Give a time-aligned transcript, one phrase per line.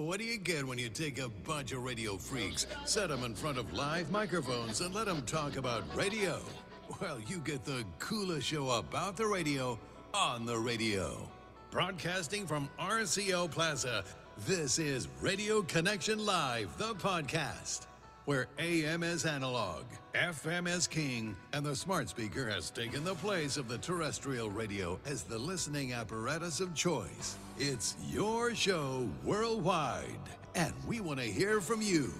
[0.00, 3.34] What do you get when you take a bunch of radio freaks, set them in
[3.34, 6.38] front of live microphones, and let them talk about radio?
[7.00, 9.76] Well, you get the coolest show about the radio
[10.14, 11.28] on the radio.
[11.72, 14.04] Broadcasting from RCO Plaza,
[14.46, 17.87] this is Radio Connection Live, the podcast,
[18.28, 19.84] where AM is analog,
[20.14, 25.00] FM is king, and the smart speaker has taken the place of the terrestrial radio
[25.06, 27.38] as the listening apparatus of choice.
[27.58, 30.04] It's your show worldwide,
[30.54, 32.12] and we want to hear from you.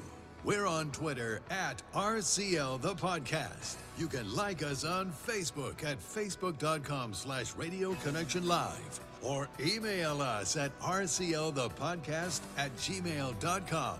[0.44, 3.76] We're on Twitter at RCL the podcast.
[3.98, 10.56] You can like us on Facebook at facebook.com slash radio connection live or email us
[10.56, 13.98] at rclthepodcast at gmail.com.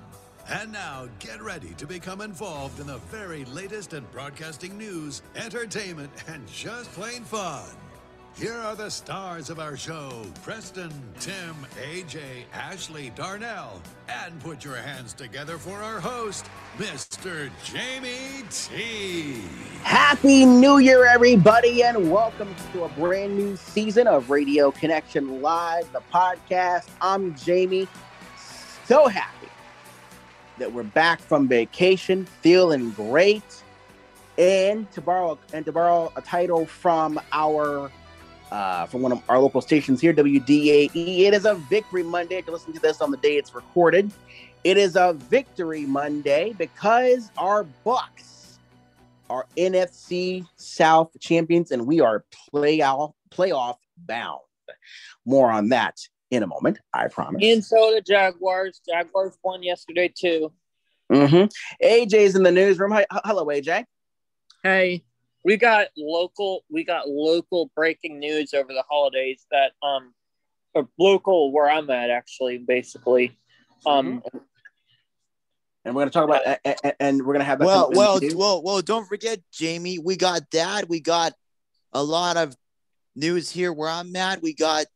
[0.51, 6.11] And now get ready to become involved in the very latest in broadcasting news, entertainment,
[6.27, 7.67] and just plain fun.
[8.35, 11.55] Here are the stars of our show Preston, Tim,
[11.93, 16.47] AJ, Ashley, Darnell, and put your hands together for our host,
[16.79, 17.51] Mr.
[17.63, 19.43] Jamie T.
[19.83, 25.93] Happy New Year, everybody, and welcome to a brand new season of Radio Connection Live,
[25.93, 26.89] the podcast.
[27.03, 27.87] I'm Jamie.
[28.87, 29.38] So happy
[30.59, 33.63] that we're back from vacation, feeling great.
[34.37, 37.91] And to borrow and to borrow a title from our
[38.51, 40.91] uh, from one of our local stations here, WDAE.
[40.95, 42.41] It is a Victory Monday.
[42.43, 44.11] To listen to this on the day it's recorded,
[44.65, 48.59] it is a Victory Monday because our Bucks
[49.29, 54.41] are NFC South champions, and we are playoff playoff bound.
[55.27, 55.99] More on that
[56.31, 57.43] in a moment, I promise.
[57.45, 58.81] And so the Jaguars.
[58.89, 60.53] Jaguars won yesterday too.
[61.13, 61.47] Mm-hmm.
[61.85, 62.91] AJ's in the newsroom.
[62.91, 63.85] Hi, hello, AJ.
[64.63, 65.05] Hey,
[65.45, 70.13] we got local we got local breaking news over the holidays that um
[70.75, 73.39] or local where I'm at actually basically
[73.87, 74.39] um mm-hmm.
[75.85, 78.21] and we're going to talk about uh, and we're going to have that well well
[78.35, 81.33] well well don't forget Jamie we got that we got
[81.93, 82.55] a lot of
[83.15, 84.87] news here where I'm at we got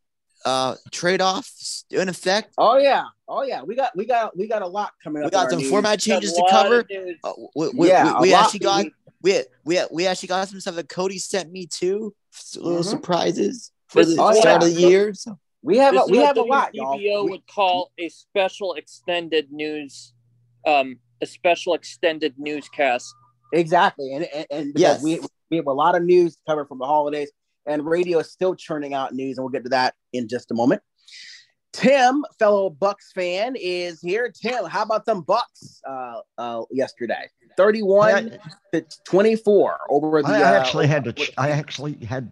[0.44, 4.66] uh trade-offs in effect oh yeah oh yeah we got we got we got a
[4.66, 6.84] lot coming we up got some format changes to cover
[7.24, 8.92] uh, we, we, yeah we, we actually got we,
[9.22, 12.14] we we we actually got some stuff that Cody sent me too.
[12.56, 12.82] Little mm-hmm.
[12.82, 14.68] surprises for the oh, start yeah.
[14.68, 15.14] of the year.
[15.14, 15.38] So.
[15.64, 16.72] We have a, we have a lot.
[16.74, 20.12] CBO would call a special extended news,
[20.66, 23.14] um, a special extended newscast.
[23.52, 25.20] Exactly, and and, and yes, we
[25.50, 27.30] we have a lot of news covered from the holidays,
[27.66, 30.54] and radio is still churning out news, and we'll get to that in just a
[30.54, 30.82] moment.
[31.72, 34.30] Tim, fellow Bucks fan, is here.
[34.30, 37.28] Tim, how about some Bucks uh, uh, yesterday?
[37.56, 38.38] 31
[38.72, 40.28] to 24 over the.
[40.28, 41.12] I actually uh, had to.
[41.12, 42.30] Ch- I actually had.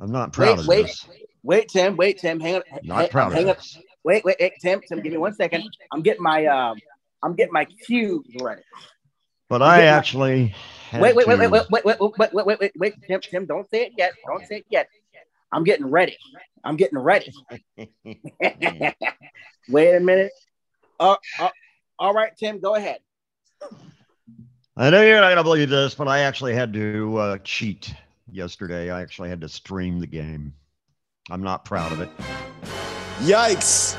[0.00, 1.08] I'm not proud wait, of wait, this.
[1.42, 1.96] Wait, Tim.
[1.96, 2.40] Wait, Tim.
[2.40, 2.62] Hang on.
[2.82, 3.78] Not hang, proud hang of this.
[4.04, 4.80] Wait, wait, wait, Tim.
[4.88, 5.64] Tim, give me one second.
[5.92, 6.46] I'm getting my.
[6.46, 6.78] Um,
[7.22, 8.62] I'm getting my cues ready.
[9.48, 10.54] But I actually.
[10.92, 13.68] Wait, wait, wait, wait, wait, wait, wait, wait, wait, wait, wait, wait, Tim, Tim, don't
[13.70, 14.12] say it yet.
[14.26, 14.88] Don't say it yet.
[15.52, 16.16] I'm getting ready.
[16.64, 17.32] I'm getting ready.
[19.68, 20.32] Wait a minute.
[21.00, 21.48] Uh, uh,
[21.98, 22.98] all right, Tim, go ahead.
[24.76, 27.94] I know you're not going to believe this, but I actually had to uh, cheat
[28.30, 28.90] yesterday.
[28.90, 30.52] I actually had to stream the game.
[31.30, 32.10] I'm not proud of it.
[33.20, 33.96] Yikes.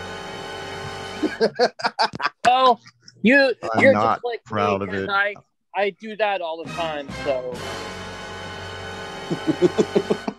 [2.45, 2.79] well,
[3.21, 5.09] you, I'm you're not just like proud me, of it.
[5.09, 5.35] I,
[5.75, 7.55] I do that all the time, so.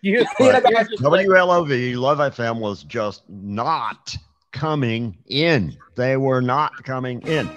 [0.00, 4.16] you, WLOV, Love FM was just not
[4.52, 5.76] coming in.
[5.96, 7.50] They were not coming in.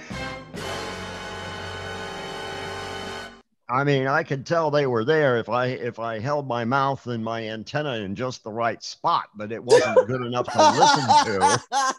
[3.70, 7.06] I mean, I could tell they were there if I if I held my mouth
[7.08, 11.06] and my antenna in just the right spot, but it wasn't good enough to listen
[11.26, 11.94] to.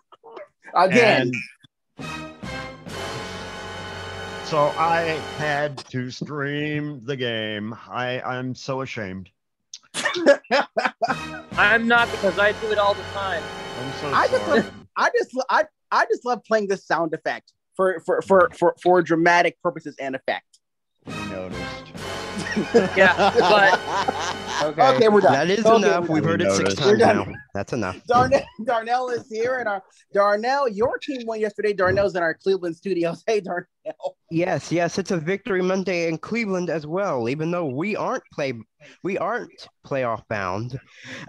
[0.74, 1.30] Again.
[1.98, 2.27] And
[4.48, 5.00] so I
[5.36, 7.76] had to stream the game.
[7.86, 9.28] I I'm so ashamed.
[11.58, 13.42] I'm not because I do it all the time.
[13.78, 14.38] I'm so I sorry.
[14.38, 18.50] just love, I just I I just love playing this sound effect for for for
[18.58, 20.60] for, for dramatic purposes and effect.
[21.06, 21.67] I noticed.
[22.96, 24.96] Yeah, but okay.
[24.96, 25.32] okay, we're done.
[25.32, 26.08] That is okay, enough.
[26.08, 27.26] We've heard it six times now.
[27.54, 28.00] That's enough.
[28.06, 31.72] Darnell, Darnell is here, and our Darnell, your team won yesterday.
[31.72, 33.24] Darnell's in our Cleveland studios.
[33.28, 34.16] Hey, Darnell.
[34.30, 37.28] Yes, yes, it's a victory Monday in Cleveland as well.
[37.28, 38.54] Even though we aren't play,
[39.02, 40.78] we aren't playoff bound,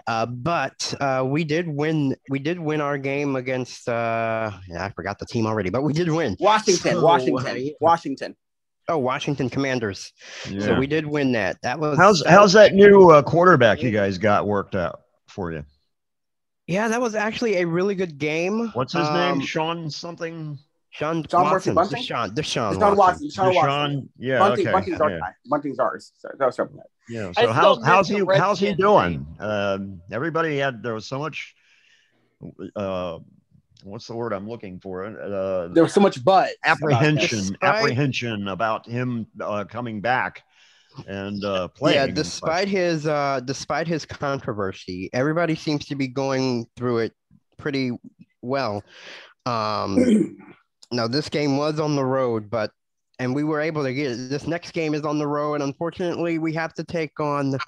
[0.06, 2.16] uh, but uh, we did win.
[2.30, 3.88] We did win our game against.
[3.88, 6.36] Uh, yeah, I forgot the team already, but we did win.
[6.40, 8.36] Washington, So, Washington, Washington.
[8.90, 10.12] Oh, Washington Commanders.
[10.58, 11.58] So we did win that.
[11.62, 15.64] That was How's how's that new uh, quarterback you guys got worked out for you?
[16.66, 18.70] Yeah, that was actually a really good game.
[18.74, 19.46] What's his um, name?
[19.46, 20.58] Sean something.
[20.90, 21.74] Sean, Sean Watson.
[21.74, 22.02] Murphy Bunting.
[22.02, 23.28] Deshaun, Deshaun, Deshaun Watson.
[23.28, 24.08] Deshaun Watson.
[24.18, 24.38] Yeah.
[24.40, 24.72] Bunting, okay.
[24.72, 25.18] Bunting's, yeah.
[25.22, 26.12] Our Bunting's ours.
[26.18, 26.58] So, that was
[27.08, 27.30] yeah.
[27.32, 29.24] So how's how's he how's he doing?
[29.38, 29.78] Uh,
[30.10, 31.54] everybody had there was so much.
[32.74, 33.18] Uh,
[33.84, 35.04] what's the word I'm looking for?
[35.04, 40.42] Uh, there was so much but apprehension, about apprehension about him uh, coming back
[41.06, 41.96] and uh, playing.
[41.96, 47.12] Yeah, despite his uh, despite his controversy, everybody seems to be going through it
[47.56, 47.92] pretty
[48.42, 48.82] well.
[49.46, 50.36] Um,
[50.92, 52.70] now this game was on the road, but
[53.18, 54.30] and we were able to get it.
[54.30, 57.58] This next game is on the road, and unfortunately, we have to take on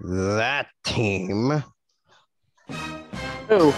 [0.00, 1.62] that team.
[3.48, 3.72] Who?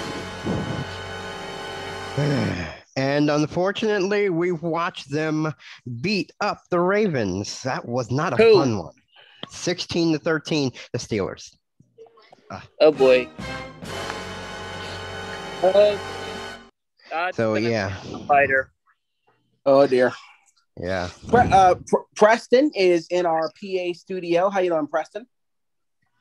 [2.16, 5.52] And unfortunately, we watched them
[6.00, 7.62] beat up the Ravens.
[7.62, 8.54] That was not a Who?
[8.54, 8.94] fun one.
[9.48, 11.56] 16 to 13, the Steelers.
[12.50, 13.28] Uh, oh boy.
[15.62, 15.96] Uh,
[17.32, 17.94] so yeah.
[18.26, 18.72] Fighter.
[19.64, 20.12] Oh dear.
[20.80, 21.10] Yeah.
[21.32, 21.74] Uh,
[22.16, 24.48] Preston is in our PA studio.
[24.48, 25.26] How you doing, Preston?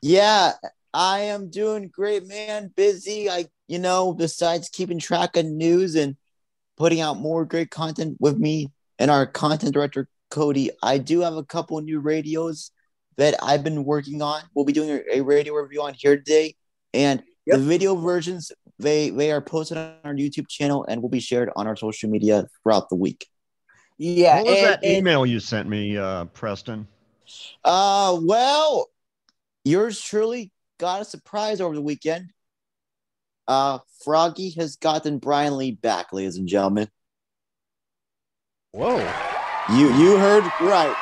[0.02, 0.52] Yeah,
[0.92, 2.72] I am doing great, man.
[2.76, 3.30] Busy.
[3.30, 6.16] I, you know, besides keeping track of news and
[6.76, 8.68] putting out more great content with me
[8.98, 10.70] and our content director Cody.
[10.82, 12.72] I do have a couple new radios
[13.16, 14.42] that I've been working on.
[14.54, 16.56] We'll be doing a, radio review on here today,
[16.92, 17.58] and yep.
[17.58, 21.50] the video versions they they are posted on our YouTube channel and will be shared
[21.54, 23.26] on our social media throughout the week.
[23.98, 24.36] Yeah.
[24.36, 26.88] What was and, that email and, you sent me, uh, Preston?
[27.64, 28.88] Uh, well,
[29.64, 32.30] yours truly got a surprise over the weekend.
[33.50, 36.88] Uh, Froggy has gotten Brian Lee back, ladies and gentlemen.
[38.70, 38.98] Whoa.
[39.70, 40.94] You you heard right.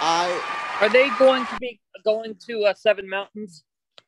[0.00, 3.62] I are they going to be going to uh, Seven Mountains?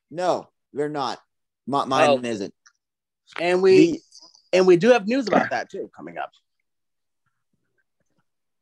[0.09, 1.19] No, they're not.
[1.71, 2.19] M- mine oh.
[2.23, 2.55] isn't.
[3.39, 4.01] And we the,
[4.53, 6.31] and we do have news about that too coming up.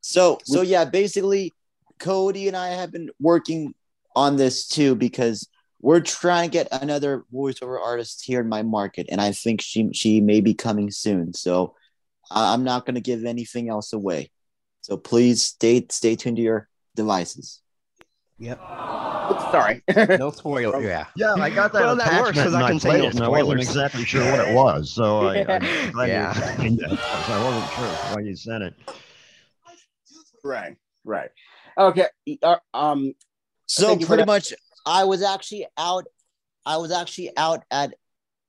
[0.01, 1.53] So so yeah, basically,
[1.97, 3.73] Cody and I have been working
[4.17, 5.47] on this too because
[5.81, 9.89] we're trying to get another voiceover artist here in my market, and I think she
[9.93, 11.33] she may be coming soon.
[11.33, 11.75] So
[12.31, 14.31] I'm not going to give anything else away.
[14.81, 17.61] So please stay stay tuned to your devices.
[18.37, 18.59] Yep.
[19.51, 19.81] Sorry.
[20.17, 20.81] no spoiler.
[20.81, 21.05] Yeah.
[21.15, 21.81] Yeah, I got that.
[21.81, 23.21] Well, that works because I can say no spoilers.
[23.21, 26.33] I wasn't exactly sure what it was, so I, I, yeah.
[26.35, 28.73] I wasn't sure why you sent it.
[30.43, 30.75] Right.
[31.03, 31.29] Right.
[31.77, 32.07] Okay.
[32.43, 33.13] Uh, um.
[33.67, 34.53] So pretty much,
[34.85, 36.05] I was actually out.
[36.65, 37.93] I was actually out at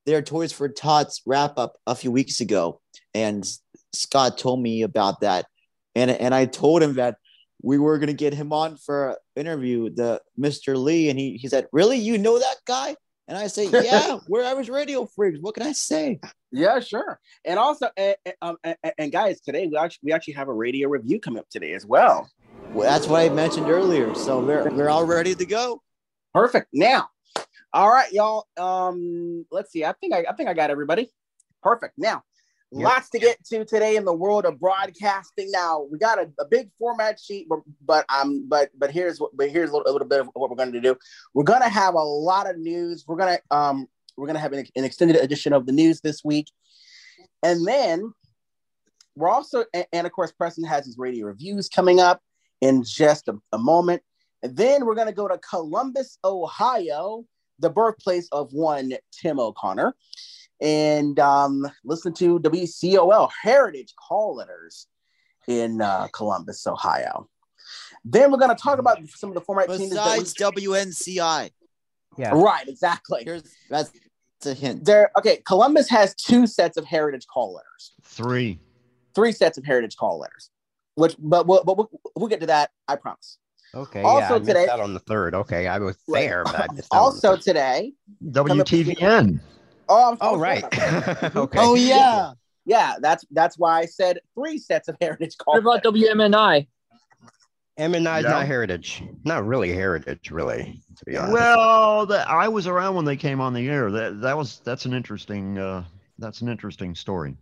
[0.05, 2.81] their Toys for Tots wrap up a few weeks ago,
[3.15, 3.47] and
[3.93, 5.47] Scott told me about that,
[5.95, 7.17] and and I told him that
[7.63, 10.77] we were gonna get him on for an interview, the Mr.
[10.77, 12.97] Lee, and he he said, "Really, you know that guy?"
[13.29, 15.39] And I say, "Yeah, we're average radio freaks.
[15.41, 16.21] What can I say?"
[16.53, 17.19] Yeah, sure.
[17.45, 20.89] And also, and, um, and, and guys, today we actually we actually have a radio
[20.89, 22.31] review coming up today as well.
[22.73, 24.15] Well, that's what I mentioned earlier.
[24.15, 25.83] So we're we're all ready to go.
[26.37, 26.69] Perfect.
[26.75, 27.09] Now,
[27.73, 28.47] all right, y'all.
[28.59, 29.87] Um, let's see.
[29.87, 31.11] I think I, I think I got everybody.
[31.63, 31.95] Perfect.
[31.97, 32.25] Now,
[32.71, 32.85] yep.
[32.85, 35.51] lots to get to today in the world of broadcasting.
[35.51, 39.35] Now, we got a, a big format sheet, but but um, but but here's what
[39.35, 40.95] but here's a little, a little bit of what we're going to do.
[41.33, 43.07] We're going to have a lot of news.
[43.09, 43.87] We're gonna um
[44.19, 46.51] we're gonna have an, an extended edition of the news this week,
[47.43, 48.13] and then
[49.15, 52.21] we're also and, and of course Preston has his radio reviews coming up
[52.61, 54.03] in just a, a moment.
[54.47, 57.25] And then we're going to go to Columbus, Ohio,
[57.59, 59.97] the birthplace of one Tim O'Connor,
[60.61, 64.87] and um, listen to WCOL Heritage Call Letters
[65.49, 67.29] in uh, Columbus, Ohio.
[68.05, 70.35] Then we're going to talk about some of the format Besides changes.
[70.35, 71.51] Besides WNCI.
[72.17, 72.31] Yeah.
[72.33, 73.25] Right, exactly.
[73.25, 73.91] Here's that's
[74.45, 74.85] a hint.
[74.85, 77.95] There okay, Columbus has two sets of heritage call letters.
[78.05, 78.61] Three.
[79.13, 80.51] Three sets of heritage call letters.
[80.95, 83.39] Which but we'll, but we'll, we'll get to that, I promise.
[83.77, 84.01] Okay.
[84.01, 85.35] Also yeah, today, on the third.
[85.35, 87.93] Okay, I was there, but I missed also today,
[88.25, 89.39] WTVN.
[89.89, 90.65] Oh, I'm oh right.
[91.37, 91.59] okay.
[91.61, 92.33] Oh yeah,
[92.65, 92.95] yeah.
[93.01, 95.63] That's that's why I said three sets of heritage calls.
[95.63, 96.67] What about WMNI?
[97.79, 98.31] MNI is yeah.
[98.31, 99.03] not heritage.
[99.25, 100.81] Not really heritage, really.
[100.97, 101.35] To be honest.
[101.35, 103.91] Well, the, I was around when they came on the air.
[103.91, 105.85] That that was that's an interesting uh,
[106.19, 107.37] that's an interesting story.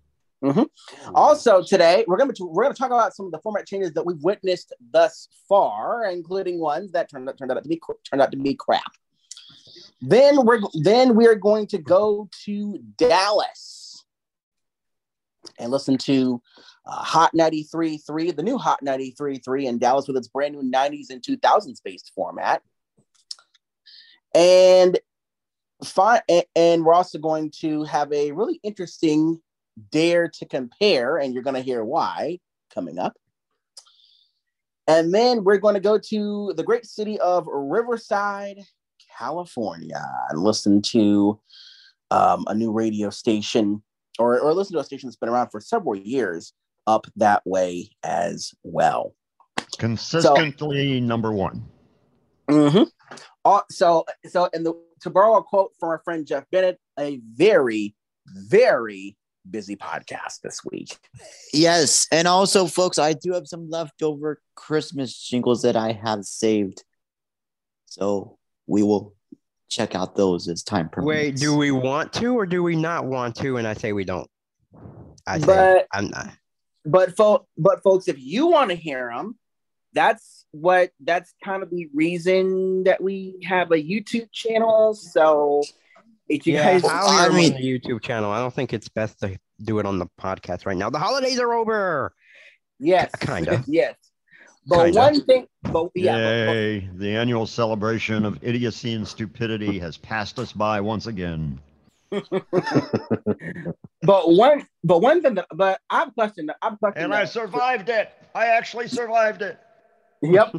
[0.45, 1.15] Mm-hmm.
[1.15, 3.93] Also, today we're going to we're going to talk about some of the format changes
[3.95, 8.21] that we've witnessed thus far, including ones that turned out, turned out to be turned
[8.21, 8.93] out to be crap.
[10.03, 14.05] Then we're then we are going to go to Dallas
[15.59, 16.43] and listen to
[16.85, 21.23] uh, Hot 93.3, the new Hot 93.3 in Dallas with its brand new 90s and
[21.23, 22.61] 2000s based format.
[24.35, 24.99] And
[25.83, 26.21] fine,
[26.55, 29.41] and we're also going to have a really interesting
[29.91, 32.39] dare to compare, and you're going to hear why
[32.73, 33.15] coming up.
[34.87, 38.59] And then we're going to go to the great city of Riverside,
[39.19, 41.41] California, and listen to
[42.11, 43.83] um, a new radio station
[44.19, 46.53] or, or listen to a station that's been around for several years
[46.87, 49.15] up that way as well.
[49.79, 51.65] Consistently so, number one.
[52.49, 52.85] Mm-hmm.
[53.45, 57.21] Uh, so, so, and the, to borrow a quote from our friend Jeff Bennett, a
[57.35, 57.95] very,
[58.27, 59.17] very
[59.49, 60.97] busy podcast this week.
[61.53, 66.85] Yes, and also, folks, I do have some leftover Christmas jingles that I have saved,
[67.87, 69.15] so we will
[69.69, 71.09] check out those as time permits.
[71.09, 73.57] Wait, do we want to or do we not want to?
[73.57, 74.29] And I say we don't.
[75.27, 76.31] I say but, I'm not.
[76.85, 79.39] But fo- but folks, if you want to hear them,
[79.93, 84.95] that's what that's kind of the reason that we have a YouTube channel.
[84.95, 85.63] So
[86.29, 88.31] if you yeah, guys, I'll I mean, on the YouTube channel.
[88.31, 90.91] I don't think it's best to do it on the podcast right now.
[90.91, 92.15] The holidays are over.
[92.79, 93.65] Yes, kind of.
[93.69, 93.95] Yes,
[94.67, 94.99] but Kinda.
[94.99, 99.97] one thing, but yeah, Yay, but, but, the annual celebration of idiocy and stupidity has
[99.97, 101.61] passed us by once again.
[102.11, 102.33] but
[104.03, 108.13] one, but one thing, that, but I've questioned, I've questioned, and I survived it.
[108.35, 109.59] I actually survived it.
[110.23, 110.55] Yep.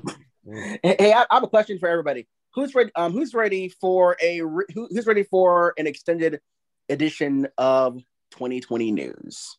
[0.84, 2.28] hey, I, I, have a question for everybody.
[2.56, 2.90] Who's ready?
[2.96, 6.40] Um, who's ready for a who, who's ready for an extended
[6.88, 9.58] edition of 2020 news?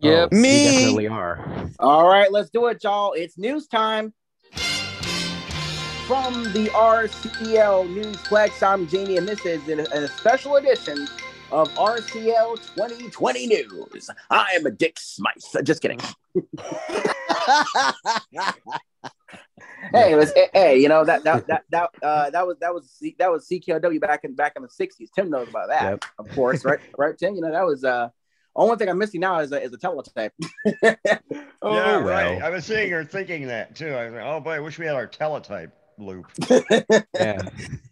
[0.00, 0.30] Yep.
[0.32, 0.64] Oh, Me.
[0.64, 1.70] definitely are.
[1.78, 3.12] All right, let's do it, y'all.
[3.12, 4.12] It's news time.
[6.08, 11.06] From the RCL Newsplex, I'm Jamie, and this is a special edition
[11.52, 14.10] of RCL 2020 News.
[14.30, 15.64] I am a Dick Smythe.
[15.64, 16.00] Just kidding.
[19.92, 22.90] hey, it was hey, you know that that that that uh, that was that was
[22.90, 25.08] C, that was CKOW back in back in the '60s.
[25.14, 26.04] Tim knows about that, yep.
[26.18, 26.80] of course, right?
[26.98, 27.34] right, Tim.
[27.34, 28.08] You know that was uh
[28.54, 30.32] only thing I'm missing now is a, is a teletype.
[30.66, 30.96] oh, yeah,
[31.62, 32.02] well.
[32.02, 32.42] right.
[32.42, 33.88] I was seeing here thinking that too.
[33.88, 36.26] I was like, oh boy, I wish we had our teletype loop.
[37.14, 37.42] yeah.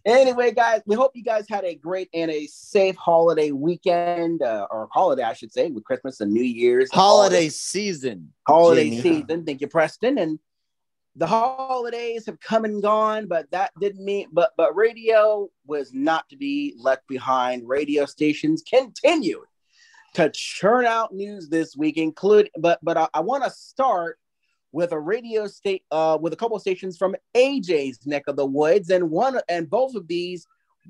[0.05, 4.67] Anyway, guys, we hope you guys had a great and a safe holiday weekend, uh,
[4.69, 6.89] or holiday, I should say, with Christmas and New Year's.
[6.91, 8.33] Holiday, holiday season.
[8.47, 9.01] Holiday Jamie.
[9.01, 9.45] season.
[9.45, 10.17] Thank you, Preston.
[10.17, 10.39] And
[11.15, 16.27] the holidays have come and gone, but that didn't mean but but radio was not
[16.29, 17.67] to be left behind.
[17.67, 19.45] Radio stations continued
[20.15, 24.17] to churn out news this week, include but but I, I want to start
[24.71, 28.89] with a radio state uh, with a couple stations from AJ's neck of the woods,
[28.89, 30.45] and one and both of these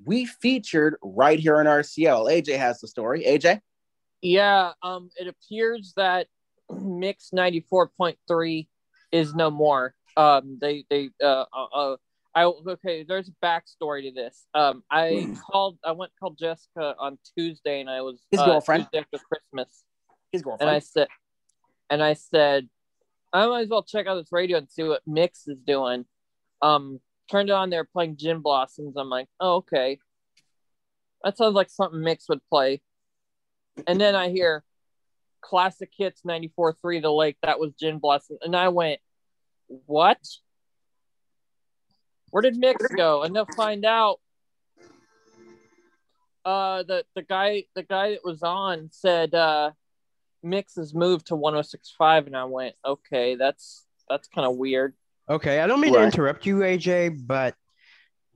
[0.06, 2.30] we featured right here in RCL.
[2.30, 3.24] AJ has the story.
[3.24, 3.62] AJ.
[4.22, 6.28] Yeah, um, it appears that
[6.72, 8.68] Mix ninety four point three
[9.12, 9.95] is no more.
[10.18, 11.96] Um, they they uh, uh, uh
[12.36, 13.06] I okay.
[13.08, 14.46] There's a backstory to this.
[14.54, 15.34] Um, I hmm.
[15.50, 15.78] called.
[15.86, 19.84] I went called Jessica on Tuesday, and I was his uh, girlfriend Tuesday after Christmas.
[20.34, 20.70] His girlfriend.
[20.70, 21.08] And I said,
[21.90, 22.68] and I said,
[23.32, 26.06] I might as well check out this radio and see what Mix is doing.
[26.62, 27.00] Um,
[27.32, 27.70] turned it on.
[27.70, 28.98] They're playing Gin Blossoms.
[28.98, 30.00] I'm like, oh okay,
[31.24, 32.82] that sounds like something Mix would play.
[33.88, 34.66] And then I hear
[35.40, 37.38] classic hits 94.3 The Lake.
[37.44, 39.00] That was Gin Blossoms, and I went,
[39.86, 40.18] what?
[42.32, 43.24] Where did Mix go?
[43.24, 44.20] And they'll find out.
[46.44, 49.72] Uh, the the guy the guy that was on said uh,
[50.44, 54.94] Mix has moved to 106.5, and I went, okay, that's that's kind of weird.
[55.28, 56.02] Okay, I don't mean right.
[56.02, 57.56] to interrupt you, AJ, but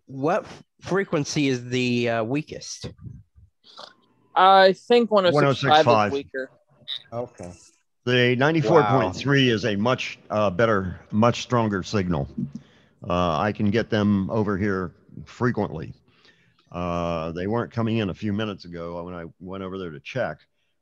[0.08, 0.48] what
[0.81, 2.89] frequency is the uh, weakest?
[4.36, 6.50] I think 106.5 is weaker.
[7.13, 7.51] Okay.
[8.06, 9.34] The 94.3 wow.
[9.34, 12.29] is a much uh, better, much stronger signal.
[13.08, 14.94] Uh, I can get them over here
[15.25, 15.94] frequently.
[16.72, 20.00] Uh, they weren't coming in a few minutes ago when I went over there to
[20.00, 20.39] check,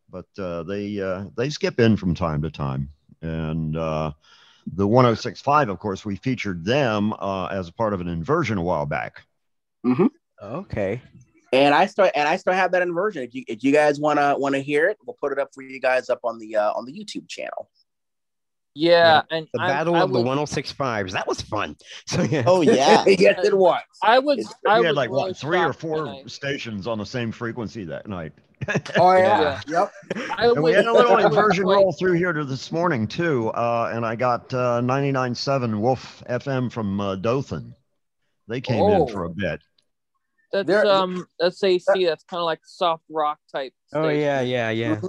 [0.10, 2.90] but uh, they uh, they skip in from time to time.
[3.22, 4.12] And uh,
[4.74, 8.86] the 106.5, of course, we featured them uh, as part of an inversion a while
[8.86, 9.24] back.
[9.86, 10.08] Mm-hmm.
[10.42, 11.02] Okay.
[11.54, 13.24] And I start and I still have that inversion.
[13.24, 15.80] If you if you guys wanna wanna hear it, we'll put it up for you
[15.80, 17.70] guys up on the uh, on the YouTube channel.
[18.80, 21.76] Yeah, yeah, and the battle I, I of the 106.5s that was fun.
[22.06, 22.44] So yeah.
[22.46, 23.82] Oh yeah, yes it was.
[24.04, 24.54] I was.
[24.68, 26.24] I we had like really what three or four I...
[26.28, 28.34] stations on the same frequency that night.
[28.98, 29.90] oh yeah, yeah.
[30.16, 30.30] yep.
[30.38, 34.06] I we had a little inversion roll through here to this morning too, uh, and
[34.06, 37.74] I got uh, 99.7 Wolf FM from uh, Dothan.
[38.48, 39.08] They came oh.
[39.08, 39.62] in for a bit.
[40.52, 42.06] That's They're, um that's AC.
[42.06, 43.74] That's kind of like soft rock type.
[43.88, 44.06] Station.
[44.06, 45.02] Oh yeah, yeah, yeah.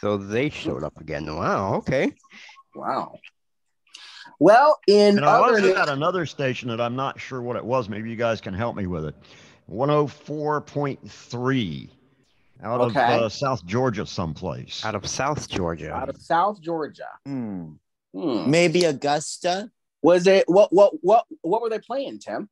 [0.00, 1.32] so they showed up again.
[1.34, 1.74] Wow.
[1.76, 2.12] Okay.
[2.74, 3.14] Wow.
[4.38, 7.88] Well, in and I also got another station that I'm not sure what it was.
[7.88, 9.14] Maybe you guys can help me with it.
[9.70, 11.90] 104.3
[12.62, 13.16] out Okay.
[13.16, 14.84] of uh, South Georgia, someplace.
[14.84, 15.92] Out of South Georgia.
[15.92, 17.08] Out of South Georgia.
[17.24, 17.72] Hmm.
[18.14, 18.50] Hmm.
[18.50, 19.70] Maybe Augusta.
[20.02, 22.48] Was it what what what what were they playing, Tim?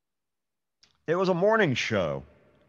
[1.09, 2.23] It was a morning show.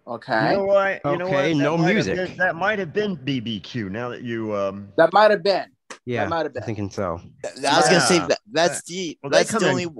[0.07, 0.51] Okay.
[0.51, 1.01] You know what?
[1.05, 1.33] You know what?
[1.35, 2.15] Okay, That no music.
[2.15, 3.89] been- that might have been BBQ.
[3.91, 5.65] Now that you, um, that might have been.
[6.05, 6.63] yeah, That might have been.
[6.63, 6.75] I'm been.
[6.75, 7.19] thinking so.
[7.45, 9.93] I was gonna say that, that's the well, that's come the in.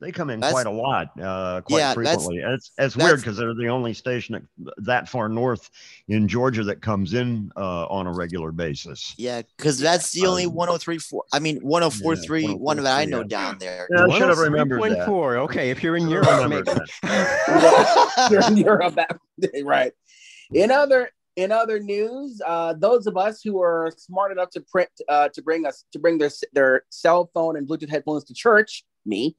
[0.00, 2.38] Only They come in That's- quite a lot, uh, quite Yeah, that's- frequently.
[2.38, 5.70] It's it's that's- weird because they're the only station that, that far north
[6.08, 9.14] in Georgia that comes in uh, on a regular basis.
[9.16, 11.20] yeah, because that's the only 103.4.
[11.32, 13.24] I mean 104.3 one that I know yeah.
[13.24, 13.88] down there.
[13.90, 15.08] Yeah, I should have remembered that.
[15.08, 15.36] 103.4.
[15.44, 17.14] Okay, if you're in Should Europe, have remembered maybe.
[18.30, 18.98] You're in Europe,
[19.64, 19.92] right?
[20.52, 24.88] In other in other news, uh, those of us who are smart enough to print
[25.08, 28.84] uh, to bring us to bring their their cell phone and Bluetooth headphones to church,
[29.06, 29.36] me,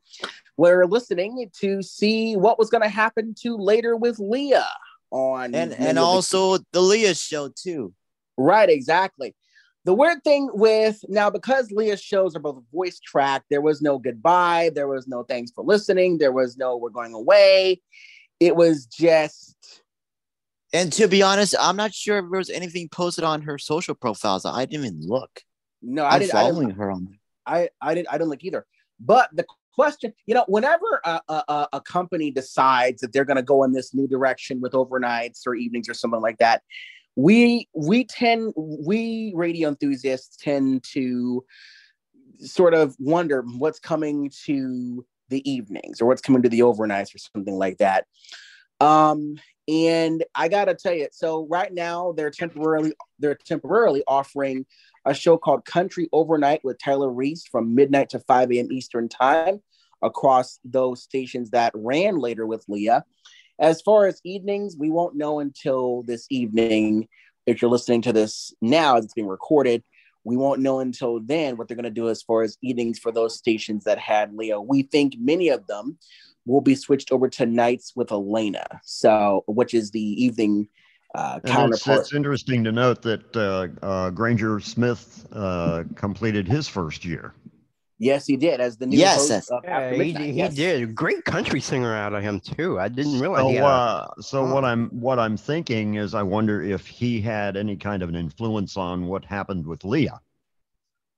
[0.58, 4.68] were listening to see what was going to happen to later with Leah
[5.12, 7.94] on and and also the Leah show too.
[8.38, 9.36] Right, exactly.
[9.86, 14.00] The weird thing with now, because Leah's shows are both voice track, there was no
[14.00, 17.82] goodbye, there was no thanks for listening, there was no we're going away.
[18.40, 19.84] It was just
[20.74, 23.96] And to be honest, I'm not sure if there was anything posted on her social
[23.96, 24.46] profiles.
[24.46, 25.42] I didn't even look.
[25.82, 27.20] no, I I'm didn't, I following didn't, her on there.
[27.46, 28.66] I, I didn't, I didn't look either.
[29.00, 33.44] But the question, you know, whenever a, a, a- company decides that they're going to
[33.44, 36.64] go in this new direction with overnights or evenings or something like that,
[37.16, 41.44] we we tend we radio enthusiasts tend to
[42.40, 47.18] sort of wonder what's coming to the evenings or what's coming to the overnights or
[47.18, 48.06] something like that.
[48.80, 49.38] Um,
[49.68, 54.66] and I gotta tell you, so right now they're temporarily they're temporarily offering
[55.06, 58.72] a show called Country Overnight with Tyler Reese from midnight to 5 a.m.
[58.72, 59.62] Eastern time
[60.02, 63.06] across those stations that ran later with Leah.
[63.60, 67.08] As far as evenings, we won't know until this evening.
[67.46, 69.84] If you're listening to this now, it's being recorded,
[70.26, 73.12] we won't know until then what they're going to do as far as evenings for
[73.12, 74.60] those stations that had Leah.
[74.60, 76.00] We think many of them
[76.46, 80.68] will be switched over to nights with Elaina, so which is the evening
[81.16, 86.68] uh, And it's, it's interesting to note that uh, uh, Granger Smith uh, completed his
[86.68, 87.34] first year.
[87.98, 90.26] Yes, he did as the new Yes, host of Yeah, After he, Midnight.
[90.26, 90.54] he yes.
[90.56, 90.96] did.
[90.96, 92.78] Great country singer out of him too.
[92.78, 93.40] I didn't realize.
[93.42, 94.54] So, he had a- uh, so Huh.
[94.54, 98.16] what I'm what I'm thinking is, I wonder if he had any kind of an
[98.16, 100.20] influence on what happened with Leah.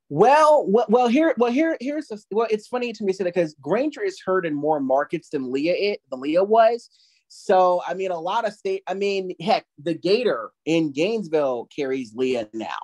[0.09, 2.47] Well, well, well, here, well, here, here's the, well.
[2.49, 5.73] It's funny to me say that because Granger is heard in more markets than Leah
[5.75, 6.89] it than Leah was.
[7.27, 8.83] So I mean, a lot of state.
[8.87, 12.77] I mean, heck, the Gator in Gainesville carries Leah now.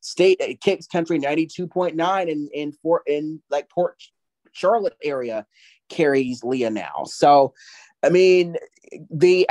[0.00, 4.02] State uh, kicks country ninety two point nine in in Fort in like Port
[4.52, 5.46] Charlotte area
[5.88, 7.04] carries Leah now.
[7.04, 7.54] So,
[8.02, 8.56] I mean,
[9.10, 9.48] the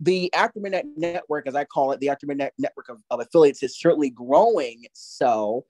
[0.00, 3.62] the After Midnight Network, as I call it, the After Midnight Network of, of affiliates
[3.62, 4.84] is certainly growing.
[4.92, 5.64] So.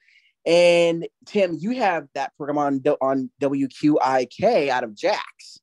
[0.47, 5.59] And Tim, you have that program on on WQIK out of Jax,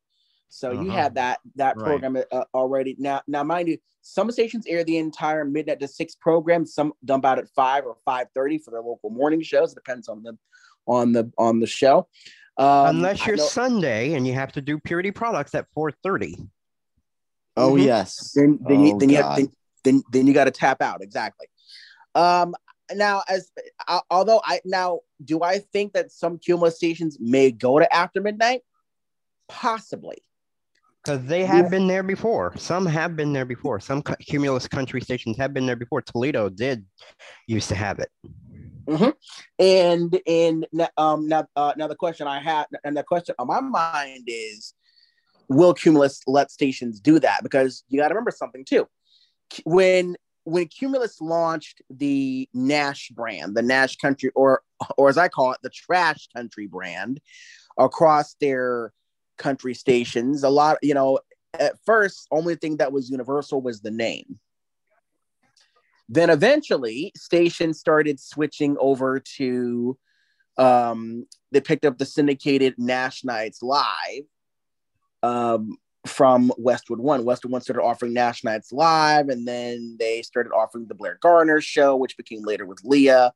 [0.54, 1.02] so you Uh-huh.
[1.02, 1.86] have that that Right.
[1.86, 2.96] program uh, already.
[3.00, 6.66] Now, now, mind you, some stations air the entire midnight to six program.
[6.66, 9.72] Some dump out at five or five thirty for their local morning shows.
[9.72, 10.38] It depends on the
[10.88, 12.08] on the on the show.
[12.58, 16.36] Um, Unless you're know- Sunday and you have to do purity products at 4:30.
[17.56, 17.86] Oh Mhm.
[17.86, 18.34] yes.
[18.34, 19.50] then then you Oh, then you have then
[19.84, 21.48] then, then you got to tap out exactly.
[22.14, 22.54] Um,
[22.94, 23.50] now as
[23.88, 28.20] uh, although I now do I think that some Cumulus stations may go to after
[28.20, 28.62] midnight,
[29.48, 30.18] possibly.
[31.04, 32.54] Because they have been there before.
[32.58, 33.80] Some have been there before.
[33.80, 36.02] Some cumulus country stations have been there before.
[36.02, 36.86] Toledo did
[37.48, 38.10] used to have it.
[39.58, 43.62] And and um now uh, now the question I have and the question on my
[43.62, 44.74] mind is,
[45.50, 47.40] will Cumulus let stations do that?
[47.42, 48.88] Because you got to remember something too.
[49.64, 54.62] When when Cumulus launched the Nash brand, the Nash Country, or
[54.98, 57.22] or as I call it, the Trash Country brand,
[57.78, 58.94] across their
[59.42, 61.20] country stations, a lot you know
[61.60, 64.40] at first only thing that was universal was the name.
[66.08, 69.98] Then eventually, stations started switching over to.
[70.58, 74.26] Um, they picked up the syndicated Nash Nights live
[75.24, 77.24] um, from Westwood One.
[77.24, 81.62] Westwood One started offering Nash Nights live, and then they started offering the Blair Garner
[81.62, 83.32] show, which became later with Leah.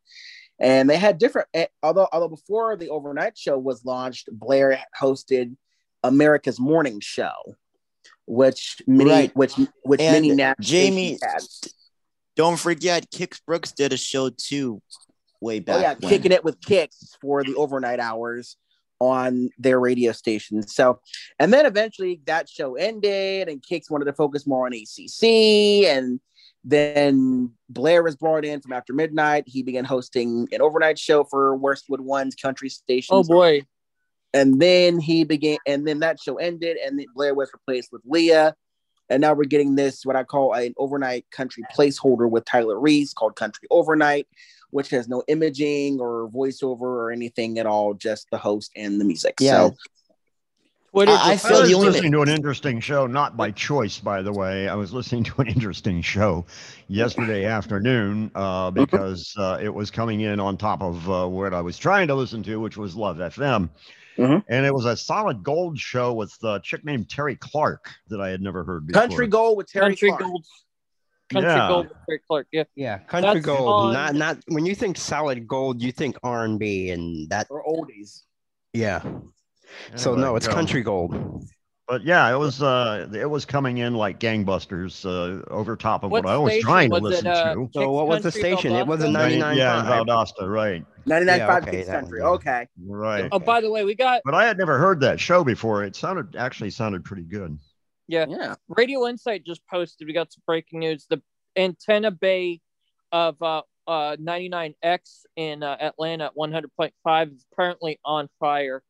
[0.60, 1.48] And they had different.
[1.54, 5.56] eh, Although although before the overnight show was launched, Blair hosted
[6.08, 7.34] America's Morning Show,
[8.26, 9.36] which many Right.
[9.36, 11.42] which which And many Nash Jamie- had.
[12.36, 14.82] Don't forget, Kix Brooks did a show too,
[15.40, 15.76] way back.
[15.78, 16.10] Oh yeah, when.
[16.10, 18.58] kicking it with Kix for the overnight hours
[19.00, 20.66] on their radio station.
[20.68, 21.00] So,
[21.40, 26.20] and then eventually that show ended, and Kix wanted to focus more on ACC, and
[26.66, 29.44] then Blair was brought in from after midnight.
[29.48, 33.16] He began hosting an overnight show for Westwood One's country station.
[33.16, 33.62] Oh boy.
[34.36, 38.02] And then he began, and then that show ended, and then Blair was replaced with
[38.06, 38.54] Leah.
[39.10, 43.14] And now we're getting this, what I call an overnight country placeholder with Tyler Reese
[43.14, 44.28] called Country Overnight,
[44.72, 49.06] which has no imaging or voiceover or anything at all, just the host and the
[49.06, 49.36] music.
[49.40, 49.70] Yeah.
[49.70, 49.76] So
[50.92, 51.12] Twitter.
[51.12, 53.52] I- I just- I feel was the only- listening to an interesting show, not by
[53.52, 54.68] choice, by the way.
[54.68, 56.46] I was listening to an interesting show
[56.90, 61.62] yesterday afternoon uh, because uh, it was coming in on top of uh, what I
[61.62, 63.70] was trying to listen to, which was Love FM.
[64.18, 64.44] Mhm.
[64.48, 68.30] And it was a solid gold show with a chick named Terri Clark that I
[68.30, 69.02] had never heard before.
[69.02, 70.22] Country Gold with Terri Country Clark.
[70.22, 70.46] Gold.
[71.32, 71.68] Country Yeah.
[71.68, 72.48] Gold with Terri Clark.
[72.52, 72.64] Yeah.
[72.76, 73.68] Yeah, country That's gold.
[73.70, 77.48] on- Not not when you think solid gold, you think R and B, and that
[77.50, 78.24] or oldies.
[78.74, 79.02] yeah.
[79.96, 80.54] So no, it's go.
[80.54, 81.44] country gold.
[81.88, 86.10] But yeah, it was uh, it was coming in like gangbusters uh, over top of
[86.10, 87.70] what, What I was station trying to was it, listen uh, to.
[87.74, 88.76] So what was the Country station?
[88.76, 89.12] It was a Valdosta?
[89.12, 89.84] 99 Yeah.
[89.84, 92.22] Valdosta, right, 99.5 Yeah, Kix okay, that Country.
[92.24, 92.32] one.
[92.32, 92.68] Okay.
[92.88, 93.30] right.
[93.32, 95.84] Oh, by the way, we got But I had never heard that show before.
[95.84, 97.60] It sounded actually sounded pretty good.
[98.08, 98.26] yeah.
[98.28, 98.56] Yeah.
[98.68, 100.08] Radio Insight just posted.
[100.08, 101.06] We got some breaking news.
[101.08, 101.22] The
[101.56, 102.62] antenna bay
[103.12, 108.82] of uh, uh 99X in uh, Atlanta at 100.5 is apparently on fire.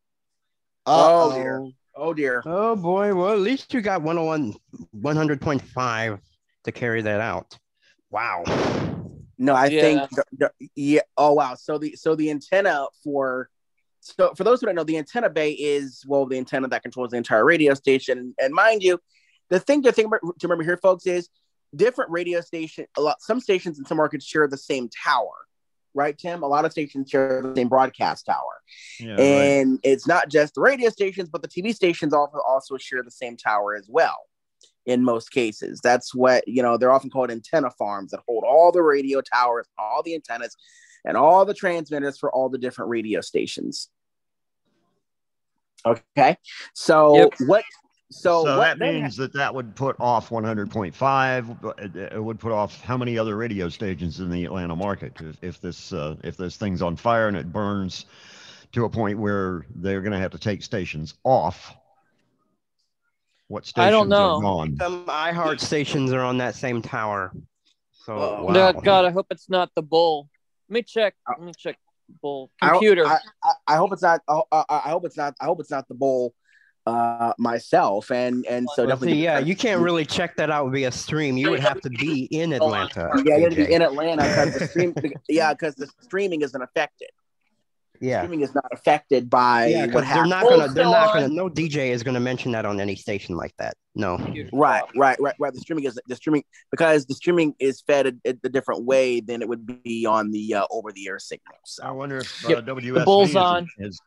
[0.85, 1.35] Oh, Uh-oh.
[1.35, 1.67] dear.
[1.95, 2.43] Oh dear.
[2.45, 4.53] Oh boy, well at least you got 101
[4.95, 6.19] 100.5
[6.65, 7.57] to carry that out.
[8.09, 8.43] Wow.
[9.37, 9.81] No, I Yeah.
[9.81, 11.01] think the, the- yeah.
[11.17, 11.55] Oh wow.
[11.55, 13.49] So the so the antenna for
[14.01, 17.11] so for those who don't know, the antenna bay is well the antenna that controls
[17.11, 18.35] the entire radio station.
[18.39, 18.99] And mind you,
[19.49, 21.29] the thing to think about, to remember here, folks, is
[21.75, 22.85] different radio station.
[22.97, 25.33] A lot some stations in some markets share the same tower,
[25.95, 26.43] right, Tim?
[26.43, 28.61] A lot of stations share the same broadcast tower,
[28.99, 29.19] Yeah, right.
[29.21, 33.11] and it's not just the radio stations, but the TV stations also also share the
[33.11, 34.17] same tower as well.
[34.85, 36.77] In most cases, that's what you know.
[36.77, 40.55] They're often called antenna farms that hold all the radio towers, all the antennas,
[41.05, 43.89] and all the transmitters for all the different radio stations.
[45.85, 46.37] Okay,
[46.73, 47.33] so Yep.
[47.47, 47.63] what?
[48.11, 51.79] So, So, what that then means that that would put off 100.5.
[51.79, 55.37] It, it would put off how many other radio stations in the Atlanta market if,
[55.41, 58.05] if this uh, if this thing's on fire and it burns
[58.73, 61.73] to a point where they're going to have to take stations off.
[63.47, 64.37] What stations I don't know.
[64.37, 64.77] are gone?
[64.79, 67.31] Some iHeart stations are on that same tower.
[68.05, 68.43] So Uh-oh.
[68.45, 68.53] wow.
[68.53, 70.29] No, God, I hope it's not the bull.
[70.69, 71.15] Let me check.
[71.27, 71.77] Let me check
[72.21, 73.05] bull computer.
[73.07, 74.21] I, I, I hope it's not.
[74.27, 75.35] I, I, I hope it's not.
[75.39, 76.33] I hope it's not the bowl.
[76.87, 79.13] Uh, myself and and so Well, definitely.
[79.17, 81.35] see, yeah, you can't really check that out via stream.
[81.35, 83.09] You would have to be in Atlanta.
[83.25, 84.93] Yeah, you have to be in Atlanta because the stream.
[85.27, 87.09] yeah, because the streaming isn't affected.
[87.99, 88.19] Yeah.
[88.21, 90.67] Streaming is not affected by Yeah, what they're not gonna.
[90.67, 91.27] They're not gonna.
[91.29, 93.73] No DJ is gonna mention that on any station like that.
[93.95, 94.17] No.
[94.53, 95.53] Right, right, right, right.
[95.53, 99.41] The streaming is the streaming because the streaming is fed a, a different way than
[99.41, 101.55] it would be on the uh, over the air signal.
[101.81, 103.67] I wonder if uh, Yep, WSB bull's is, on.
[103.79, 103.99] is-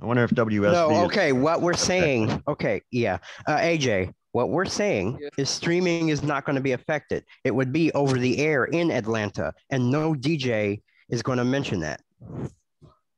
[0.00, 0.72] I wonder if WSB.
[0.72, 0.90] No.
[0.90, 1.32] is- Okay.
[1.32, 2.42] What we're saying.
[2.48, 2.82] Okay.
[2.90, 3.18] Yeah.
[3.46, 4.12] Uh, AJ.
[4.32, 5.28] What we're saying Yeah.
[5.36, 7.24] is streaming is not going to be affected.
[7.44, 11.80] It would be over the air in Atlanta, and no DJ is going to mention
[11.80, 12.00] that.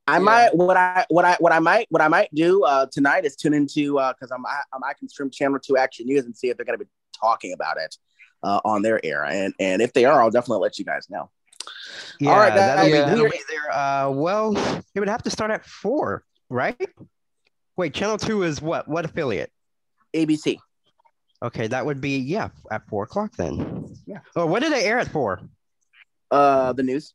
[0.07, 0.18] I Yeah.
[0.18, 3.37] might what I what I what I might what I might do uh, tonight is
[3.37, 6.49] tune into because I'm I, I'm I can stream channel two Action News and see
[6.49, 7.97] if they're going to be talking about it
[8.42, 11.31] uh, on their air and and if they are, I'll definitely let you guys know.
[12.18, 13.71] Yeah, All right, that'll, be, that'll be there.
[13.73, 14.57] Uh, well,
[14.95, 16.88] it would have to start at four, right?
[17.77, 18.87] Wait, channel two is what?
[18.87, 19.51] What affiliate?
[20.15, 20.59] ABC.
[21.43, 23.97] Okay, that would be yeah at four o'clock then.
[24.07, 24.19] Yeah.
[24.37, 25.41] Oh, what did they air it for?
[26.31, 27.15] Uh, the news.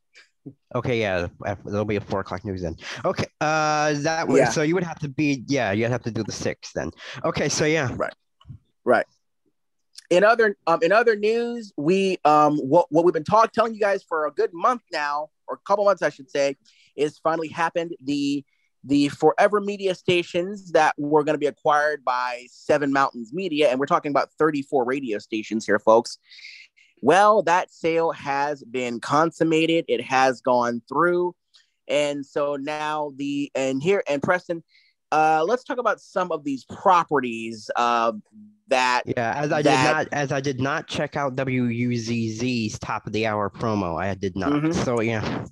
[0.75, 1.27] Okay, yeah,
[1.65, 2.75] there'll be a four o'clock news then.
[3.05, 4.49] Okay, uh, that would Yeah.
[4.49, 6.91] so you would have to be yeah, you'd have to do the six then.
[7.23, 8.13] Okay, so yeah, right,
[8.83, 9.05] right.
[10.09, 13.79] In other um, in other news, we um what what we've been talking telling you
[13.79, 16.55] guys for a good month now, or a couple months, I should say,
[16.95, 17.93] is finally happened.
[18.03, 18.43] The
[18.83, 23.79] the Forever Media stations that were going to be acquired by Seven Mountains Media, and
[23.79, 26.17] we're talking about 34 radio stations here, folks.
[27.01, 29.85] Well, that sale has been consummated.
[29.87, 31.35] It has gone through,
[31.87, 34.63] and so now the and here and Preston,
[35.11, 38.13] uh, let's talk about some of these properties uh,
[38.69, 39.33] that yeah.
[39.37, 43.27] As I That- did not as I did not check out WUZZ's top of the
[43.27, 44.01] hour promo.
[44.01, 44.51] I did not.
[44.51, 44.73] Mhm.
[44.85, 45.45] So yeah,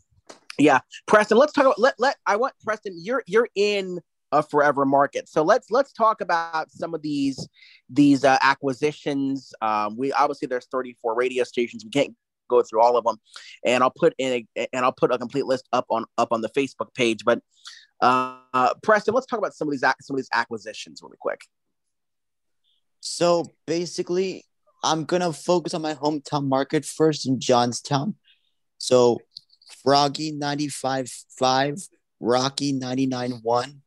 [0.58, 1.38] Yeah, Preston.
[1.38, 2.18] Let's talk about let let.
[2.26, 2.96] I want Preston.
[2.98, 4.00] You're you're in
[4.32, 7.48] a forever market, so let's let's talk about some of these
[7.90, 9.54] these uh, acquisitions.
[9.62, 11.84] Um, we obviously there's 34 radio stations.
[11.84, 12.16] We can't
[12.48, 13.18] go through all of them,
[13.66, 16.42] and I'll put in a and I'll put a complete list up on up on
[16.42, 17.24] the Facebook page.
[17.26, 17.40] But
[18.02, 21.42] Uh, uh, Preston, let's talk about some of these some of these acquisitions really quick.
[23.00, 24.46] So basically,
[24.84, 28.16] I'm gonna focus on my hometown market first in Johnstown.
[28.78, 29.20] So
[29.84, 33.80] Froggy 95.5, Rocky 99.1,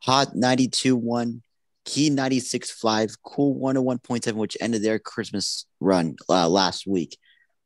[0.00, 1.42] Hot 92.1,
[1.84, 7.16] Key 96.5, Cool 101.7, which ended their Christmas run uh, last week.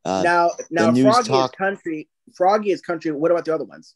[0.04, 2.08] Uh, now, now Froggy talk- is country.
[2.34, 3.10] Froggy is country.
[3.12, 3.94] What about the other ones?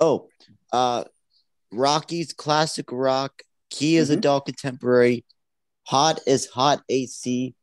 [0.00, 0.28] Oh,
[0.72, 1.04] uh,
[1.72, 3.42] Rocky's classic rock.
[3.70, 4.18] Key is Mhm.
[4.18, 5.24] adult contemporary.
[5.88, 7.54] Hot is hot AC.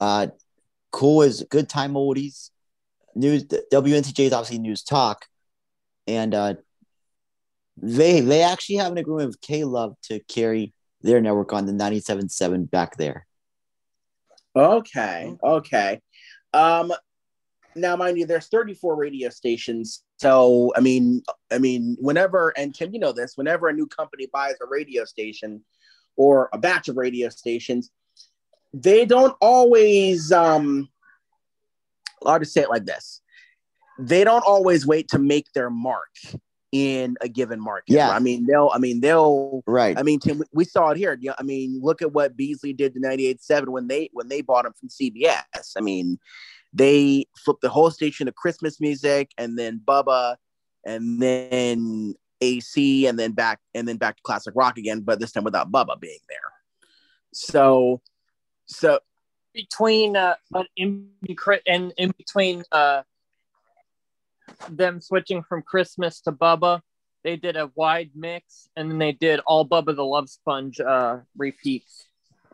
[0.00, 0.28] Uh,
[0.90, 2.50] cool is good time oldies.
[3.14, 5.26] News WNTJ is obviously news talk,
[6.06, 6.54] and uh,
[7.76, 10.72] they they actually have an agreement with K Love to carry
[11.02, 13.26] their network on the 97.7 back there.
[14.54, 16.00] Okay, okay.
[16.52, 16.92] Um,
[17.74, 20.04] now, mind you, there's 34 radio stations.
[20.18, 24.28] So, I mean, I mean, whenever and Tim, you know this, whenever a new company
[24.32, 25.64] buys a radio station
[26.16, 27.90] or a batch of radio stations,
[28.72, 30.32] they don't always.
[30.32, 30.88] Um,
[32.26, 33.20] I'll just say it like this:
[33.98, 36.10] they don't always wait to make their mark
[36.72, 37.92] in a given market.
[37.92, 38.10] Yeah.
[38.10, 38.70] I mean, they'll.
[38.72, 39.62] I mean, they'll.
[39.66, 39.98] Right.
[39.98, 41.18] I mean, Tim, we- saw it here.
[41.20, 44.66] Yeah, I mean, look at what Beasley did to '98-7 when they when they bought
[44.66, 45.74] him from CBS.
[45.76, 46.18] I mean,
[46.72, 50.36] they flipped the whole station to Christmas music and then Bubba
[50.86, 55.32] and then AC and then back and then back to classic rock again, but this
[55.32, 56.38] time without Bubba being there.
[57.32, 58.00] So
[58.66, 59.00] so
[59.54, 61.08] between uh but in
[61.66, 63.02] and in between uh
[64.68, 66.80] them switching from Christmas to Bubba,
[67.24, 71.18] they did a wide mix and then they did all Bubba the Love Sponge uh
[71.36, 72.06] repeats.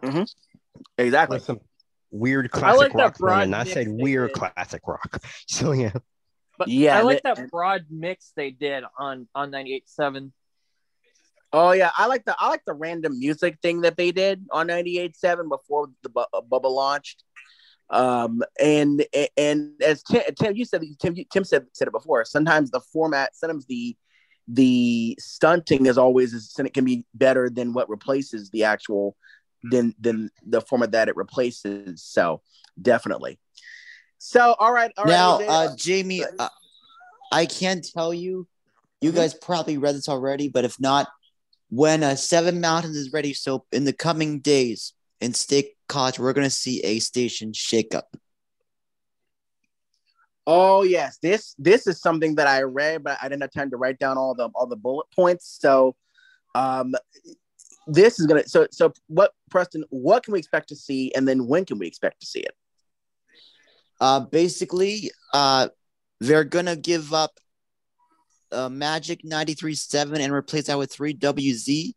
[0.03, 0.23] Mm-hmm.
[0.97, 1.37] exactly.
[1.37, 1.61] With some
[2.11, 4.37] weird classic like rock thing, and I mix said they weird did.
[4.37, 5.21] classic rock.
[5.47, 5.93] So yeah,
[6.59, 10.33] But Yeah, I like they- that broad mix they did on on 98.7.
[11.53, 14.69] Oh yeah, I like the I like the random music thing that they did on
[14.69, 17.25] 98.7 before the Bu- uh, Bubba launched.
[17.91, 19.05] Um and
[19.37, 22.25] and as Tim, Tim you said Tim you- Tim said said it before.
[22.27, 23.97] Sometimes the format, sometimes the
[24.47, 29.17] the stunting is always is it can be better than what replaces the actual
[29.71, 32.03] than than the format that it replaces.
[32.03, 32.43] So
[32.81, 33.39] definitely.
[34.19, 35.11] So all right, all right.
[35.11, 36.49] now, Jose, uh, Jamie, uh,
[37.33, 38.47] I can tell you,
[39.01, 39.15] you Mhm.
[39.17, 41.09] guys probably read this already, but if not,
[41.71, 46.33] when uh, Seven Mountains is ready, so in the coming days in State College, we're
[46.33, 48.05] gonna see a station shakeup.
[50.47, 53.77] Oh yes, this this is something that I read, but I didn't have time to
[53.77, 55.59] write down all the all the bullet points.
[55.61, 55.95] So,
[56.55, 56.95] um,
[57.87, 58.49] this is gonna.
[58.49, 59.85] So so what, Preston?
[59.91, 62.57] What can we expect to see, and then when can we expect to see it?
[64.01, 65.69] Uh, basically, uh,
[66.21, 67.33] they're gonna give up
[68.53, 71.93] uh, Magic 93.7 and replace that with 3WZ.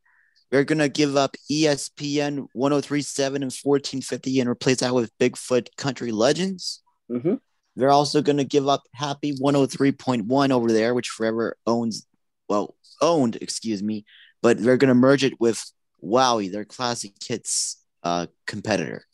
[0.49, 6.81] They're gonna give up ESPN 103.7 and 1450 and replace that with Bigfoot Country Legends.
[7.09, 7.35] Mm-hmm.
[7.75, 12.05] They're also going to give up Happy 103.1 over there, which forever owns,
[12.49, 14.05] well, owned, excuse me,
[14.41, 15.63] but they're going to merge it with
[16.03, 19.05] Wowie, their classic hits uh, competitor.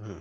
[0.00, 0.18] Hmm.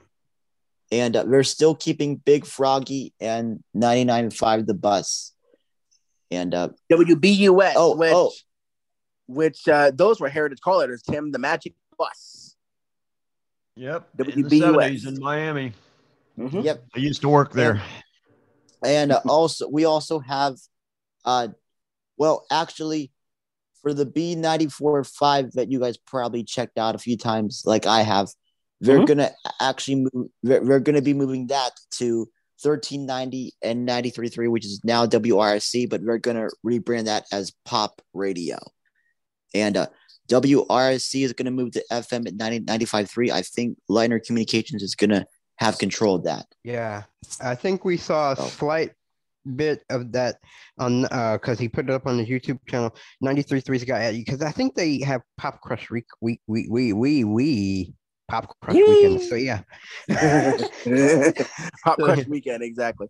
[0.91, 5.33] And uh, they're still keeping Big Froggy and 99.5 the bus.
[6.31, 7.73] And uh, WBUS.
[7.75, 8.31] Oh, which, oh.
[9.27, 11.01] which uh, those were heritage call letters.
[11.01, 12.55] Tim, the Magic Bus.
[13.75, 14.09] Yep.
[14.19, 14.75] In the WBUS.
[14.75, 15.73] 70s in Miami.
[16.37, 16.63] Mhm.
[16.63, 16.85] yep.
[16.95, 17.81] I used to work there.
[18.83, 20.55] And uh, also, we also have,
[21.25, 21.49] uh,
[22.17, 23.11] well, actually,
[23.81, 28.29] for the B94.5 that you guys probably checked out a few times, like I have,
[28.81, 29.07] they're Mhm.
[29.07, 30.29] gonna actually move.
[30.43, 32.29] They're, they're gonna be moving that to
[32.61, 38.57] 1390 and 93.3, which is now WRC, but they're gonna rebrand that as Pop Radio.
[39.53, 39.87] And uh,
[40.27, 43.31] WRC is gonna move to FM at 90, 95.3.
[43.31, 45.25] I think Liner Communications is gonna
[45.57, 46.45] have control of that.
[46.63, 47.03] yeah.
[47.41, 48.47] I think we saw a Oh.
[48.47, 48.93] slight
[49.55, 50.35] bit of that
[50.77, 52.93] on uh because he put it up on his YouTube channel.
[53.23, 57.23] 93.3's got you because I think they have Pop Crush week we we we we
[57.23, 57.93] we
[58.29, 59.21] Pop Crush weekend.
[59.21, 59.61] So yeah.
[61.83, 63.07] Pop Crush Weekend, exactly.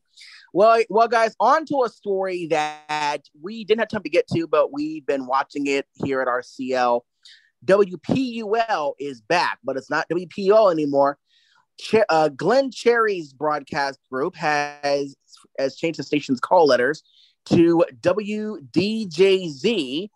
[0.53, 4.47] Well, well, guys, on to a story that we didn't have time to get to,
[4.47, 7.01] but we've been watching it here at RCL.
[7.65, 11.17] WPUL is back, but it's not WPO anymore.
[11.79, 15.15] Ch- uh, Glenn Cherry's broadcast group has
[15.57, 17.03] has changed the station's call letters
[17.45, 20.09] to WDJZ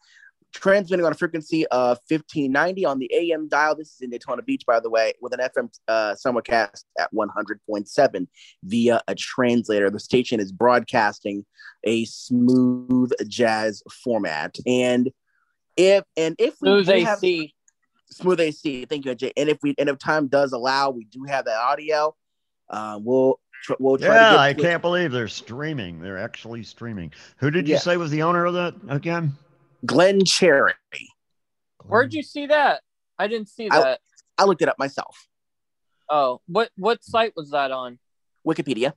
[0.54, 3.76] transmitting on a frequency of 1590 on the AM dial.
[3.76, 8.28] This is in Daytona Beach, by the way, with an FM uh, simulcast at 100.7
[8.64, 9.90] via a translator.
[9.90, 11.46] The station is broadcasting
[11.84, 15.10] a smooth jazz format, and
[15.76, 17.54] if and if we Smooth do have- AC.
[18.12, 18.86] smooth AC.
[18.86, 19.34] Thank you, Jay.
[19.36, 22.16] And if we and if time does allow, we do have that audio.
[22.70, 26.00] Uh, we'll tr- we'll try Yeah, to get I to can't believe they're streaming.
[26.00, 27.12] They're actually streaming.
[27.38, 27.80] Who did you Yeah.
[27.80, 29.34] say was the owner of that again?
[29.86, 30.74] Glenn Cherry.
[31.86, 32.82] Where'd you see that?
[33.20, 34.00] I didn't see that.
[34.38, 35.28] I looked it up myself.
[36.10, 38.00] Oh, what what site was that on?
[38.46, 38.94] Wikipedia.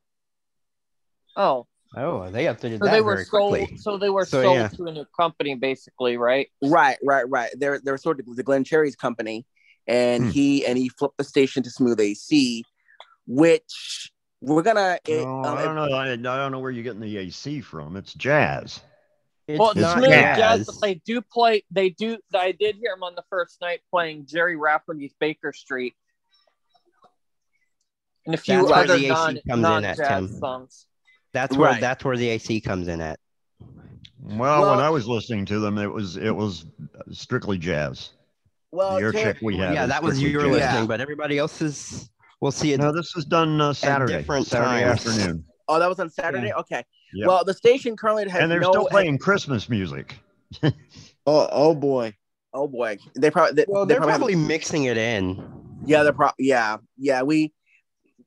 [1.36, 3.54] Oh, Oh, they updated so that they were very sold.
[3.56, 3.76] quickly.
[3.78, 4.68] So they were So, sold yeah.
[4.68, 6.48] to a new company, basically, right?
[6.62, 7.50] Right, right, right.
[7.56, 9.46] They're they're sort of the Glenn Cherry's company,
[9.86, 10.30] and Hmm.
[10.30, 12.64] he and he flipped the station to Smooth AC,
[13.26, 14.98] which we're gonna.
[15.06, 15.84] it- Oh, um, I don't know.
[15.94, 17.96] I, I don't know where you're getting the AC from.
[17.96, 18.80] It's jazz.
[19.48, 20.38] It's well, it's not smooth jazz.
[20.38, 21.62] jazz, but they do play.
[21.70, 22.18] They do.
[22.34, 25.94] I did hear them on the first night playing Gerry Rafferty's Baker Street,
[28.26, 30.38] and a few That's other the AC non comes in non at, jazz Tim.
[30.38, 30.86] songs.
[31.32, 31.80] That's where Right.
[31.80, 33.20] that's where the AC comes in at.
[34.20, 36.66] Well, Well- when I was listening to them, it was it was
[37.12, 38.10] strictly jazz.
[38.72, 39.74] well, the air Ter- check we had.
[39.74, 40.60] yeah, that was strictly your jazz.
[40.72, 42.80] listening, but everybody else's we'll see it.
[42.80, 45.06] No, this is done uh, Saturday, different Saturday times.
[45.06, 46.52] afternoon, Oh, that was on Saturday.
[46.52, 46.84] Okay.
[47.14, 47.28] Yep.
[47.28, 48.70] Well, the station currently has and they're no.
[48.70, 50.16] still playing Christmas music.
[51.28, 52.14] Oh, oh boy.
[52.54, 53.54] Oh boy, they probably.
[53.54, 55.42] They, well, they they're probably probably mixing it in.
[55.84, 57.22] Yeah, they're probably yeah, yeah.
[57.22, 57.52] We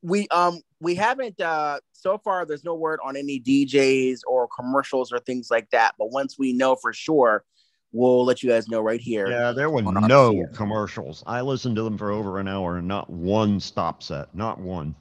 [0.02, 5.12] we um we haven't uh so far there's no word on any DJs or commercials
[5.12, 5.96] or things like that.
[5.98, 7.44] But once we know for sure,
[7.92, 9.28] we'll let you guys know right here.
[9.28, 11.24] Yeah, there were no commercials.
[11.26, 14.94] I listened to them for over an hour and not one stop set, not one.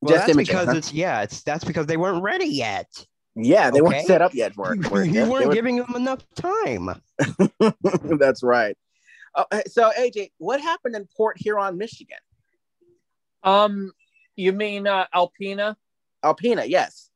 [0.00, 0.76] Well, Just that's imaging, because huh?
[0.76, 2.88] it's yeah, it's that's because they weren't ready yet.
[3.34, 4.76] Yeah, they weren't set up yet for it.
[4.82, 5.06] You, for it.
[5.06, 7.00] you They- they weren't were- giving them enough time.
[8.18, 8.76] That's right.
[9.50, 12.16] Hey, so AJ, what happened in Port Huron, Michigan?
[13.42, 13.92] Um,
[14.34, 15.76] you mean uh, Alpina?
[16.24, 17.10] Alpena, yes.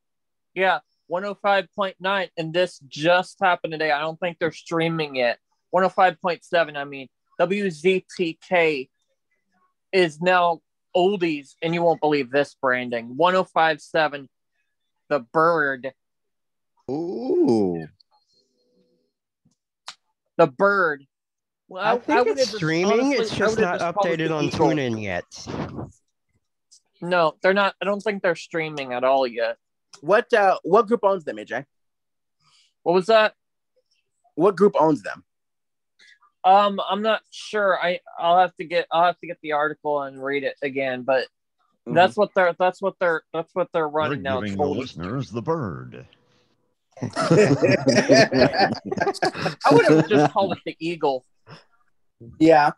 [0.54, 2.28] Yeah, 105.9.
[2.36, 3.90] And this just happened today.
[3.90, 5.38] I don't think they're streaming it.
[5.74, 7.08] 105.7, I mean.
[7.40, 8.90] WZTK
[9.92, 10.60] is now
[10.96, 13.16] oldies, and you won't believe this branding.
[13.16, 14.26] 105.7,
[15.08, 15.92] The Bird.
[16.90, 17.86] Ooh.
[20.36, 21.06] The Bird.
[21.68, 23.00] Well, I think would've it's streaming.
[23.00, 24.50] honestly, it's just not just called it updated on.
[24.50, 25.24] TuneIn yet.
[27.00, 27.74] No, they're not.
[27.80, 29.56] I don't think they're streaming at all yet.
[30.00, 31.64] What uh what group owns them, AJ?
[32.82, 33.34] What was that?
[34.34, 35.22] What group owns them?
[36.44, 37.78] Um, I'm not sure.
[37.78, 41.02] I I'll have to get I'll have to get the article and read it again.
[41.02, 41.26] But
[41.88, 41.94] Mm-hmm.
[41.96, 44.42] that's what they're that's what they're that's what they're We're running now.
[44.42, 44.76] giving the oldies.
[44.76, 46.06] listeners the bird.
[47.02, 48.70] I
[49.72, 51.24] would have just called it the Eagle.
[52.38, 52.72] yeah.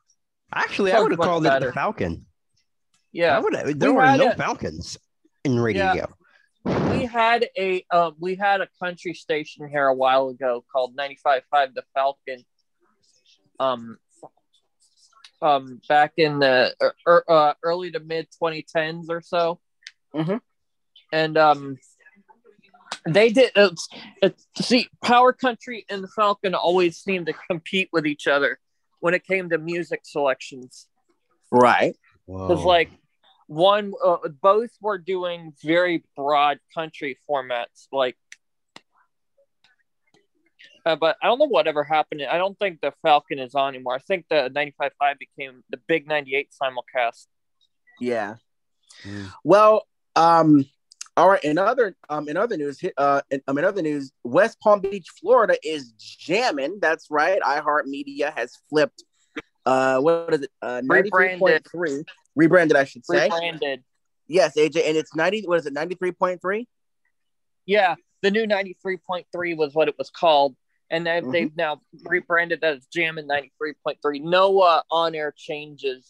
[0.55, 2.27] Actually, I would have much called it the Falcon.
[3.13, 3.55] Yeah, I would.
[3.81, 4.37] There We were no it.
[4.37, 4.99] Falcons
[5.45, 6.07] in radio.
[6.65, 11.75] we had a uh, we had a country station here a while ago called 95.5
[11.75, 12.45] The Falcon.
[13.63, 13.99] Um,
[15.41, 19.61] um, back in the er, er, uh, early to mid 2010s or so,
[20.15, 20.41] Mhm.
[21.13, 21.79] and um,
[23.05, 23.51] they did.
[23.57, 23.89] It's,
[24.23, 28.59] it's, see, Power Country and the Falcon always seemed to compete with each other
[29.01, 30.89] when it came to music selections.
[31.51, 31.97] Right.
[32.27, 32.69] Because Whoa.
[32.69, 32.91] like
[33.49, 37.89] one, uh, both were doing very broad country formats.
[37.93, 38.17] Like,
[40.85, 42.23] uh, but I don't know whatever happened.
[42.29, 43.95] I don't think the Falcon is on anymore.
[43.95, 47.27] I think the 95.5 became the Big 98 simulcast.
[48.01, 48.37] Yeah.
[49.07, 49.33] Mm.
[49.45, 50.65] Well, um,
[51.17, 51.43] all right.
[51.45, 54.81] In other um in other news, hi- uh, in, um, in other news, West Palm
[54.81, 56.79] Beach, Florida is jamming.
[56.81, 57.41] That's right.
[57.41, 59.05] iHeartMedia has flipped.
[59.65, 60.51] Uh, what is it?
[60.61, 63.25] Uh, ninety three point three rebranded, I should say.
[63.25, 63.85] Rebranded.
[64.27, 65.43] Yes, AJ, and it's ninety.
[65.43, 65.75] What is it?
[65.75, 66.67] Ninety three point three.
[67.67, 70.57] Yeah, the new 93.3 was what it was called.
[70.93, 71.33] And they've, Mhm.
[71.33, 74.21] they've now rebranded that as Jam in 93.3.
[74.21, 76.09] No uh, on air changes.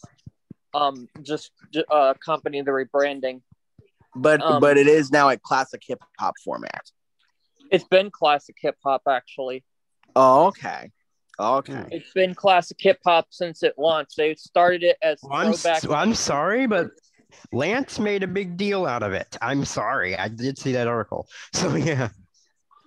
[0.75, 1.51] Um, just
[1.89, 3.41] uh, accompany the rebranding.
[4.15, 6.91] But Um, but it is now a classic hip hop format.
[7.71, 9.63] It's been classic hip hop, actually.
[10.15, 10.91] Oh, okay.
[11.39, 11.85] Okay.
[11.91, 14.17] It's been classic hip hop since it launched.
[14.17, 15.77] They started it as Well, I'm, throwback.
[15.83, 16.89] s- I'm sorry, but
[17.51, 19.35] Lance made a big deal out of it.
[19.41, 20.15] I'm sorry.
[20.17, 21.27] I did see that article.
[21.53, 22.09] So yeah.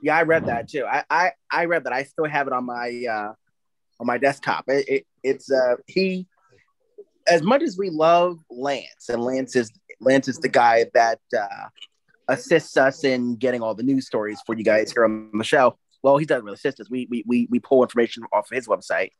[0.02, 0.84] Yeah, I read that too.
[0.84, 1.92] I, I I read that.
[1.92, 3.32] I still have it on my uh
[4.00, 4.64] on my desktop.
[4.68, 6.26] It, it it's uh he
[7.26, 9.70] as much as we love Lance and Lance is
[10.00, 11.68] Lance is the guy that uh
[12.28, 15.78] assists us in getting all the news stories for you guys here on the show.
[16.02, 16.90] well, he doesn't really assist us.
[16.90, 19.10] We we we we pull information off his website.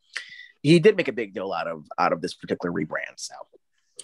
[0.61, 3.15] He did make a big deal out of out of this particular rebrand.
[3.17, 3.33] So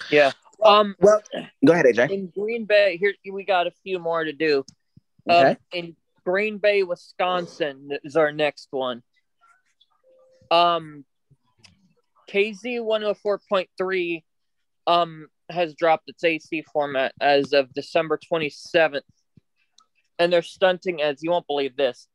[0.09, 0.32] Yeah.
[0.63, 0.95] Um.
[0.99, 1.21] well,
[1.65, 2.09] go ahead, AJ.
[2.11, 4.63] In Green Bay, here we got a few more to do.
[5.30, 5.57] Um, Okay.
[5.74, 5.95] in
[6.26, 9.03] Green Bay, Wisconsin is our next one.
[10.51, 11.05] Um,
[12.30, 14.24] KZ one hundred four point three,
[14.88, 19.03] um, has dropped its AC format as of December twenty seventh,
[20.19, 22.07] and they're stunting as you won't believe this.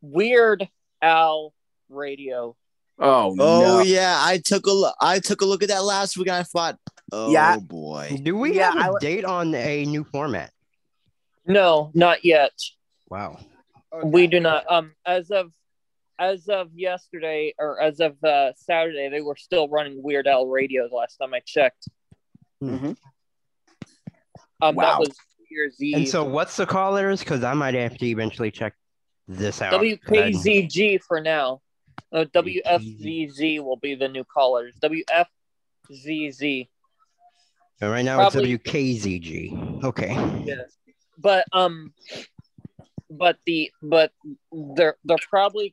[0.00, 0.68] Weird
[1.00, 1.52] Al
[1.88, 2.56] Radio.
[2.98, 3.80] Oh, Oh no.
[3.80, 4.94] yeah, I took a look.
[5.00, 6.76] I took a look at that last week and I thought,
[7.10, 7.56] oh Yeah.
[7.58, 8.20] boy.
[8.22, 10.52] Do we Yeah, have a I w- date on a new format?
[11.46, 12.52] No, not yet.
[13.12, 13.38] Wow.
[14.02, 14.64] We do not.
[14.70, 15.52] Um, as of
[16.18, 20.88] as of yesterday or as of uh, Saturday, they were still running Weird Al Radio.
[20.88, 21.88] The last time I checked,
[22.62, 22.96] Mhm.
[24.62, 24.82] um, Wow.
[24.92, 25.96] that was New Year's Eve.
[25.96, 27.20] And so, what's the callers?
[27.20, 28.74] Because I might have to eventually check
[29.28, 29.72] this out.
[29.74, 31.60] WKZG for now.
[32.12, 34.74] Uh, WFZZ will be the new callers.
[34.82, 36.68] WFZZ.
[37.82, 39.84] And Right now Probably- it's WKZG.
[39.84, 40.14] Okay.
[40.46, 40.54] Yeah.
[41.18, 41.92] But um,
[43.18, 44.12] but the but
[44.52, 45.72] they're they're probably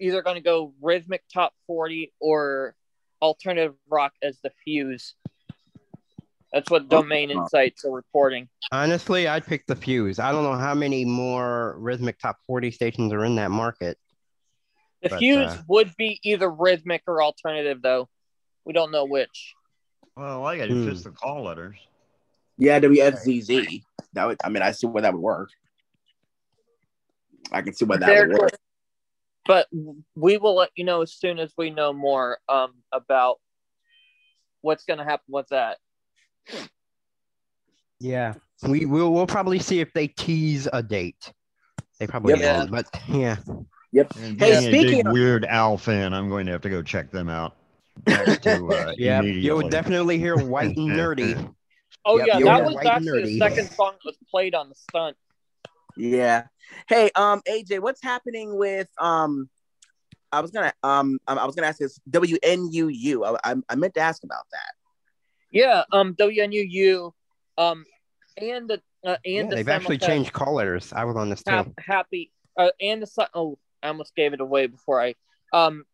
[0.00, 2.74] either going to go rhythmic top forty or
[3.22, 5.14] alternative rock as the fuse.
[6.52, 8.48] That's what Domain Insights are reporting.
[8.70, 10.20] Honestly, I'd pick the Fuse.
[10.20, 13.98] I don't know how many more rhythmic top 40 stations are in that market.
[15.02, 18.08] The But, fuse uh, would be either rhythmic or alternative, though.
[18.64, 19.52] We don't know which.
[20.16, 21.76] Well, I got to fits the call letters.
[22.56, 23.82] Yeah, WFZZ.
[24.12, 24.36] That would.
[24.44, 25.50] I mean, I see where that would work.
[27.52, 28.50] I can see why that They're would work.
[28.50, 28.58] good.
[29.46, 29.68] But
[30.14, 33.40] we will let you know as soon as we know more um, about
[34.62, 35.76] what's going to happen with that.
[38.00, 38.34] Yeah.
[38.66, 41.32] We will we'll probably see if they tease a date.
[41.98, 42.58] They probably Yep.
[42.58, 43.36] won't, but yeah.
[43.46, 46.70] And Hey, being a speaking big of- Weird Al fan, I'm going to have to
[46.70, 47.54] go check them out.
[48.06, 49.22] To, uh, Yeah.
[49.22, 51.54] You'll definitely hear white and nerdy.
[52.06, 54.54] Oh, Yep, yeah, you're that was white and actually the second song that was played
[54.54, 55.16] on the stunt.
[55.96, 56.44] Yeah.
[56.88, 59.48] Hey, um, AJ, what's happening with um?
[60.32, 63.24] I was gonna um, um, I was gonna ask this WNUU.
[63.44, 64.72] I, I, I meant to ask about that.
[65.52, 67.12] Yeah, um, WNUU,
[67.56, 67.84] um,
[68.36, 70.92] and the uh, and Yeah, the they've actually changed call letters.
[70.92, 71.72] I was on this too.
[71.78, 75.14] happy uh, and the si- oh, I almost gave it away before I
[75.52, 75.84] um,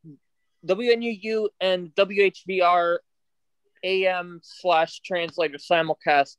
[0.66, 2.98] WNUU and WHVR
[3.82, 6.36] AM slash translator simulcast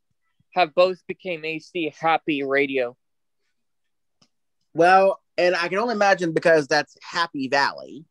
[0.53, 2.97] have both became AC Happy Radio.
[4.73, 8.05] Well, and I can only imagine because that's Happy Valley.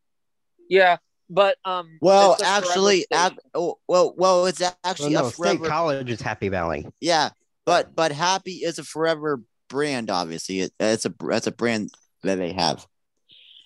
[0.68, 0.98] Yeah,
[1.28, 3.38] but um, Well, it's a forever actually, station.
[3.54, 5.62] oh, well, well, it's Well, actually no, a State.
[5.64, 6.86] College is Happy Valley.
[7.00, 7.30] yeah,
[7.66, 10.11] but but Happy is a forever brand.
[10.11, 11.90] Obviously, it, it's a that's a brand
[12.22, 12.86] that they have.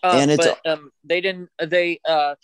[0.02, 1.48] Uh, And it's- but um, they didn't.
[1.62, 2.34] They uh,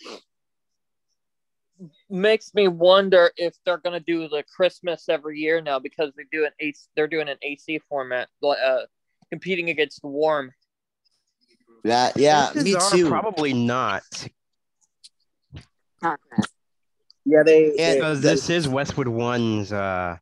[2.09, 6.45] makes me wonder if they're gonna do the Christmas every year now because they do
[6.45, 6.79] an AC.
[6.95, 8.81] They're doing an AC format, uh,
[9.31, 10.51] competing against the Warm.
[11.83, 13.07] That yeah, Chances me are too.
[13.09, 14.03] Probably not,
[17.25, 17.69] Yeah, they.
[17.69, 19.71] And- they- because this is Westwood One's.
[19.71, 20.17] Uh,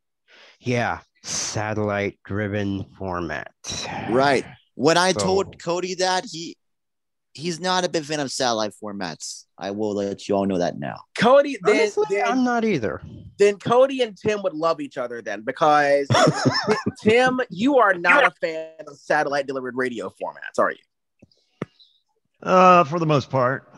[0.60, 3.52] yeah, satellite-driven format.
[4.10, 4.46] Right.
[4.76, 6.56] When I So- told Cody that he
[7.40, 9.46] he's not a big fan of satellite formats.
[9.58, 10.98] I will let you all know that now.
[11.18, 11.58] Cody.
[11.64, 13.02] Then, Honestly, then, I'm not either.
[13.38, 16.08] then Cody and Tim would love each other then because
[17.02, 20.78] Tim, you are not a fan of satellite delivered radio formats, are you?
[22.42, 23.74] Uh, for the most part.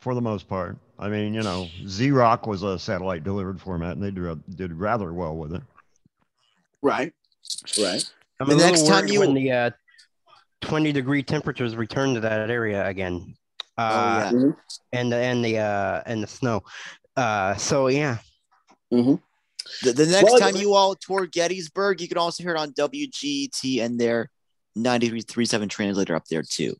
[0.00, 0.76] For the most part.
[0.98, 4.72] I mean, you know, Z Rock was a satellite delivered format and they did, did
[4.72, 5.62] rather well with it.
[6.82, 7.12] Right.
[7.80, 8.04] Right.
[8.40, 9.70] I'm The next time you- when the uh,
[10.62, 13.34] 20 degree temperatures return to that area again.
[13.78, 14.52] Uh, oh yeah.
[14.92, 16.62] and the and the uh and the snow.
[17.16, 18.18] Uh, so yeah,
[18.90, 19.18] The,
[19.82, 22.72] the next Well, time you- you all tour Gettysburg, you can also hear it on
[22.72, 24.30] WGT and their
[24.76, 26.74] 93.37 translator up there too.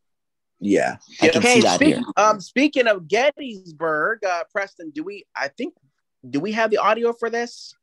[0.61, 0.97] Yeah.
[1.21, 2.03] I can Hey, see that speak- here.
[2.17, 5.25] um, speaking of Gettysburg, uh, Preston, do we?
[5.37, 5.75] I think,
[6.29, 7.75] do we have the audio for this?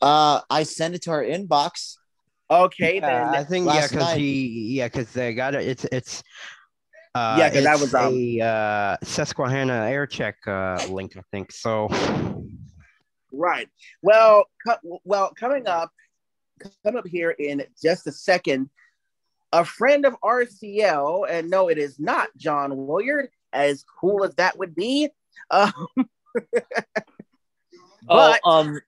[0.00, 1.96] Uh, I sent it to our inbox.
[2.52, 3.46] Okay, I then.
[3.46, 5.66] think yeah, because he yeah, because they got it.
[5.66, 6.22] It's it's.
[7.14, 11.50] Uh, Yeah, 'cause that was, um, a uh, Susquehanna air check uh, link, I think.
[11.52, 11.88] So
[13.32, 13.68] Right.
[14.02, 15.90] Well, co- well, coming up,
[16.84, 18.68] coming up here in just a second,
[19.52, 24.58] a friend of RCL, and no, it is not John Williard, as cool as that
[24.58, 25.08] would be.
[25.50, 25.72] Um,
[28.08, 28.80] Oh, But- um,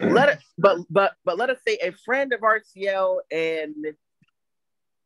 [0.00, 3.74] let it, but but but let us say a friend of RCL and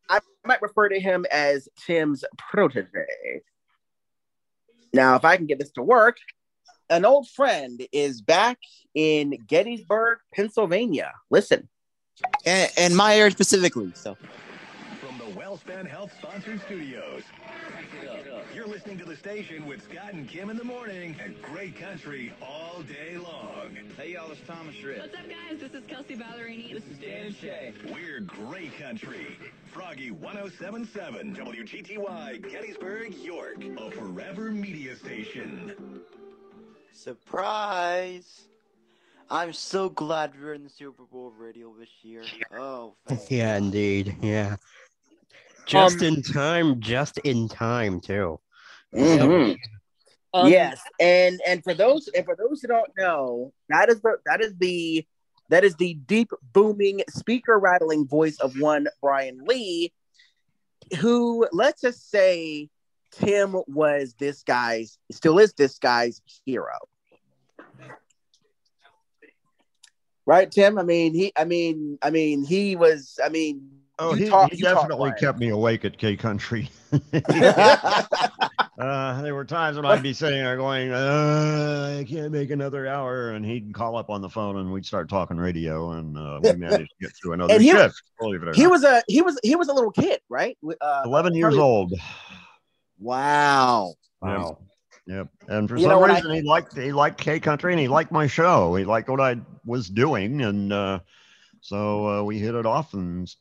[0.08, 3.06] I might refer to him as Tim's protege.
[4.92, 6.18] Now, if I can get this to work,
[6.90, 8.58] an old friend is back
[8.94, 11.12] in Gettysburg, Pennsylvania.
[11.30, 11.68] Listen.
[12.46, 13.90] And, and my area specifically.
[13.94, 14.16] So
[15.00, 17.22] from the WellSpan Health sponsored studios.
[18.64, 22.32] You're listening to the station with Scott and Kim in the morning and great country
[22.40, 23.76] all day long.
[23.94, 25.00] Hey y'all, it's Thomas Rhett.
[25.00, 25.60] What's up guys?
[25.60, 26.72] This is Kelsea Ballerini.
[26.72, 27.74] This is Dan and Shay.
[27.92, 29.36] We're great country.
[29.66, 33.62] Froggy 1077 WGTY Gettysburg, York.
[33.76, 36.00] A forever media station.
[36.94, 38.44] Surprise!
[39.30, 42.22] I'm so glad we're in the Super Bowl radio this year.
[42.56, 42.94] Oh,
[43.28, 44.16] yeah, indeed.
[44.22, 44.56] Yeah.
[45.66, 48.40] Just um, in time, just in time too.
[48.94, 49.54] Mm-hmm.
[50.32, 54.16] Um, yes, and and for those and for those who don't know, that is the
[54.26, 55.06] that is the
[55.50, 59.92] that is the deep booming speaker rattling voice of one Brian Lee,
[60.98, 62.68] who let's just say
[63.12, 66.78] Tim was this guy's still is this guy's hero.
[70.26, 70.78] Right, Tim?
[70.78, 74.60] I mean, he I mean, I mean, he was I mean Oh, he, talk, he
[74.60, 76.68] definitely kept me awake at K Country.
[77.12, 78.02] uh,
[79.22, 83.30] there were times when I'd be sitting there going, uh, I can't make another hour.
[83.30, 86.52] And he'd call up on the phone and we'd start talking radio and uh, we
[86.54, 88.02] managed to get through another he, shift.
[88.54, 90.58] he was a he was he was a little kid, right?
[90.80, 91.92] Uh, 11 years old.
[92.98, 93.94] Wow.
[94.20, 94.58] Wow.
[95.06, 95.28] Yep.
[95.46, 98.10] And for you some reason I, he liked he liked K Country and he liked
[98.10, 98.74] my show.
[98.74, 100.42] He liked what I was doing.
[100.42, 100.98] And uh,
[101.60, 103.32] so uh, we hit it off and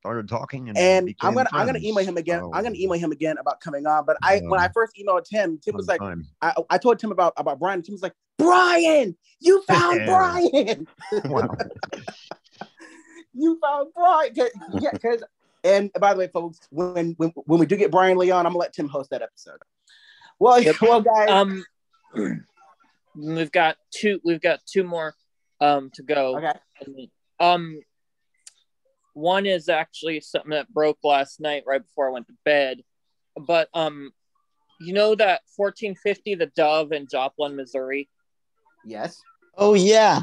[0.00, 1.60] started talking and, and I'm gonna friends.
[1.60, 2.42] I'm gonna email him again.
[2.52, 4.04] I'm gonna email him again about coming on.
[4.06, 6.00] But I when I first emailed Tim, Tim was like,
[6.40, 7.82] I, I told Tim about about Brian.
[7.82, 10.86] Tim was like, Brian, you found Brian.
[13.34, 14.34] you found Brian.
[14.34, 15.22] Cause, yeah, because
[15.62, 18.58] and by the way, folks, when, when when we do get Brian Leon, I'm gonna
[18.58, 19.58] let Tim host that episode.
[20.38, 20.80] Well, yep.
[20.80, 21.30] well, guys.
[21.30, 21.64] Um,
[23.14, 24.20] we've got two.
[24.24, 25.14] We've got two more
[25.60, 26.38] um to go.
[26.38, 27.10] Okay.
[27.38, 27.80] Um,
[29.14, 32.82] one is actually something that broke last night right before I went to bed.
[33.36, 34.12] But um
[34.80, 38.08] you know that 1450 the Dove in Joplin, Missouri?
[38.84, 39.20] Yes.
[39.56, 40.22] Oh yeah.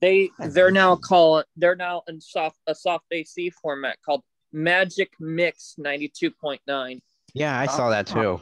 [0.00, 5.76] They they're now called they're now in soft a soft AC format called Magic Mix
[5.78, 7.00] 92.9.
[7.34, 8.40] Yeah, I saw that too.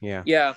[0.00, 0.22] Yeah.
[0.24, 0.54] Yeah.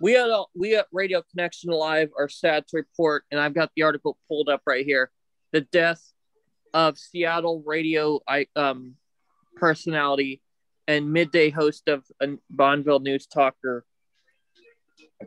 [0.00, 3.82] We at we at Radio Connection Live are sad to report, and I've got the
[3.82, 5.10] article pulled up right here.
[5.52, 6.02] The death
[6.74, 8.20] of Seattle radio
[8.54, 8.94] um,
[9.56, 10.40] personality
[10.88, 13.84] and midday host of a Bonneville News Talker,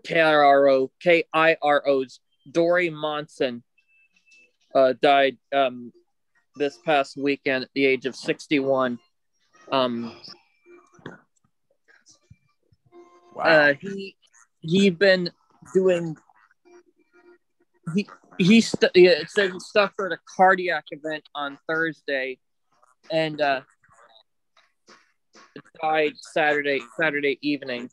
[0.06, 2.20] KIRO, KIRO's
[2.50, 3.64] Dori Monson
[4.74, 5.92] uh, died um,
[6.56, 9.00] this past weekend at the age of 61.
[9.72, 10.16] Um,
[13.34, 13.44] wow.
[13.44, 14.16] Uh, he
[14.62, 15.32] he'd been
[15.74, 16.16] doing
[17.96, 18.08] he
[18.40, 22.40] he st- it said he suffered a cardiac event on Thursday,
[23.12, 23.62] and uh,
[25.82, 27.90] died Saturday Saturday evening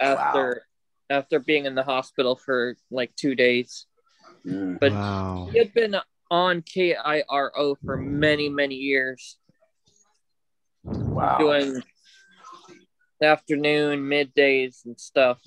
[0.00, 0.64] after
[1.10, 1.18] wow.
[1.18, 3.86] after being in the hospital for like two days.
[4.46, 4.80] Mm.
[4.80, 5.48] But wow.
[5.52, 5.96] he had been
[6.30, 9.38] on KIRO for many many years.
[10.82, 11.38] Wow.
[11.38, 11.82] Doing
[13.22, 15.40] afternoon, middays, and stuff.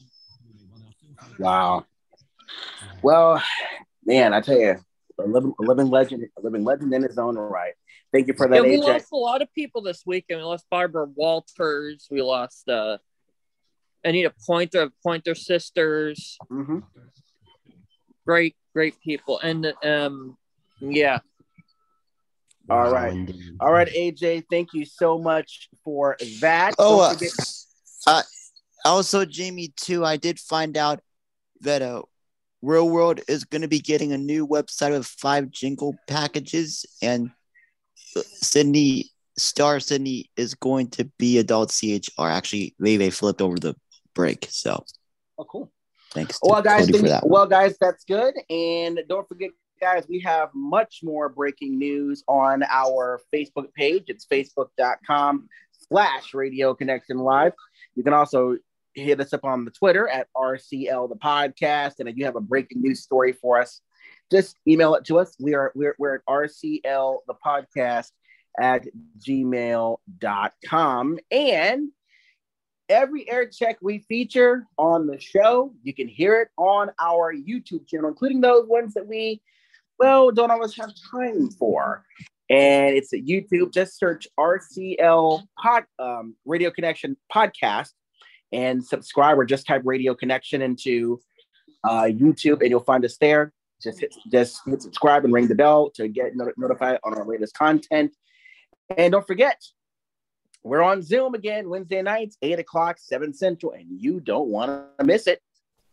[1.39, 1.85] Wow.
[3.01, 3.41] Well,
[4.07, 4.77] man, I tell you,
[5.19, 7.73] a living, a living legend, a living legend in his own right.
[8.13, 8.55] Thank you for that.
[8.55, 8.83] Yeah, we AJ.
[8.83, 10.39] lost a lot of people this weekend.
[10.39, 12.07] We lost Barbara Walters.
[12.09, 12.97] We lost uh,
[14.03, 16.37] Anita Pointer, Pointer Sisters.
[16.49, 16.79] Mm-hmm.
[18.25, 20.37] Great, great people, and um,
[20.79, 21.19] yeah.
[22.69, 23.31] All right,
[23.61, 24.45] all right, AJ.
[24.49, 26.75] Thank you so much for that.
[26.77, 27.15] Oh, uh,
[28.07, 28.23] uh,
[28.83, 30.03] also, Jamie, too.
[30.03, 30.99] I did find out
[31.61, 32.01] that uh,
[32.67, 37.31] Real World is going to be getting a new website with five jingle packages, and
[37.95, 39.05] Sydney
[39.37, 42.27] Star Sydney is going to be adult CHR.
[42.27, 43.73] Actually, they they flipped over the
[44.13, 44.47] break.
[44.49, 44.83] So,
[45.37, 45.71] oh, cool.
[46.11, 46.39] Thanks.
[46.41, 48.33] Well, guys, thank, well, guys, that's good.
[48.49, 54.05] And don't forget, guys, we have much more breaking news on our Facebook page.
[54.07, 55.47] It's facebook.com
[55.87, 57.53] slash Radio Connection Live.
[57.95, 58.57] You can also
[58.97, 61.99] hit us up on the Twitter at RCL the podcast.
[61.99, 63.81] And if you have a breaking news story for us,
[64.31, 65.35] just email it to us.
[65.39, 68.11] We are we're, we're at RCL the podcast
[68.59, 68.85] at
[69.19, 69.99] gmail.com.
[71.31, 71.89] And
[72.89, 77.87] every air check we feature on the show, you can hear it on our YouTube
[77.87, 79.41] channel, including those ones that we
[79.99, 82.03] well don't always have time for.
[82.49, 83.73] and it's at YouTube.
[83.73, 87.91] Just search RCL Pod um, Radio Connection Podcast
[88.51, 91.19] and subscribe, or just type Radio Connection into
[91.83, 93.53] uh, YouTube, and you'll find us there.
[93.81, 97.25] Just hit, just hit subscribe and ring the bell to get not- notified on our
[97.25, 98.15] latest content.
[98.97, 99.61] And don't forget,
[100.63, 104.69] we're on Zoom again Wednesday nights, eight o'clock, seven central, and you don't want
[104.99, 105.41] to miss it.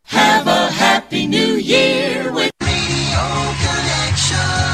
[0.05, 4.74] Have a happy new year with Radio Connection.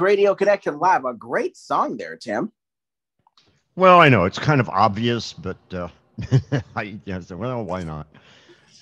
[0.00, 1.04] Is Radio Connection Live.
[1.04, 2.52] A great song there, Tim.
[3.76, 5.88] Well, I know it's kind of obvious, but uh,
[6.76, 8.06] I yeah, so, well, why not?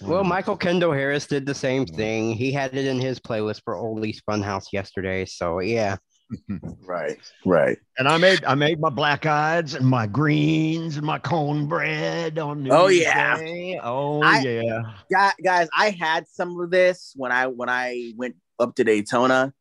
[0.01, 2.33] Well, Michael Kendall Harris did the same thing.
[2.33, 5.25] He had it in his playlist for Oldie's Funhouse yesterday.
[5.25, 5.97] So yeah,
[6.87, 7.77] right, right.
[7.99, 12.63] And I made I made my black eyes and my greens and my cornbread on
[12.63, 13.37] New Oh, yeah.
[13.39, 13.81] Day.
[13.83, 15.33] Oh I- yeah.
[15.43, 19.53] Guys, I had some of this when I when I went up to Daytona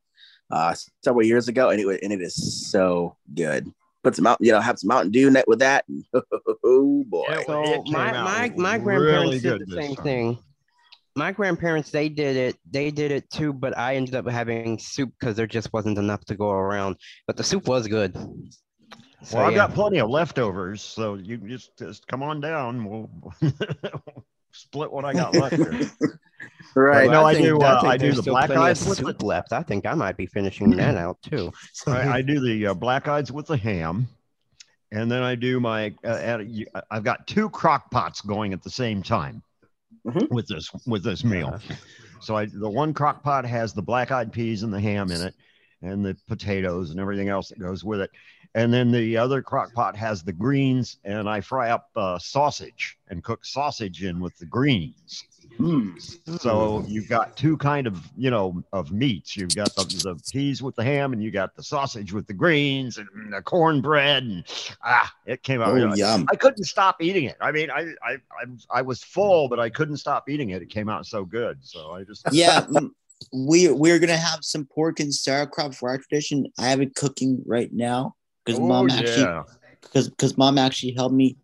[0.51, 0.73] uh
[1.03, 3.71] several years ago, and it was, and it is so good.
[4.03, 5.83] Put some out, you know, have some Mountain Dew net with that.
[5.89, 6.05] And,
[6.63, 10.03] oh boy, Yeah, So my my my grandparents good did the same time.
[10.05, 10.39] thing.
[11.15, 15.11] My grandparents they did it they did it too, but I ended up having soup
[15.19, 16.95] because there just wasn't enough to go around.
[17.25, 18.13] But the soup was good.
[19.23, 19.67] So, Well, I've yeah.
[19.67, 22.85] got plenty of leftovers, so you just just come on down.
[22.87, 23.09] We'll
[24.51, 25.57] split what I got left.
[26.77, 26.91] Here.
[26.91, 27.09] right.
[27.09, 29.23] no, I think- do, uh, think I do the black plenty of eyes with soup
[29.23, 29.53] left.
[29.53, 31.51] I think I might be finishing that out too.
[31.85, 34.07] I, I do the uh, black eyes with the ham,
[34.91, 35.93] and then I do my.
[36.03, 36.47] Uh, add,
[36.91, 39.41] I've got two crock pots going at the same time
[40.05, 40.29] Mhm.
[40.29, 41.59] with this with this meal.
[42.21, 45.21] So I the one crock pot has the black eyed peas and the ham in
[45.21, 45.33] it,
[45.81, 48.11] and the potatoes and everything else that goes with it.
[48.55, 52.97] And then the other crock pot has the greens, and I fry up uh, sausage
[53.09, 55.25] and cook sausage in with the greens.
[55.57, 55.97] Hmm.
[56.39, 59.35] So you've got two kind of you know of meats.
[59.35, 62.33] You've got the, the peas with the ham, and you got the sausage with the
[62.33, 64.43] greens and the cornbread, and
[64.83, 65.69] ah, it came out.
[65.69, 66.27] Oh, really- yum.
[66.31, 67.37] I couldn't stop eating it.
[67.41, 70.61] I mean, I, I I I was full, but I couldn't stop eating it.
[70.61, 71.57] It came out so good.
[71.61, 72.89] So I just Yeah, mm,
[73.33, 76.45] we we're gonna have some pork and sauerkraut for our tradition.
[76.59, 79.43] I have it cooking right now because Oh, mom actually yeah.
[79.81, 81.37] because because mom actually helped me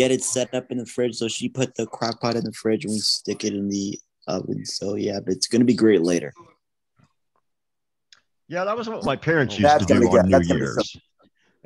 [0.00, 1.14] get it set up in the fridge.
[1.14, 3.98] So she put the crock pot in the fridge and we stick it in the
[4.28, 4.64] oven.
[4.64, 6.32] So yeah, but it's gonna be great later.
[8.48, 10.24] Yeah, that was what my parents used That's to do gonna on.
[10.24, 10.96] New That's gonna Year's.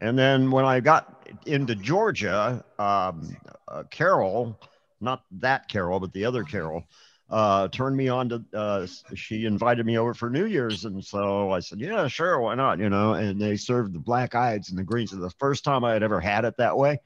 [0.01, 3.37] And then when I got into Georgia, um,
[3.68, 4.59] uh, Carol,
[5.01, 6.82] not that Carol, but the other Carol,
[7.30, 8.45] uh, turned me on to.
[8.53, 12.57] Uh, she invited me over for New Year's, and so I said, "Yeah, sure, why
[12.57, 13.14] not?" You know.
[13.14, 15.12] And they served the black eyes and the greens.
[15.12, 16.99] It was the first time I had ever had it that way,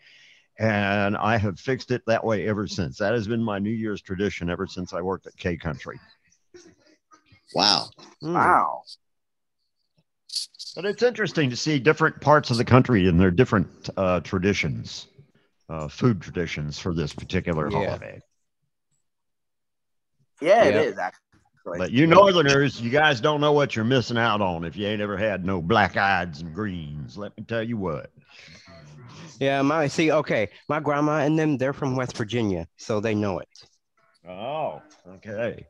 [0.59, 2.99] and I have fixed it that way ever since.
[2.99, 5.99] That has been my New Year's tradition ever since I worked at K Country.
[7.55, 7.91] Wow.
[8.23, 8.35] Mm.
[8.35, 8.83] Wow.
[10.75, 15.09] But it's interesting to see different parts of the country and their different uh, traditions,
[15.69, 17.87] uh, food traditions for this particular Yeah.
[17.87, 18.21] holiday.
[20.41, 20.81] Yeah, it Yeah.
[20.83, 21.79] is actually.
[21.79, 25.03] But you Northerners, you guys don't know what you're missing out on if you ain't
[25.03, 27.19] ever had no black eyes and greens.
[27.19, 28.11] Let me tell you what.
[29.41, 33.39] Yeah, my see, okay, my grandma and them, they're from West Virginia, so they know
[33.39, 33.49] it.
[34.29, 35.67] Oh, okay.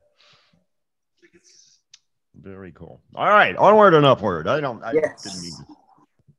[2.34, 3.00] Very cool.
[3.14, 4.46] All right, onward and upward.
[4.48, 4.82] I don't.
[4.82, 5.22] I Yes.
[5.22, 5.52] didn't mean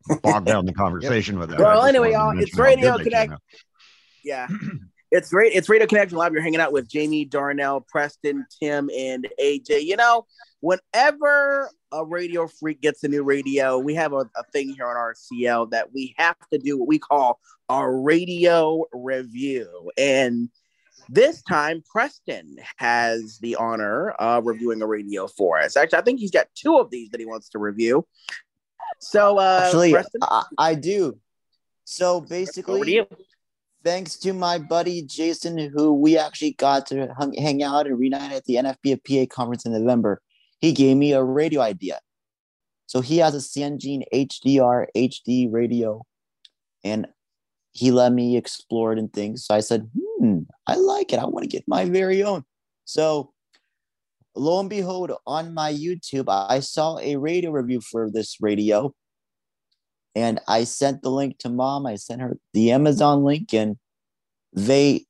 [0.09, 1.59] to bog down the conversation with that.
[1.59, 3.33] Well, anyway, wanted y'all, it's how Radio good Connect.
[4.23, 4.47] Yeah.
[5.11, 5.53] It's great.
[5.53, 6.33] It's Radio Connection Live.
[6.33, 9.83] You're hanging out with Jamie, Darnell, Preston, Tim, and AJ.
[9.83, 10.25] You know,
[10.59, 14.95] whenever a radio freak gets a new radio, we have a, a thing here on
[14.95, 19.91] RCL that we have to do what we call a radio review.
[19.97, 20.49] And
[21.07, 25.75] this time, Preston has the honor of reviewing a radio for us.
[25.75, 28.05] Actually, I think he's got two of these that he wants to review.
[28.99, 31.17] So, uh, Actually, Preston, I, I do.
[31.85, 33.07] So over to basically, you.
[33.83, 38.31] thanks to my buddy Jason, who we actually got to hung, hang out and reunite
[38.31, 40.21] at the NFBA conference in November.
[40.61, 41.99] He gave me a radio idea.
[42.87, 46.03] So he has a Sangean HDR HD radio,
[46.83, 47.07] and
[47.71, 49.45] he let me explore it and things.
[49.45, 51.19] So I said, "Hmm, I like it.
[51.19, 52.43] I want to get my very own."
[52.85, 53.33] So
[54.35, 58.93] lo and behold, on my YouTube, I saw a radio review for this radio,
[60.15, 61.85] and I sent the link to mom.
[61.85, 63.77] I sent her the Amazon link, and
[64.53, 65.05] they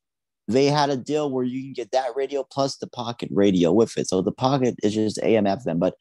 [0.50, 3.96] they had a deal where you can get that radio plus the pocket radio with
[4.00, 4.10] it.
[4.10, 5.78] So the pocket is just AM FM.
[5.80, 5.94] But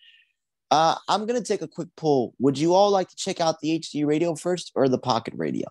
[0.70, 2.34] uh, I'm gonna take a quick poll.
[2.38, 5.68] Would you all like to check out the HD radio first or the pocket radio?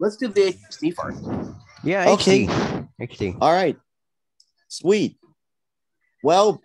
[0.00, 1.22] Let's do the HD first.
[1.84, 2.46] Yeah, Okay.
[2.46, 2.88] HD.
[3.00, 3.38] HD.
[3.40, 3.76] All right.
[4.66, 5.16] Sweet.
[6.24, 6.60] Well,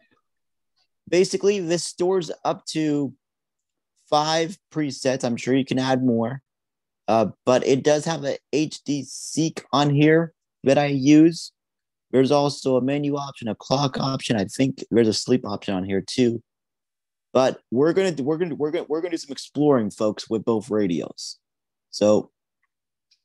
[1.08, 3.14] basically, this stores up to
[4.10, 5.24] five presets.
[5.24, 6.42] I'm sure you can add more.
[7.08, 10.34] Uh, but it does have a HD Seek on here
[10.68, 11.52] that I use.
[12.12, 14.38] There's also a menu option, a clock option.
[14.38, 16.42] I think there's a sleep option on here too.
[17.34, 20.70] But we're gonna we're gonna we're gonna we're gonna do some exploring, folks, with both
[20.70, 21.38] radios.
[21.92, 22.32] So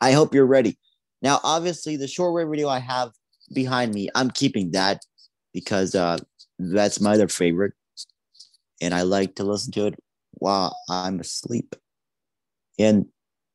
[0.00, 0.78] I hope you're ready.
[1.22, 3.12] Now, obviously, the shortwave radio I have
[3.52, 5.02] behind me, I'm keeping that
[5.54, 6.18] because uh,
[6.58, 7.74] that's my other favorite,
[8.80, 9.94] and I like to listen to it
[10.32, 11.76] while I'm asleep.
[12.78, 13.06] And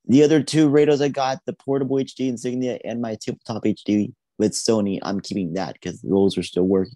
[0.08, 4.54] the other two radios I got, the portable HD Insignia and my tabletop HD with
[4.54, 6.96] Sony, I'm keeping that because those are still working.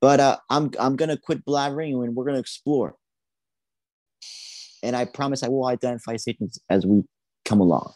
[0.00, 2.94] But uh, I'm I'm gonna quit blabbering and we're gonna explore.
[4.82, 7.02] and I promise I will identify stations as we
[7.46, 7.92] come along.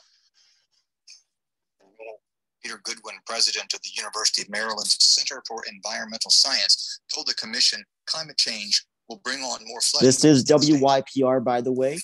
[2.63, 7.85] Peter Goodwin, president of the University of Maryland's Center for Environmental Science, told the commission
[8.07, 10.07] climate change will bring on more flooding.
[10.07, 11.99] This is WYPR, by the way.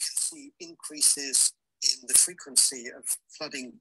[0.61, 1.53] increases
[2.01, 3.05] in the frequency of
[3.37, 3.75] flooding.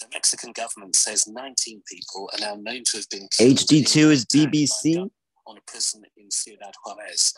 [0.00, 4.26] The Mexican government says 19 people are now known to have been killed HD2 is
[4.26, 5.08] BBC.
[5.46, 7.32] on a prison in Ciudad Juarez.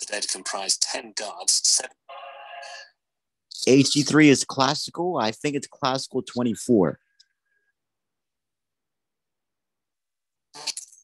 [0.00, 1.92] The data comprised 10 guards, seven
[3.68, 5.18] HD3 is classical.
[5.18, 6.98] I think it's classical 24.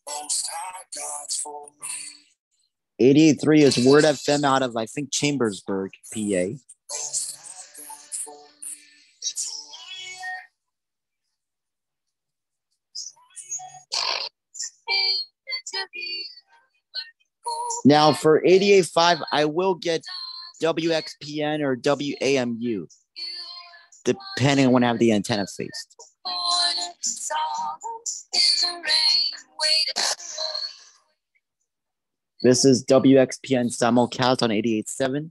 [0.09, 1.88] most high gods for me.
[2.98, 6.57] 883 is Word FM out of, I think, Chambersburg, PA.
[17.84, 20.03] Now for 88.5, I will get
[20.62, 22.86] WXPN or WAMU,
[24.05, 25.94] depending on when I have the antenna faced.
[32.42, 35.30] This is WXPN simulcast on 88.7,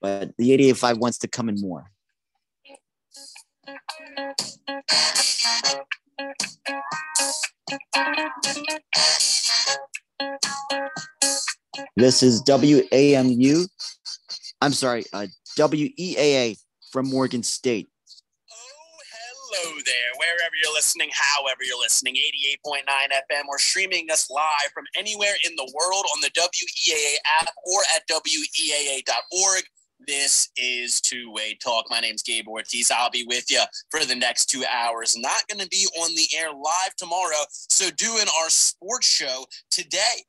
[0.00, 1.90] but the 88.5 wants to come in more.
[11.96, 13.68] This is WAMU.
[14.60, 15.26] I'm sorry, uh,
[15.58, 16.56] WEAA
[16.90, 17.88] from Morgan State.
[18.50, 22.16] Oh, hello there, wherever you're listening, however you're listening,
[22.66, 27.48] 88.9 FM, or streaming us live from anywhere in the world on the WEAA app
[27.66, 29.64] or at WEAA.org.
[30.06, 31.86] This is Two Way Talk.
[31.88, 32.90] My name's Gabe Ortiz.
[32.90, 35.16] I'll be with you for the next two hours.
[35.16, 40.24] Not going to be on the air live tomorrow, so doing our sports show today.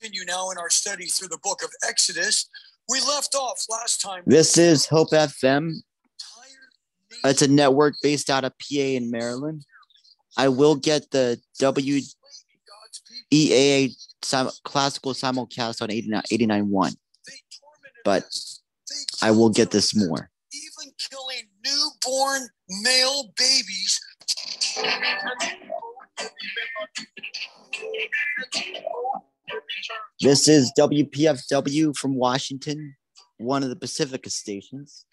[0.00, 2.48] Continue now in our study through the book of Exodus.
[2.88, 4.22] We left off last time.
[4.24, 5.74] This is Hope FM.
[7.24, 9.66] It's a network based out of PA in Maryland.
[10.38, 12.06] I will get the WEAA
[14.22, 16.96] sim- classical simulcast on 89, 89.1,
[18.02, 18.24] but
[19.20, 20.30] I will get this more.
[20.54, 22.48] Even killing newborn
[22.82, 24.00] male babies.
[30.20, 32.96] This is WPFW from Washington,
[33.38, 35.06] one of the Pacifica stations.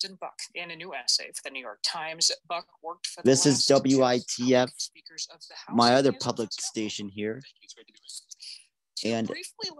[0.00, 2.30] Captain Buck in a new essay for the New York Times.
[2.48, 7.08] Buck worked for the This is WITF, Speakers of the House my other public station
[7.08, 7.42] here.
[9.04, 9.30] And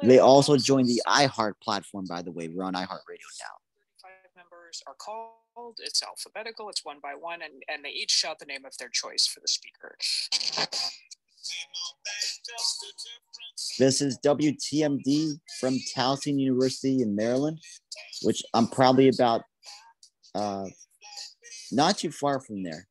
[0.02, 2.48] they also joined the iHeart platform, by the way.
[2.48, 3.69] We're on iHeartRadio now.
[4.86, 5.78] Are called.
[5.78, 6.68] It's alphabetical.
[6.68, 9.40] It's one by one, and, and they each shout the name of their choice for
[9.40, 9.96] the speaker.
[13.78, 17.58] This is WTMD from Towson University in Maryland,
[18.22, 19.42] which I'm probably about
[20.34, 20.66] uh,
[21.72, 22.86] not too far from there.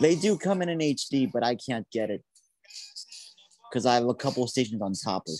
[0.00, 2.22] They do come in an HD, but I can't get it
[3.70, 5.34] because I have a couple stations on top of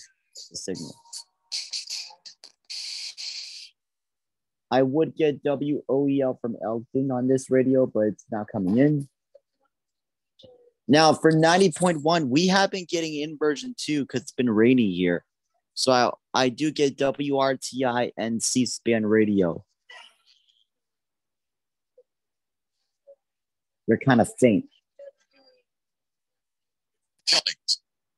[0.50, 0.94] the signal.
[4.72, 9.06] I would get WOEL from Elkton on this radio, but it's not coming in.
[10.88, 15.26] Now for 90.1, we have been getting inversion two because it's been rainy here.
[15.74, 19.62] So I, I do get WRTI and C SPAN radio.
[23.86, 24.64] They're kind of faint.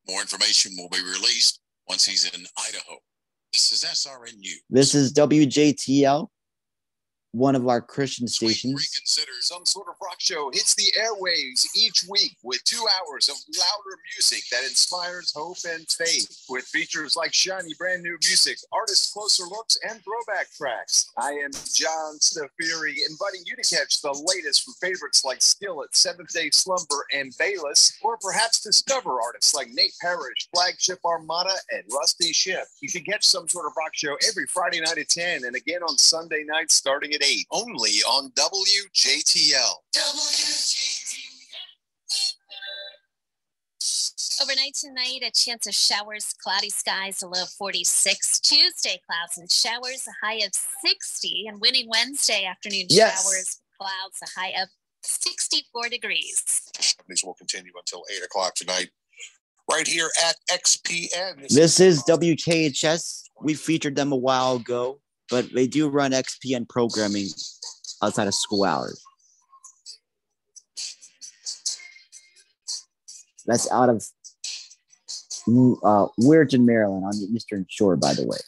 [0.09, 2.99] More information will be released once he's in Idaho.
[3.53, 4.53] This is SRNU.
[4.71, 6.29] This is WJTL,
[7.35, 8.73] one of our Christian stations.
[8.73, 13.35] Reconsider Some sort of rock show hits the airwaves each week with two hours of
[13.59, 16.45] louder music that inspires hope and faith.
[16.49, 21.11] With features like shiny brand new music, artists' closer looks, and throwback tracks.
[21.17, 26.33] I am John Stafiri, inviting you to catch the latest from favorites like Skillet, Seventh
[26.33, 32.33] Day Slumber, and Bayless, or perhaps discover artists like Nate Parrish, Flagship Armada, and Rusty
[32.33, 32.65] Ship.
[32.81, 35.83] You can catch some sort of rock show every Friday night at 10 and again
[35.83, 37.47] on Sunday night starting at 8.
[37.51, 39.75] Only on WJTL.
[44.43, 48.41] Overnight tonight, a chance of showers, cloudy skies, a low of 46.
[48.41, 50.53] Tuesday, clouds and showers, a high of
[50.85, 51.47] 60.
[51.47, 53.23] And winning Wednesday afternoon Yes.
[53.23, 54.69] showers, clouds, a high of
[55.03, 56.43] 64 degrees.
[57.09, 58.91] These will continue until 8 o'clock tonight,
[59.71, 61.47] right here at XPN.
[61.49, 63.23] This is WKHS.
[63.41, 65.01] We featured them a while ago,
[65.31, 67.27] but they do run XPN programming
[68.03, 69.03] outside of school hours.
[73.47, 74.03] That's out of
[75.83, 78.39] uh, Worton, Maryland, on the Eastern Shore, by the way.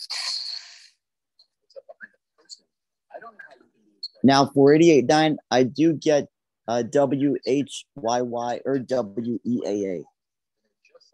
[4.23, 6.29] Now for 88.9, I do get
[6.67, 10.03] uh, WHYY or WEAA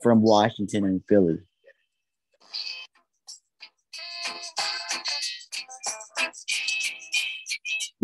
[0.02, 1.38] from Washington and Philly.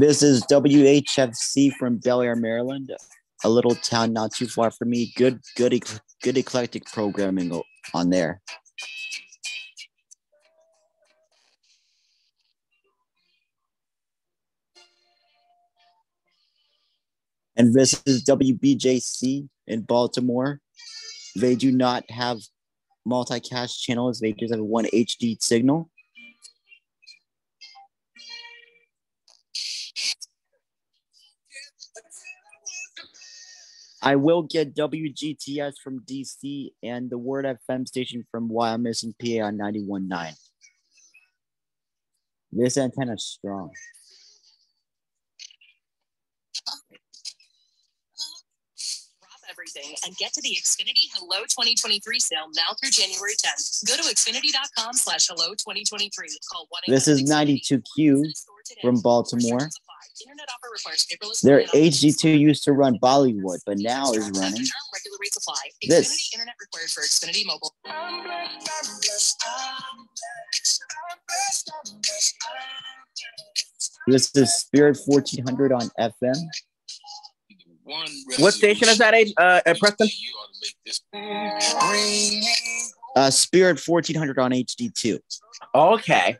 [0.00, 2.94] This is WHFC from Bel Air, Maryland,
[3.42, 5.12] a little town not too far from me.
[5.16, 5.72] Good, good,
[6.22, 7.60] good eclectic programming
[7.92, 8.40] on there.
[17.56, 20.60] And this is WBJC in Baltimore.
[21.34, 22.38] They do not have
[23.04, 24.20] multicast channels.
[24.20, 25.90] They just have one HD signal.
[34.02, 39.58] I will get WGTS from DC and the Word FM station from Wyomissing, PA on
[39.58, 40.34] 91.9.
[42.52, 43.70] This antenna is strong.
[49.68, 53.86] Everything and get to the Xfinity Hello 2023 sale now through January 10th.
[53.86, 56.10] Go to xfinity.com slash hello 2023.
[56.50, 58.24] Call 1 This is 92Q
[58.82, 59.68] from Baltimore.
[60.20, 61.42] Internet offer requires paperless.
[61.42, 61.62] Their.
[61.66, 65.54] HD2 used to run Bollywood, but now is running regular rates apply.
[65.86, 66.30] This.
[66.34, 67.72] Internet required for Xfinity mobile.
[74.08, 76.36] This is Spirit 1400 on FM.
[78.38, 80.08] What station is that, Age- uh, uh, Preston?
[83.16, 85.18] Uh, Spirit 1400 on HD2.
[85.74, 86.36] Okay.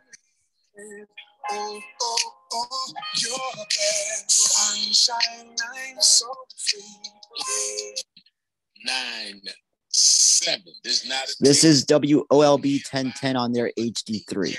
[8.85, 9.41] Nine,
[9.89, 10.73] seven.
[10.83, 14.55] This not a This is WOLB 1010 on their HD3.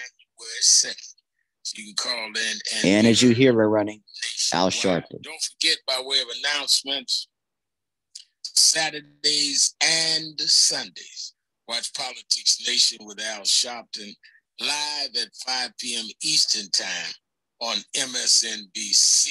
[0.62, 0.88] So
[1.76, 2.34] you can call in
[2.74, 4.02] and And as you hear, we're running
[4.52, 5.22] Al Sharpton.
[5.22, 7.28] don't forget by way of announcements,
[8.42, 11.34] Saturdays and Sundays.
[11.68, 14.12] Watch Politics Nation with Al Sharpton
[14.60, 16.04] live at 5 p.m.
[16.22, 17.12] Eastern Time
[17.60, 19.28] on MSNBC.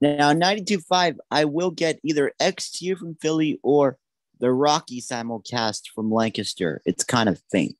[0.00, 3.98] Now, 92.5, I will get either XTU from Philly or
[4.40, 6.82] the Rocky simulcast from Lancaster.
[6.84, 7.76] It's kind of faint.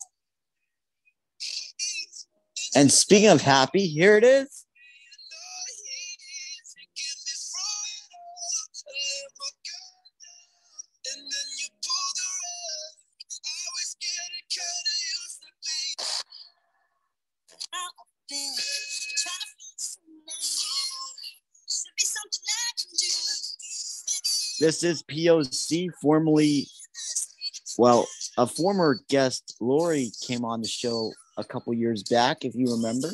[2.74, 4.66] And speaking of happy, here it is.
[24.60, 26.68] This is POC, formerly,
[27.76, 28.06] well,
[28.38, 33.08] a former guest, Lori, came on the show a couple years back, if you remember.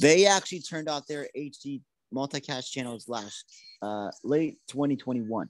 [0.00, 3.44] They actually turned out their HD multicast channels last
[3.82, 5.48] uh, late 2021.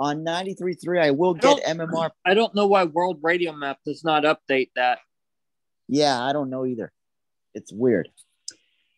[0.00, 2.10] On 93.3, I will get don't- MMR.
[2.26, 4.98] I don't know why World Radio Map does not update that.
[5.88, 6.92] Yeah, I don't know either.
[7.54, 8.08] It's weird.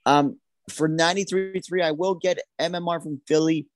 [0.06, 0.38] Um,
[0.70, 3.66] for 93.3, I will get MMR from Philly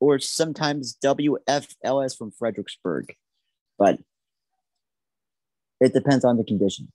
[0.00, 3.14] or sometimes WFLS from Fredericksburg,
[3.78, 3.98] but
[5.80, 6.90] it depends on the condition.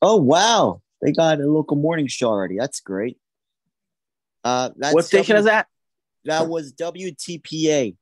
[0.00, 0.82] Oh, wow.
[1.00, 2.56] They got a local morning show already.
[2.58, 3.18] That's great.
[4.44, 5.66] Uh, that's What station is that?
[6.24, 7.96] That was WTPA.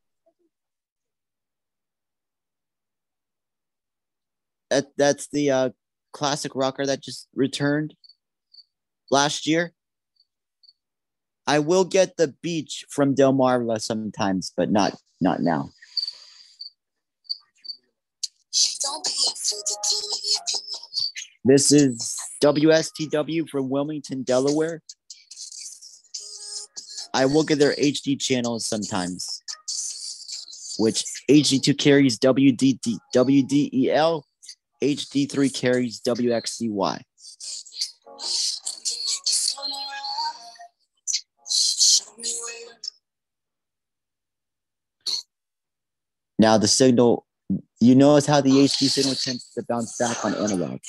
[4.71, 5.71] That, that's the uh,
[6.13, 7.95] classic rocker that just returned
[9.11, 9.73] last year.
[11.47, 15.71] I will get the beach from Delmarva sometimes, but not not now.
[21.45, 24.83] This is WSTW from Wilmington, Delaware.
[27.13, 29.43] I will get their HD channels sometimes,
[30.79, 34.23] which HD2 carries WDD, WDEL,
[34.83, 37.03] HD3 carries WXCY.
[46.39, 47.27] Now the signal,
[47.81, 50.81] you notice how the HD signal tends to bounce back on analog.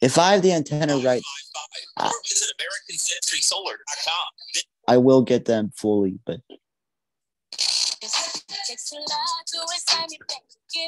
[0.00, 1.22] If I have the antenna right,
[1.98, 4.62] Or visit AmericanCenturySolar.com.
[4.88, 6.18] I will get them fully.
[6.26, 6.40] But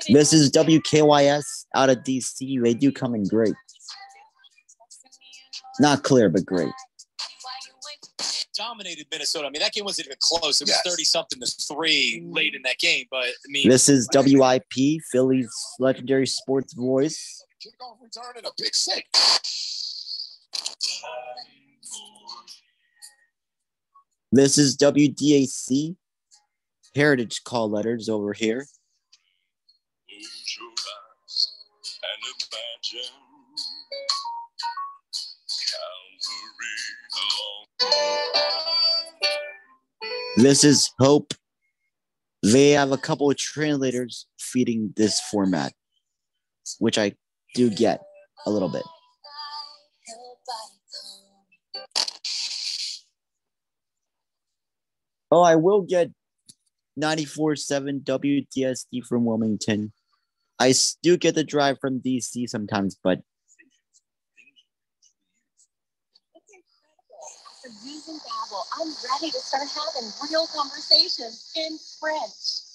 [0.09, 2.63] this is WKYS out of DC.
[2.63, 3.55] They do come in great.
[5.81, 6.73] Not clear, but great.
[8.55, 9.47] dominated Minnesota.
[9.47, 10.61] I mean, that game wasn't even close.
[10.61, 10.83] It was Yes.
[10.85, 13.07] thirty something to three late in that game.
[13.09, 15.49] But I mean, This is WIP, Philly's
[15.79, 17.45] legendary sports voice.
[17.61, 19.03] Kickoff return and a pick six.
[24.31, 25.97] This is WDAC,
[26.95, 28.67] Heritage Call Letters over here.
[40.37, 41.35] This is Hope.
[42.45, 45.73] They have a couple of translators feeding this format,
[46.79, 47.15] which I
[47.55, 48.03] do get
[48.47, 48.83] a little bit.
[55.31, 56.11] Oh, I will get
[56.99, 59.93] 94.7 WDSD from Wilmington.
[60.59, 63.21] I do get the drive from DC sometimes, but
[68.81, 72.68] I'm ready to start having real conversations in French.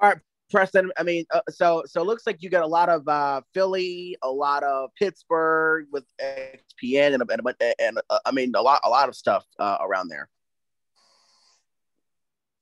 [0.00, 0.18] All right,
[0.50, 0.90] Preston.
[0.96, 4.16] I mean, uh, so so it looks like you got a lot of uh, Philly,
[4.22, 8.80] a lot of Pittsburgh with XPN, and a- and, and uh, I mean a lot
[8.84, 10.28] a lot of stuff uh, around there.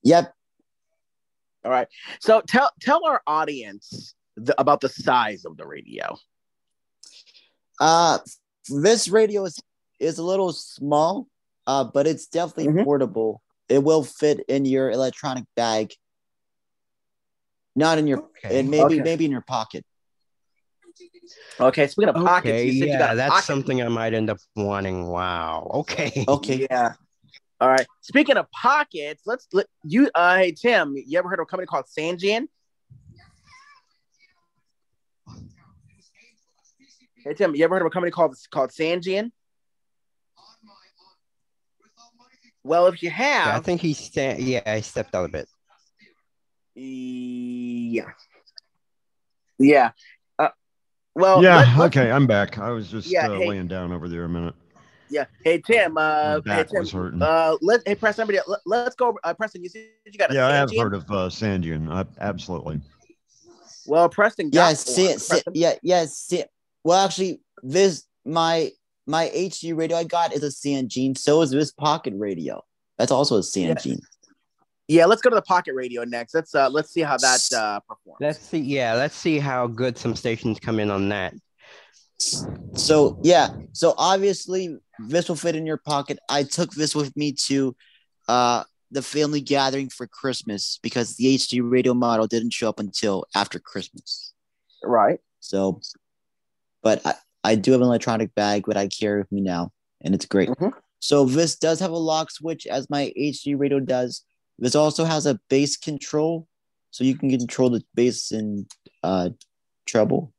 [0.02, 0.34] Yep.
[1.64, 1.88] All right.
[2.20, 6.16] So tell tell our audience the, about the size of the radio.
[7.80, 8.18] Uh,
[8.68, 9.60] this radio is
[10.00, 11.28] is a little small,
[11.66, 13.42] uh, but it's definitely portable.
[13.68, 15.92] It will fit in your electronic bag,
[17.78, 19.02] not in your, and maybe Okay.
[19.02, 19.84] maybe in your pocket.
[21.60, 21.86] Okay.
[21.86, 23.44] Speaking of pockets, Okay, you said you yeah, got a that's pocket.
[23.44, 25.06] something I might end up wanting.
[25.06, 25.70] Wow.
[25.74, 26.24] Okay.
[26.26, 26.66] Okay.
[26.70, 26.94] Yeah.
[27.60, 27.86] All right.
[28.02, 30.10] Speaking of pockets, let's let you.
[30.14, 32.46] Uh, hey Tim, you ever heard of a company called Sangean?
[37.24, 39.30] Hey Tim, you ever heard of a company called called Sangean?
[42.64, 45.48] Well, if you have, Yeah, I think he sta- Yeah, I stepped out a bit.
[46.78, 48.10] Yeah.
[49.58, 49.90] Yeah.
[50.38, 50.48] Uh,
[51.14, 52.58] well, yeah, let- okay, I'm back.
[52.58, 54.54] I was just Yeah, uh, hey- laying down over there a minute.
[55.10, 55.24] Yeah.
[55.42, 55.96] Hey Tim.
[55.96, 56.80] Uh, hey back Tim.
[56.80, 57.22] was hurting.
[57.22, 58.22] Uh, let hey Preston.
[58.26, 59.18] Somebody, let, let's go.
[59.24, 60.82] Uh, Preston, you see you got a Yeah, I have Sangean?
[60.82, 61.90] heard of uh, Sangean.
[61.90, 62.80] I, absolutely.
[63.86, 64.76] Well, Preston got Yeah, one.
[64.76, 66.04] see, see, Preston- yeah, yeah.
[66.06, 66.44] See,
[66.84, 68.70] well, actually, this my
[69.06, 71.16] my HD radio I got is a CNG.
[71.16, 72.62] So is this pocket radio.
[72.98, 73.98] That's also a CNG.
[74.88, 76.34] Yeah, let's go to the pocket radio next.
[76.34, 78.18] Let's uh let's see how that uh performs.
[78.20, 78.58] Let's see.
[78.58, 81.34] Yeah, let's see how good some stations come in on that.
[82.74, 86.18] So yeah, so obviously this will fit in your pocket.
[86.28, 87.76] I took this with me to
[88.28, 93.26] uh the family gathering for Christmas because the HD radio model didn't show up until
[93.34, 94.32] after Christmas.
[94.82, 95.20] Right.
[95.40, 95.80] So,
[96.82, 97.14] but I,
[97.44, 100.48] I do have an electronic bag that I carry with me now, and it's great.
[101.00, 104.22] So this does have a lock switch as my HD radio does.
[104.58, 106.48] This also has a bass control,
[106.90, 108.66] so you can control the bass and
[109.02, 109.30] uh
[109.86, 110.32] treble.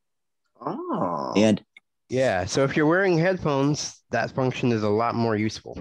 [0.60, 1.32] Oh.
[1.36, 1.62] And
[2.08, 5.78] Yeah, so if you're wearing headphones, that function is a lot more useful.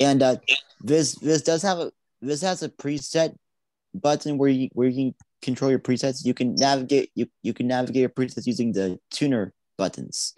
[0.00, 0.36] and uh
[0.80, 1.90] this this does have a
[2.22, 3.34] this has a preset
[3.94, 7.66] button where you where you can control your presets you can navigate you, you can
[7.66, 10.34] navigate your presets using the tuner buttons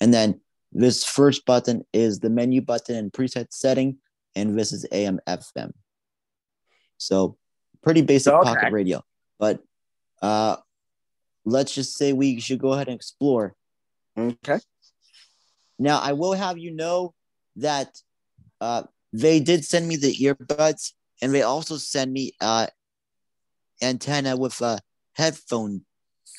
[0.00, 0.40] and then
[0.72, 3.98] this first button is the menu button and preset setting
[4.36, 5.70] and this is am fm
[7.04, 7.36] so
[7.82, 8.44] pretty basic Okay.
[8.44, 9.04] pocket radio.
[9.38, 9.60] But
[10.22, 10.56] uh
[11.44, 13.54] let's just say we should go ahead and explore.
[14.16, 14.58] Okay.
[15.78, 17.14] Now i will have you know
[17.56, 18.00] that
[18.60, 22.66] uh they did send me the earbuds and they also send me uh
[23.82, 24.80] antenna with a
[25.14, 25.84] headphone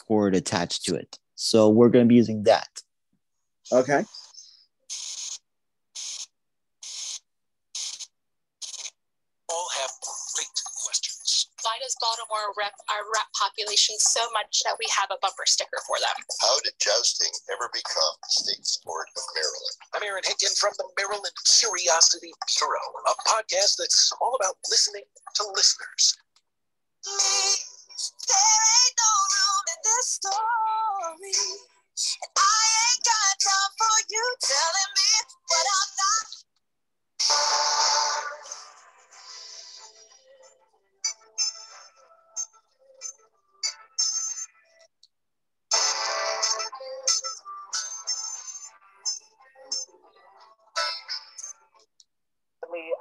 [0.08, 1.18] cord attached to it.
[1.36, 2.68] So we're going to be using that.
[3.72, 4.04] Okay.
[12.32, 16.18] our rep, our rep population so much that we have a bumper sticker for them.
[16.42, 19.76] How did jousting ever become the state sport of Maryland?
[19.94, 25.06] I'm Aaron Hicken from the Maryland Curiosity Bureau, a podcast that's all about listening
[25.38, 26.18] to listeners.
[27.06, 31.38] There ain't no room in this story.
[31.96, 32.60] And I
[32.92, 35.10] ain't got time for you telling me
[35.56, 36.28] I'm not.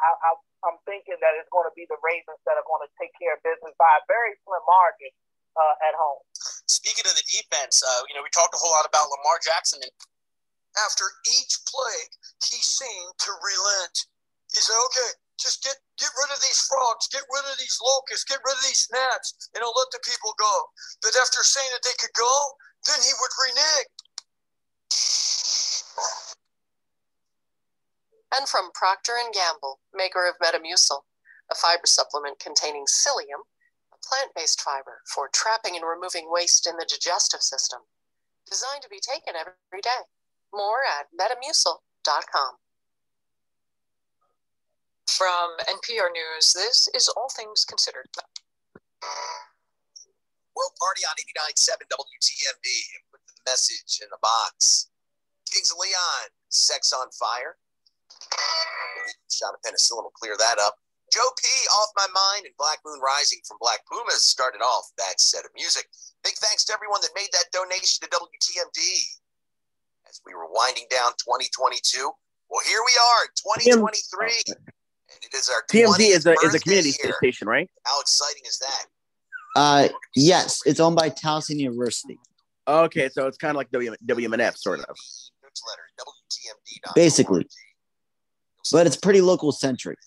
[0.05, 0.31] I, I,
[0.69, 3.33] I'm thinking that it's going to be the Ravens that are going to take care
[3.33, 5.13] of business by a very slim margin
[5.57, 6.21] uh, at home.
[6.69, 9.81] Speaking of the defense, uh, you know, we talked a whole lot about Lamar Jackson,
[9.81, 9.95] and
[10.85, 11.99] after each play,
[12.45, 13.97] he seemed to relent.
[14.53, 18.27] He said, "Okay, just get get rid of these frogs, get rid of these locusts,
[18.27, 20.55] get rid of these gnats, and I'll let the people go."
[21.01, 22.35] But after saying that they could go,
[22.91, 23.95] then he would renege.
[28.35, 31.03] And from Procter & Gamble, maker of Metamucil,
[31.51, 33.47] a fiber supplement containing psyllium,
[33.93, 37.81] a plant-based fiber for trapping and removing waste in the digestive system,
[38.51, 40.11] designed to be taken every day.
[40.53, 42.59] More at metamucil.com.
[45.07, 48.09] From NPR News, this is All Things Considered.
[50.57, 51.15] World Party on
[51.55, 54.89] 89.7 WTMD and put the message in the box.
[55.53, 57.59] Kings of Leon, sex on fire.
[59.31, 60.75] Shot of penicillin will clear that up.
[61.13, 61.47] Joe P,
[61.79, 65.51] Off My Mind, and Black Moon Rising from Black Pumas started off that set of
[65.55, 65.87] music.
[66.25, 68.81] Big thanks to everyone that made that donation to WTMD.
[70.09, 72.11] As we were winding down 2022,
[72.51, 73.23] well, here we are,
[73.63, 74.27] 2023.
[74.49, 77.17] And it is our TMZ is a is a community birthday year.
[77.19, 77.71] station, right?
[77.85, 78.87] How exciting is that?
[79.57, 82.19] Uh, yes, it's owned by Towson University.
[82.67, 84.97] Okay, so it's kind of like w, WMNF, sort of.
[86.95, 87.47] basically.
[88.73, 89.99] But it's pretty local centric.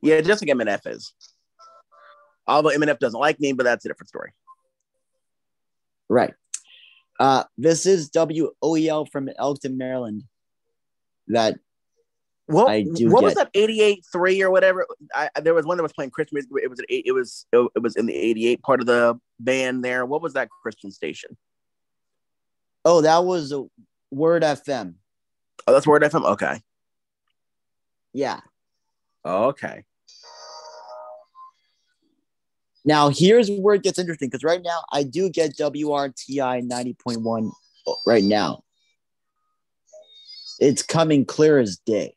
[0.00, 1.12] Yeah, just like MNF is.
[2.46, 4.32] Although MNF doesn't like me, but that's a different story.
[6.08, 6.34] Right.
[7.18, 10.24] Uh, this is WOEL from Elkton, Maryland.
[11.28, 11.58] That
[12.46, 14.86] What, I do what was that 88 3 or whatever?
[15.14, 16.46] I, there was one that was playing Christmas.
[16.62, 19.84] It was an eight, it was it was in the 88 part of the band
[19.84, 20.04] there.
[20.04, 21.36] What was that Christian station?
[22.84, 23.54] Oh, that was
[24.10, 24.94] Word FM.
[25.66, 26.24] Oh, that's Word FM.
[26.32, 26.60] Okay.
[28.14, 28.40] Yeah.
[29.26, 29.84] Okay.
[32.84, 37.50] Now here's where it gets interesting because right now I do get WRTI 90.1
[38.06, 38.62] right now.
[40.60, 42.14] It's coming clear as day.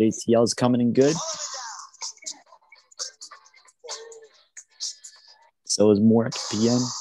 [0.00, 1.16] JTL's coming in good.
[5.66, 6.78] So is more XPN.
[6.78, 6.97] So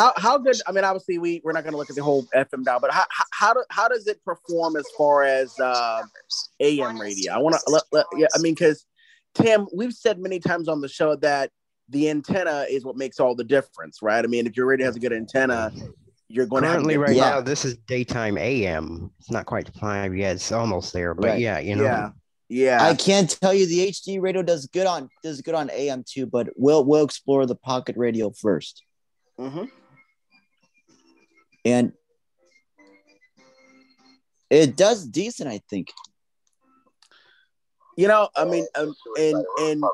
[0.00, 0.56] how how how good?
[0.66, 2.90] I mean, obviously we we're not going to look at the whole FM dial, but
[2.92, 6.02] how how how, do, how does it perform as far as uh,
[6.60, 7.32] AM radio?
[7.32, 8.26] I want to let, let yeah.
[8.34, 8.84] I mean, because
[9.34, 11.50] Tim, we've said many times on the show that
[11.88, 14.24] the antenna is what makes all the difference, right?
[14.24, 15.72] I mean, if your radio has a good antenna,
[16.28, 19.10] you're going to Currently, good- right now, this is daytime AM.
[19.18, 20.36] It's not quite five yet.
[20.36, 21.40] It's almost there, but Right.
[21.40, 21.84] yeah, you know.
[21.84, 22.10] Yeah.
[22.48, 22.82] Yeah.
[22.82, 26.26] I can't tell you the HD radio does good on does good on AM too,
[26.26, 28.82] but we'll we'll explore the pocket radio first.
[29.38, 29.64] Mm-hmm.
[31.64, 31.92] And
[34.48, 35.92] it does decent, I think.
[37.96, 39.84] You know, I mean, um, and and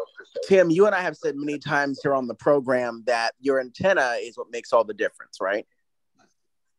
[0.46, 4.16] Tim, you and I have said many times here on the program that your antenna
[4.20, 5.66] is what makes all the difference, right?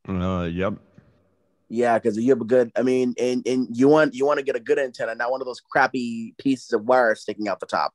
[0.08, 0.76] Uh, yep.
[1.70, 2.72] Yeah, because you have a good.
[2.78, 5.42] I mean, and and you want you want to get a good antenna, not one
[5.42, 7.94] of those crappy pieces of wire sticking out the top.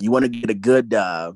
[0.00, 0.94] You want to get a good.
[0.94, 1.32] uh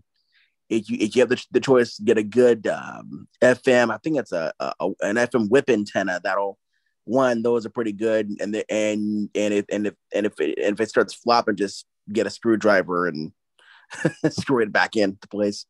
[0.69, 3.93] if you if you have the, the choice, get a good um, FM.
[3.93, 6.59] I think it's a, a an FM whip antenna that'll
[7.05, 7.43] one.
[7.43, 10.75] Those are pretty good, and the, and and if and if and if it, and
[10.75, 13.33] if it starts flopping, just get a screwdriver and
[14.31, 15.67] screw it back into place.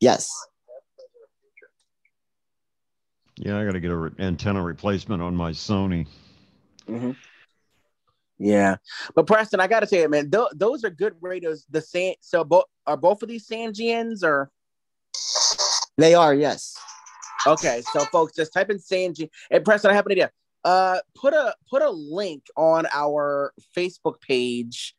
[0.00, 0.30] Yes.
[3.36, 6.06] Yeah, I got to get a re- antenna replacement on my Sony.
[6.88, 7.12] Mm-hmm.
[8.38, 8.76] Yeah,
[9.14, 11.66] but Preston, I gotta say, man, th- those are good radios.
[11.70, 14.50] The San, so both are both of these Sangeans or
[15.96, 16.76] They are, yes.
[17.46, 17.82] okay.
[17.92, 19.30] So folks, just type in Sanji.
[19.50, 20.30] And Preston, I have an idea.
[20.64, 24.94] Uh, put a put a link on our Facebook page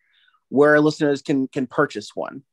[0.50, 2.44] where listeners can can purchase one.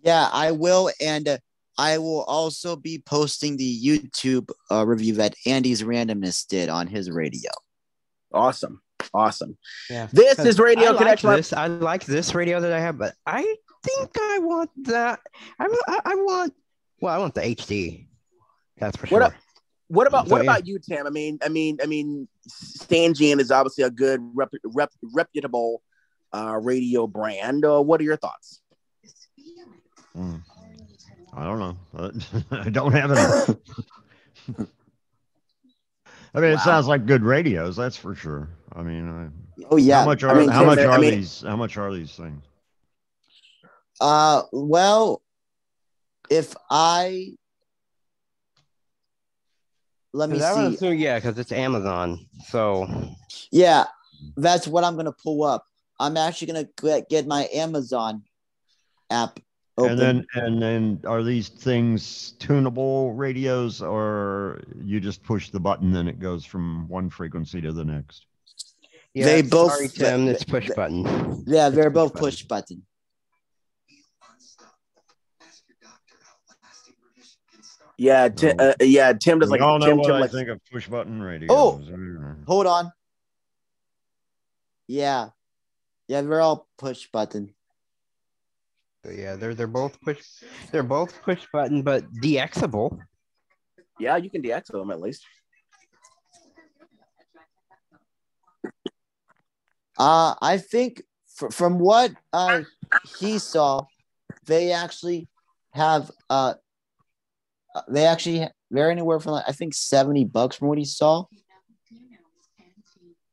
[0.00, 1.38] Yeah, I will, and uh,
[1.76, 7.10] I will also be posting the YouTube uh, review that Andy's randomness did on his
[7.10, 7.50] radio.
[8.32, 8.80] Awesome,
[9.14, 9.56] awesome.
[9.90, 10.08] Yeah.
[10.12, 11.30] This is Radio I like Connection.
[11.30, 13.42] This, I like this radio that I have, but I
[13.82, 15.20] think I want that.
[15.58, 16.54] I, I, I want.
[17.00, 18.06] Well, I want the HD.
[18.78, 19.22] That's for What sure.
[19.22, 19.34] up?
[19.88, 20.50] What about So, what yeah.
[20.50, 21.06] about you, Tim?
[21.06, 25.82] I mean, I mean, I mean, Sangean is obviously a good, rep, rep, reputable
[26.34, 27.64] uh, radio brand.
[27.64, 28.60] Uh, what are your thoughts?
[30.14, 30.36] Hmm.
[31.34, 31.76] I don't know.
[32.50, 33.58] I don't have it.
[36.36, 36.64] I mean, it Wow.
[36.64, 38.50] sounds like good radios, that's for sure.
[38.74, 40.00] I mean, I, Oh yeah.
[40.00, 41.40] How much are I mean, how Tim, much I are mean- these?
[41.40, 42.44] How much are these things?
[43.98, 45.22] Uh, well,
[46.28, 47.30] if I
[50.12, 50.74] let me see.
[50.74, 52.26] assume, yeah, because it's Amazon.
[52.48, 52.86] So
[53.50, 53.84] Yeah,
[54.36, 55.64] that's what I'm gonna pull up.
[55.98, 58.24] I'm actually gonna get, get my Amazon
[59.08, 59.40] app
[59.78, 59.90] open.
[59.92, 65.94] And then and then are these things tunable radios or you just push the button
[65.96, 68.26] and it goes from one frequency to the next?
[69.14, 70.28] yeah, They both- Sorry, Tim.
[70.28, 71.44] It's push button.
[71.46, 72.26] yeah, they're both button.
[72.28, 72.82] push button.
[77.98, 80.30] Yeah, Tim, uh, yeah, Tim does We like all know Tim, what Tim I like
[80.30, 81.50] think of push button radios.
[81.50, 81.80] Oh!
[82.46, 82.92] Hold on.
[84.86, 85.30] Yeah,
[86.06, 87.54] yeah, they're all push button.
[89.06, 90.18] So yeah, they're they're both push.
[90.72, 92.98] They're both push button, but DXable.
[94.00, 95.24] yeah, you can DX them at least.
[99.96, 101.02] Uh, I think
[101.36, 102.62] fr- from what uh,
[103.16, 103.86] he saw,
[104.46, 105.28] they actually
[105.70, 106.54] have uh,
[107.76, 111.26] uh, they actually they're anywhere from like, I think seventy bucks from what he saw,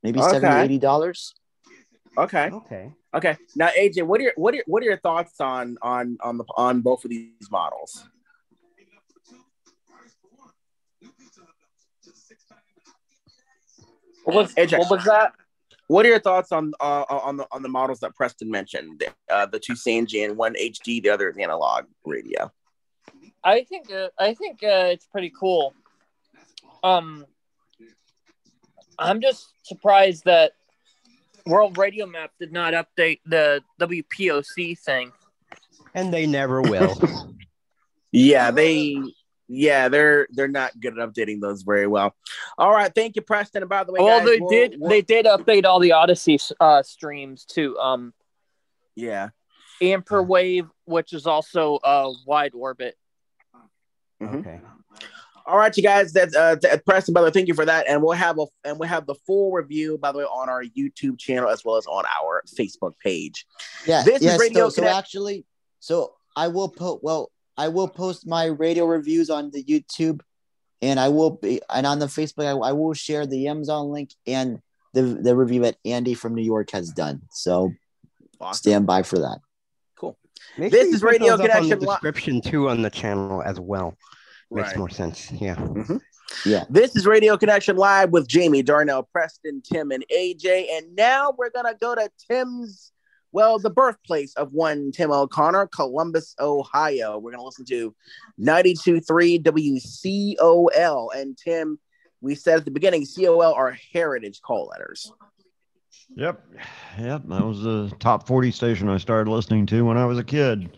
[0.04, 0.34] maybe Okay.
[0.34, 1.34] 70 80 dollars.
[2.18, 2.50] Okay.
[2.52, 2.92] Okay.
[3.14, 3.38] Okay.
[3.56, 6.46] Now, AJ, what are your what are what are your thoughts on on on the
[6.56, 8.08] on both of these models?
[14.24, 15.34] What was, AJ, what was that?
[15.88, 19.04] What are your thoughts on uh, on the on the models that Preston mentioned?
[19.30, 22.52] Uh, the two Sangean, one HD, the other is analog radio.
[23.44, 25.74] I think uh, I think uh, it's pretty cool.
[26.84, 27.26] Um,
[28.98, 30.54] I'm just surprised that
[31.46, 35.12] World Radio Map did not update the WPOC thing.
[35.94, 36.96] And they never will.
[38.16, 38.96] Yeah, they
[39.48, 42.14] yeah they're they're not good at updating those very well.
[42.60, 43.64] All right, thank you, Preston.
[43.64, 45.94] And by the way, well, guys, they we'll- did we'll- they did update all the
[45.94, 48.14] Odyssey uh, streams to um
[48.96, 49.30] yeah.
[49.82, 52.92] AmperWave, which is also uh, WideOrbit.
[54.22, 54.40] Mhm.
[54.42, 54.62] Okay.
[55.46, 56.14] All right, you guys.
[56.14, 58.46] That's uh, th- Preston, by the way, thank you for that, and we'll have a
[58.64, 61.76] and we'll have the full review, by the way, on our YouTube channel as well
[61.76, 63.46] as on our Facebook page.
[63.86, 65.46] Yeah, This is Radio so, so actually,
[65.80, 70.22] so I will put well, I will post my radio reviews on the YouTube,
[70.82, 74.12] and I will be and on the Facebook, I, I will share the Amazon link
[74.26, 74.60] and
[74.94, 77.22] the the review that Andy from New York has done.
[77.32, 77.74] So
[78.40, 78.56] Awesome.
[78.58, 79.40] stand by for that.
[79.98, 80.18] Cool.
[80.58, 83.42] Make This sure is Radio those on Connection the Li- description too on the channel
[83.42, 83.96] as well.
[84.54, 84.78] Makes Right.
[84.78, 85.32] more sense.
[85.32, 85.56] Yeah.
[85.56, 85.98] Mm-hmm.
[86.46, 86.64] Yeah.
[86.70, 90.68] This is Radio Connection Live with Jamie, Darnell, Preston, Tim, and AJ.
[90.74, 92.92] And now we're going to go to Tim's,
[93.32, 97.18] well, the birthplace of one Tim O'Connor, Columbus, Ohio.
[97.18, 97.96] We're going to listen to
[98.40, 101.08] 92.3 WCOL.
[101.16, 101.80] And Tim,
[102.22, 105.12] we said at the beginning, COL are heritage call letters.
[106.16, 106.44] Yep.
[107.00, 107.24] Yep.
[107.28, 110.78] That was the top 40 station I started listening to when I was a kid.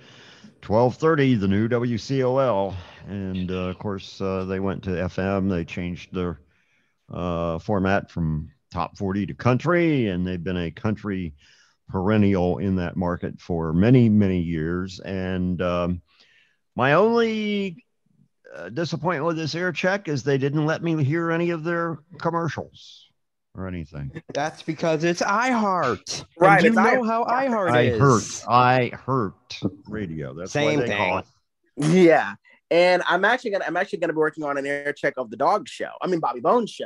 [0.68, 2.74] 1230, the new WCOL.
[3.08, 5.50] And uh, of course, uh, they went to FM.
[5.50, 6.40] They changed their
[7.14, 11.36] uh, format from top 40 to country, and they've been a country
[11.88, 15.00] perennial in that market for many, many years.
[15.00, 16.02] And um,
[16.76, 17.86] my only
[18.56, 22.00] uh, disappointment with this air check is they didn't let me hear any of their
[22.18, 23.05] commercials
[23.56, 24.11] or anything.
[24.34, 26.26] That's because it's iHeart.
[26.38, 27.07] Right, And you know iHeart.
[27.07, 27.99] how iHeart I is.
[27.99, 28.44] hurt.
[28.49, 30.34] I hurt radio.
[30.34, 31.91] That's Same why they call thing.
[31.91, 31.95] it.
[32.07, 32.34] Yeah.
[32.72, 35.38] And I'm actually gonna I'm actually gonna be working on an air check of the
[35.38, 35.91] dog show.
[36.02, 36.86] I mean Bobby Bones show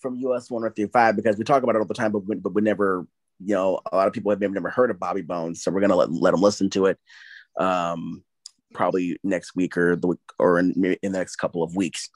[0.00, 2.34] from US one through five because we talk about it all the time, but we,
[2.36, 3.06] but we never,
[3.38, 5.80] you know, a lot of people have never, never heard of Bobby Bones, so we're
[5.80, 6.98] gonna let let them listen to it,
[7.58, 8.24] um,
[8.74, 10.72] probably next week or the week or in,
[11.02, 12.08] in the next couple of weeks.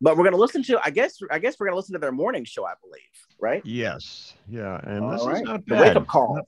[0.00, 2.44] But we're gonna listen to I guess I guess we're gonna listen to their morning
[2.44, 3.02] show, I believe,
[3.40, 3.62] right?
[3.64, 4.34] Yes.
[4.48, 4.80] Yeah.
[4.84, 5.44] And this All is right.
[5.44, 5.80] not The bad.
[5.88, 6.34] wake up call.
[6.36, 6.44] Not,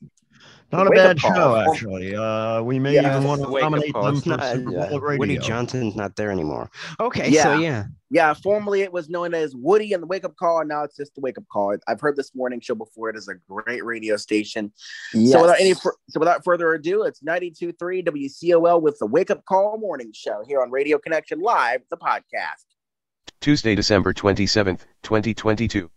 [0.70, 1.34] not The a wake-up bad call.
[1.34, 2.14] show, actually.
[2.14, 3.10] Uh, we may Yeah.
[3.16, 5.18] even want to Wake nominate them It's for not- Super Bowl uh, of Radio.
[5.18, 6.70] Woody Johnson's not there anymore.
[7.00, 7.42] Okay, Yeah.
[7.44, 7.84] so yeah.
[8.10, 10.96] Yeah, formerly it was known as Woody and the Wake Up Call, and now it's
[10.96, 11.74] just the Wake Up Call.
[11.86, 13.08] I've heard this morning show before.
[13.10, 14.72] It is a great radio station.
[15.12, 19.78] So without any, so without further ado, it's 92.3 WCOL with the Wake Up Call
[19.78, 22.64] Morning Show here on Radio Connection Live, the podcast.
[23.40, 25.90] Tuesday, December 27th, 2022.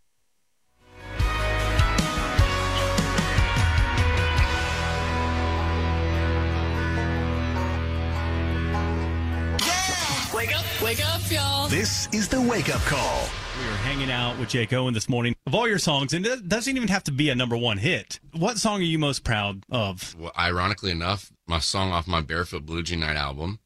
[10.33, 11.67] Wake up, wake up, y'all.
[11.67, 13.27] This is the wake up call.
[13.59, 15.35] We were hanging out with Jake Owen this morning.
[15.45, 18.19] Of all your songs, and it doesn't even have to be a number one hit.
[18.33, 20.15] What song are you most proud of?
[20.17, 23.59] Well, ironically enough, my song off my Barefoot Blue Jean Night album,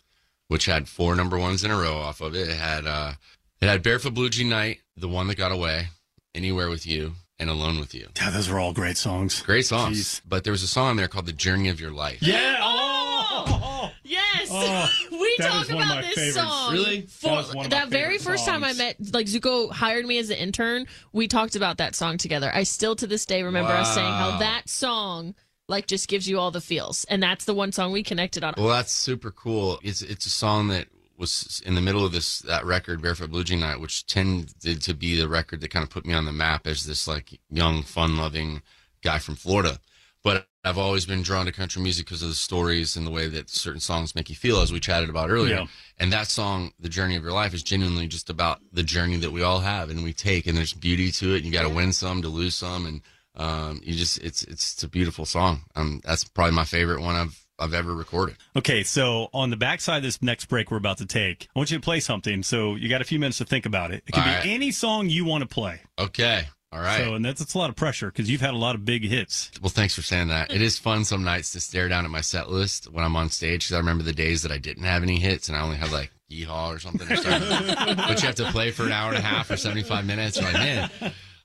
[0.47, 3.13] which had four number ones in a row off of it, it had uh,
[3.61, 5.87] it had Barefoot Blue Jean Night, The One That Got Away,
[6.33, 8.07] Anywhere with You, and Alone with You.
[8.17, 9.41] Yeah, those were all great songs.
[9.41, 10.21] Great songs.
[10.27, 12.21] But there was a song on there called The Journey of Your Life.
[12.21, 12.57] Yeah.
[12.61, 13.91] Oh, oh.
[14.03, 14.49] yes.
[14.51, 16.35] Oh, we talk is one of about this favorites.
[16.35, 16.73] song.
[16.73, 17.01] Really?
[17.01, 19.71] For, That was one of my that very favorite first time I met, like Zuko
[19.71, 22.51] hired me as an intern, we talked about that song together.
[22.53, 25.35] I still to this day remember us saying how that song
[25.67, 28.53] like just gives you all the feels, and that's the one song we connected on.
[28.57, 29.79] Well, that's super cool.
[29.83, 33.43] It's it's a song that was in the middle of this that record, Barefoot Blue
[33.43, 36.31] Jean Night, which tended to be the record that kind of put me on the
[36.31, 38.61] map as this like young, fun-loving
[39.03, 39.79] guy from Florida.
[40.23, 43.27] But I've always been drawn to country music because of the stories and the way
[43.27, 45.57] that certain songs make you feel, as we chatted about earlier.
[45.57, 45.67] Yeah.
[45.99, 49.31] And that song, "The Journey of Your Life," is genuinely just about the journey that
[49.31, 51.37] we all have and we take, and there's beauty to it.
[51.37, 53.01] And you got to win some to lose some, and
[53.35, 55.61] um, you just it's it's it's a beautiful song.
[55.75, 58.37] Um, that's probably my favorite one I've I've ever recorded.
[58.55, 61.71] Okay, so on the backside of this next break we're about to take, I want
[61.71, 62.43] you to play something.
[62.43, 64.03] So you got a few minutes to think about it.
[64.07, 64.45] It can All be right.
[64.45, 65.81] any song you want to play.
[65.97, 66.45] Okay.
[66.71, 67.03] All right.
[67.03, 69.05] So, and that's, that's a lot of pressure because you've had a lot of big
[69.05, 69.49] hits.
[69.61, 70.51] Well, thanks for saying that.
[70.51, 73.29] It is fun some nights to stare down at my set list when I'm on
[73.29, 75.77] stage because I remember the days that I didn't have any hits and I only
[75.77, 77.09] had like Yeehaw or something.
[77.09, 77.95] Or something.
[77.95, 80.35] but you have to play for an hour and a half or 75 minutes.
[80.37, 80.89] You're like, man,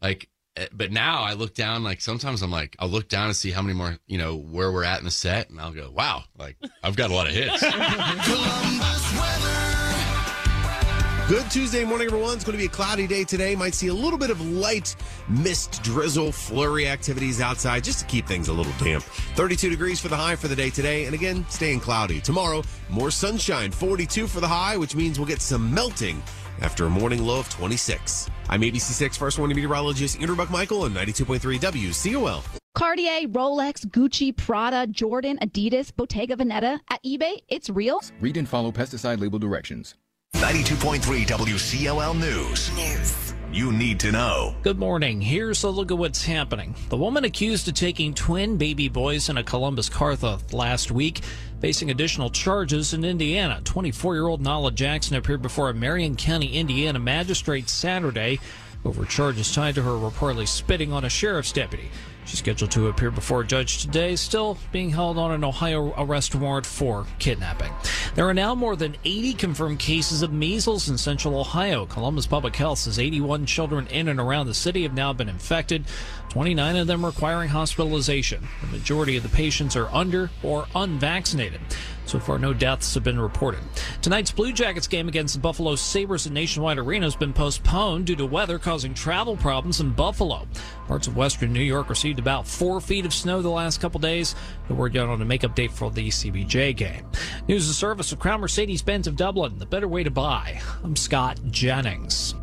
[0.02, 0.28] like,
[0.60, 3.50] Eh, but now I look down, like sometimes I'm like, I'll look down and see
[3.50, 5.48] how many more, you know, where we're at in the set.
[5.48, 7.62] And I'll go, wow, like I've got a lot of hits.
[11.30, 12.34] Good Tuesday morning, everyone.
[12.34, 13.54] It's going to be a cloudy day today.
[13.54, 14.96] Might see a little bit of light
[15.28, 19.04] mist, drizzle, flurry activities outside just to keep things a little damp.
[19.36, 22.20] 32 degrees for the high for the day today, and again, staying cloudy.
[22.20, 26.20] Tomorrow, more sunshine, 42 for the high, which means we'll get some melting
[26.60, 28.28] after a morning low of 26.
[28.48, 32.42] I'm ABC6 First Warning Meteorologist Andrew Buckmichael on 92.3 WCOL.
[32.74, 36.78] Cartier, Rolex, Gucci, Prada, Jordan, Adidas, Bottega Veneta.
[36.88, 38.00] At eBay, it's real.
[38.20, 39.94] Read and follow pesticide label directions.
[40.34, 42.70] 92.3 WCOL News.
[42.76, 43.29] News.
[43.52, 44.54] You need to know.
[44.62, 45.20] Good morning.
[45.20, 46.72] Here's a look at what's happening.
[46.88, 51.22] The woman accused of taking twin baby boys in a Columbus car theft last week,
[51.60, 53.60] facing additional charges in Indiana.
[53.64, 58.38] 24 year old Nala Jackson appeared before a Marion County, Indiana magistrate Saturday
[58.84, 61.90] over charges tied to her reportedly spitting on a sheriff's deputy.
[62.24, 66.34] She's scheduled to appear before a judge today, still being held on an Ohio arrest
[66.34, 67.72] warrant for kidnapping.
[68.14, 71.86] There are now more than 80 confirmed cases of measles in central Ohio.
[71.86, 75.84] Columbus Public Health says 81 children in and around the city have now been infected,
[76.30, 78.46] 29 of them requiring hospitalization.
[78.60, 81.60] The majority of the patients are under or unvaccinated.
[82.06, 83.60] So far, no deaths have been reported.
[84.00, 88.16] Tonight's Blue Jackets game against the Buffalo Sabres at Nationwide Arena has been postponed due
[88.16, 90.46] to weather causing travel problems in Buffalo.
[90.86, 94.34] Parts of western New York received about four feet of snow the last couple days.
[94.68, 97.06] The word yet on a makeup date for the CBJ game.
[97.48, 100.60] News and service of Crown Mercedes Benz of Dublin, the better way to buy.
[100.84, 102.34] I'm Scott Jennings.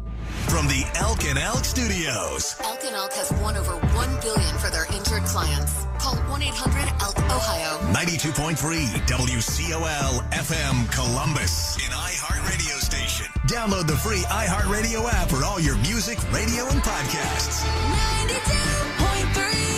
[0.49, 2.55] From the Elk and Elk Studios.
[2.63, 5.85] Elk and Elk has won over 1 billion for their injured clients.
[5.99, 7.93] Call 1-800-ELK-OHIO.
[7.93, 8.55] 92.3
[9.05, 11.75] WCOL FM Columbus.
[11.77, 13.27] An iHeartRadio station.
[13.47, 17.63] Download the free iHeartRadio app for all your music, radio, and podcasts.
[19.35, 19.76] 92.3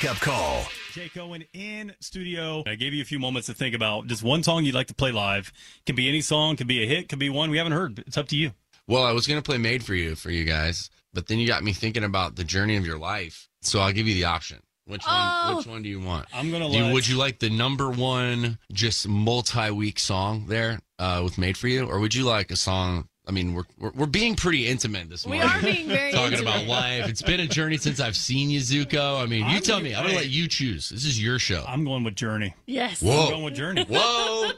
[0.00, 0.64] wake up call.
[0.92, 2.62] Jake Owen in studio.
[2.66, 4.94] I gave you a few moments to think about just one song you'd like to
[4.94, 5.52] play live.
[5.84, 7.98] Can be any song, can be a hit, can be one we haven't heard.
[8.06, 8.52] It's up to you.
[8.86, 11.46] Well, I was going to play Made for You for you guys, but then you
[11.46, 13.48] got me thinking about the journey of your life.
[13.62, 14.60] So I'll give you the option.
[14.86, 15.14] Which one?
[15.16, 15.56] Oh.
[15.58, 16.26] Which one do you want?
[16.32, 21.20] I'm gonna Do you- would you like the number one, just multi-week song there uh,
[21.22, 23.06] with "Made for You," or would you like a song?
[23.26, 25.46] I mean, we're we're, we're being pretty intimate this morning.
[25.46, 26.54] We are being very talking intimate.
[26.64, 27.08] about life.
[27.08, 29.22] It's been a journey since I've seen you, Zuko.
[29.22, 29.94] I mean, you I'm tell gonna- me.
[29.94, 30.88] I'm gonna let you choose.
[30.88, 31.64] This is your show.
[31.68, 32.54] I'm going with Journey.
[32.66, 33.02] Yes.
[33.02, 33.24] Whoa.
[33.26, 33.84] I'm going with Journey.
[33.88, 34.50] Whoa,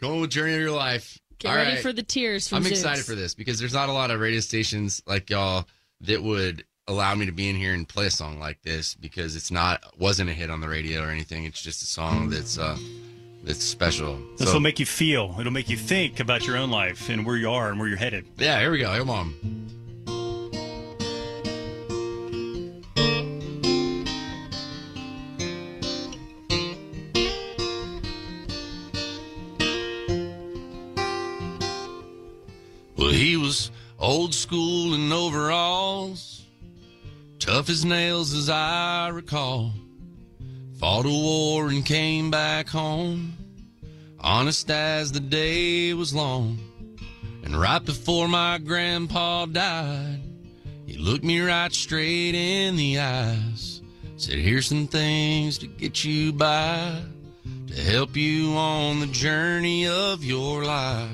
[0.00, 1.18] going with Journey of Your Life.
[1.38, 1.80] Get All ready right.
[1.80, 2.80] for the tears from I'm Zeus.
[2.80, 5.66] excited for this because there's not a lot of radio stations like y'all
[6.00, 9.36] that would allow me to be in here and play a song like this because
[9.36, 11.44] it's not wasn't a hit on the radio or anything.
[11.44, 12.76] It's just a song that's uh
[13.48, 14.18] that's special.
[14.36, 15.34] This So- will make you feel.
[15.40, 17.96] It'll make you think about your own life and where you are and where you're
[17.98, 18.26] headed.
[18.38, 18.96] yeah, here we go.
[18.96, 19.34] Come on.
[32.96, 36.42] Well, he was old school in overalls,
[37.38, 39.72] tough as nails as I recall.
[40.78, 43.36] Fought a war and came back home,
[44.20, 46.58] honest as the day was long.
[47.44, 50.20] And right before my grandpa died,
[50.86, 53.82] he looked me right straight in the eyes.
[54.16, 57.00] Said, Here's some things to get you by,
[57.68, 61.10] to help you on the journey of your life.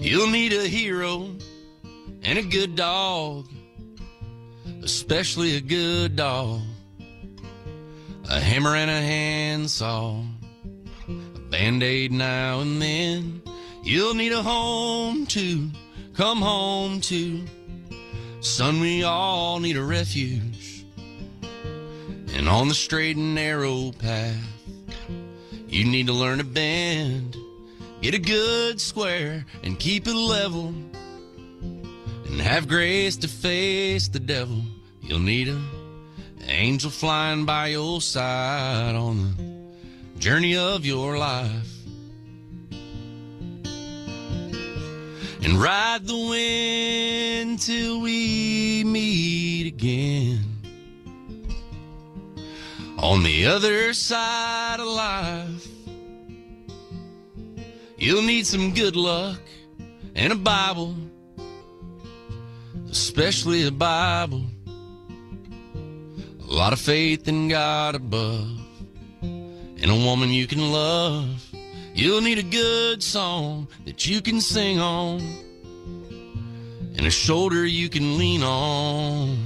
[0.00, 1.30] You'll need a hero
[2.22, 3.48] and a good dog,
[4.82, 6.60] especially a good dog.
[8.28, 10.22] A hammer and a handsaw,
[11.56, 13.42] a band aid now and then.
[13.82, 15.70] You'll need a home to
[16.14, 17.44] come home to.
[18.40, 20.84] Son, we all need a refuge.
[22.34, 24.36] And on the straight and narrow path,
[25.68, 27.36] you need to learn to bend,
[28.02, 30.74] get a good square, and keep it level.
[32.26, 34.62] And have grace to face the devil.
[35.00, 35.60] You'll need a
[36.48, 39.55] angel flying by your side on the
[40.18, 41.72] journey of your life.
[45.42, 50.44] And ride the wind till we meet again.
[52.98, 55.68] On the other side of life,
[57.98, 59.40] you'll need some good luck
[60.16, 60.96] and a Bible,
[62.90, 64.44] especially a Bible.
[66.48, 68.48] A lot of faith in God above,
[69.80, 71.44] and a woman you can love.
[71.94, 75.20] You'll need a good song that you can sing on,
[76.96, 79.38] and a shoulder you can lean on.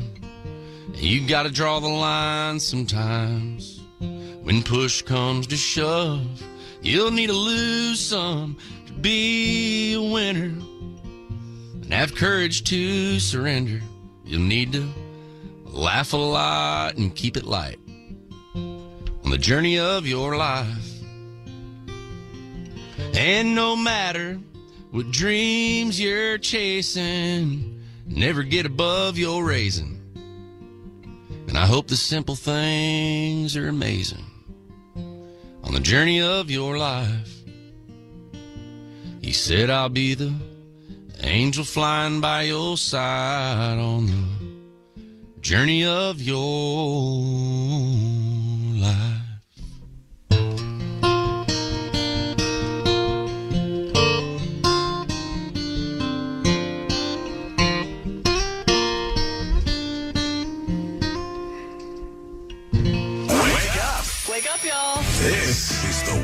[0.87, 3.81] And you gotta draw the line sometimes.
[4.43, 6.43] When push comes to shove,
[6.81, 10.55] you'll need to lose some to be a winner.
[11.83, 13.81] And have courage to surrender.
[14.25, 14.89] You'll need to
[15.65, 17.80] laugh a lot and keep it light
[19.31, 20.91] on the journey of your life.
[23.15, 24.41] And no matter
[24.91, 30.01] what dreams you're chasing, never get above your raising.
[31.47, 34.25] And I hope the simple things are amazing
[35.63, 37.33] on the journey of your life.
[39.23, 40.35] He said, I'll be the
[41.21, 48.20] angel flying by your side on the journey of your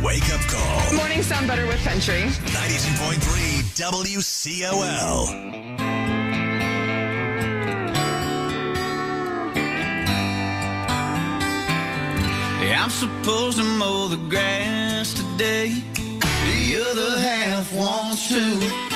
[0.07, 0.95] Wake Up Call.
[0.95, 2.23] Morning sound better with country.
[2.23, 5.27] 92.3 WCOL.
[12.63, 15.83] Yeah, I'm supposed to mow the grass today.
[15.91, 18.96] The other half wants to.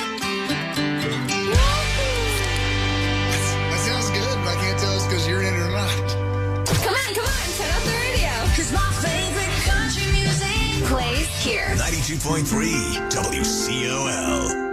[11.91, 14.71] 92.3 WCOL.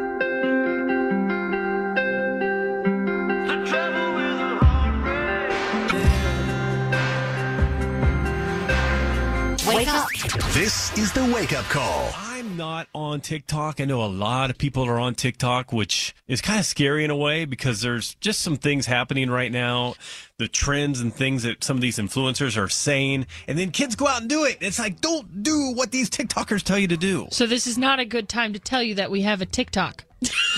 [9.66, 10.08] Wake up.
[10.52, 12.27] This is the Wake Up Call.
[12.58, 13.80] Not on TikTok.
[13.80, 17.10] I know a lot of people are on TikTok, which is kind of scary in
[17.10, 19.94] a way because there's just some things happening right now,
[20.38, 24.08] the trends and things that some of these influencers are saying, and then kids go
[24.08, 24.58] out and do it.
[24.60, 27.28] It's like, don't do what these TikTokers tell you to do.
[27.30, 30.02] So this is not a good time to tell you that we have a TikTok.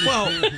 [0.07, 0.51] Well,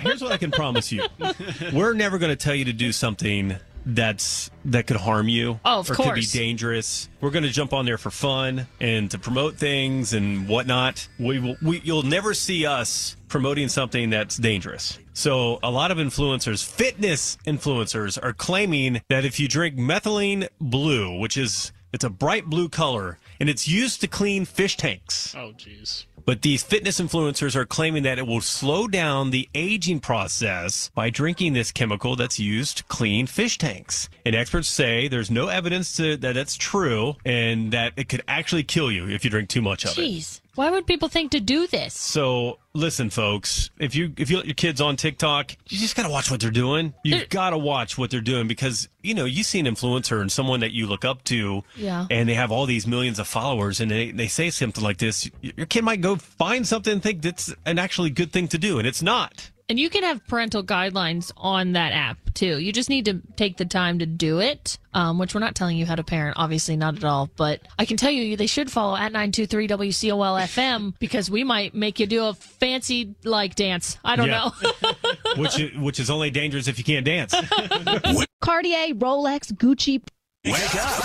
[0.00, 1.06] here's what I can promise you:
[1.72, 3.56] we're never going to tell you to do something
[3.86, 7.08] that's that could harm you Oh, of or could be dangerous.
[7.20, 11.08] We're going to jump on there for fun and to promote things and whatnot.
[11.18, 11.56] We will.
[11.62, 14.98] We, you'll never see us promoting something that's dangerous.
[15.14, 21.18] So a lot of influencers, fitness influencers, are claiming that if you drink methylene blue,
[21.18, 25.34] which is it's a bright blue color, and it's used to clean fish tanks.
[25.36, 26.04] Oh, jeez.
[26.28, 31.08] But these fitness influencers are claiming that it will slow down the aging process by
[31.08, 34.10] drinking this chemical that's used to clean fish tanks.
[34.26, 38.64] And experts say there's no evidence to, that that's true and that it could actually
[38.64, 40.02] kill you if you drink too much of it.
[40.02, 40.42] Jeez.
[40.54, 41.94] Why would people think to do this?
[41.94, 46.08] So listen, folks, if you if you let your kids on TikTok, you just gotta
[46.10, 46.94] watch what they're doing.
[47.04, 50.60] You've gotta watch what they're doing because you know you see an influencer and someone
[50.60, 52.06] that you look up to, Yeah.
[52.10, 55.30] and they have all these millions of followers, and they they say something like this,
[55.42, 58.78] your kid might go find something and think that's an actually good thing to do,
[58.78, 59.50] and it's not.
[59.70, 62.58] And you can have parental guidelines on that app too.
[62.58, 65.76] You just need to take the time to do it, um, which we're not telling
[65.76, 67.28] you how to parent, obviously not at all.
[67.36, 71.74] But I can tell you they should follow at 923 WCOL FM because we might
[71.74, 73.98] make you do a fancy like dance.
[74.02, 74.48] I don't Yeah.
[74.82, 74.92] know.
[75.36, 77.34] which is, which is only dangerous if you can't dance.
[78.40, 80.02] Cartier, Rolex, Gucci.
[80.46, 81.02] Wake up.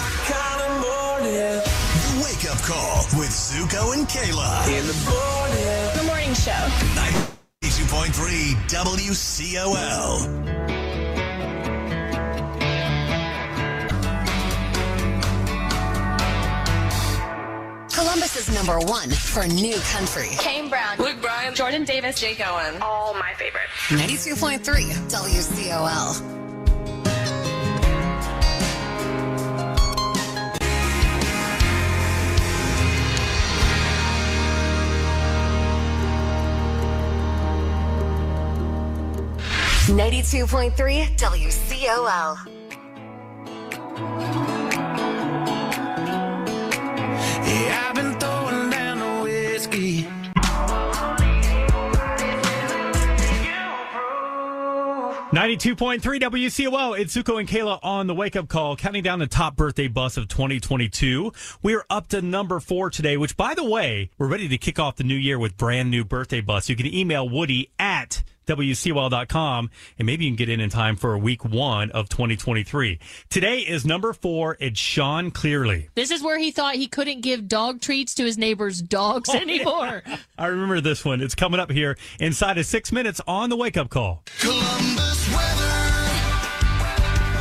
[1.23, 4.67] The wake up call with Zuko and Kayla.
[4.69, 5.97] In the morning.
[5.97, 6.92] The morning show.
[7.93, 10.25] 92.3 WCOL.
[17.93, 20.29] Columbus is number one for new country.
[20.39, 22.81] Kane Brown, Luke Bryan, Jordan Davis, Jake Owen.
[22.81, 23.71] All my favorites.
[23.89, 24.59] 92.3
[25.11, 26.42] WCOL.
[39.89, 42.37] Ninety-two point three WCOL.
[47.45, 50.07] Yeah, I've been throwing down the whiskey.
[55.33, 56.99] 92.3 WCOL.
[56.99, 60.15] It's Zuko and Kayla on the wake up call, counting down the top birthday bus
[60.15, 61.33] of 2022.
[61.63, 64.95] We're up to number four today, which, by the way, we're ready to kick off
[64.95, 66.69] the new year with brand new birthday bus.
[66.69, 71.17] You can email Woody at WCOL.com and maybe you can get in in time for
[71.17, 72.99] week one of 2023.
[73.29, 74.57] Today is number four.
[74.59, 75.89] It's Sean Cleary.
[75.95, 79.37] This is where he thought he couldn't give dog treats to his neighbor's dogs Oh,
[79.37, 80.03] anymore.
[80.37, 81.21] I remember this one.
[81.21, 84.23] It's coming up here inside of six minutes on the wake up call.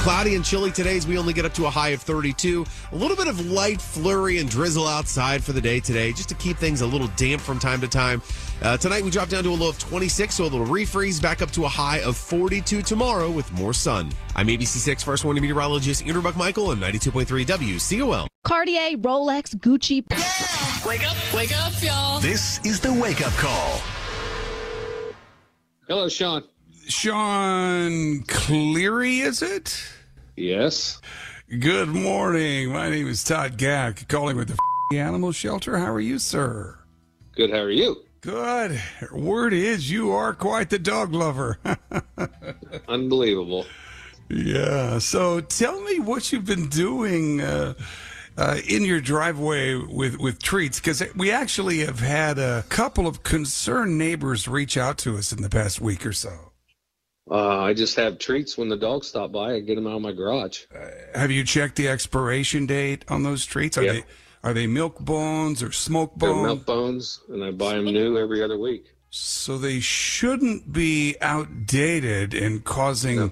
[0.03, 2.67] Cloudy and chilly today as we only get up to a high of 32.
[2.91, 6.35] A little bit of light flurry and drizzle outside for the day today, just to
[6.35, 8.21] keep things a little damp from time to time.
[8.63, 11.41] Uh, tonight we drop down to a low of 26, so a little refreeze, back
[11.41, 14.11] up to a high of 42 tomorrow with more sun.
[14.35, 18.27] I'm ABC6 First Warning Meteorologist Andrew Buck Michael and 92.3 WCOL.
[18.43, 20.05] Cartier, Rolex, Gucci.
[20.85, 22.19] Wake up, wake up, y'all.
[22.19, 23.81] This is the wake up call.
[25.87, 26.43] Hello, Sean.
[26.89, 29.83] Sean Cleary, is it?
[30.37, 31.01] Yes.
[31.59, 32.73] Good morning.
[32.73, 34.57] My name is Todd Gack, calling with
[34.91, 35.79] the animal shelter.
[35.79, 36.79] How are you, sir?
[37.35, 37.51] Good.
[37.51, 37.97] How are you?
[38.21, 38.81] Good.
[39.13, 41.59] Word is you are quite the dog lover.
[42.89, 43.67] Unbelievable.
[44.29, 44.99] yeah.
[44.99, 47.75] So tell me what you've been doing uh,
[48.37, 53.23] uh, in your driveway with, with treats, because we actually have had a couple of
[53.23, 56.52] concerned neighbors reach out to us in the past week or so.
[57.31, 59.55] Uh, I just have treats when the dogs stop by.
[59.55, 60.65] I get them out of my garage.
[61.15, 63.79] Have you checked the expiration date on those treats?
[63.79, 63.93] Are Yeah.
[63.93, 64.05] they
[64.45, 66.35] are they milk bones or smoke bones?
[66.35, 68.93] They're milk bones, and I buy them new every other week.
[69.11, 73.31] So they shouldn't be outdated and causing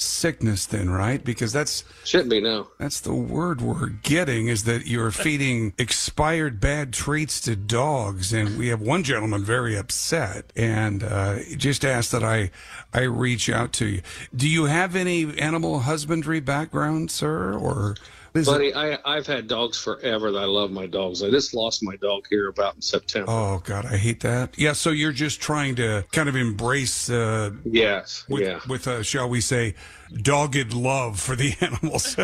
[0.00, 1.22] sickness then, right?
[1.22, 2.68] Because that's shouldn't be no.
[2.78, 8.58] That's the word we're getting is that you're feeding expired bad treats to dogs, and
[8.58, 12.50] we have one gentleman very upset and uh, just asked that I
[12.92, 14.02] I reach out to you.
[14.34, 17.96] Do you have any animal husbandry background, sir, or
[18.34, 20.30] is it- Buddy, I, I've had dogs forever.
[20.32, 21.22] That I love my dogs.
[21.22, 23.30] I just lost my dog here about in September.
[23.30, 24.56] Oh God, I hate that.
[24.58, 28.60] Yeah, so you're just trying to kind of embrace, uh, yes, with, yeah.
[28.68, 29.74] with uh, shall we say,
[30.22, 32.16] dogged love for the animals.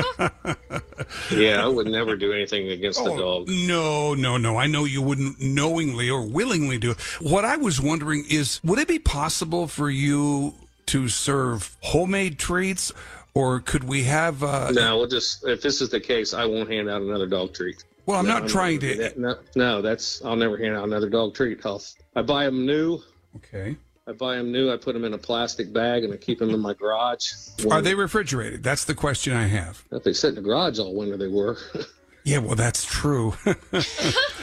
[1.31, 3.49] yeah, I would never do anything against the Oh, dog.
[3.49, 4.57] No, no, no.
[4.57, 7.01] I know you wouldn't knowingly or willingly do it.
[7.21, 10.55] What I was wondering is, would it be possible for you
[10.87, 12.93] to serve homemade treats,
[13.37, 14.43] or could we have?
[14.43, 17.53] Uh, no, we'll just if this is the case, I won't hand out another dog
[17.53, 17.85] treat.
[18.07, 19.19] Well, I'm No, not trying gonna to- that.
[19.19, 21.65] No, no, that's I'll never hand out another dog treat.
[21.67, 21.83] I'll,
[22.15, 23.01] I buy them new.
[23.37, 23.77] Okay.
[24.09, 24.73] I buy them new.
[24.73, 27.33] I put them in a plastic bag and I keep them in my garage.
[27.71, 28.63] Are they refrigerated?
[28.63, 29.85] That's the question I have.
[29.91, 31.59] If they sit in the garage all winter, they were.
[32.27, 33.35] Yeah, well, that's true.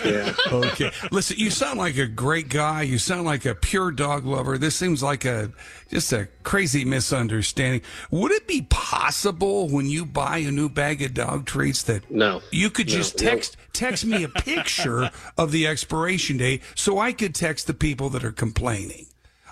[0.06, 0.34] yeah.
[0.50, 0.90] Okay.
[1.12, 2.84] Listen, you sound like a great guy.
[2.84, 4.58] You sound like a pure dog lover.
[4.58, 5.52] This seems like a
[5.90, 7.82] just a crazy misunderstanding.
[8.10, 12.42] Would it be possible when you buy a new bag of dog treats that no
[12.52, 13.30] you could No, just no.
[13.30, 18.10] text text me a picture of the expiration date so I could text the people
[18.12, 19.08] that are complaining?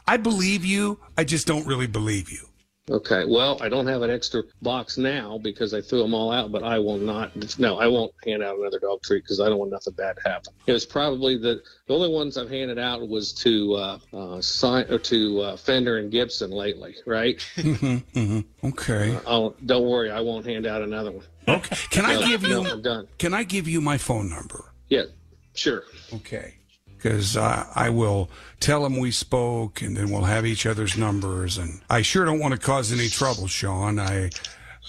[0.07, 0.99] I believe you.
[1.17, 2.47] I just don't really believe you.
[2.89, 3.25] Okay.
[3.27, 6.63] Well, I don't have an extra box now because I threw them all out, but
[6.63, 7.59] I will not.
[7.59, 10.29] No, I won't hand out another dog treat because I don't want nothing bad to
[10.29, 10.53] happen.
[10.65, 14.85] It was probably the the only ones I've handed out was to uh, uh, sign
[14.89, 17.37] or to uh, Fender and Gibson lately, right?
[17.61, 18.45] Mhm, mhm.
[18.63, 19.17] Okay.
[19.27, 21.25] I'll, don't worry, I won't hand out another one.
[21.47, 21.75] Okay.
[21.91, 22.63] Can I No, give you?
[22.63, 23.07] no, I'm done.
[23.19, 24.73] Can I give you my phone number?
[24.89, 25.03] Yeah,
[25.53, 25.83] sure.
[26.13, 26.55] Okay.
[27.01, 28.29] Because uh, I will
[28.59, 31.57] tell him we spoke, and then we'll have each other's numbers.
[31.57, 33.99] And I sure don't want to cause any trouble, Sean.
[33.99, 34.25] I.
[34.25, 34.29] I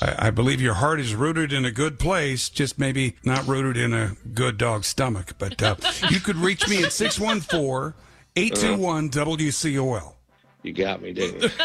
[0.01, 3.93] I believe your heart is rooted in a good place, just maybe not rooted in
[3.93, 5.35] a good dog's stomach.
[5.39, 5.77] But uh,
[6.11, 7.93] you could reach me at 614
[8.35, 10.15] 821 WCOL.
[10.63, 11.51] You got me, didn't you?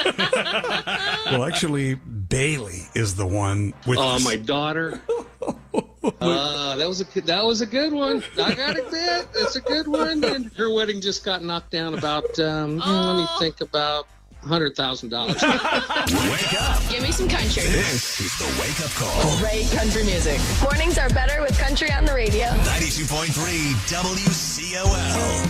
[1.32, 3.98] Well, actually, Bailey is the one with.
[4.00, 5.02] Oh, my daughter.
[6.22, 8.24] Uh, that was a good- that was a good one.
[8.42, 8.90] I got it.
[8.92, 10.24] That it's a good one.
[10.24, 12.38] And her wedding just got knocked down about.
[12.40, 14.08] Um, Let me think about
[14.44, 15.42] hundred thousand dollars.
[15.42, 16.82] Wake up.
[16.90, 17.64] Give me some country.
[17.64, 19.38] This is the wake up call.
[19.40, 20.40] Great country music.
[20.64, 22.46] Mornings are better with country on the radio.
[22.46, 25.48] 92.3 WCOL.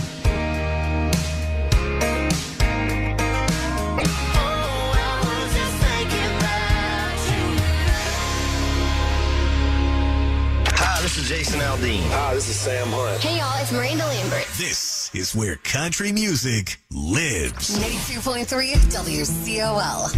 [11.08, 12.02] This is Jason Aldean.
[12.10, 13.22] Hi, this is Sam Hunt.
[13.22, 14.46] Hey y'all, it's Miranda Lambert.
[14.58, 17.78] This is where country music lives.
[17.78, 18.44] 92.3
[18.92, 20.14] WCOL.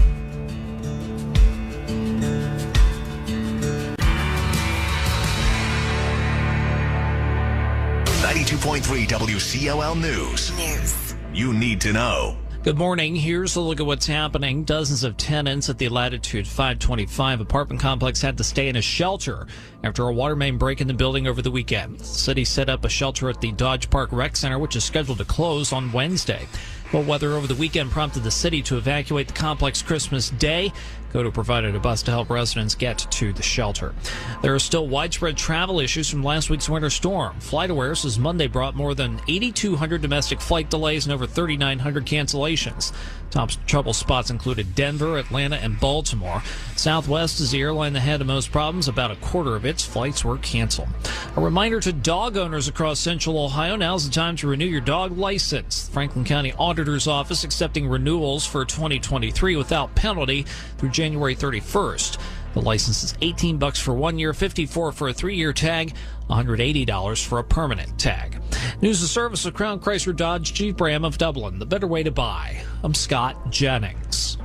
[8.24, 10.50] Ninety-two point three WCOL News.
[10.56, 11.14] News.
[11.32, 12.36] You need to know.
[12.62, 13.16] Good morning.
[13.16, 14.64] Here's a look at what's happening.
[14.64, 19.46] Dozens of tenants at the Latitude 525 apartment complex had to stay in a shelter
[19.82, 22.00] after a water main break in the building over the weekend.
[22.00, 25.16] The city set up a shelter at the Dodge Park Rec Center, which is scheduled
[25.18, 26.46] to close on Wednesday.
[26.92, 30.70] But weather over the weekend prompted the city to evacuate the complex Christmas Day.
[31.12, 33.94] COTA provided a bus to help residents get to the shelter.
[34.42, 37.36] There are still widespread travel issues from last week's winter storm.
[37.40, 42.92] FlightAware says Monday brought more than 8,200 domestic flight delays and over 3,900 cancellations.
[43.30, 46.42] Top trouble spots included Denver, Atlanta, and Baltimore.
[46.74, 48.88] Southwest is the airline that had the most problems.
[48.88, 50.88] About a quarter of its flights were canceled.
[51.36, 55.16] A reminder to dog owners across central Ohio now's the time to renew your dog
[55.16, 55.86] license.
[55.86, 60.44] The Franklin County Auditor's Office accepting renewals for 2023 without penalty
[60.78, 62.18] through January 31st.
[62.52, 65.94] The license is 18 bucks for one year, 54 for a three-year tag,
[66.28, 68.38] $180 for a permanent tag.
[68.82, 72.10] News and service of Crown Chrysler Dodge Jeep Ram of Dublin, the better way to
[72.10, 72.62] buy.
[72.84, 74.36] I'm Scott Jennings.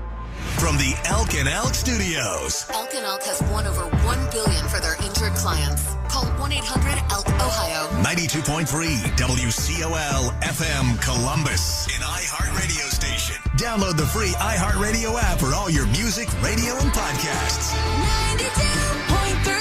[0.56, 2.66] From the Elk and Elk Studios.
[2.72, 5.84] Elk and Elk has won over 1 billion for their injured clients.
[6.08, 8.02] Call 1-800-ELK-OHIO.
[8.02, 8.64] 92.3
[9.20, 11.88] WCOL FM Columbus.
[11.88, 12.95] In iHeartRadio
[13.26, 13.42] station.
[13.58, 17.74] Download the free iHeartRadio app for all your music, radio, and podcasts.
[17.74, 19.56] 92.3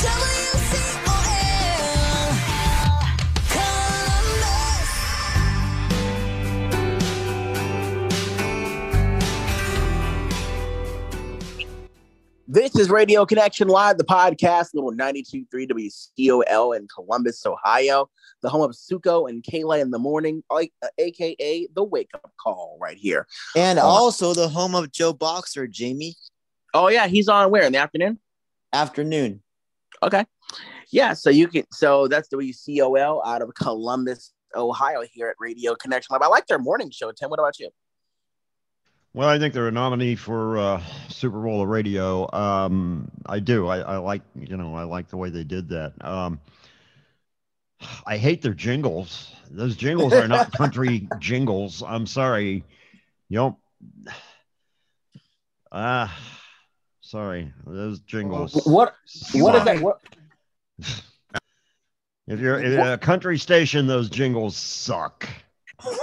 [0.00, 1.20] WCOL.
[3.50, 4.90] Columbus.
[12.48, 18.10] This is Radio Connection Live, the podcast, little 92.3 WCOL in Columbus, Ohio,
[18.42, 22.32] the home of Zuko and Kayla in the morning, like, uh, aka the wake up
[22.40, 23.26] call right here.
[23.56, 26.16] And Uh, also the home of Joe Boxer, Jamie.
[26.72, 28.18] Oh, yeah, he's on where in the afternoon?
[28.72, 29.42] Afternoon.
[30.02, 30.24] Okay.
[30.90, 35.74] Yeah, so you can, so that's the WCOL out of Columbus, Ohio, here at Radio
[35.74, 36.22] Connection Live.
[36.22, 37.30] I like their morning show, Tim.
[37.30, 37.70] What about you?
[39.12, 42.32] Well, I think they're a nominee for uh, Super Bowl of Radio.
[42.32, 43.66] Um, I do.
[43.66, 45.94] I, I like, you know, I like the way they did that.
[46.04, 46.40] Um,
[48.06, 49.34] I hate their jingles.
[49.50, 51.82] Those jingles are not country jingles.
[51.86, 52.64] I'm sorry.
[53.28, 53.58] You know,
[55.72, 56.16] ah,
[57.00, 57.52] sorry.
[57.66, 58.54] Those jingles.
[58.66, 58.94] What?
[59.34, 59.80] What is that?
[59.80, 60.00] What?
[62.26, 65.28] If you're in a country station, those jingles suck.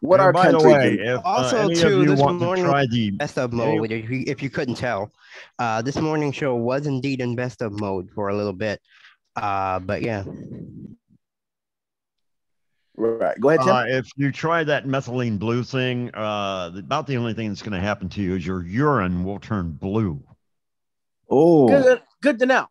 [0.00, 2.20] What And are by the country way, if uh, Also, any of too, you this
[2.20, 3.90] want to morning try the best of mode.
[3.90, 5.12] If you, if you couldn't tell,
[5.58, 8.80] uh, this morning show was indeed in best of mode for a little bit.
[9.34, 10.24] Uh, but yeah,
[12.96, 13.38] Right.
[13.38, 13.68] Go ahead, Tim.
[13.68, 17.74] Uh, if you try that methylene blue thing, uh, about the only thing that's going
[17.74, 20.22] to happen to you is your urine will turn blue.
[21.28, 22.68] Oh, good, good to know.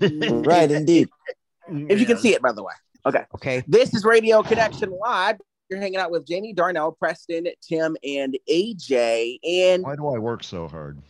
[0.00, 1.08] Right, indeed.
[1.68, 2.74] If you can see it, by the way.
[3.06, 3.24] Okay.
[3.34, 3.64] Okay.
[3.66, 5.40] This is Radio Connection Live.
[5.68, 9.38] You're hanging out with Jamie Darnell, Preston, Tim, and AJ.
[9.42, 11.02] And Why do I work so hard?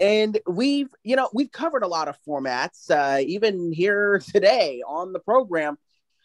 [0.00, 5.12] and we've you know we've covered a lot of formats uh, even here today on
[5.12, 5.76] the program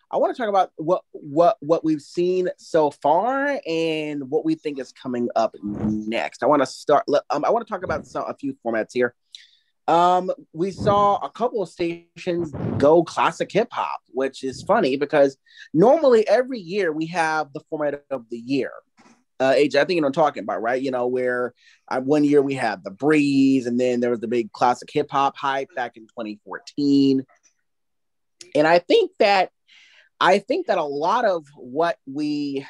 [0.10, 4.56] i want to talk about what what what we've seen so far and what we
[4.56, 8.08] think is coming up next i want to start um, i want to talk about
[8.08, 9.14] some, a few formats here
[9.88, 15.38] um we saw a couple of stations go classic hip hop which is funny because
[15.74, 18.72] normally every year we have the format of the year
[19.40, 20.82] uh, AJ, I think you know I'm talking about, right?
[20.82, 21.54] You know, where
[21.90, 25.12] uh, one year we had the breeze, and then there was the big classic hip
[25.12, 27.26] hop hype back in 2014.
[28.56, 29.50] and I think that
[30.20, 32.66] I think that a lot of what we,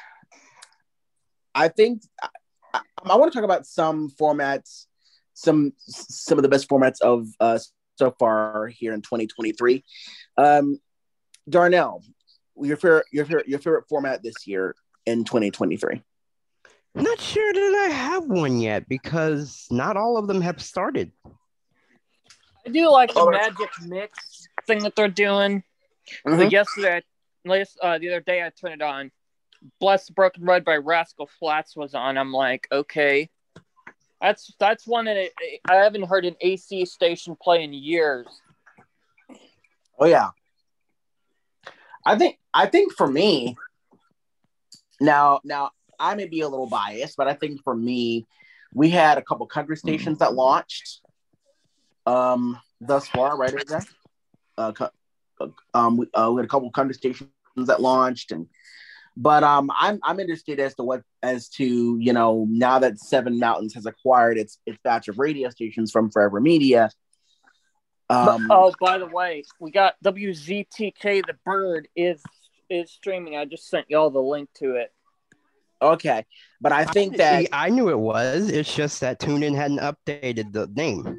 [1.54, 2.02] I think,
[2.74, 4.86] I, I want to talk about some formats,
[5.36, 7.58] some some of the best formats of uh,
[7.96, 9.84] so far here in 2023.
[10.38, 10.80] Um,
[11.48, 12.02] Darnell,
[12.60, 16.02] your favorite your favorite your favorite format this year in 2023.
[16.94, 21.12] Not sure that I have one yet because not all of them have started.
[22.66, 25.62] I do like the magic mix thing that they're doing.
[26.26, 26.38] Mhm.
[26.38, 27.02] Like yesterday,
[27.44, 29.12] last uh, the other day, I turned it on.
[29.80, 32.16] Bless Broken Road by Rascal Flatts was on.
[32.16, 33.28] I'm like, okay,
[34.20, 35.30] that's that's one that I,
[35.68, 38.26] I haven't heard an AC station play in years.
[39.98, 40.30] Oh yeah.
[42.04, 43.56] I think I think for me
[45.00, 48.26] now now I may be a little biased, but I think for me,
[48.74, 51.00] we had a couple country stations that launched
[52.06, 53.82] um thus far, right there.
[54.58, 54.72] Uh,
[55.40, 58.48] uh, um, we, uh, we had a couple country stations that launched, and
[59.16, 63.38] but um, I'm I'm interested as to what as to you know now that Seven
[63.38, 66.90] Mountains has acquired its its batch of radio stations from Forever Media.
[68.08, 71.26] Um, oh, by the way, we got WZTK.
[71.26, 72.22] The Bird is
[72.68, 73.36] is streaming.
[73.36, 74.92] I just sent y'all the link to it.
[75.80, 76.24] Okay,
[76.60, 78.50] but I think that I knew it was.
[78.50, 81.18] It's just that TuneIn hadn't updated the name.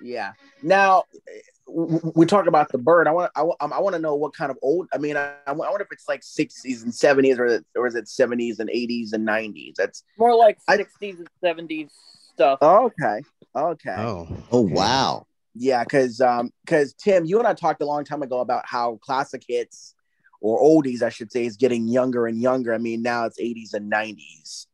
[0.00, 0.32] Yeah.
[0.62, 3.06] Now w- w- we talk about the bird.
[3.06, 4.88] I want I, want- I want to know what kind of old.
[4.92, 8.08] I mean, I, I wonder if it's like sixties and seventies, or or is it
[8.08, 9.74] seventies and eighties and nineties?
[9.76, 11.90] That's More like sixties and seventies
[12.34, 12.58] stuff.
[12.62, 13.20] okay.
[13.54, 13.94] Okay.
[13.96, 14.28] Oh.
[14.50, 15.26] Oh wow.
[15.54, 18.98] Yeah, because um, because Tim, you and I talked a long time ago about how
[19.02, 19.94] classic hits
[20.40, 22.72] or oldies, I should say, is getting younger and younger.
[22.72, 24.66] I mean, now it's eighties and nineties.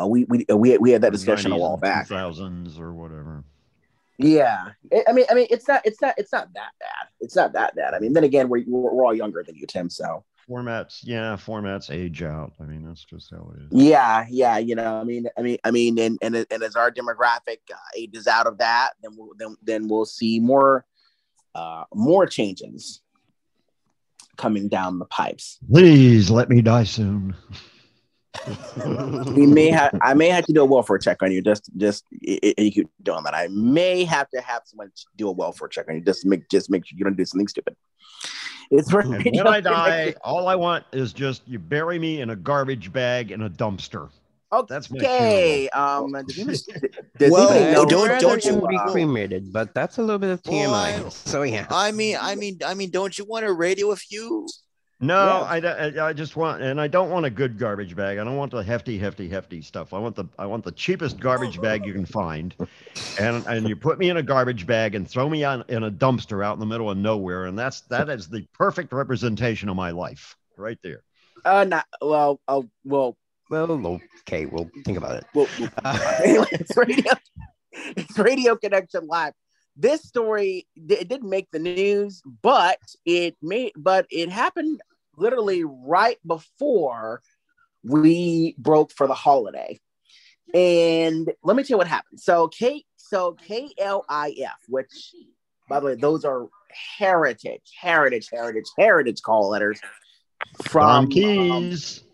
[0.00, 2.06] Uh, we we we we had that discussion a while back.
[2.06, 3.42] Thousands or whatever.
[4.18, 4.70] Yeah,
[5.08, 7.08] I- mean, I mean, it's not, it's not, it's not that bad.
[7.20, 7.94] It's not that bad.
[7.94, 9.88] I mean, then again, we're we're, we're all younger than you, Tim.
[9.88, 12.52] So Formats, yeah, formats age out.
[12.58, 13.68] I mean, that's just how it is.
[13.70, 16.90] yeah, yeah, you know, I mean, I mean, I mean, and and, and as our
[16.90, 20.86] demographic uh, ages out of that, then we'll then then we'll see more,
[21.54, 23.02] uh, more changes
[24.36, 25.58] coming down the pipes.
[25.70, 27.36] Please let me die soon.
[29.34, 31.42] we may have I may have to do a welfare check on you.
[31.42, 33.34] Just just i- i- you keep doing that.
[33.34, 36.00] I may have to have someone do a welfare check on you.
[36.00, 37.76] Just make just make sure you don't do something stupid.
[38.70, 42.36] It's And when I die, all I want is just you bury me in a
[42.36, 44.10] garbage bag in a dumpster.
[44.66, 45.68] That's Okay.
[45.70, 46.12] Um.
[46.12, 46.66] Does
[47.18, 50.30] does Well, anybody know- don't- don't you- be uh, cremated, but that's a little bit
[50.30, 51.00] of TMI.
[51.00, 51.66] Well, so yeah.
[51.70, 54.46] I mean, I mean, I mean, don't you want a radio if you?
[55.00, 58.18] No, I, I just want, and I don't want a good garbage bag.
[58.18, 59.94] I don't want the hefty, hefty, hefty stuff.
[59.94, 62.52] I want the, I want the cheapest garbage bag you can find,
[63.20, 65.90] and and you put me in a garbage bag and throw me on in a
[65.90, 69.76] dumpster out in the middle of nowhere, and that's that is the perfect representation of
[69.76, 71.04] my life right there.
[71.44, 72.40] Uh, not well.
[72.48, 73.16] Uh, well.
[73.50, 75.24] Well, okay, we'll think about it.
[75.32, 75.48] Well,
[76.22, 77.12] anyway, it's radio.
[77.72, 79.32] It's Radio Connection Live.
[79.76, 83.72] This story it didn't make the news, but it made.
[83.76, 84.80] But it happened
[85.18, 87.22] literally right before
[87.82, 89.80] we broke for the holiday.
[90.54, 92.20] And let me tell you what happened.
[92.20, 95.14] So Kate, so KLIF, which
[95.68, 96.48] by the way, those are
[96.98, 99.80] heritage, heritage, heritage, heritage call letters
[100.62, 102.00] from Don Keyes.
[102.00, 102.04] um,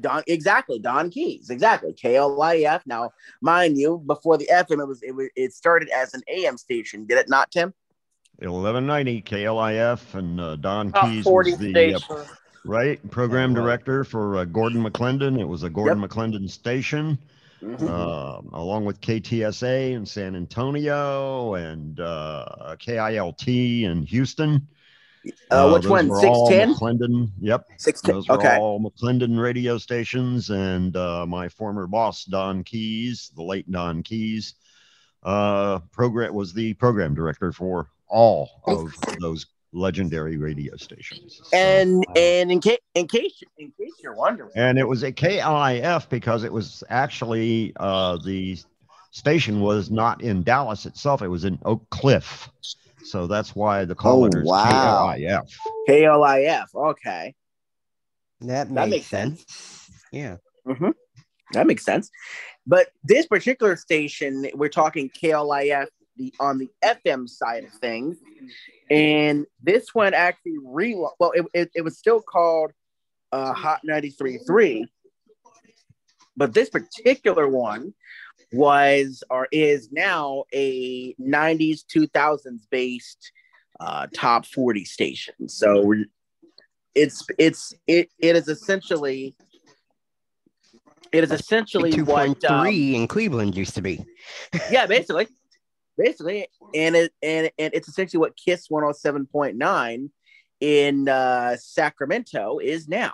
[0.00, 2.82] Don exactly Don Keyes exactly KLIF.
[2.86, 3.10] Now,
[3.42, 7.06] mind you, before the FM, it was it was it started as an AM station.
[7.06, 7.74] Did it not, Tim?
[8.48, 12.24] 1190 KLIF, and uh, Don About Keys was the uh,
[12.64, 15.38] right program director for uh, Gordon McLendon.
[15.40, 17.18] It was a Gordon McLendon station,
[17.62, 17.88] Mhm.
[17.90, 24.66] um, along with KTSA in San Antonio and uh, KILT in Houston.
[25.50, 26.06] Uh, which one?
[26.14, 26.74] 610?
[26.74, 27.30] McLendon.
[27.40, 27.66] Yep.
[27.76, 28.56] 610, Those okay.
[28.56, 34.54] all McLendon radio stations, and uh, my former boss Don Keyes, the late Don Keyes,
[35.22, 41.40] uh, program was the program director for all of those legendary radio stations.
[41.52, 46.08] And and in case in case in case you're wondering, And it was a KIF
[46.08, 48.58] because it was actually uh, the
[49.12, 52.48] station was not in Dallas itself; it was in Oak Cliff.
[53.04, 55.14] So that's why the call Oh, letters wow.
[55.16, 55.56] KLIF.
[55.88, 56.74] KLIF.
[56.74, 57.34] Okay,
[58.40, 59.90] That that makes makes sense.
[60.12, 60.36] Yeah.
[60.66, 60.90] hmm
[61.52, 62.10] That makes sense.
[62.66, 68.18] But this particular station, we're talking KLIF the on the FM side of things,
[68.90, 72.72] and this one actually re well, it, it, it was still called
[73.32, 74.86] uh, Hot 93.3,
[76.36, 77.94] but this particular one
[78.52, 83.32] was or is now a 90s 2000s based
[83.78, 85.48] uh, top 40 station.
[85.48, 85.94] So
[86.94, 89.34] it's it's it it is essentially
[91.12, 94.04] it is essentially what point um, in Cleveland used to be.
[94.70, 95.28] yeah, basically,
[96.00, 100.10] basically, and it and and it's essentially what Kiss one hundred seven point nine
[100.60, 103.12] in uh, Sacramento is now.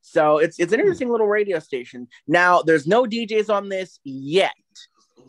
[0.00, 2.08] So it's it's an interesting little radio station.
[2.26, 4.52] Now, there's no DJs on this yet.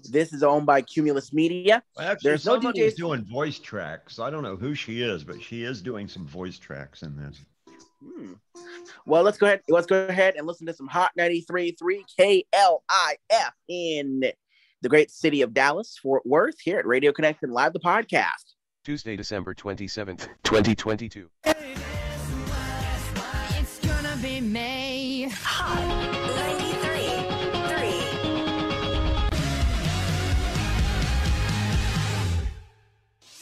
[0.10, 1.84] This is owned by Cumulus Media.
[2.00, 2.96] Actually, there's no DJs.
[2.96, 4.18] doing voice tracks.
[4.18, 7.40] I don't know who she is, but she is doing some voice tracks in this.
[8.04, 8.34] Hmm.
[9.06, 9.62] Well, let's go ahead.
[9.70, 11.76] Let's go ahead and listen to some Hot 93.3
[12.20, 14.24] KLIF in
[14.82, 18.56] the great city of Dallas, Fort Worth, here at Radio Connection Live, the podcast.
[18.84, 21.30] Tuesday, December 27th, 2022.
[21.46, 21.80] It's
[23.80, 25.30] gonna be May.
[25.30, 26.08] Hot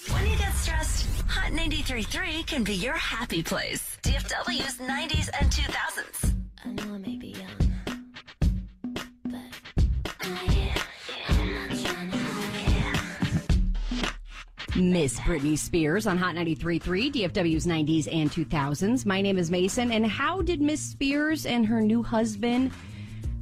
[0.04, 0.14] 93.3.
[0.14, 3.98] When you get stressed, Hot 93.3 can be your happy place.
[4.04, 6.34] DFW's 90s and 2000s.
[6.66, 7.30] I know I may be
[14.76, 19.06] Miss Britney Spears on Hot 93.3, DFW's 90s and 2000s.
[19.06, 19.92] My name is Mason.
[19.92, 22.72] And how did Miss Spears and her new husband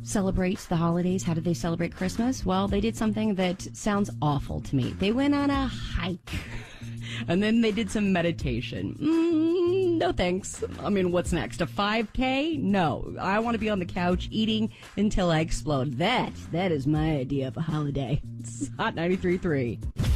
[0.03, 1.23] celebrate the holidays?
[1.23, 2.45] How did they celebrate Christmas?
[2.45, 4.95] Well, they did something that sounds awful to me.
[4.99, 6.31] They went on a hike
[7.27, 8.95] and then they did some meditation.
[8.99, 10.63] Mm, no thanks.
[10.81, 11.61] I mean, what's next?
[11.61, 12.61] A 5K?
[12.61, 13.13] No.
[13.19, 15.97] I want to be on the couch eating until I explode.
[15.97, 18.21] That, that is my idea of a holiday.
[18.39, 20.06] It's Hot 93.3.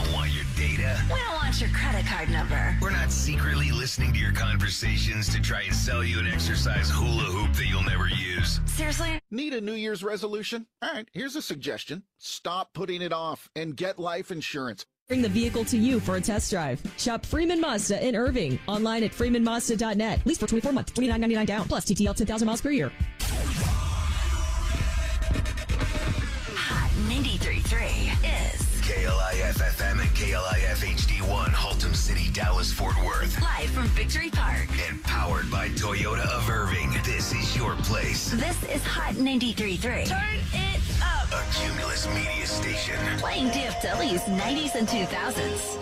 [0.00, 1.02] We don't want your data.
[1.12, 2.76] We don't want your credit card number.
[2.80, 7.24] We're not secretly listening to your conversations to try and sell you an exercise hula
[7.24, 8.60] hoop that you'll never use.
[8.64, 9.20] Seriously?
[9.30, 10.66] Need a New Year's resolution?
[10.80, 12.04] All right, here's a suggestion.
[12.18, 14.86] Stop putting it off and get life insurance.
[15.08, 16.80] Bring the vehicle to you for a test drive.
[16.96, 18.58] Shop Freeman Mazda in Irving.
[18.66, 20.24] Online at freemanmazda.net.
[20.24, 22.90] Lease for 24 months, $29.99 down, plus TTL 10,000 miles per year.
[26.54, 28.09] Hot 93.3 is
[29.10, 33.42] KLIF FM and KLIF HD1, Haltom City, Dallas, Fort Worth.
[33.42, 34.68] live from Victory Park.
[34.88, 36.92] And powered by Toyota of Irving.
[37.04, 38.30] This is your place.
[38.30, 39.80] This is Hot 93.3.
[40.06, 41.26] Turn it up.
[41.32, 42.94] A Cumulus Media Station.
[43.18, 45.76] Playing DFW's 90s and 2000s.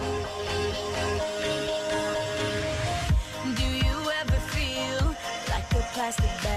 [3.55, 5.15] Do you ever feel
[5.51, 6.48] like a plastic bag?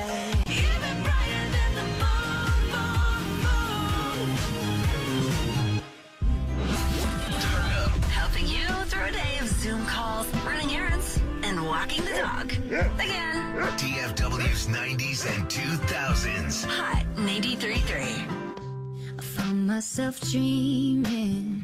[10.22, 12.52] Calls, running errands, and walking the dog.
[12.52, 16.66] Again, DFW's 90s and 2000s.
[16.66, 19.18] Hot 93.3.
[19.18, 21.64] I found myself dreaming.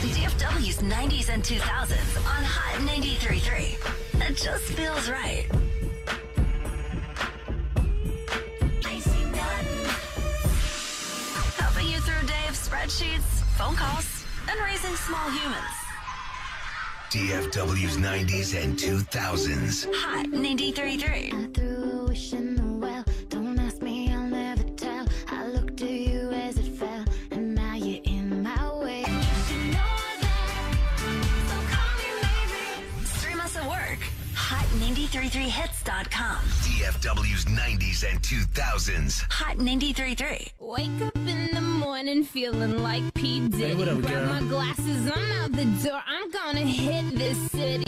[0.00, 4.18] DFW's 90s and 2000s on Hot 93.3.
[4.18, 5.46] That just feels right.
[11.56, 14.17] Helping you through a day of spreadsheets, phone calls,
[14.50, 15.78] and raising small humans.
[17.10, 19.86] DFW's 90s and 2000s.
[19.94, 21.54] Hot 93.3.
[21.54, 23.04] Threw a wish in the well.
[23.28, 23.77] Don't ask
[35.28, 36.36] Hot933hits.com.
[36.64, 39.24] DFW's 90s and 2000s.
[39.30, 40.52] Hot 93.3.
[40.58, 43.40] Wake up in the morning feeling like P.
[43.48, 43.64] Diddy.
[43.64, 44.26] Hey, what up, Grab girl?
[44.26, 46.00] my glasses, I'm out the door.
[46.06, 47.84] I'm gonna hit this city.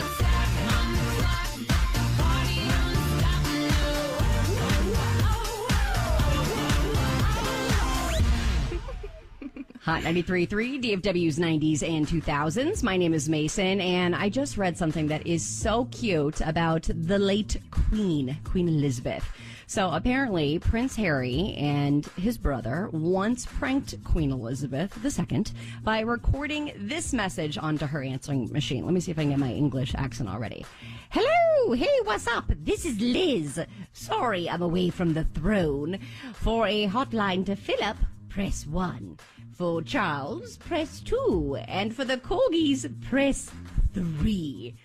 [9.85, 10.47] Hot 93.3,
[10.79, 12.83] DFW's 90s and 2000s.
[12.83, 17.17] My name is Mason, and I just read something that is so cute about the
[17.17, 19.27] late Queen, Queen Elizabeth.
[19.65, 25.45] So apparently, Prince Harry and his brother once pranked Queen Elizabeth II
[25.81, 28.85] by recording this message onto her answering machine.
[28.85, 30.63] Let me see if I can get my English accent already.
[31.09, 32.45] Hello, hey, what's up?
[32.55, 33.59] This is Liz.
[33.93, 35.97] Sorry I'm away from the throne.
[36.35, 37.97] For a hotline to fill up,
[38.29, 39.17] press 1.
[39.53, 41.59] For Charles, press 2.
[41.67, 43.51] And for the corgis, press
[43.93, 44.75] 3.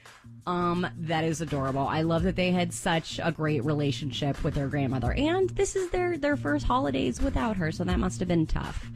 [0.47, 1.87] Um, that is adorable.
[1.87, 5.13] I love that they had such a great relationship with their grandmother.
[5.13, 8.91] And this is their, their first holidays without her, so that must have been tough.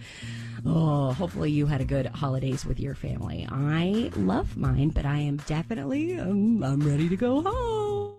[0.64, 3.48] Oh, hopefully you had a good holidays with your family.
[3.50, 8.16] I love mine, but I am definitely um, I'm ready to go home.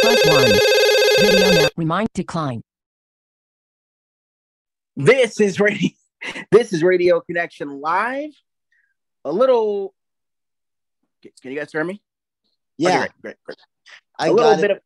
[0.00, 0.52] Plus one.
[1.20, 1.68] Video.
[1.76, 2.62] Remind decline.
[4.98, 5.90] This is radio.
[6.50, 8.32] This is Radio Connection Live.
[9.24, 9.94] A little.
[11.22, 12.02] Can you guys hear me?
[12.76, 12.88] Yeah.
[12.88, 13.58] Okay, great, great, great.
[14.18, 14.76] I a little got bit it.
[14.76, 14.82] of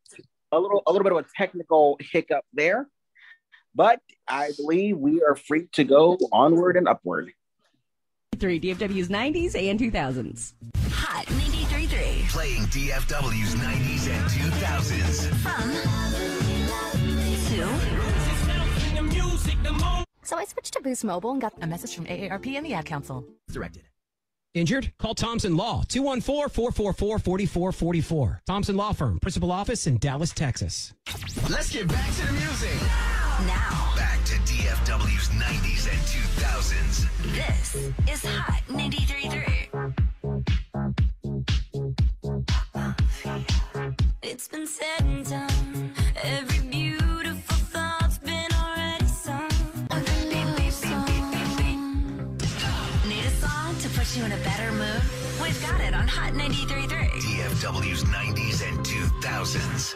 [0.53, 2.87] a little a little bit of a technical hiccup there,
[3.75, 7.33] but I believe we are free to go onward and upward.
[8.39, 10.53] Three DFW's 90s and 2000s.
[10.91, 12.29] Hot 93.3.
[12.29, 15.33] Playing DFW's 90s and 2000s.
[15.37, 16.03] From
[19.63, 22.75] to So I switched to Boost Mobile and got a message from AARP and the
[22.75, 23.25] Ad Council.
[23.51, 23.83] Directed.
[24.55, 24.93] Injured?
[24.99, 28.43] Call Thompson Law 214 444 4444.
[28.47, 30.93] Thompson Law Firm, principal office in Dallas, Texas.
[31.51, 32.81] Let's get back to the music.
[33.47, 33.93] now.
[33.97, 37.09] Back to DFW's 90s and 2000s.
[37.35, 37.75] This
[38.13, 40.93] is Hot 93.3.
[44.23, 45.93] It's been said and done.
[46.23, 46.62] Every
[56.43, 57.09] 93.3.
[57.23, 59.95] DFW's 90s and 2000s.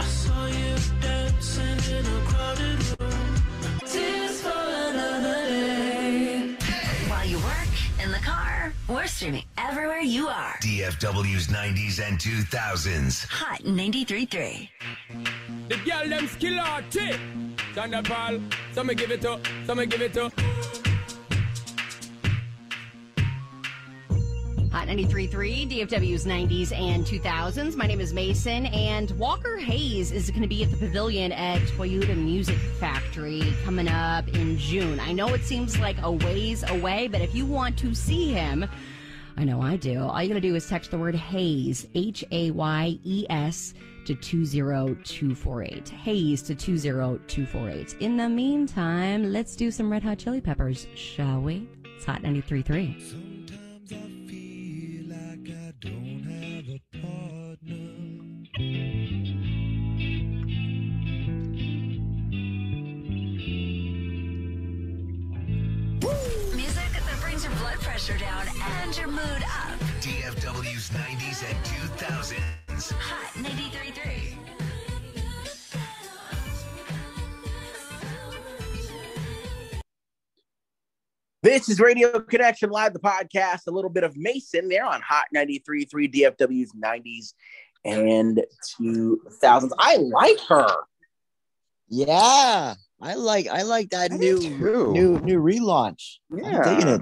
[0.00, 3.34] I saw you dancing in a crowded room.
[3.84, 6.56] Tears for another day.
[7.08, 7.68] While you work,
[8.02, 10.54] in the car, we're streaming everywhere you are.
[10.62, 13.26] DFW's 90s and 2000s.
[13.28, 14.68] Hot 93.3.
[15.68, 17.18] The girl them skill arty.
[17.74, 18.40] Thunderball.
[18.72, 19.46] Some me give it up.
[19.66, 20.32] Some give it up.
[24.72, 27.74] Hot 93.3, DFW's 90s and 2000s.
[27.74, 31.60] My name is Mason, and Walker Hayes is going to be at the pavilion at
[31.70, 35.00] Toyota Music Factory coming up in June.
[35.00, 38.64] I know it seems like a ways away, but if you want to see him,
[39.36, 40.02] I know I do.
[40.02, 43.74] All you got to do is text the word Hayes, H A Y E S,
[44.04, 45.88] to 20248.
[45.88, 47.96] Hayes to 20248.
[47.98, 51.68] In the meantime, let's do some Red Hot Chili Peppers, shall we?
[51.96, 53.29] It's Hot 93.3.
[66.54, 68.46] Music that brings your blood pressure down
[68.82, 69.78] and your mood up.
[70.00, 72.92] DFW's 90s and 2000s.
[72.92, 74.36] Hot 93.3.
[81.42, 83.60] This is Radio Connection Live, the podcast.
[83.66, 87.32] A little bit of Mason there on Hot 93.3 DFW's 90s
[87.84, 88.42] and
[88.80, 89.70] 2000s.
[89.78, 90.66] I like her.
[91.88, 96.18] Yeah, I like I like that new new new relaunch.
[96.32, 96.94] I'm digging Yeah.
[96.96, 97.00] it.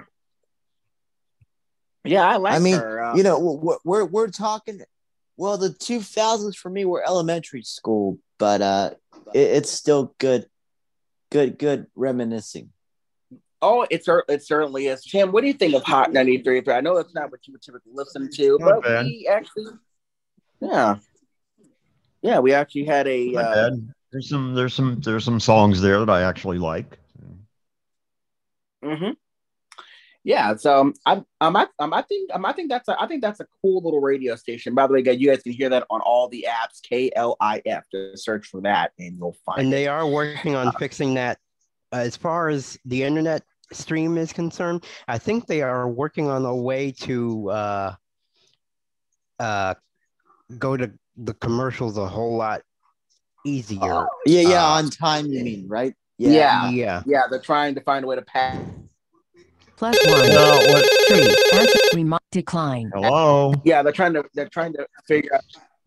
[2.04, 3.02] Yeah, I like I mean, her.
[3.04, 4.80] uh, you know, we're, we're we're talking.
[5.36, 8.90] Well, the 2000s for me were elementary school, but uh,
[9.34, 10.48] it, it's still good,
[11.30, 12.70] good, good reminiscing.
[13.62, 15.04] Oh, it, it certainly is.
[15.04, 16.68] Tim, what do you think of Hot 93.3?
[16.76, 19.04] I know that's not what you would typically listen to, Not but bad.
[19.06, 19.66] we actually,
[20.60, 20.96] yeah.
[22.22, 23.36] Yeah, we actually had a.
[23.36, 23.70] Uh.
[24.10, 26.98] There's some there's some there's some songs there that I actually like.
[28.82, 29.10] hmm
[30.24, 33.06] Yeah, so um, I'm, I'm, I, I'm, I think, um, I think that's, a, I
[33.06, 34.74] think that's a cool little radio station.
[34.74, 36.82] By the way, guys, you guys can hear that on all the apps.
[36.82, 37.84] K L I F.
[37.92, 39.60] Just search for that, and you'll find.
[39.60, 39.70] and it.
[39.72, 41.38] they are working on fixing that.
[41.92, 46.44] Uh, as far as the internet stream is concerned, I think they are working on
[46.44, 47.94] a way to uh,
[49.38, 49.74] uh,
[50.56, 52.62] go to the commercials a whole lot
[53.44, 54.06] easier.
[54.26, 55.26] Yeah, yeah, Uh, on time.
[55.26, 55.94] You mean right?
[56.18, 57.22] Yeah, yeah, yeah.
[57.30, 58.56] They're trying to find a way to pass.
[59.76, 60.28] Plus one.
[60.28, 61.08] No, what?
[61.08, 61.58] Three.
[61.58, 61.78] Answer.
[61.94, 62.90] Remind decline.
[62.92, 63.54] Hello.
[63.64, 65.42] Yeah, they're trying to, they're trying to figure out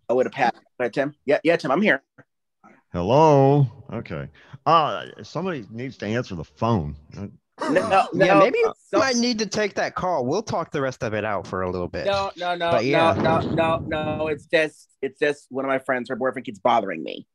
[0.08, 0.54] a way to pass.
[0.80, 1.14] Right, Tim?
[1.26, 2.02] Yeah, yeah, Tim, I'm here.
[2.94, 3.68] Hello.
[3.92, 4.28] Okay.
[4.66, 6.96] Uh somebody needs to answer the phone.
[7.70, 8.40] No, no, yeah.
[8.40, 10.26] Maybe you so- might need to take that call.
[10.26, 12.06] We'll talk the rest of it out for a little bit.
[12.06, 13.14] No, no, no, But yeah.
[13.14, 14.28] no, no, no, no.
[14.28, 16.10] It's just, it's just one of my friends.
[16.10, 17.28] Her boyfriend keeps bothering me.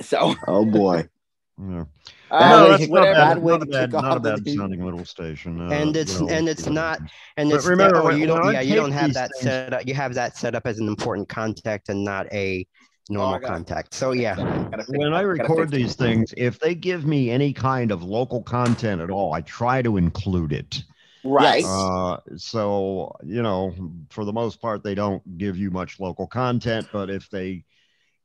[0.00, 1.08] So, Oh boy.
[1.60, 1.86] Yeah.
[2.30, 3.14] uh, no, that's not whatever.
[3.14, 3.34] bad.
[3.34, 5.60] Bad way Not to a bad, not a bad sounding little station.
[5.60, 7.00] Uh, and it's you know, and it's not
[7.36, 9.84] and But it's remember, oh, you don't yeah you don't have that things- set up
[9.84, 12.64] you have that set up as an important contact and not a
[13.10, 16.58] normal Oh, I gotta- contact so yeah Gotta when I record fix these things, if
[16.60, 20.82] they give me any kind of local content at all, I try to include it.
[21.24, 21.64] Right.
[21.64, 23.74] Uh, so you know,
[24.08, 26.88] for the most part, they don't give you much local content.
[26.92, 27.64] But if they,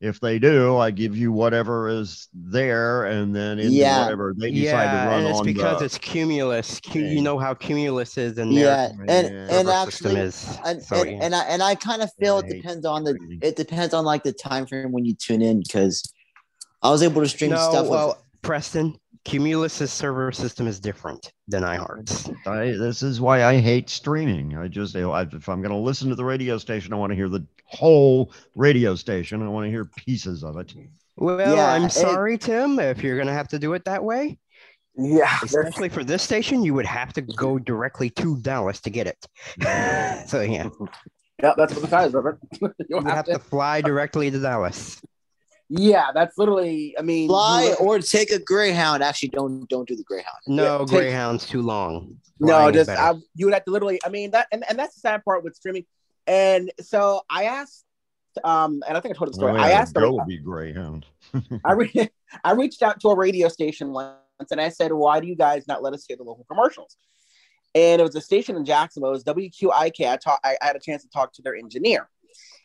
[0.04, 4.04] if they do, I give you whatever is there, and then into Yeah.
[4.04, 5.86] whatever they decide to yeah run and it's because the.
[5.86, 9.60] it's cumulus Cu- you know how cumulus is and Yeah, their and Yeah.
[9.60, 11.20] and actually, is and, so and, yeah.
[11.24, 13.40] and I and I kind of feel I it depends on the crazy.
[13.42, 16.04] it depends on like the time frame when you tune in because
[16.82, 17.88] I was able to stream no, stuff.
[17.88, 22.30] well, with, Preston, Cumulus's server system is different than iHeart's.
[22.46, 24.58] I, this is why I hate streaming.
[24.58, 26.98] I just, you know, I, if I'm going to listen to the radio station, I
[26.98, 29.42] want to hear the whole radio station.
[29.42, 30.74] I want to hear pieces of it.
[31.16, 34.40] Well, Yeah, I'm it- sorry, Tim, if you're gonna have to do it that way.
[34.96, 39.08] Yeah, especially for this station, you would have to go directly to Dallas to get
[39.08, 39.26] it.
[40.30, 40.70] so yeah,
[41.42, 42.36] Yeah, that's what the size of it.
[42.62, 45.02] you You'll would have to fly directly to Dallas.
[45.70, 46.94] Yeah, that's literally.
[47.00, 49.02] I mean, fly or take a Greyhound.
[49.02, 50.38] Actually, don't don't do the Greyhound.
[50.46, 52.18] No, take- Greyhound's too long.
[52.40, 53.00] No, Flying is just.
[53.00, 54.00] I, you would have to literally.
[54.06, 55.86] I mean that, and, and that's the sad part with streaming.
[56.28, 57.86] And so I asked,
[58.44, 59.54] um, and I think I told the story.
[59.54, 61.06] Oh, I asked, Greyhound.
[61.64, 62.10] I re-
[62.44, 64.18] I reached out to a radio station once,
[64.52, 66.98] and I said, "Why do you guys not let us hear the local commercials?"
[67.76, 69.10] And it was a station in Jacksonville.
[69.10, 70.08] It was WQIK.
[70.08, 72.08] I, talk, I, had a chance to talk to their engineer,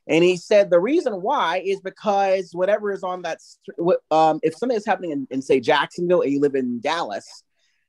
[0.07, 4.55] and he said the reason why is because whatever is on that, st- um, if
[4.55, 7.43] something is happening in, in say Jacksonville and you live in Dallas,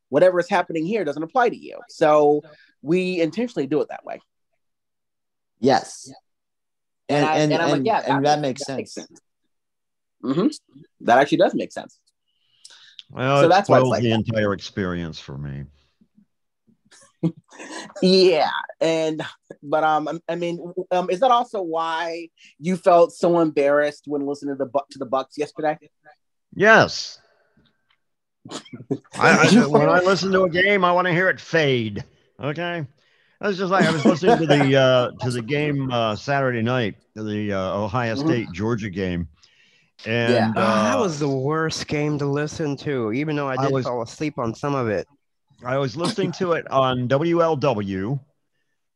[0.09, 1.79] whatever is happening here doesn't apply to you.
[1.87, 2.41] So
[2.81, 4.19] we intentionally do it that way.
[5.60, 6.11] Yes.
[7.10, 8.98] And I- and, I'm like, and- yeah, and that makes sense.
[10.22, 10.48] hmm
[11.02, 11.98] That actually does make sense.
[13.11, 14.15] Well, So that's why it's like the that.
[14.15, 15.65] entire experience for me.
[18.02, 18.49] Yeah,
[18.80, 19.22] and
[19.61, 22.30] but um, I- I mean, um, is that also why
[22.60, 25.77] you felt so embarrassed when listening to the Bu- to the Bucks yesterday?
[26.56, 27.19] Yes.
[29.18, 32.06] I, I, when I listen to a game, I want to hear it fade.
[32.41, 32.86] Okay.
[33.41, 36.95] That's just like I was listening to the uh, to the game uh, Saturday night,
[37.16, 38.26] the uh, Ohio Mhm.
[38.26, 39.28] State Georgia game,
[40.06, 43.14] and yeah, Oh, that uh, was the worst game to listen to.
[43.14, 45.07] Even though I I did was- fall asleep on some of it.
[45.64, 48.18] I was listening to it on WLW,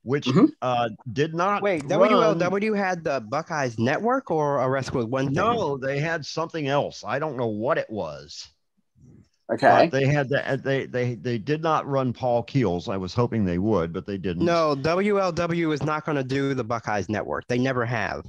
[0.04, 0.30] which
[0.62, 2.00] uh, did not Wait, run-
[2.40, 5.34] WLW had the Buckeyes Network or a rest with one thing?
[5.34, 7.04] No, they had something else.
[7.06, 8.48] I don't know what it was.
[9.52, 9.90] Okay.
[9.90, 12.88] But they had the, they they they did not run Paul Keels.
[12.88, 14.46] I was hoping they would, but they didn't.
[14.46, 17.46] No, WLW is not going to do the Buckeyes Network.
[17.48, 18.26] They never have.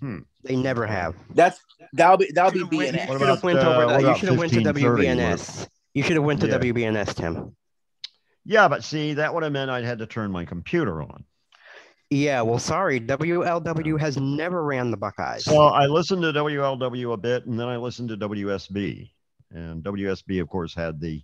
[0.00, 0.18] Hmm.
[0.44, 1.14] They never have.
[1.34, 1.58] That's
[1.94, 3.06] that'll be that'll be You BNS.
[3.18, 3.86] should have went uh, over.
[3.86, 5.68] what To, you should have went to 1530 WBNS.
[5.94, 6.58] You should have went to Yeah.
[6.58, 7.56] WBNS, Tim.
[8.44, 11.24] Yeah, but see, that would have meant I'd had to turn my computer on.
[12.10, 15.46] Yeah, well, sorry, WLW has never ran the Buckeyes.
[15.46, 19.10] Well, I listened to WLW a bit, and then I listened to WSB,
[19.50, 21.22] and WSB, of course, had the,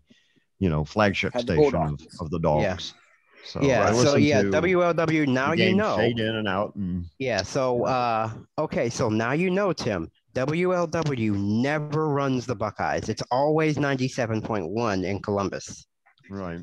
[0.58, 2.62] you know, flagship Had station of, of the dogs.
[2.62, 3.00] Yeah.
[3.46, 5.28] So yeah, so yeah, WLW.
[5.28, 5.98] Now you know.
[5.98, 10.10] fade in and out, and Yeah, so uh okay, so now you know, Tim.
[10.34, 13.08] WLW never runs the Buckeyes.
[13.08, 15.86] It's always 97.1 in Columbus.
[16.28, 16.60] right.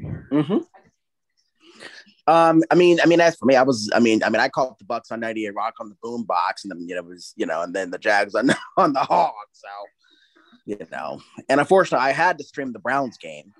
[0.00, 0.58] Mm-hmm.
[2.28, 4.48] Um, I mean, I mean, as for me, I was, I mean, I mean, I
[4.48, 7.06] called the Bucks on 98 Rock on the boom box, and then you know, it
[7.06, 9.32] was, you know, and then the Jags on on the Hog.
[9.52, 9.68] So,
[10.66, 13.52] you know, and unfortunately, I had to stream the Browns game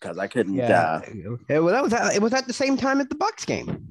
[0.00, 0.54] because I couldn't.
[0.54, 1.02] Yeah.
[1.04, 3.44] Uh, It, well, that was at, it was at the same time as the Bucks
[3.44, 3.86] game.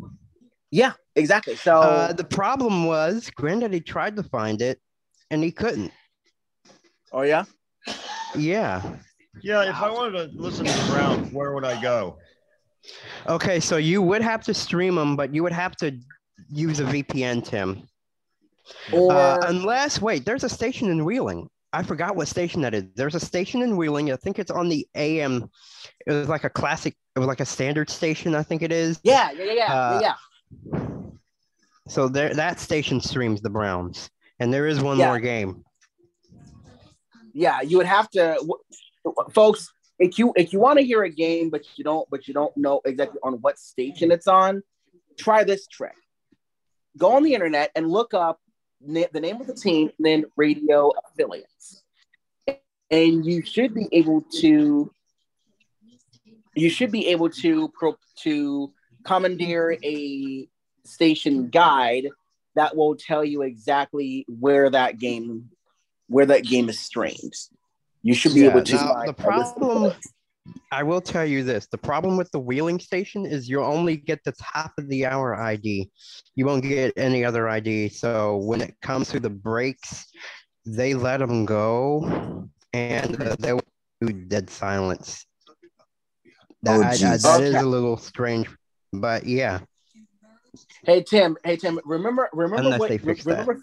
[0.72, 1.56] yeah, exactly.
[1.56, 4.80] So Uh, the problem was Granddaddy tried to find it
[5.30, 5.92] and he couldn't.
[7.12, 7.44] Oh yeah.
[8.36, 8.82] Yeah.
[9.44, 12.18] Yeah, if I wanted to listen to the Browns, where would I go?
[13.28, 15.98] Okay, so you would have to stream them, but you would have to
[16.50, 17.88] use a VPN, Tim.
[18.92, 21.50] Or Uh, unless, wait, there's a station in Wheeling.
[21.72, 22.86] I forgot what station that is.
[22.96, 24.12] There's a station in Wheeling.
[24.12, 25.50] I think it's on the AM.
[26.08, 26.96] It was like a classic.
[27.16, 28.34] It was like a standard station.
[28.34, 29.00] I think it is.
[29.04, 30.80] yeah, yeah, yeah, yeah, Uh, yeah.
[31.88, 34.10] So there, that station streams the Browns,
[34.40, 35.08] and there is one Yeah.
[35.08, 35.64] more game.
[37.34, 39.72] yeah, you would have to, w- folks.
[40.00, 42.56] If you if you want to hear a game, but you don't, but you don't
[42.56, 44.64] know exactly on what station it's on,
[45.18, 45.94] try this trick.
[46.98, 48.40] Go on the internet and look up
[48.82, 51.84] na- the name of the team, and then radio affiliates,
[52.92, 54.92] and you should be able to.
[56.56, 58.74] You should be able to pro, to
[59.04, 60.48] commandeer a
[60.84, 62.08] station guide
[62.56, 65.50] that will tell you exactly where that game
[66.08, 67.34] where that game is streamed.
[68.02, 68.76] You should be Yeah, able to.
[68.76, 69.94] now, the problem,
[70.72, 74.24] I will tell you this: the problem with the Wheeling station is you only get
[74.24, 75.90] the top of the hour ID.
[76.36, 77.90] You won't get any other ID.
[77.90, 80.06] So when it comes to the breaks,
[80.66, 83.60] they let them go, and uh, they
[84.02, 85.26] do dead silence.
[86.64, 87.64] That, Oh, I- I- that is Okay.
[87.64, 88.50] a little strange,
[88.94, 89.60] but yeah.
[90.84, 92.90] Hey Tim, hey Tim, remember remember Unless what
[93.46, 93.58] that.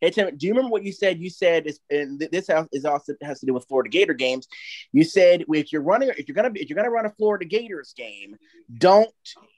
[0.00, 1.20] Remember Hey Tim, do you remember what you said?
[1.20, 4.14] You said is and th- this has- is also has to do with Florida Gator
[4.14, 4.48] games.
[4.92, 7.44] You said if you're running if you're gonna be if you're gonna run a Florida
[7.44, 8.36] Gators game,
[8.78, 9.14] don't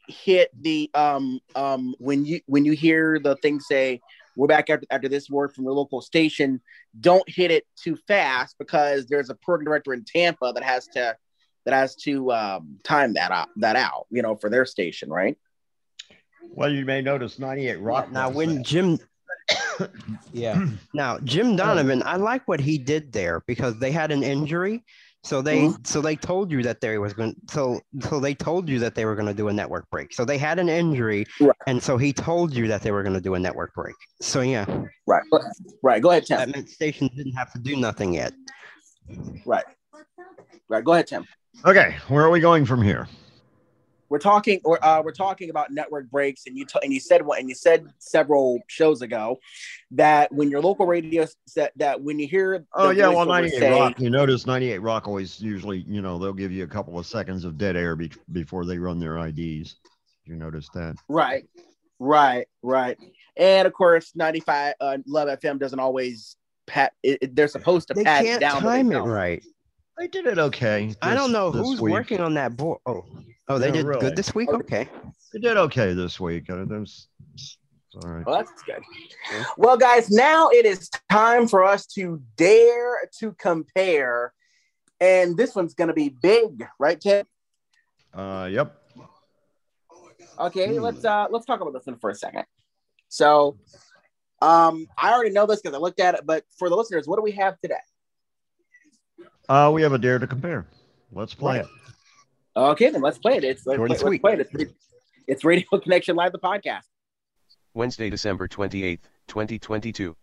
[0.09, 4.01] hit the um um when you when you hear the thing say
[4.37, 6.61] we're back after, after this word from the local station.
[6.99, 11.17] Don't hit it too fast because there's a program director in Tampa that has to
[11.65, 15.37] that has to um, time that out that out, you know, for their station, right?
[16.43, 18.11] Well, you may notice 98 Rock.
[18.11, 18.67] Now, when that.
[18.67, 18.99] Jim,
[20.33, 20.67] yeah.
[20.95, 24.85] Now, Jim Donovan, I like what he did there because they had an injury,
[25.25, 25.87] so they Mhm.
[25.87, 29.05] so they told you that they was going so so they told you that they
[29.05, 30.13] were going to do a network break.
[30.13, 31.25] So they had an injury,
[31.67, 33.95] and so he told you that they were going to do a network break.
[34.21, 34.65] So yeah,
[35.07, 35.23] right,
[35.83, 36.03] right.
[36.03, 36.39] Go ahead, Tim.
[36.39, 38.33] That meant station didn't have to do nothing yet.
[39.47, 39.65] Right,
[40.69, 40.85] right.
[40.85, 41.25] Go ahead, Tim.
[41.65, 43.09] Okay, where are we going from here?
[44.13, 47.23] We're talking, or uh, we're talking about network breaks, and you t- and you said
[47.25, 49.41] what, and you said several shows ago
[49.93, 53.71] that when your local radio set that when you hear, Oh yeah, well, 98 say-
[53.71, 53.99] Rock.
[53.99, 57.47] You notice 98 Rock always usually, you know, they'll give you a couple of seconds
[57.47, 59.77] of dead air be- before they run their IDs.
[60.27, 60.97] You notice that?
[61.09, 61.45] Right,
[61.99, 62.99] right, right.
[63.39, 66.37] And of course, 95 uh, Love FM doesn't always
[66.67, 66.93] pat.
[67.03, 68.61] It, it- they're supposed to They pat can't it down.
[68.61, 69.43] time it right.
[69.97, 70.95] They did it okay.
[71.01, 71.93] I don't know who's week.
[71.93, 72.79] working on that board.
[72.85, 73.07] Oh,
[73.53, 74.01] oh, they Yeah, did really.
[74.01, 74.49] good this week.
[74.49, 74.89] Okay.
[75.33, 76.49] They did okay this week.
[76.51, 77.09] Uh, there's.
[77.95, 78.83] Well, that's good.
[79.59, 84.33] Well, guys, now it is time for us to dare to compare,
[84.99, 87.27] and this one's going to be big, right, Ted?
[88.15, 88.79] Uh, yep.
[90.39, 92.45] Okay, let's uh let's talk about this one for a second.
[93.09, 93.59] So,
[94.41, 97.17] um, I already know this because I looked at it, but for the listeners, what
[97.17, 97.75] do we have today?
[99.51, 100.67] Uh, we have a dare to compare.
[101.13, 101.67] Let's play Right.
[101.67, 101.71] it.
[102.55, 103.45] Okay, then let's play it.
[103.45, 104.41] It's let's, let's play it.
[104.41, 104.73] It's,
[105.27, 106.83] it's Radio Connection Live, the podcast.
[107.75, 110.15] Wednesday, December 28th, 2022.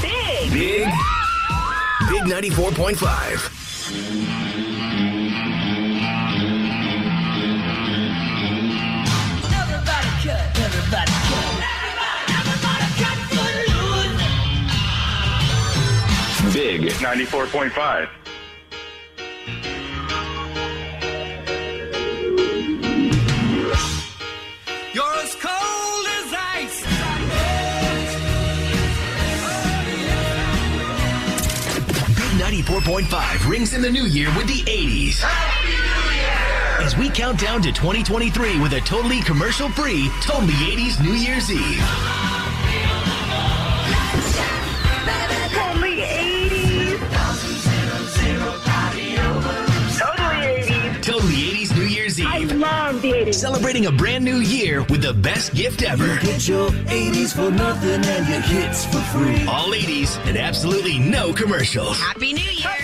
[0.00, 0.52] Big.
[0.52, 0.88] Big.
[2.08, 3.72] Big 94.5.
[16.52, 18.21] Big 94.5.
[32.92, 35.24] 0.5 rings in the new year with the 80s.
[36.84, 41.50] As we count down to 2023 with a totally commercial free, totally 80s New Year's
[41.50, 41.80] Eve.
[45.54, 46.98] Totally 80s.
[49.98, 51.02] Totally 80s.
[51.02, 52.26] Totally 80s New Year's Eve.
[52.28, 53.34] I love the 80s.
[53.36, 56.06] Celebrating a brand new year with the best gift ever.
[56.06, 59.46] You get your 80s for nothing and your hits for free.
[59.46, 61.98] All 80s and absolutely no commercials.
[61.98, 62.81] Happy New Year.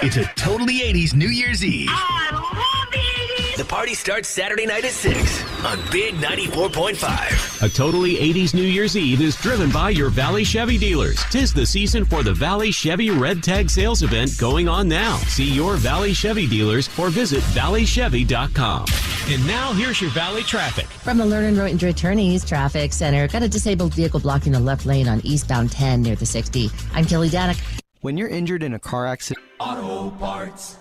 [0.00, 1.88] It's a totally 80s New Year's Eve.
[1.90, 3.56] I love the 80s.
[3.56, 7.62] The party starts Saturday night at 6 on Big 94.5.
[7.62, 11.20] A totally 80s New Year's Eve is driven by your Valley Chevy dealers.
[11.30, 15.16] Tis the season for the Valley Chevy Red Tag Sales event going on now.
[15.26, 18.86] See your Valley Chevy dealers or visit valleychevy.com.
[19.26, 20.86] And now here's your Valley traffic.
[20.86, 25.08] From the Lerner Road Attorneys Traffic Center, got a disabled vehicle blocking the left lane
[25.08, 26.70] on eastbound 10 near the 60.
[26.94, 27.58] I'm Kelly Danick.
[28.00, 30.74] When you're injured in a car accident, Auto parts.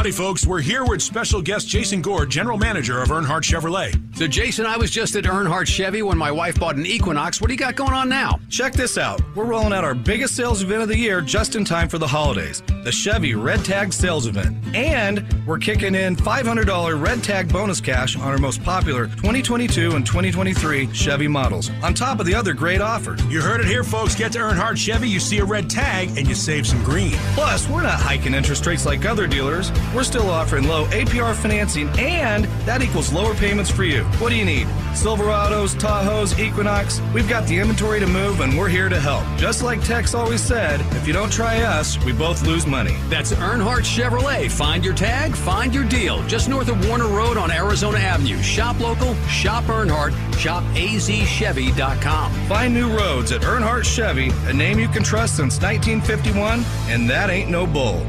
[0.00, 0.46] Howdy, folks.
[0.46, 4.00] We're here with special guest Jason Gore, General Manager of Earnhardt Chevrolet.
[4.16, 7.38] So, Jason, I was just at Earnhardt Chevy when my wife bought an Equinox.
[7.38, 8.40] What do you got going on now?
[8.48, 9.20] Check this out.
[9.36, 12.06] We're rolling out our biggest sales event of the year just in time for the
[12.06, 14.56] holidays the Chevy Red Tag Sales Event.
[14.74, 20.06] And we're kicking in $500 Red Tag bonus cash on our most popular 2022 and
[20.06, 23.22] 2023 Chevy models, on top of the other great offers.
[23.26, 24.14] You heard it here, folks.
[24.14, 27.12] Get to Earnhardt Chevy, you see a red tag, and you save some green.
[27.34, 29.70] Plus, we're not hiking interest rates like other dealers.
[29.94, 34.04] We're still offering low APR financing, and that equals lower payments for you.
[34.20, 34.68] What do you need?
[34.92, 37.00] Silverados, Tahoes, Equinox.
[37.12, 39.24] We've got the inventory to move, and we're here to help.
[39.36, 42.96] Just like Tex always said, if you don't try us, we both lose money.
[43.08, 44.48] That's Earnhardt Chevrolet.
[44.50, 46.22] Find your tag, find your deal.
[46.28, 48.40] Just north of Warner Road on Arizona Avenue.
[48.42, 52.32] Shop local, shop Earnhardt, shop azchevy.com.
[52.46, 57.30] Find new roads at Earnhardt Chevy, a name you can trust since 1951, and that
[57.30, 58.06] ain't no bull.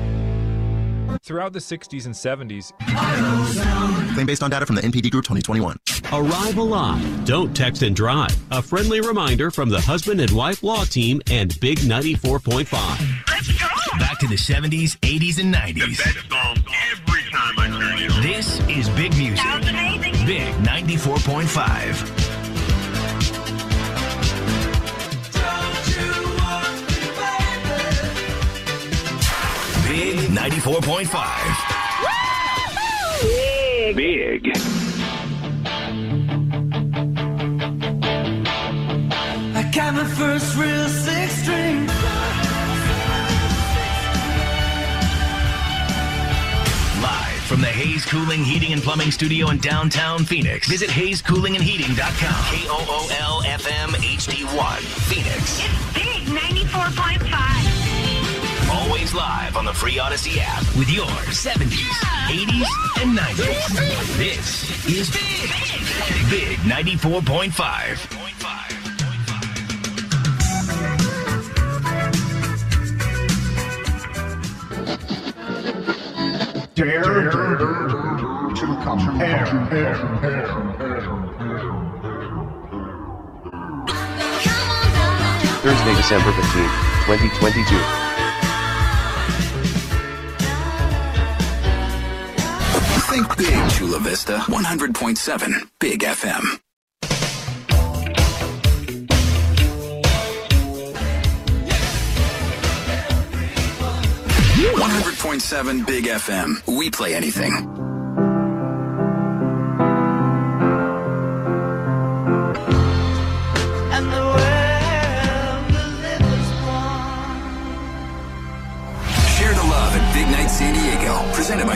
[1.24, 2.74] Throughout the 60s and 70s,
[4.14, 5.78] Claim based on data from the NPD Group 2021.
[6.12, 7.26] Arrive alive.
[7.26, 8.36] Don't text and drive.
[8.52, 13.28] A friendly reminder from the husband and wife law team and Big 94.5.
[13.28, 13.68] Let's go!
[14.00, 16.00] Back to the 70s, 80s, and 90s.
[16.06, 18.12] every time I turn it.
[18.24, 19.46] This is Big Music.
[20.26, 22.21] Big 94.5.
[30.32, 33.22] 94.5.
[33.22, 33.96] Big.
[33.98, 34.48] Big.
[39.54, 41.86] I got my first real six string.
[47.02, 50.70] Live from the Hayes Cooling Heating and Plumbing Studio in downtown Phoenix.
[50.70, 52.56] Visit HayesCoolingandHeating.com.
[52.56, 54.78] K O O L F M HD1.
[55.10, 55.60] Phoenix.
[55.60, 57.61] It's big 94.5.
[59.12, 61.90] Always live on the free Audacy app with your 70s,
[62.30, 62.68] 80s,
[63.02, 64.18] and 90s.
[64.18, 65.10] This is
[66.30, 68.18] Big 94.5.
[76.76, 77.30] Dare, to
[79.10, 79.46] compare.
[85.62, 86.76] Thursday, December 15th,
[87.06, 88.01] 2022.
[93.12, 94.38] Think big, Chula Vista.
[94.48, 96.62] 100.7 Big FM.
[104.80, 106.66] One hundred point seven Big FM.
[106.78, 107.91] We play anything.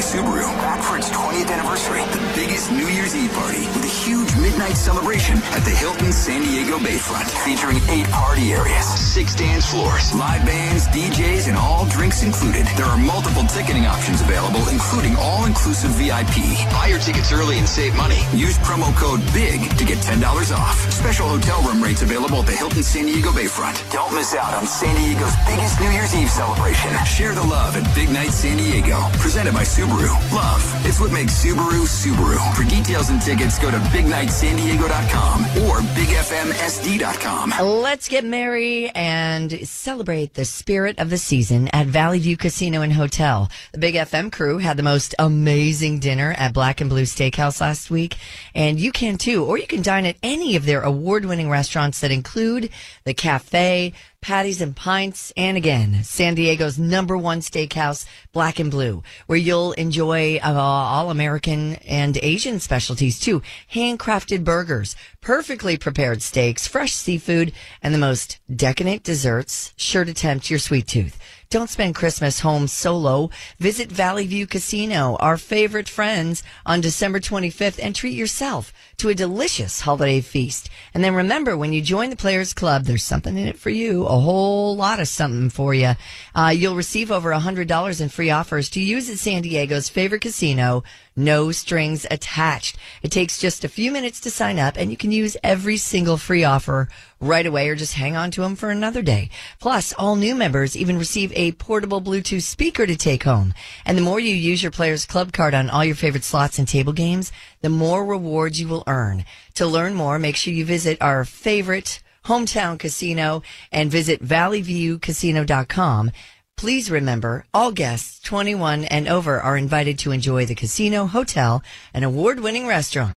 [0.01, 0.43] Subaru.
[0.59, 2.24] Back for its 20th anniversary, the
[2.55, 7.27] New Year's Eve party with a huge midnight celebration at the Hilton San Diego Bayfront,
[7.43, 12.65] featuring eight party areas, six dance floors, live bands, DJs, and all drinks included.
[12.79, 16.55] There are multiple ticketing options available, including all-inclusive VIP.
[16.71, 18.23] Buy your tickets early and save money.
[18.31, 20.23] Use promo code BIG to get $10
[20.55, 20.79] off.
[20.89, 23.75] Special hotel room rates available at the Hilton San Diego Bayfront.
[23.91, 26.95] Don't miss out on San Diego's biggest New Year's Eve celebration.
[27.03, 30.15] Share the love at Big Night San Diego, presented by Subaru.
[30.31, 32.44] Love, it's what makes Subaru Subaru.
[32.53, 37.53] For details and tickets, go to bignightsandiego.com or bigfmsd.com.
[37.81, 42.93] Let's get merry and celebrate the spirit of the season at Valley View Casino and
[42.93, 43.49] Hotel.
[43.71, 47.89] The Big FM crew had the most amazing dinner at Black and Blue Steakhouse last
[47.89, 48.15] week,
[48.53, 49.43] and you can too.
[49.43, 52.69] Or you can dine at any of their award winning restaurants that include
[53.05, 53.93] the cafe,
[54.25, 59.73] patties and pints, and again, San Diego's number one steakhouse, Black and Blue, where you'll
[59.73, 63.43] enjoy uh, all American and Asian specialties too.
[63.75, 67.53] Handcrafted burgers, perfectly prepared steaks, fresh seafood,
[67.83, 71.19] and the most decadent desserts sure to tempt your sweet tooth.
[71.49, 73.29] Don't spend Christmas home solo.
[73.59, 79.15] Visit Valley View Casino, our favorite friends, on December 25th and treat yourself to a
[79.15, 80.69] delicious holiday feast.
[80.93, 84.05] And then remember, when you join the Players Club, there's something in it for you,
[84.05, 85.93] a whole lot of something for you.
[86.33, 90.83] Uh, you'll receive over $100 in free offers to use at San Diego's favorite casino.
[91.15, 92.77] No strings attached.
[93.01, 96.17] It takes just a few minutes to sign up and you can use every single
[96.17, 96.89] free offer
[97.21, 99.29] right away or just hang on to them for another day.
[99.59, 103.53] Plus, all new members even receive a portable Bluetooth speaker to take home.
[103.85, 106.67] And the more you use your Players Club card on all your favorite slots and
[106.67, 107.31] table games,
[107.61, 109.23] the more rewards you will earn.
[109.53, 116.11] To learn more, make sure you visit our favorite hometown casino and visit valleyviewcasino.com.
[116.57, 121.61] Please remember, all guests 21 and over are invited to enjoy the casino, hotel,
[121.93, 123.13] and award-winning restaurant.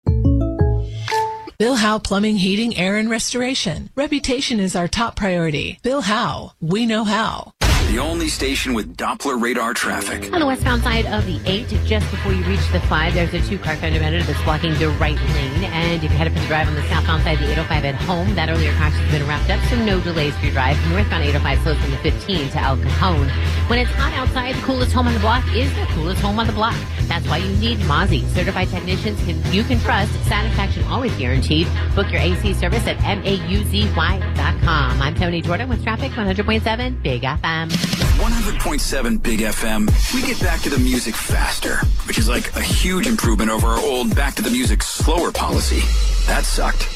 [1.59, 3.91] Bill Howe Plumbing, Heating, Air, and Restoration.
[3.95, 5.79] Reputation is our top priority.
[5.83, 7.53] Bill Howe, we know how.
[7.89, 10.33] The only station with Doppler radar traffic.
[10.33, 13.41] On the westbound side of the 8, just before you reach the 5, there's a
[13.49, 15.65] two-car fender bender that's blocking the right lane.
[15.65, 17.95] And if you head up the drive on the southbound side of the 805 at
[17.95, 20.77] home, that earlier crash has been wrapped up, so no delays for your drive.
[20.91, 23.29] Northbound 805 slows from the 15 to El Cajon.
[23.69, 26.49] When it's hot outside, the coolest home on the block is the coolest home on
[26.49, 26.77] the block.
[27.07, 28.27] That's why you need Mauzy.
[28.35, 30.13] Certified technicians can, you can trust.
[30.25, 31.69] Satisfaction always guaranteed.
[31.95, 35.01] Book your AC service at MAUZY.com.
[35.01, 37.76] I'm Tony Jordan with traffic 100.7 Big FM.
[37.77, 40.15] 100.7 Big FM.
[40.15, 41.77] We get back to the music faster,
[42.07, 45.81] which is like a huge improvement over our old back to the music slower policy.
[46.27, 46.89] That sucked.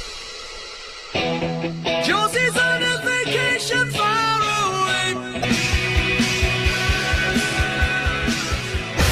[2.06, 5.14] Josie's on a vacation far away.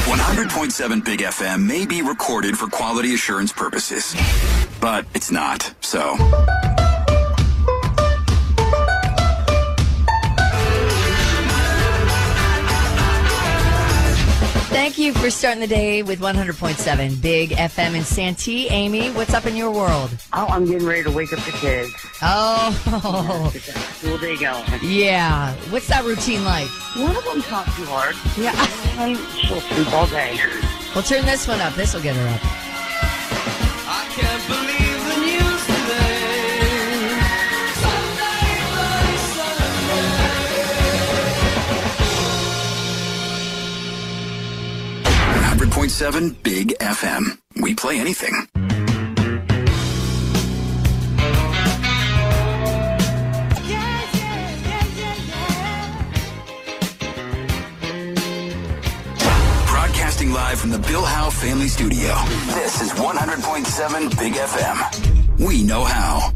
[0.05, 4.15] 100.7 Big FM may be recorded for quality assurance purposes,
[4.81, 6.15] but it's not, so.
[14.79, 18.69] Thank you for starting the day with 100.7 Big FM in Santee.
[18.69, 20.09] Amy, what's up in your world?
[20.31, 21.91] Oh, I'm getting ready to wake up the kids.
[22.21, 24.63] Oh, Get school day going.
[24.81, 25.53] yeah.
[25.69, 26.69] What's that routine like?
[26.95, 28.15] One of them's not too hard.
[28.37, 28.55] Yeah.
[29.35, 30.39] She'll sleep all day.
[30.95, 31.73] Well, turn this one up.
[31.73, 32.68] This will get her up.
[45.79, 47.37] 101.7 Big FM.
[47.61, 48.33] We play anything.
[59.67, 62.13] Broadcasting live from the Bill Howe Family Studio.
[62.47, 65.39] This is 100.7 Big FM.
[65.39, 66.33] We know how.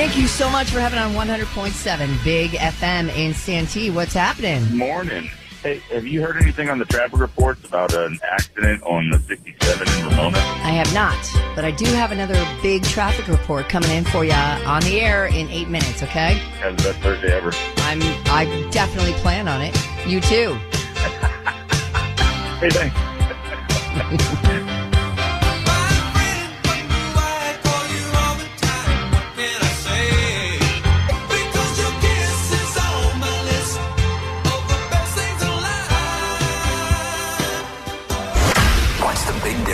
[0.00, 3.90] Thank you so much for having on 100.7 Big FM in Santee.
[3.90, 4.64] What's happening?
[4.74, 5.28] Morning.
[5.62, 9.86] Hey, have you heard anything on the traffic reports about an accident on the 67
[9.86, 10.38] in Ramona?
[10.38, 11.18] I have not,
[11.54, 15.26] but I do have another big traffic report coming in for you on the air
[15.26, 16.02] in eight minutes.
[16.02, 16.32] Okay?
[16.62, 17.50] Have the best Thursday ever.
[17.80, 18.00] I'm
[18.32, 19.76] I definitely plan on it.
[20.06, 20.58] You too.
[22.60, 24.50] Hey, thanks.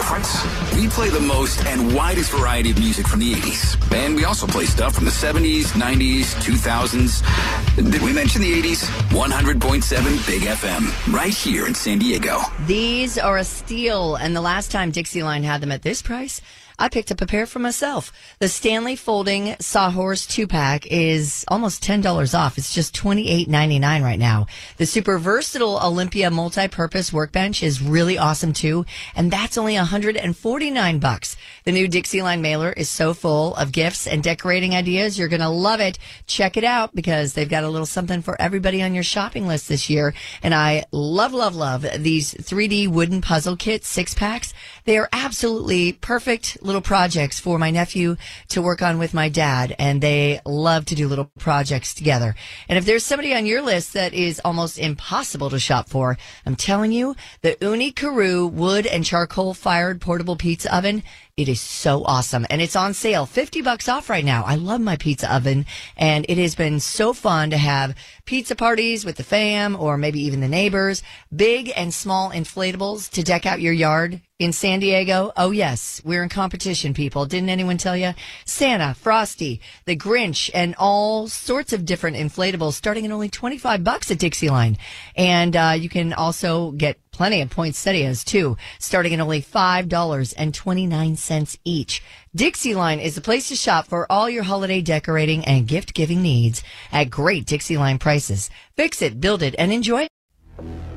[0.07, 0.45] difference?
[0.75, 3.93] We play the most and widest variety of music from the 80s.
[3.93, 7.91] And we also play stuff from the 70s, 90s, 2000s.
[7.91, 8.85] Did we mention the 80s?
[9.11, 12.41] 100.7 Big FM, right here in San Diego.
[12.67, 16.41] These are a steal, and the last time Dixieline had them at this price,
[16.79, 18.13] I picked up a pair for myself.
[18.39, 22.59] The Stanley Folding Sawhorse two pack is almost ten dollars off.
[22.59, 24.47] It's just twenty eight ninety nine right now.
[24.77, 28.85] The super versatile Olympia multi purpose workbench is really awesome too,
[29.15, 31.37] and that's only hundred and forty nine bucks.
[31.65, 35.19] The new Dixieline mailer is so full of gifts and decorating ideas.
[35.19, 35.99] You're gonna love it.
[36.27, 39.69] Check it out because they've got a little something for everybody on your shopping list
[39.69, 40.15] this year.
[40.43, 44.53] And I love, love, love these 3D wooden puzzle kits, six packs.
[44.85, 48.17] They are absolutely perfect little projects for my nephew
[48.49, 49.75] to work on with my dad.
[49.79, 52.35] And they love to do little projects together.
[52.69, 56.57] And if there's somebody on your list that is almost impossible to shop for, I'm
[56.57, 61.03] telling you, the Ooni Karu wood and charcoal fired portable pizza oven
[61.37, 62.47] it is so awesome.
[62.49, 64.43] And it's on sale, 50 bucks off right now.
[64.45, 67.95] I love my pizza oven and it has been so fun to have
[68.25, 71.03] pizza parties with the fam or maybe even the neighbors,
[71.35, 75.33] big and small inflatables to deck out your yard in San Diego.
[75.35, 77.25] Oh yes, we're in competition, people.
[77.25, 78.13] Didn't anyone tell you?
[78.45, 84.11] Santa, Frosty, the Grinch, and all sorts of different inflatables starting at only 25 bucks
[84.11, 84.77] at Dixieline.
[85.17, 92.03] And uh, you can also get plenty of poinsettias too, starting at only $5.29 each.
[92.37, 96.63] Dixieline is the place to shop for all your holiday decorating and gift giving needs
[96.93, 98.51] at great Dixieline prices.
[98.77, 100.11] Fix it, build it, and enjoy it.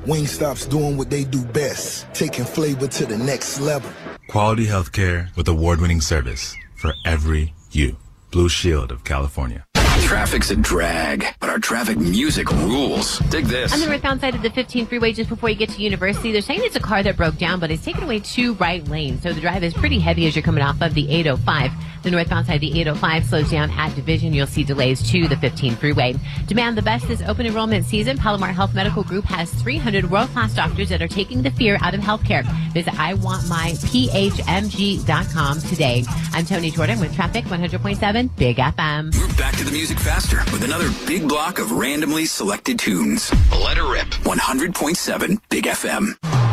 [0.10, 3.91] Wingstop's doing what they do best, taking flavor to the next level.
[4.27, 7.95] Quality healthcare with award-winning service for every you.
[8.31, 9.64] Blue Shield of California.
[10.02, 13.19] Traffic's a drag, but our traffic music rules.
[13.30, 13.72] Dig this.
[13.72, 16.41] On the northbound side of the 15 freeway, just before you get to University, they're
[16.41, 19.22] saying it's a car that broke down, but it's taken away two right lanes.
[19.22, 21.72] So the drive is pretty heavy as you're coming off of the 805.
[22.04, 24.34] The northbound side of the 805 slows down at Division.
[24.34, 26.16] You'll see delays to the 15 freeway.
[26.48, 28.18] Demand the best this open enrollment season.
[28.18, 32.02] Palomar Health Medical Group has 300 world-class doctors that are taking the fear out of
[32.02, 32.44] healthcare.
[32.74, 36.04] Visit iwantmyphmg.com today.
[36.34, 39.16] I'm Tony Jordan with Traffic 100.7 Big FM.
[39.16, 43.32] Move back to the music faster with another big block of randomly selected tunes.
[43.52, 44.08] Let her rip.
[44.08, 46.49] 100.7 Big FM.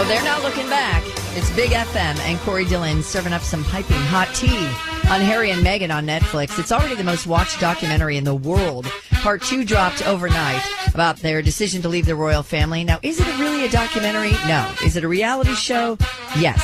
[0.00, 1.02] Oh, they're not looking back.
[1.36, 4.64] It's Big FM and Corey Dillon serving up some piping hot tea
[5.10, 6.56] on Harry and Meghan on Netflix.
[6.56, 8.84] It's already the most watched documentary in the world.
[9.10, 10.62] Part two dropped overnight
[10.94, 12.84] about their decision to leave the royal family.
[12.84, 14.30] Now, is it really a documentary?
[14.46, 14.72] No.
[14.84, 15.98] Is it a reality show?
[16.38, 16.62] Yes.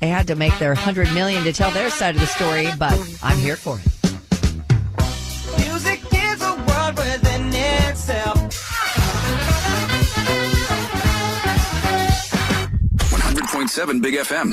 [0.00, 2.98] They had to make their 100 million to tell their side of the story, but
[3.22, 3.86] I'm here for it.
[5.60, 8.33] Music is a world within itself.
[13.74, 14.52] 100.7 Big FM.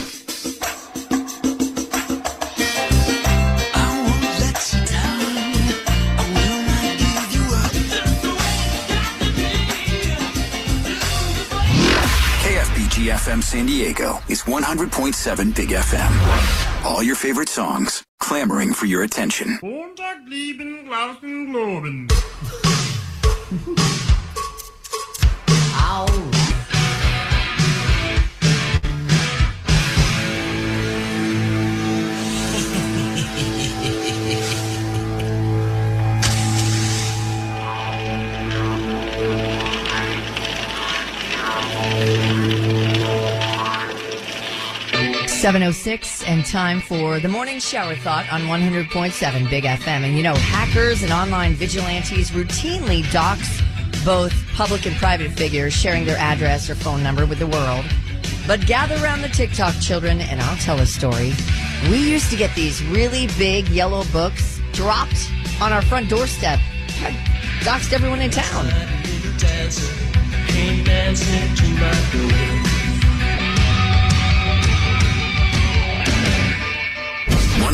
[12.42, 16.84] KFBG FM San Diego is 100.7 Big FM.
[16.84, 19.60] All your favorite songs clamoring for your attention.
[45.42, 49.50] Seven oh six, and time for the morning shower thought on one hundred point seven
[49.50, 50.04] Big FM.
[50.04, 53.60] And you know, hackers and online vigilantes routinely dox
[54.06, 57.84] both public and private figures, sharing their address or phone number with the world.
[58.46, 61.34] But gather around the TikTok children, and I'll tell a story.
[61.90, 65.28] We used to get these really big yellow books dropped
[65.60, 66.60] on our front doorstep.
[67.02, 67.14] I
[67.64, 68.68] doxed everyone in town.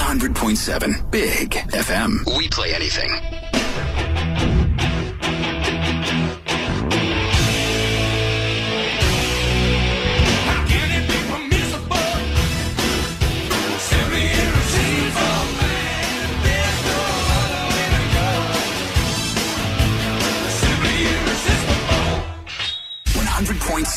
[0.07, 2.37] 100.7 Big FM.
[2.37, 3.56] We play anything.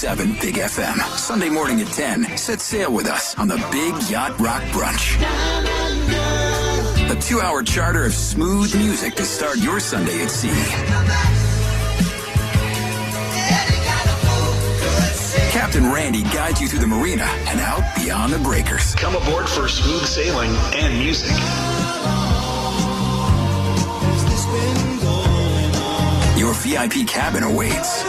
[0.01, 0.99] Seven Big FM.
[1.19, 2.35] Sunday morning at 10.
[2.39, 5.21] Set sail with us on the Big Yacht Rock Brunch.
[7.11, 10.49] A two hour charter of smooth music to start your Sunday at sea.
[15.51, 18.95] Captain Randy guides you through the marina and out beyond the breakers.
[18.95, 21.29] Come aboard for smooth sailing and music.
[26.41, 28.03] Your VIP cabin awaits.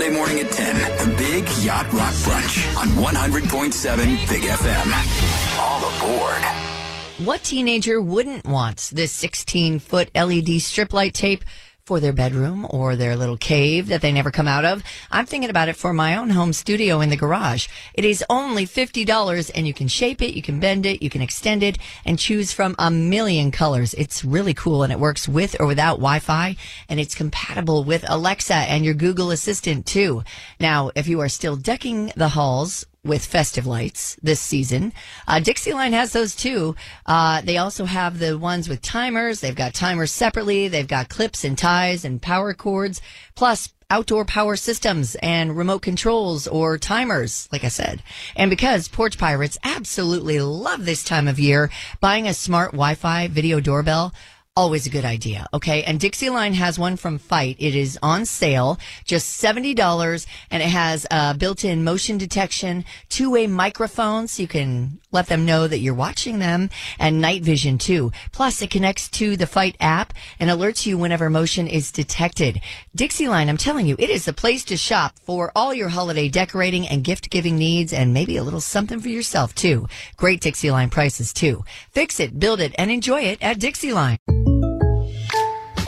[0.00, 5.58] Sunday morning at 10, the Big Yacht Rock Brunch on 100.7 Big FM.
[5.58, 7.26] All aboard.
[7.26, 11.44] What teenager wouldn't want this 16 foot LED strip light tape
[11.90, 14.80] for their bedroom or their little cave that they never come out of?
[15.10, 17.66] I'm thinking about it for my own home studio in the garage.
[17.94, 21.20] It is only $50 and you can shape it, you can bend it, you can
[21.20, 23.92] extend it and choose from a million colors.
[23.94, 26.54] It's really cool and it works with or without Wi-Fi
[26.88, 30.22] and it's compatible with Alexa and your Google Assistant too.
[30.60, 34.92] Now, if you are still decking the halls with festive lights this season.
[35.26, 36.76] Uh, Dixieline has those too.
[37.06, 39.40] Uh, they also have the ones with timers.
[39.40, 40.68] They've got timers separately.
[40.68, 43.00] They've got clips and ties and power cords,
[43.34, 48.02] plus outdoor power systems and remote controls or timers, like I said.
[48.36, 51.70] And because Porch Pirates absolutely love this time of year,
[52.00, 54.14] buying a smart Wi-Fi video doorbell
[54.56, 55.46] always a good idea.
[55.54, 55.84] Okay.
[55.84, 57.56] And Dixieline has one from Feit.
[57.58, 64.26] It is on sale, just $70 and it has uh, built-in motion detection, two-way microphone
[64.26, 68.10] so you can let them know that you're watching them and night vision too.
[68.32, 72.60] Plus it connects to the Feit app and alerts you whenever motion is detected.
[72.96, 76.88] Dixieline, I'm telling you, it is the place to shop for all your holiday decorating
[76.88, 79.86] and gift giving needs and maybe a little something for yourself too.
[80.16, 81.64] Great Dixieline prices too.
[81.92, 84.16] Fix it, build it, and enjoy it at Dixieline.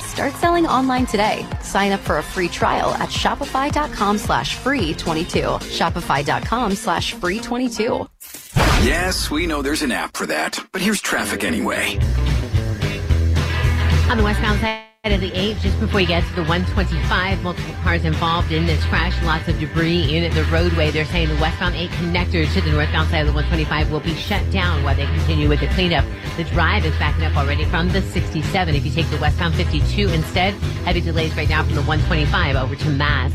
[0.00, 1.44] Start selling online today.
[1.60, 5.58] Sign up for a free trial at Shopify.com slash free twenty two.
[5.72, 8.06] Shopify.com slash free twenty two.
[8.84, 11.96] Yes, we know there's an app for that, but here's traffic anyway.
[14.08, 17.74] On the westbound side of the 8, just before you get to the 125, multiple
[17.82, 20.92] cars involved in this crash, lots of debris in the roadway.
[20.92, 24.14] They're saying the westbound 8 connector to the northbound side of the 125 will be
[24.14, 26.04] shut down while they continue with the cleanup.
[26.36, 28.76] The drive is backing up already from the 67.
[28.76, 32.76] If you take the westbound 52 instead, heavy delays right now from the 125 over
[32.76, 33.32] to Mass.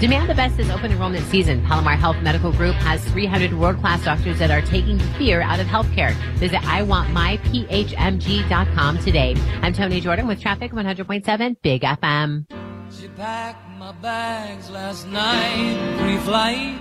[0.00, 1.62] Demand the Best is open enrollment season.
[1.66, 6.14] Palomar Health Medical Group has 300 world-class doctors that are taking fear out of healthcare.
[6.36, 9.36] Visit iwantmyphmg.com today.
[9.60, 12.46] I'm Tony Jordan with Traffic 100.7 Big FM.
[12.90, 16.80] She packed my bags last night, pre-flight.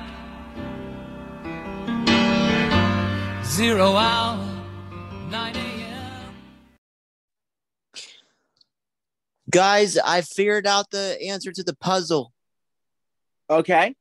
[3.44, 4.48] Zero hour,
[5.30, 6.34] 9 a.m.
[9.52, 12.32] Guys, I figured out the answer to the puzzle.
[13.50, 13.96] Okay.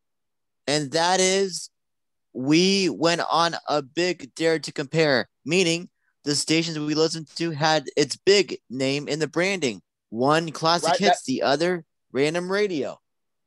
[0.66, 1.70] And that is
[2.34, 5.88] we went on a big dare to compare, meaning
[6.24, 9.80] the stations we listened to had its big name in the branding.
[10.10, 12.98] One classic Right, hits, that- the other random radio.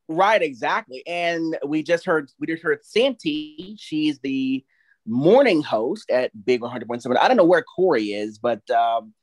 [0.08, 1.04] Right, exactly.
[1.08, 3.78] And we just heard we just heard Santi.
[3.80, 4.66] She's the
[5.06, 7.18] morning host at Big 100.7.
[7.18, 9.14] I don't know where Corey is, but um,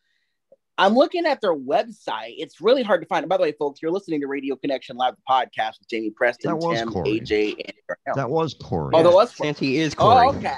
[0.78, 2.34] I'm looking at their website.
[2.38, 3.28] It's really hard to find.
[3.28, 6.52] By the way, folks, you're listening to Radio Connection Live the podcast with Jamie Preston,
[6.52, 7.20] That was Tim, Corey.
[7.20, 8.16] AJ, and.
[8.16, 8.92] That was Corey.
[8.94, 10.28] Oh, that was Santi is Corey.
[10.28, 10.54] Oh, okay.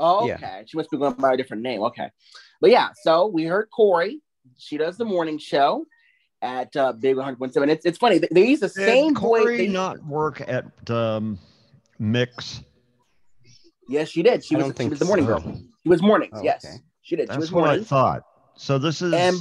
[0.00, 0.36] Oh, Yeah.
[0.36, 0.64] okay.
[0.66, 1.82] She must be going by a different name.
[1.82, 2.10] Okay.
[2.62, 4.22] But yeah, so we heard Corey.
[4.56, 5.84] She does the morning show
[6.40, 7.68] at uh, Big 100.7.
[7.68, 8.18] It's, it's funny.
[8.18, 9.58] They, they use the Did same Corey voice.
[9.58, 11.38] They, not work at um,
[11.98, 12.62] Mix?
[13.88, 14.42] yes, she did.
[14.42, 15.38] She was, she was the morning so.
[15.38, 15.60] girl.
[15.82, 16.32] She was mornings.
[16.34, 16.64] Oh, yes.
[16.64, 16.76] okay.
[17.02, 17.22] She did.
[17.22, 18.22] She That's was what I thought.
[18.58, 19.40] So this is And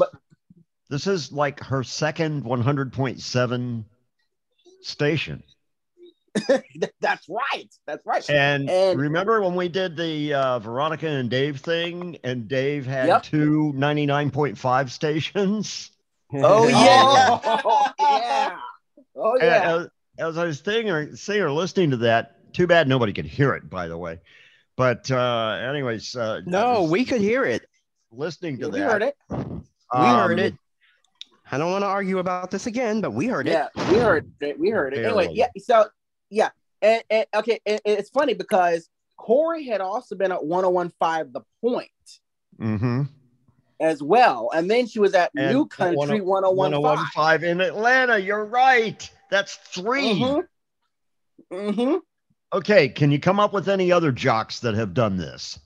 [0.90, 3.84] this is like her second 100.7
[4.82, 5.44] station.
[7.02, 7.68] that's right.
[7.88, 8.30] That's right.
[8.30, 13.08] And, And- remember when we did the uh, Veronica and Dave thing, and Dave had
[13.08, 13.24] Yep.
[13.24, 15.92] two 99.5 stations?
[16.34, 17.40] Oh yeah.
[17.46, 18.58] oh yeah.
[19.16, 19.76] Oh yeah.
[19.78, 19.88] As,
[20.20, 23.54] as I was sitting or, sitting or listening to that, too bad nobody could hear
[23.54, 24.20] it, by the way.
[24.76, 27.66] But uh, anyways, uh, No, we could hear it.
[28.12, 28.92] Listening to we that.
[28.92, 29.18] heard it.
[29.30, 29.38] We
[29.92, 30.56] Um, heard it.
[31.50, 33.52] I don't want to argue about this again, but we heard it.
[33.52, 34.60] Yeah, we heard it.
[34.60, 35.06] We heard it.
[35.06, 35.48] Anyway, yeah.
[35.60, 35.86] So
[36.30, 36.50] yeah,
[36.82, 41.42] and, and okay, and, and it's funny because Corey had also been at 1015 The
[41.62, 41.90] Point
[42.60, 43.04] Mm-hmm.
[43.80, 46.82] as well, and then she was at And New Country 1015.
[46.82, 48.18] 1015 in Atlanta.
[48.18, 49.10] You're right.
[49.30, 51.56] That's 3 Mm-hmm.
[51.56, 51.96] Mm-hmm.
[52.54, 55.60] Okay, can you come up with any other jocks that have done this?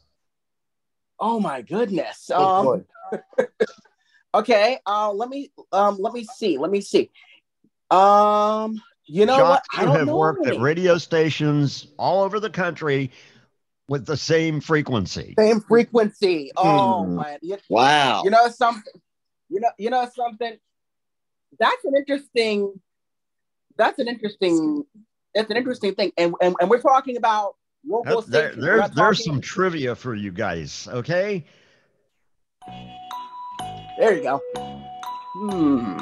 [1.22, 2.32] Oh my goodness.
[2.32, 2.84] Um,
[4.34, 4.80] okay.
[4.88, 6.58] Uh, let me um, let me see.
[6.58, 7.12] Let me see.
[7.92, 9.64] Um, you know what?
[9.64, 10.58] jocks I who don't have know worked any.
[10.58, 13.12] at radio stations all over the country
[13.88, 15.36] with the same frequency.
[15.38, 16.52] Same frequency.
[16.58, 17.18] Oh Hmm.
[17.18, 17.38] man.
[17.44, 18.24] You, Wow.
[18.24, 18.94] you know something.
[19.50, 19.70] You know.
[19.78, 20.58] You know something.
[21.60, 22.82] That's an interesting.
[23.78, 24.86] That's an interesting.
[25.36, 27.56] That's an interesting thing, and and, and we're talking about
[27.88, 28.66] local That- there- stations.
[28.66, 30.88] We're there's there's talking- some trivia for you guys.
[30.92, 31.46] Okay.
[34.00, 34.42] There you go.
[35.34, 35.98] Hmm.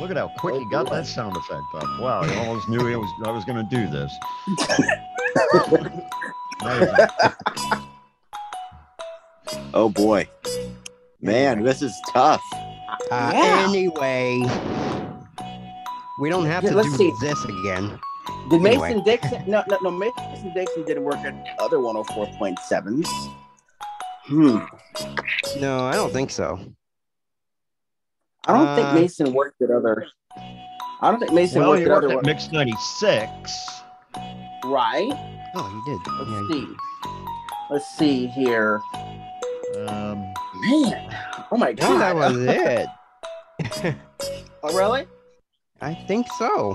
[0.00, 1.84] Look at how quick you got that sound effect up.
[2.00, 4.12] Wow, I almost knew it was I was going to do this.
[9.74, 10.28] Oh boy.
[11.20, 12.42] Man, this is tough.
[13.10, 13.66] Uh, Yeah.
[13.68, 14.42] Anyway,
[16.20, 17.12] we don't have Yeah, to let's do see.
[17.20, 17.98] this again.
[18.50, 19.42] Did Mason Dixon?
[19.46, 19.90] No, no, no.
[19.90, 23.08] Mason Dixon didn't work at other 104.7s.
[24.26, 24.58] Hmm.
[25.60, 26.58] No, I don't think so.
[28.46, 30.06] I don't Uh, think Mason worked at other.
[30.36, 32.18] I don't think Mason well, worked he at worked other.
[32.18, 33.82] at Mix 96.
[34.64, 35.12] right.
[35.54, 36.00] Oh, he did.
[36.18, 36.76] Let's Yeah, you see.
[37.70, 38.80] Let's see here.
[39.88, 41.16] Um, Man.
[41.50, 41.90] Oh my god.
[41.90, 42.36] No, that was
[43.84, 43.94] it.
[44.62, 45.06] oh really?
[45.80, 46.74] I think so.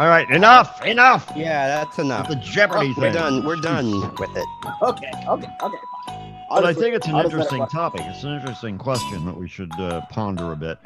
[0.00, 1.30] All right, enough, enough.
[1.36, 2.26] Yeah, that's enough.
[2.26, 3.44] The Jeopardy We're done.
[3.44, 4.46] We're done with it.
[4.80, 5.10] Okay.
[5.28, 5.46] Okay.
[5.60, 5.76] Okay.
[6.06, 6.38] Fine.
[6.48, 8.00] But I think it's an I'll just let it interesting topic.
[8.06, 10.78] It's an interesting question that we should uh, ponder a bit.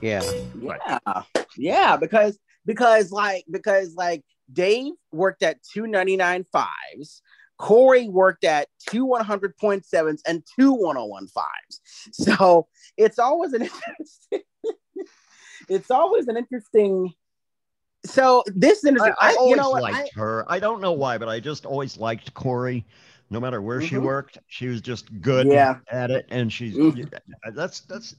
[0.00, 0.22] Yeah.
[0.62, 1.22] Yeah,
[1.56, 7.22] yeah, because because like because like Dave worked at two ninety nine fives,
[7.58, 11.80] Corey worked at two one hundred point sevens and two one hundred one fives.
[12.12, 14.42] So it's always an interesting.
[15.68, 17.14] it's always an interesting.
[18.08, 19.14] So this is I, interesting.
[19.20, 19.82] I I, always know what?
[19.82, 20.44] liked I- her.
[20.48, 22.84] I don't know why, but I just always liked Corey.
[23.30, 24.04] No matter where she Mhm.
[24.04, 25.74] worked, she was just good Yeah.
[25.74, 25.96] Mm-hmm.
[25.96, 26.74] at it, and she's
[27.52, 28.16] that's that's.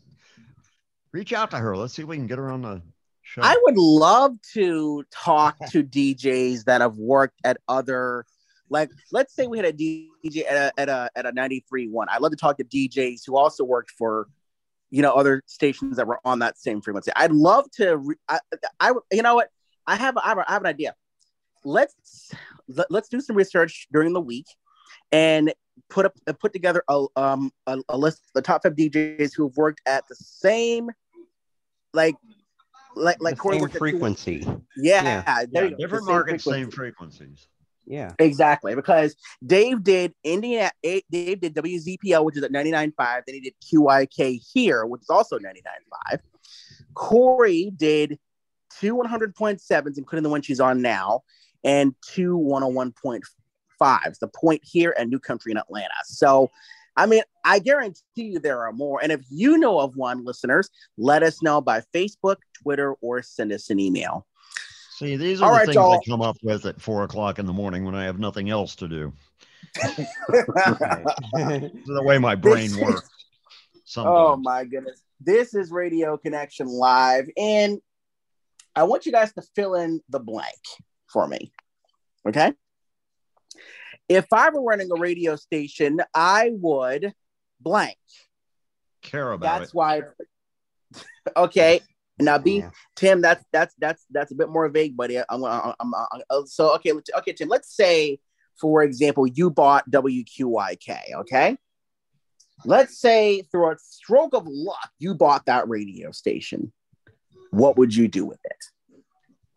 [1.11, 1.75] Reach out to her.
[1.75, 2.83] Let's see if we can get her on the
[3.23, 3.41] show.
[3.43, 8.27] I would love to talk to DJs that have worked at other,
[8.69, 12.07] like, let's say we had a DJ at a at a at a 93 one.
[12.09, 14.27] I'd love to talk to DJs who also worked for,
[14.91, 17.11] you know, other stations that were on that same frequency.
[17.15, 17.97] I'd love to.
[17.97, 18.39] Re- I,
[18.79, 18.93] I.
[19.11, 19.49] You know what?
[19.89, 20.93] I have I have, I have an idea.
[21.65, 22.31] Let's
[22.67, 24.45] let, let's do some research during the week,
[25.11, 25.53] and
[25.89, 29.31] put up uh, put together a um a, a list of the top five DJs
[29.35, 30.89] who have worked at the same,
[31.93, 32.15] like
[32.95, 34.45] like like The Corey same worked at two- frequency.
[34.77, 35.45] yeah, Yeah.
[35.51, 36.63] there Yeah, different The markets, frequency.
[36.65, 37.47] same frequencies.
[37.85, 38.13] Yeah.
[38.19, 40.71] Exactly, because Dave did Indiana.
[40.83, 43.21] Dave did WZPL, which is at 99.5.
[43.25, 46.19] Then he did QIK here, which is also 99.5.
[46.93, 48.19] Corey did
[48.79, 51.21] two 100.7s, including the one she's on now,
[51.63, 55.89] and two 101.5s, the point here and New Country in Atlanta.
[56.05, 56.49] So,
[56.95, 59.01] I mean, I guarantee you there are more.
[59.01, 63.51] And if you know of one, listeners, let us know by Facebook, Twitter, or send
[63.53, 64.25] us an email.
[64.97, 65.93] See, these are All the right, things y'all.
[65.93, 68.75] I come up with at four o'clock in the morning when I have nothing else
[68.77, 69.13] to do.
[71.33, 73.09] The way my brain This is- works.
[73.97, 75.01] Oh my goodness.
[75.19, 77.27] This is Radio Connection Live.
[77.37, 77.79] And
[78.75, 80.59] I want you guys to fill in the blank
[81.07, 81.51] for me.
[82.27, 82.53] Okay.
[84.07, 87.13] If I were running a radio station, I would
[87.59, 87.97] blank.
[89.01, 89.75] Care about That's it.
[89.75, 90.01] why.
[91.37, 91.81] okay.
[92.21, 92.63] Now, B,
[92.95, 95.17] Tim, that's that's that's that's a bit more vague, buddy.
[95.17, 97.47] I'm, I'm, I'm, I'm- uh, so okay, okay, Tim.
[97.47, 98.19] Let's say,
[98.59, 100.99] for example, you bought WQYK.
[101.21, 101.57] Okay,
[102.65, 106.73] let's say through a stroke of luck, you bought that radio station.
[107.51, 108.57] What would you do with it?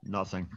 [0.04, 0.48] Nothing.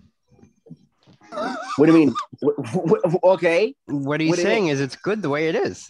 [1.31, 2.15] What do you mean?
[2.43, 3.75] Wh- wh- okay.
[3.87, 5.89] What he's What you saying is it's good the way it is.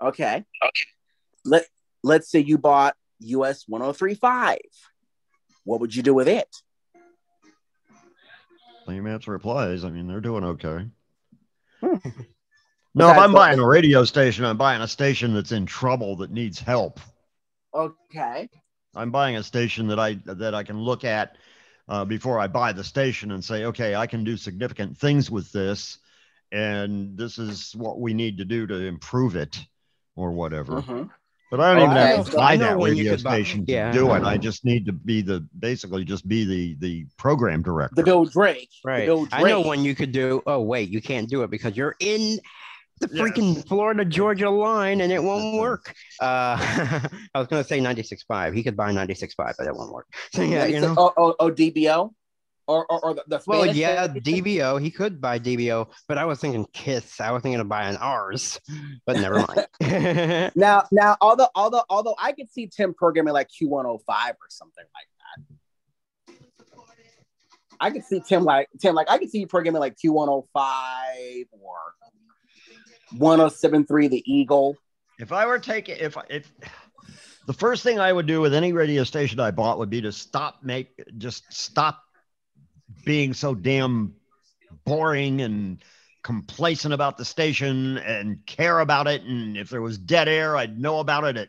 [0.00, 0.36] Okay.
[0.36, 0.86] Okay.
[1.44, 1.64] Let
[2.04, 4.58] Let's say you bought US 1035.
[5.64, 6.48] What would you do with it?
[8.86, 9.84] Same answer replies.
[9.84, 10.86] I mean, they're doing okay.
[11.80, 11.96] Hmm.
[12.94, 16.16] No, if I'm what- buying a radio station, I'm buying a station that's in trouble
[16.16, 17.00] that needs help.
[17.74, 18.50] Okay.
[18.94, 21.36] I'm buying a station that I that I can look at
[21.88, 25.50] uh, before I buy the station and say, okay, I can do significant things with
[25.52, 25.98] this,
[26.50, 29.58] and this is what we need to do to improve it,
[30.16, 30.82] or whatever.
[30.82, 31.10] Mhm.
[31.50, 33.92] But I don't even Okay, have to buy that radio could buy- station to Yeah.
[33.92, 34.22] do it.
[34.22, 37.94] I just need to be the basically just be the the program director.
[37.94, 38.70] The Bill Drake.
[38.84, 39.04] Right.
[39.04, 39.66] Bill I know Drake.
[39.66, 40.42] when you could do.
[40.46, 42.38] Oh wait, you can't do it because you're in
[43.00, 45.94] the freaking Florida Georgia line and it won't work.
[46.20, 46.56] Uh,
[47.34, 48.54] I was gonna say 96.5.
[48.54, 50.06] He could buy 96.5, but it won't work.
[50.32, 50.94] So yeah, you know.
[50.96, 52.12] Oh, oh, oh, DBO,
[52.66, 54.22] or or, or the, the Well, yeah, station?
[54.22, 54.80] DBO.
[54.80, 57.20] He could buy DBO, but I was thinking Kiss.
[57.20, 58.58] I was thinking of buying ours,
[59.04, 60.52] but never mind.
[60.54, 65.06] Now, now, although although although I could see Tim programming like Q105 or something like
[65.06, 65.12] that.
[67.80, 70.46] I could see Tim like Tim like I could see you programming like Q105
[71.50, 71.94] or
[73.16, 74.76] 1073 the Eagle.
[75.18, 76.52] If I were taking if if
[77.46, 80.12] the first thing I would do with any radio station I bought would be to
[80.12, 82.02] stop make just stop
[83.04, 84.14] being so damn
[84.84, 85.82] boring and
[86.22, 89.22] complacent about the station and care about it.
[89.22, 91.48] And if there was dead air, I'd know about it at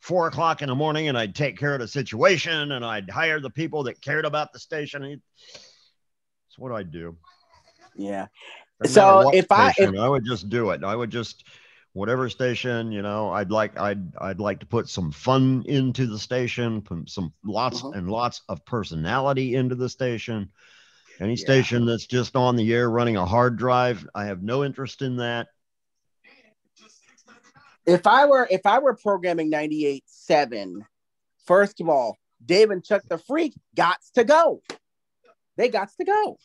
[0.00, 3.40] four o'clock in the morning and I'd take care of the situation and I'd hire
[3.40, 5.02] the people that cared about the station.
[5.52, 7.16] That's what I'd do.
[7.96, 8.26] Yeah.
[8.84, 10.82] So if I- station, I would just do it.
[10.84, 11.44] I would just
[11.92, 16.18] whatever station, you know, I'd like I'd I'd like to put some fun into the
[16.18, 17.92] station, put some lots Uh-huh.
[17.94, 20.50] and lots of personality into the station.
[21.20, 25.00] Any station that's just on the air running a hard drive, I have no interest
[25.02, 25.46] in that.
[27.86, 30.84] If I were if I were programming 98.7,
[31.46, 34.62] first of all, Dave and Chuck the Freak gots to go.
[35.56, 36.38] They gots to go.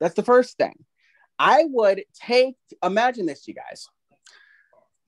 [0.00, 0.72] That's the first thing.
[1.38, 3.88] I would take imagine this, you guys.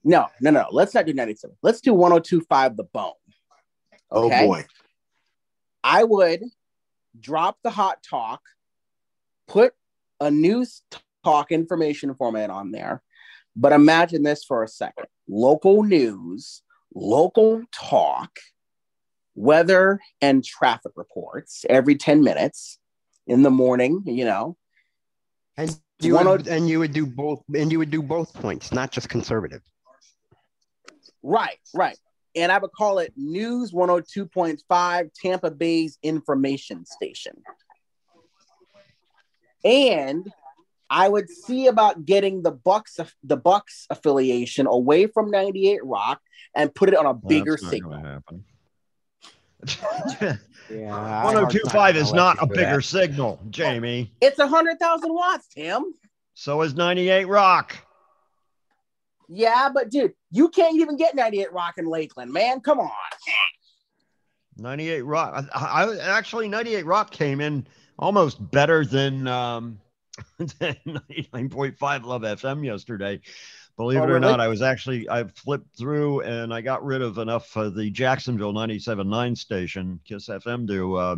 [0.03, 0.67] No, no, no.
[0.71, 1.55] Let's not do 97.
[1.61, 3.13] Let's do 1025 the bone.
[4.11, 4.65] Oh boy.
[5.83, 6.43] I would
[7.19, 8.41] drop the hot talk,
[9.47, 9.73] put
[10.19, 10.81] a news
[11.23, 13.01] talk information format on there,
[13.57, 16.61] But imagine this for a second local news,
[16.93, 18.39] local talk,
[19.33, 22.77] weather and traffic reports every 10 minutes
[23.25, 24.55] in the morning, you know.
[25.57, 28.71] And you One would, and you would do both, and you would do both points,
[28.71, 29.61] not just conservative.
[31.23, 31.97] Right, right.
[32.35, 37.41] And I would call it News 102.5 Tampa Bay's information station.
[39.65, 40.31] And
[40.89, 46.21] I would see about getting the Bucs the Bucs affiliation away from 98 Rock
[46.55, 48.23] and put it on a bigger That's not signal.
[50.69, 50.79] gonna.
[50.81, 52.83] Yeah, 1025 is not a gonna let you do bigger that.
[52.83, 54.11] signal, Jamie.
[54.21, 55.93] It's a hundred thousand watts, Tim.
[56.33, 57.77] So is 98 Rock.
[59.27, 62.61] Yeah, but dude, you can't even get 98 Rock in Lakeland, man.
[62.61, 62.91] Come on.
[64.57, 65.45] 98 Rock.
[65.53, 67.67] I, I actually 98 Rock came in
[67.99, 69.79] almost better than um
[70.37, 73.19] than 99.5 Love FM yesterday.
[73.77, 74.21] Believe Oh, it or really?
[74.21, 77.91] not, I was actually I flipped through and I got rid of enough of the
[77.91, 81.15] Jacksonville 97.9 station, Kiss FM, to uh,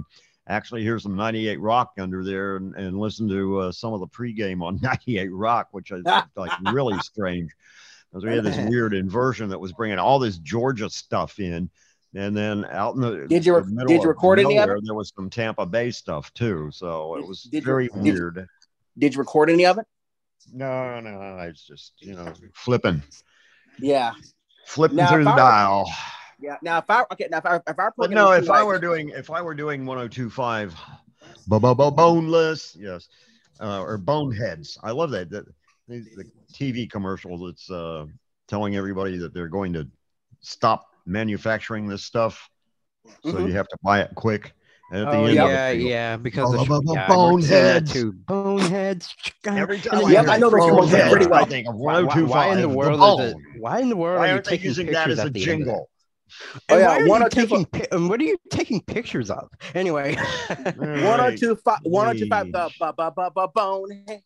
[0.47, 4.07] actually hear some 98 Rock under there and, and listen to uh, some of the
[4.07, 6.03] pregame on 98 Rock, which is
[6.35, 7.51] like really strange
[8.11, 11.69] because we had this weird inversion that was bringing all this Georgia stuff in.
[12.15, 14.77] And then out in the Did you the middle did you record any of nowhere,
[14.77, 14.83] it?
[14.83, 18.13] There was some Tampa Bay stuff too, so it was Did you- very did you-
[18.13, 18.47] weird.
[18.97, 19.85] Did you record any of it?
[20.53, 23.01] No, no, I was just you know flipping,
[23.79, 24.13] Yeah.
[24.65, 25.91] flipping Now, through the I dial.
[26.39, 26.57] Yeah.
[26.61, 29.09] Now if I okay, now if I if I it no, if I were doing
[29.09, 30.75] if I were doing 1025
[31.47, 33.07] bo- bo- bo- boneless, yes,
[33.59, 34.77] uh, or boneheads.
[34.81, 35.29] I love that.
[35.31, 35.45] that
[35.87, 38.05] the, the TV commercial that's uh,
[38.47, 39.87] telling everybody that they're going to
[40.41, 42.49] stop manufacturing this stuff,
[43.23, 43.47] so Mhm.
[43.47, 44.53] you have to buy it quick.
[44.91, 47.11] And at the Oh end yeah, of it, yeah, because "Bo- the, bo- bo- yeah,
[47.13, 47.85] I worked in that boneheads.
[47.85, 48.13] too.
[48.27, 49.15] Boneheads.
[49.55, 51.43] Every time I you hear I know those boneheads, commercials pretty well.
[51.43, 52.21] I think of Why, why, 1025.
[52.21, 53.37] why in the the world is it?
[53.53, 55.29] Why in the world Why are you aren't they taking using pictures that as a
[55.29, 55.83] at the end of it?
[55.83, 55.89] jingle?
[56.69, 57.65] Oh, And yeah, why are one you or two taking?
[57.65, 59.49] pi- and what are you taking pictures of?
[59.75, 60.15] Anyway,
[60.93, 64.23] 1025 1025 the bu- bu- bu- bu- boneheads.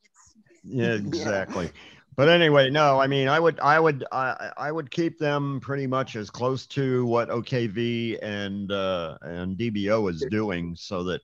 [0.64, 1.72] Yeah, exactly.
[2.16, 5.88] But anyway, no, I mean, I would, I would, I, I would keep them pretty
[5.88, 11.22] much as close to what OKV and uh, and DBO is doing, so that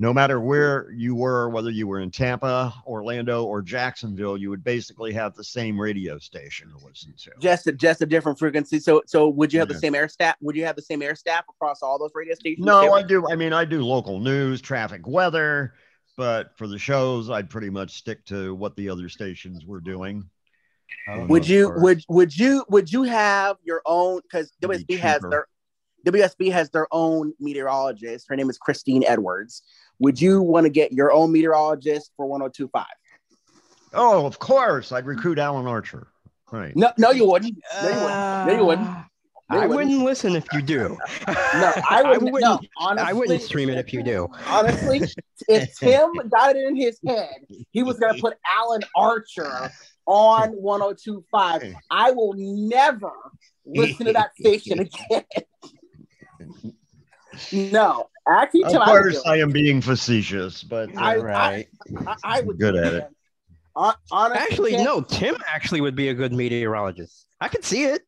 [0.00, 4.62] no matter where you were, whether you were in Tampa, Orlando, or Jacksonville, you would
[4.62, 7.30] basically have the same radio station to listen to.
[7.40, 8.78] Just a just a different frequency.
[8.78, 9.74] So so would you have Yeah.
[9.74, 10.36] the same air staff?
[10.40, 12.64] Would you have the same air staff across all those radio stations?
[12.64, 12.92] No.
[12.92, 13.28] I do.
[13.28, 15.74] I mean, I do local news, traffic, weather,
[16.18, 20.28] but for the shows, I'd pretty much stick to what the other stations were doing.
[21.06, 21.80] Would most you part.
[21.80, 25.46] would would you would you have your own because It'd be WSB has their
[26.06, 28.26] WSB has their own meteorologist.
[28.28, 29.62] Her name is Christine Edwards.
[30.00, 32.84] Would you want to get your own meteorologist for 1025?
[33.94, 36.08] Oh, of course, I'd recruit Alan Archer.
[36.50, 36.74] Right.
[36.74, 37.58] No, no, you wouldn't.
[37.82, 38.46] No, you wouldn't.
[38.46, 38.88] No, you wouldn't.
[38.88, 39.06] Ah.
[39.50, 39.88] No, you I wouldn't.
[39.88, 40.98] wouldn't listen if you do.
[41.26, 42.32] No, I wouldn't.
[42.32, 42.40] wouldn't.
[42.42, 44.28] no, honestly, I wouldn't stream it if you do.
[44.46, 45.02] Honestly,
[45.48, 47.34] if Tim got it in his head,
[47.70, 49.70] he was going to put Alan Archer
[50.06, 51.74] on 1025.
[51.90, 53.10] I will never
[53.64, 55.24] listen to that station again.
[57.52, 61.16] no, actually, Of Tim, I would course, do I am being facetious, but uh, I,
[61.16, 61.68] Right.
[62.06, 63.08] I, I would good at it.
[63.76, 65.00] Hon- Honestly, Actually, Tim, no.
[65.02, 67.26] Tim actually would be a good meteorologist.
[67.40, 68.02] I could see it.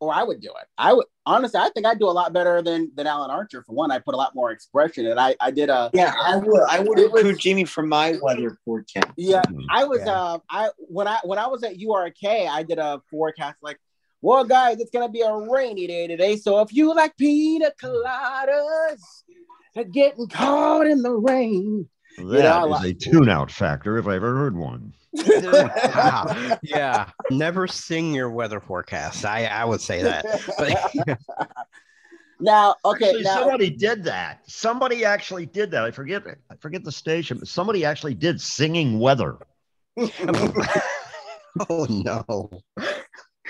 [0.00, 0.66] Or I would do it.
[0.78, 1.60] I would honestly.
[1.60, 3.62] I think I'd do a lot better than than Alan Archer.
[3.62, 6.36] For one, I put a lot more expression, and I I did a Yeah, I
[6.38, 6.62] would.
[6.68, 9.08] I would It was- recruit Jimmy for my weather forecast.
[9.18, 10.12] Yeah, I was Yeah.
[10.20, 13.78] uh I when I when I was at URK, I did a forecast like,
[14.22, 16.36] well, guys, it's gonna be a rainy day today.
[16.36, 19.00] So if you like pina coladas
[19.76, 24.16] and getting caught in the rain, that you know, is a tune-out factor if I
[24.16, 24.92] ever heard one.
[25.12, 26.58] Wow.
[26.62, 27.10] yeah.
[27.30, 29.24] Never sing your weather forecast.
[29.24, 30.24] I, I would say that.
[30.58, 31.18] But
[32.40, 34.40] now okay, Actually, now somebody did that.
[34.46, 35.84] Somebody actually did that.
[35.84, 36.22] I forget.
[36.50, 37.38] I forget the station.
[37.38, 39.38] But somebody actually did singing weather.
[39.98, 42.50] oh no.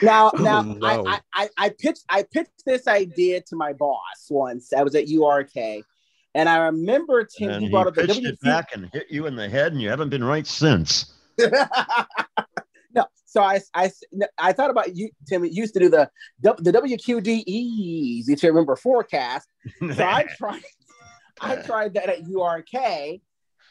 [0.03, 1.07] now Oh, now no.
[1.07, 4.73] I, I I I pitched I pitched this idea to my boss once.
[4.73, 5.85] I was at URK.
[6.35, 9.07] And I remember Tim, and he he brought up the pitched it back and hit
[9.11, 11.13] you in the head, and you haven't been right since.
[11.39, 13.91] no, so I, I,
[14.39, 15.45] I thought about you, Tim.
[15.45, 16.09] It used to do the
[16.41, 19.49] the WQD easy to remember forecast.
[19.95, 20.63] So I tried,
[21.41, 23.21] I tried that at URK.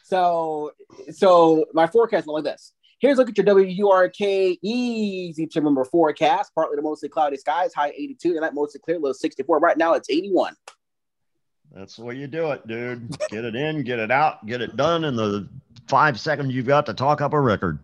[0.04, 0.72] So,
[1.12, 2.72] so my forecast went like this.
[2.98, 6.52] Here's a look at your WURK easy to remember forecast.
[6.54, 9.58] Partly to mostly cloudy skies, high 82, and that mostly clear, low 64.
[9.58, 10.54] Right now it's 81.
[11.74, 13.16] That's the way you do it, dude.
[13.28, 15.48] Get it in, get it out, get it done in the
[15.88, 17.78] five seconds you've got to talk up a record.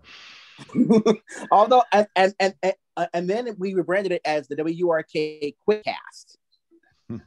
[1.50, 6.36] Although, and and and and, uh, then we rebranded it as the WRK Quickcast.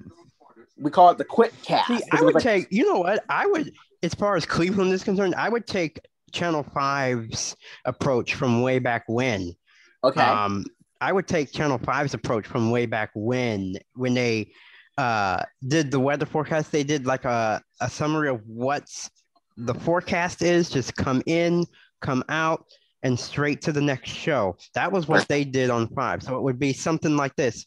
[0.78, 1.86] we call it the Quickcast.
[1.86, 2.68] See, I would take.
[2.72, 3.24] You know what?
[3.30, 3.72] I would,
[4.04, 6.00] as far as Cleveland is concerned, I would take
[6.32, 7.56] Channel 5's
[7.86, 9.56] approach from way back when.
[10.04, 10.22] Okay.
[10.22, 10.66] Um,
[11.02, 14.52] I would take Channel 5's approach from way back when, when they
[15.00, 16.74] uh, did the weather forecast.
[16.74, 19.10] They did like a, a summary of what's
[19.56, 21.66] the forecast is, just come in,
[22.02, 22.66] come out,
[23.04, 24.58] and straight to the next show.
[24.76, 26.24] That was what they did on 5.
[26.24, 27.66] So it would be something like this.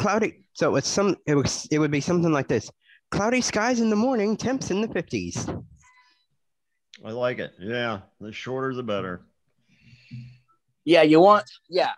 [0.00, 0.44] Cloudy.
[0.54, 2.68] So it's some it was it would be something like this.
[3.12, 5.64] Cloudy skies in the morning, temps in the 50s.
[7.04, 7.52] I like it.
[7.60, 9.22] Yeah, the shorter the better.
[10.84, 11.92] Yeah, you want yeah,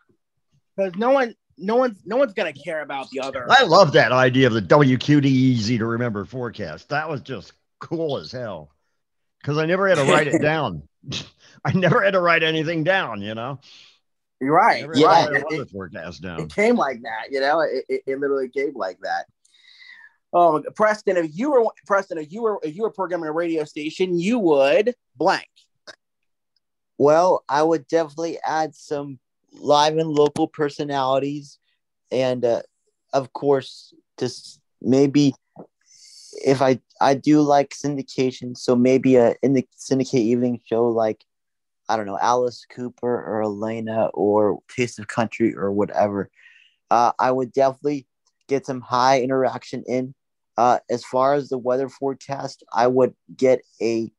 [0.76, 3.46] because no one, no one's, no one's gonna care about the other.
[3.50, 6.88] I love that idea of the WQD easy to remember forecast.
[6.90, 8.70] That was just cool as hell.
[9.40, 10.82] Because I never had to write it down.
[11.64, 13.20] I never had to write anything down.
[13.22, 13.60] You know.
[14.40, 14.82] You're right.
[14.82, 16.40] Never Yeah, had to write it- forecast down.
[16.40, 17.60] It came like that, you know.
[17.60, 19.26] It, it, it literally came like that.
[20.32, 23.64] Oh, Preston, if you were Preston, if you were if you were programming a radio
[23.64, 25.48] station, you would blank.
[26.98, 29.18] Well, I would definitely add some
[29.52, 31.58] live and local personalities,
[32.10, 32.62] and uh,
[33.12, 35.34] of course, just maybe
[36.44, 41.24] if I I do like syndication, so maybe a in the syndicate evening show like
[41.88, 46.30] I don't know Alice Cooper or Elaina or Taste of Country or whatever.
[46.90, 48.06] Uh, I would definitely
[48.48, 50.14] get some high interaction in.
[50.56, 54.10] Uh, as far as the weather forecast, I would get a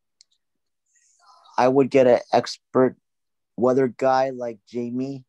[1.58, 2.96] I would get an expert
[3.60, 5.24] weather guy like Jamie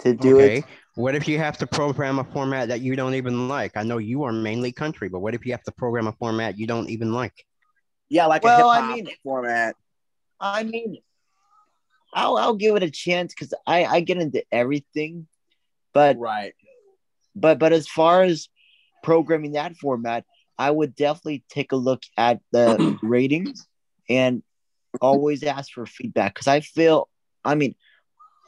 [0.00, 0.58] to do okay.
[0.58, 0.64] it.
[0.96, 3.76] What if you have to program a format that you don't even like?
[3.76, 6.58] I know you are mainly country, but what if you have to program a format
[6.58, 7.44] you don't even like?
[8.08, 9.76] Yeah, like Well, a I hip hop mean- format.
[10.40, 10.98] I mean,
[12.12, 15.26] I'll I'll give it a chance because I I get into everything,
[15.92, 16.54] but right.
[17.34, 18.48] But but as far as
[19.02, 20.24] programming that format,
[20.58, 23.66] I would definitely take a look at the ratings
[24.08, 24.42] and
[25.00, 27.08] always ask for feedback because I feel
[27.44, 27.74] I mean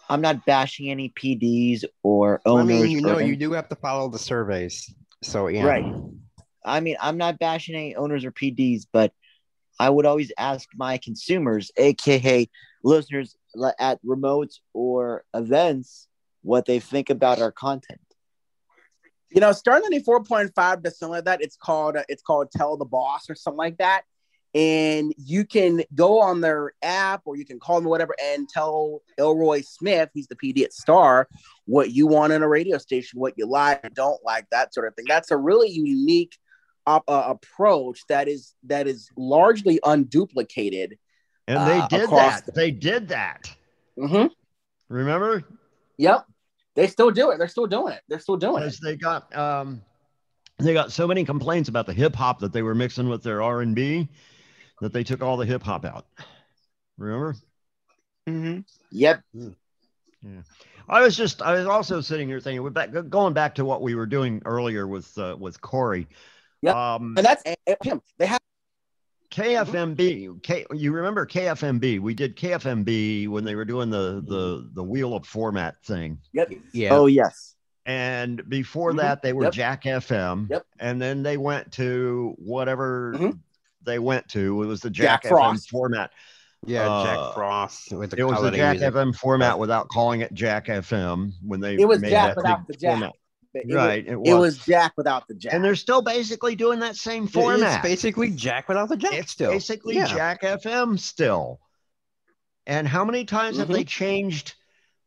[0.08, 2.66] I'm not bashing any PDs or I owners.
[2.66, 4.94] mean, you know, any- you do have to follow the surveys.
[5.22, 5.64] So yeah.
[5.64, 5.92] Right.
[6.64, 9.12] I mean, I'm not bashing any owners or PDs, but
[9.78, 12.48] I would always ask my consumers, aka
[12.82, 13.36] listeners
[13.78, 16.08] at remotes or events,
[16.42, 18.00] what they think about our content.
[19.30, 21.42] You know, starting Star ninety four point five does something like that.
[21.42, 24.02] It's called uh, it's called Tell the Boss or something like that.
[24.56, 28.48] And you can go on their app or you can call them or whatever and
[28.48, 31.28] tell Elroy Smith, he's the PD at Star,
[31.66, 34.88] what you want in a radio station, what you like, or don't like, that sort
[34.88, 35.04] of thing.
[35.06, 36.38] That's a really unique
[36.86, 40.92] uh, approach that is that is largely unduplicated.
[41.46, 42.54] And they uh, did that.
[42.54, 43.54] They did that.
[43.98, 44.30] Mhm.
[44.88, 45.44] Remember?
[45.98, 46.24] Yep.
[46.76, 47.36] They still do it.
[47.36, 48.00] They're still doing it.
[48.08, 48.74] They're still doing it.
[48.82, 49.82] They got um,
[50.58, 53.42] they got so many complaints about the hip hop that they were mixing with their
[53.42, 54.08] R and B
[54.80, 56.06] that they took all the hip hop out.
[56.98, 57.36] Remember?
[58.28, 58.60] Mm-hmm.
[58.90, 59.22] Yep.
[59.34, 60.42] Yeah.
[60.88, 63.82] I was just I was also sitting here thinking, we're back, going back to what
[63.82, 66.08] we were doing earlier with uh, with Corey.
[66.62, 66.74] Yep.
[66.74, 67.42] Um, and that's
[67.84, 68.00] him.
[68.18, 68.40] They have
[69.30, 70.42] KFMB.
[70.42, 72.00] K, you remember KFMB?
[72.00, 76.18] We did KFMB when they were doing the the the wheel of format thing.
[76.32, 76.52] Yep.
[76.72, 76.94] Yeah.
[76.94, 77.54] Oh yes.
[77.84, 78.96] And before Mhm.
[78.98, 79.52] that, they were Yep.
[79.52, 80.48] Jack FM.
[80.50, 80.66] Yep.
[80.80, 83.34] And then they went to whatever
[83.86, 84.62] they went to.
[84.62, 85.70] It was the Jack Jack, FM Frost.
[85.70, 86.10] format.
[86.66, 88.92] Yeah, Uh, Jack Frost with the It was the Jack music.
[88.94, 92.74] FM format without calling it Jack FM when they It was made Jack without the
[92.74, 92.90] Jack.
[92.92, 93.12] format.
[93.54, 94.04] It right.
[94.04, 94.56] Was, it it was.
[94.58, 95.54] was Jack without the Jack.
[95.54, 97.76] And they're still basically doing that same format.
[97.76, 99.50] It's basically Jack without the Jack It's still.
[99.50, 100.06] basically Yeah.
[100.08, 101.60] Jack FM still.
[102.66, 103.88] And how many times have they Mhm.
[103.88, 104.54] changed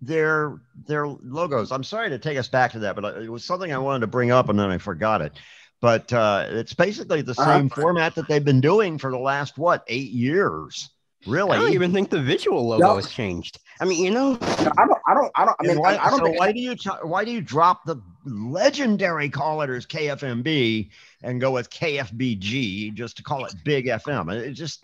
[0.02, 1.72] their their logos?
[1.72, 4.08] I'm sorry to take us back to that, but it was something I wanted to
[4.08, 5.34] bring up and then I forgot it.
[5.82, 9.84] But uh, it's basically the same format that they've been doing for the last what
[9.88, 10.90] eight years,
[11.26, 11.56] really.
[11.56, 12.96] I don't even think the visual logo No.
[12.98, 13.60] has changed.
[13.82, 15.00] I mean, you know, I don't.
[15.08, 15.32] I don't.
[15.36, 15.56] I don't.
[15.62, 16.38] I mean, why, I, I don't so think.
[16.40, 20.90] why do you t- why do you drop the legendary call letters KFMB
[21.24, 24.34] and go with KFBG just to call it Big FM?
[24.36, 24.84] It just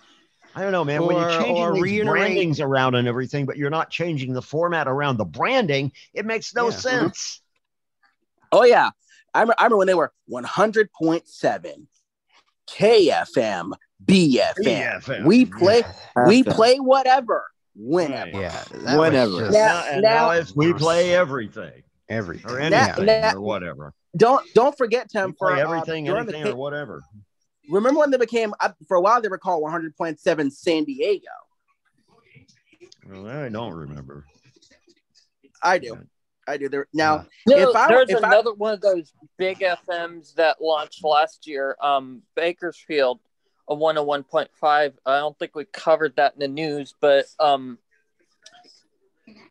[0.56, 1.06] I don't know, man.
[1.06, 4.42] when you're changing or these reiterate- brandings around and everything, but you're not changing the
[4.42, 6.76] format around the branding, it makes no Yeah.
[6.78, 7.42] sense.
[8.54, 8.92] oh yeah,
[9.36, 11.88] I remember, I remember when they were one hundred point seven,
[12.70, 13.74] KFM,
[14.04, 14.54] BFM.
[14.58, 15.26] BFM.
[15.26, 15.84] We play.
[16.28, 16.54] We FM.
[16.56, 17.44] play whatever,
[17.76, 18.30] whenever.
[18.40, 19.32] yeah, that Whatever.
[19.32, 22.50] Was just Now- Now, and now- now it's we play everything everything.
[22.52, 23.94] or anything now- or whatever.
[24.18, 27.02] Don't don't forget We for play uh, everything, during the anything, K- or whatever.
[27.70, 30.50] remember when they became uh, for a while they were called one hundred point seven
[30.50, 31.28] San Diego.
[33.08, 34.26] Well, I don't remember.
[35.62, 36.00] I do.
[36.48, 36.70] I do.
[36.70, 37.26] There now.
[37.48, 41.48] No, if I, there's if I- another one of those big FMs that launched last
[41.48, 41.76] year.
[41.82, 43.20] Um, Bakersfield,
[43.68, 44.48] a 101.5.
[44.64, 47.78] I don't think we covered that in the news, but um,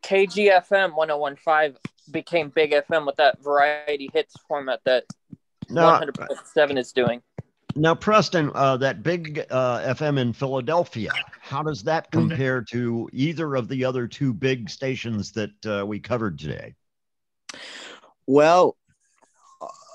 [0.02, 1.76] KGFM 101.5
[2.10, 5.04] became Big FM with that variety hits format that
[5.70, 7.22] No, 100.7 is doing.
[7.76, 12.28] Now, Preston, uh, that big uh, FM in Philadelphia, how does that Mm-hmm.
[12.28, 16.74] compare to either of the other two big stations that uh, we covered today?
[18.26, 18.76] Well,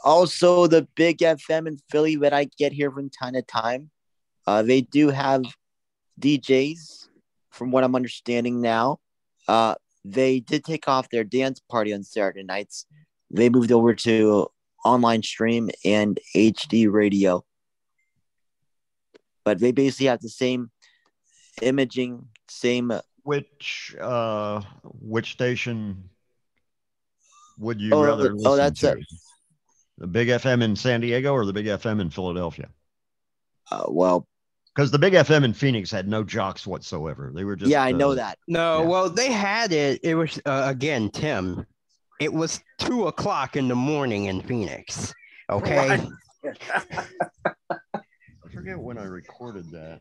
[0.04, 3.90] also the big FM in Philly that I get here from time to time,
[4.48, 5.44] uh, they do have
[6.20, 7.08] DJs,
[7.52, 9.00] from what I'm understanding now.
[9.48, 12.86] Uh, they did take off their dance party on Saturday nights.
[13.32, 14.48] They moved over to
[14.86, 17.44] online stream and HD radio.
[19.44, 20.72] But they basically have the same
[21.62, 22.92] imaging, same.
[23.24, 26.09] Which uh, which station
[27.60, 28.94] would you Oh, rather oh, that's to?
[28.94, 29.06] it.
[29.98, 32.70] The big FM in San Diego or the big FM in Philadelphia?
[33.70, 34.28] Uh, well,
[34.74, 37.32] because the big FM in Phoenix had no jocks whatsoever.
[37.36, 38.40] They were just yeah, I know uh, that.
[38.48, 40.00] No, well, they had it.
[40.04, 41.66] It was uh, again, Tim.
[42.20, 45.14] It was two o'clock in the morning in Phoenix.
[45.50, 46.00] Okay.
[47.92, 50.00] I forget when I recorded that.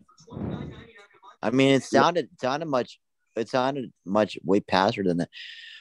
[1.42, 3.00] I mean, it sounded it sounded much
[3.36, 5.30] it sounded much way faster than that.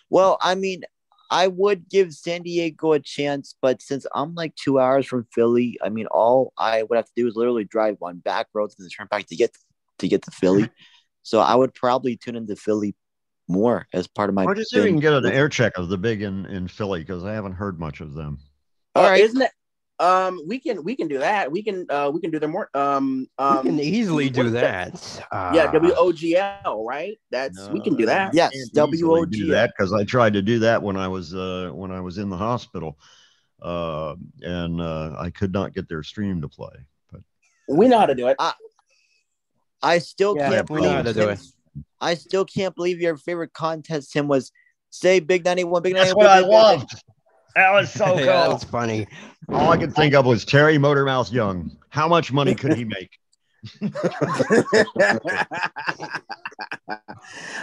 [0.10, 0.84] Well, I mean,
[1.30, 5.78] I would give San Diego a chance, but since I'm like two hours from Philly,
[5.84, 8.86] I mean, all I would have to do is literally drive on back roads and
[8.86, 9.56] then turn back to get
[10.00, 10.70] to get to Philly.
[11.24, 12.96] so I would probably tune into Philly
[13.48, 14.46] more as part of my.
[14.46, 16.68] Or just see if we can get an air check of the big in, in
[16.68, 18.40] Philly because I haven't heard much of them.
[18.96, 19.52] All right, isn't it?
[20.00, 21.52] Um, we can we can do that.
[21.52, 22.70] We can uh we can do them more.
[22.74, 25.26] Um, um can easily do what's that.
[25.32, 27.20] yeah, Uh, WOGL, right?
[27.32, 28.34] That's we can do that.
[28.34, 31.92] Yes, Can't do that because I tried to do that when I was uh, when
[31.92, 33.00] I was in the hospital,
[33.62, 36.76] uh, and uh, I could not get their stream to play.
[37.12, 37.22] But
[37.68, 38.36] We know how to do it.
[38.40, 38.54] I,
[39.82, 41.30] I still Yeah, can't we how believe to do Tim-
[42.00, 44.52] I still can't believe your favorite contest, Tim, was
[44.92, 46.06] say Big 91, Big 91.
[46.06, 46.80] That's what I Big 91.
[46.80, 47.04] loved.
[47.58, 48.20] That was so cool.
[48.20, 49.08] yeah, was funny.
[49.50, 51.76] All I could think of was Terry Motormouth Young.
[51.90, 53.18] How much money could he make?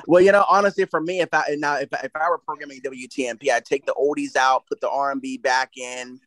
[0.09, 3.51] well, you know, honestly, for me, if I now if, if I were programming WTMP,
[3.51, 6.19] I'd take the oldies out, put the R and B back in,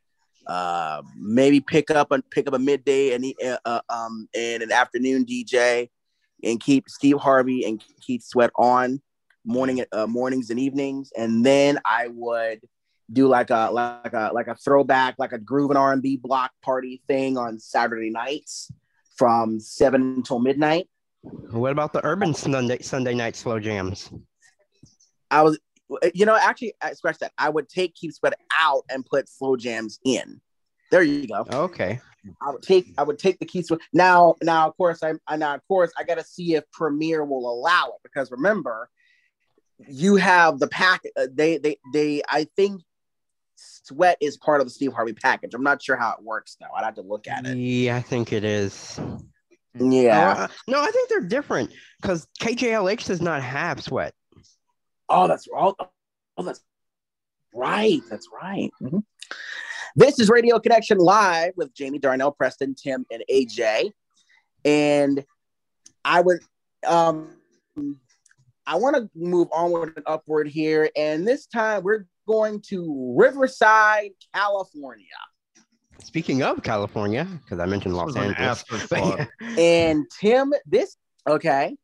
[0.48, 4.72] uh, maybe pick up and pick up a midday and uh, uh, um and an
[4.72, 5.90] afternoon DJ,
[6.42, 9.02] and keep Steve Harvey and Keith Sweat on
[9.44, 12.62] morning uh, mornings and evenings, and then I would
[13.12, 16.18] do like a like a like a throwback, like a groove and R and B
[16.18, 18.72] block party thing on Saturday nights
[19.16, 20.90] from seven until midnight.
[21.22, 24.12] What about the urban Sunday Sunday night slow jams?
[25.30, 25.60] I was,
[26.14, 27.34] you know, actually, I scratch that.
[27.38, 30.42] I would take Keith Sweat out and put slow jams in.
[30.92, 31.46] There you go.
[31.52, 32.00] Okay.
[32.42, 33.82] I would take, I would take the Keith Sweat.
[33.94, 37.26] Now, now, of course, I, I now, of course, I got to see if Premiere
[37.26, 38.90] will allow it because remember,
[39.88, 41.02] you have the pack.
[41.16, 42.22] Uh, they, they, they.
[42.30, 42.82] I think
[43.58, 45.54] Sweat is part of the Steve Harvey package.
[45.54, 46.68] I'm not sure how it works though.
[46.76, 47.58] I'd have to look at it.
[47.58, 49.00] Yeah, I think it is.
[49.76, 50.34] Yeah.
[50.38, 51.72] Uh, no, I think they're different
[52.02, 54.14] because KJLH does not have sweat.
[55.10, 55.76] Oh, that's oh,
[56.38, 56.62] oh that's
[57.54, 58.02] right.
[58.10, 58.72] That's right.
[58.82, 59.04] Mhm.
[59.96, 63.92] This is Radio Connection Live with Jamie Darnell, Preston, Tim, and AJ.
[64.64, 65.24] And
[66.06, 66.40] I would
[66.86, 67.38] um
[68.68, 70.90] I want to move onward and upward here.
[70.96, 75.06] And this time we're going to Riverside, California.
[76.04, 79.28] Speaking of California, because I mentioned Los was an Angeles.
[79.58, 80.98] And Tim, this
[81.28, 81.76] okay.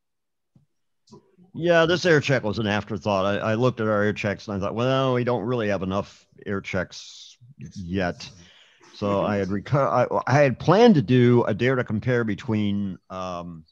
[1.55, 3.25] Yeah, this air check was an afterthought.
[3.25, 5.83] I, I looked at our air checks and I thought, well, we don't really have
[5.83, 7.37] enough air checks
[7.75, 8.27] yet.
[8.95, 12.97] So I had reco- I, I had planned to do a dare to compare between
[13.09, 13.65] um,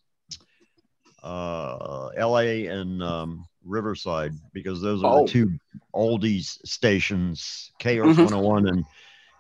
[1.24, 5.26] uh, LA and um, Riverside because those are Oh.
[5.26, 5.60] the two
[5.94, 8.26] oldies stations, K-Earth Mhm.
[8.26, 8.86] 101 and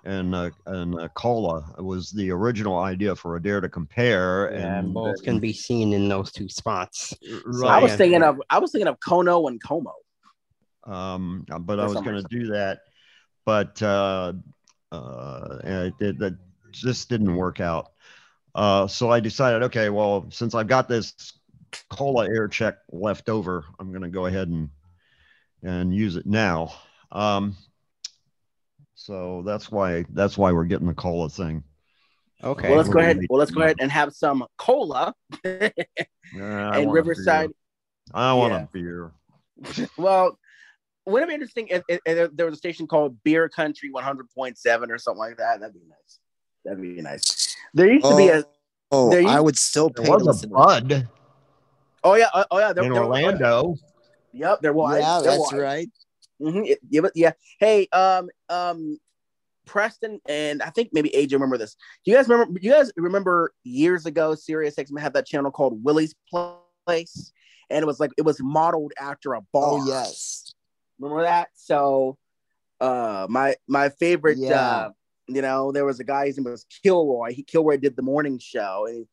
[0.03, 4.93] and uh, and uh, Cola was the original idea for a dare to compare, and
[4.93, 7.13] both can be seen in those two spots.
[7.63, 9.93] I was thinking of I was thinking of Kono and Como.
[10.85, 12.79] um, but For I was going to do that,
[13.45, 14.33] but uh,
[14.91, 16.37] uh, it, it, that
[16.71, 17.91] just didn't work out.
[18.55, 21.13] Uh, so I decided, okay, well, since I've got this
[21.89, 24.69] cola air check left over, I'm going to go ahead and
[25.63, 26.73] and use it now.
[27.11, 27.55] Um,
[28.95, 31.63] so that's why that's why we're getting the cola thing.
[32.43, 32.69] Okay.
[32.69, 33.19] Well, let's go ahead.
[33.29, 35.13] Well, let's go ahead and have some cola.
[36.33, 37.49] Yeah, and Riverside.
[38.13, 38.61] I want Yeah.
[38.61, 39.11] a beer.
[39.97, 40.39] well,
[41.05, 44.89] wouldn't it be interesting if, if, if there was a station called Beer Country 100.7
[44.89, 45.59] or something like that?
[45.59, 46.19] That'd be nice.
[46.63, 47.57] That'd be nice.
[47.73, 48.45] There used to be a.
[48.93, 51.09] Oh, there I would still There pay to was listen a to Bud
[52.03, 52.73] Oh yeah, oh, oh yeah.
[52.73, 53.75] There, in there- Orlando.
[54.33, 54.99] Yep, there was.
[54.99, 55.53] Yeah, there that's was.
[55.53, 55.89] right.
[56.39, 57.33] hmm Yeah, but yeah.
[57.59, 58.97] Hey, um, um,
[59.65, 61.75] Preston and I think maybe AJ remember this.
[62.03, 62.59] Do you guys remember?
[62.59, 66.15] You guys remember years ago, Sirius XM had that channel called Willie's
[66.87, 67.31] Place,
[67.69, 69.79] and it was like it was modeled after a bar.
[69.79, 70.53] Oh yes.
[70.99, 71.49] Remember that?
[71.55, 72.17] So,
[72.79, 74.59] uh, my my favorite, Yeah.
[74.59, 74.89] uh,
[75.27, 76.27] you know, there was a guy.
[76.27, 77.33] His name was Kilroy.
[77.33, 78.85] He Kilroy did the morning show.
[78.87, 79.07] And he,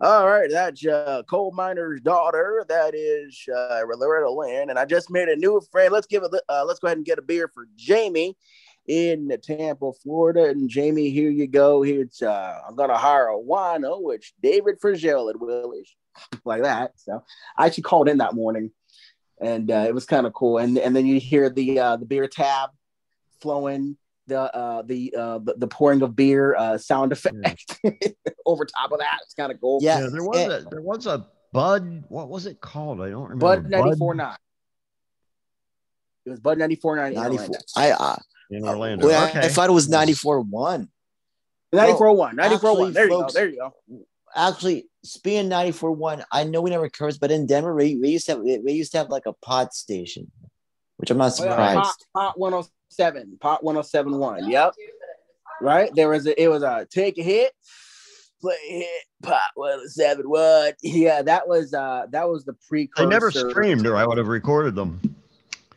[0.00, 2.64] all right, that's uh, coal miner's daughter.
[2.68, 5.92] That is uh, Loretta Lynn, and I just made a new friend.
[5.92, 6.30] Let's give it.
[6.48, 8.36] Uh, let's go ahead and get a beer for Jamie
[8.86, 10.44] in Tampa, Florida.
[10.48, 11.82] And Jamie, here you go.
[11.82, 15.94] Here's uh, I'm gonna hire a wino, which David Fragile at Willie's,
[16.44, 16.92] like that.
[16.96, 17.22] So
[17.56, 18.70] I actually called in that morning
[19.40, 20.58] and uh, it was kind of cool.
[20.58, 22.70] And and then you hear the uh, the beer tab
[23.40, 27.78] flowing, the uh, the, uh, the the pouring of beer uh, sound effect
[28.46, 29.18] over top of that.
[29.22, 29.80] It's kind of cool.
[29.82, 32.04] Yeah, there was a there was a Bud.
[32.08, 33.00] What was it called?
[33.00, 33.40] I don't remember.
[33.46, 34.36] Bud ninety four nine.
[36.26, 37.14] It was Bud ninety four nine.
[37.14, 37.56] 94.
[37.76, 38.16] I uh,
[38.50, 39.06] in Orlando.
[39.06, 39.40] well, I- okay.
[39.40, 40.88] I thought it was 94 1.
[41.74, 42.92] 94-1, 94-1.
[42.92, 43.74] There you go, there you go.
[44.36, 48.26] Actually, speaking 94 1, I know we never covers, but in Denver, we, we used
[48.26, 50.30] to have we used to have like a pod station,
[50.98, 51.76] which I'm not Oh, yeah, surprised.
[52.14, 52.38] Pot, pot
[52.98, 54.50] 107, pot 1071.
[54.50, 54.74] Yep.
[55.60, 55.94] Right?
[55.94, 57.52] There was a, it was a take a hit,
[58.40, 60.72] play a hit, pot 1071.
[60.82, 63.08] Yeah, that was uh that was the They precursor.
[63.08, 65.00] never streamed, or I would have recorded them.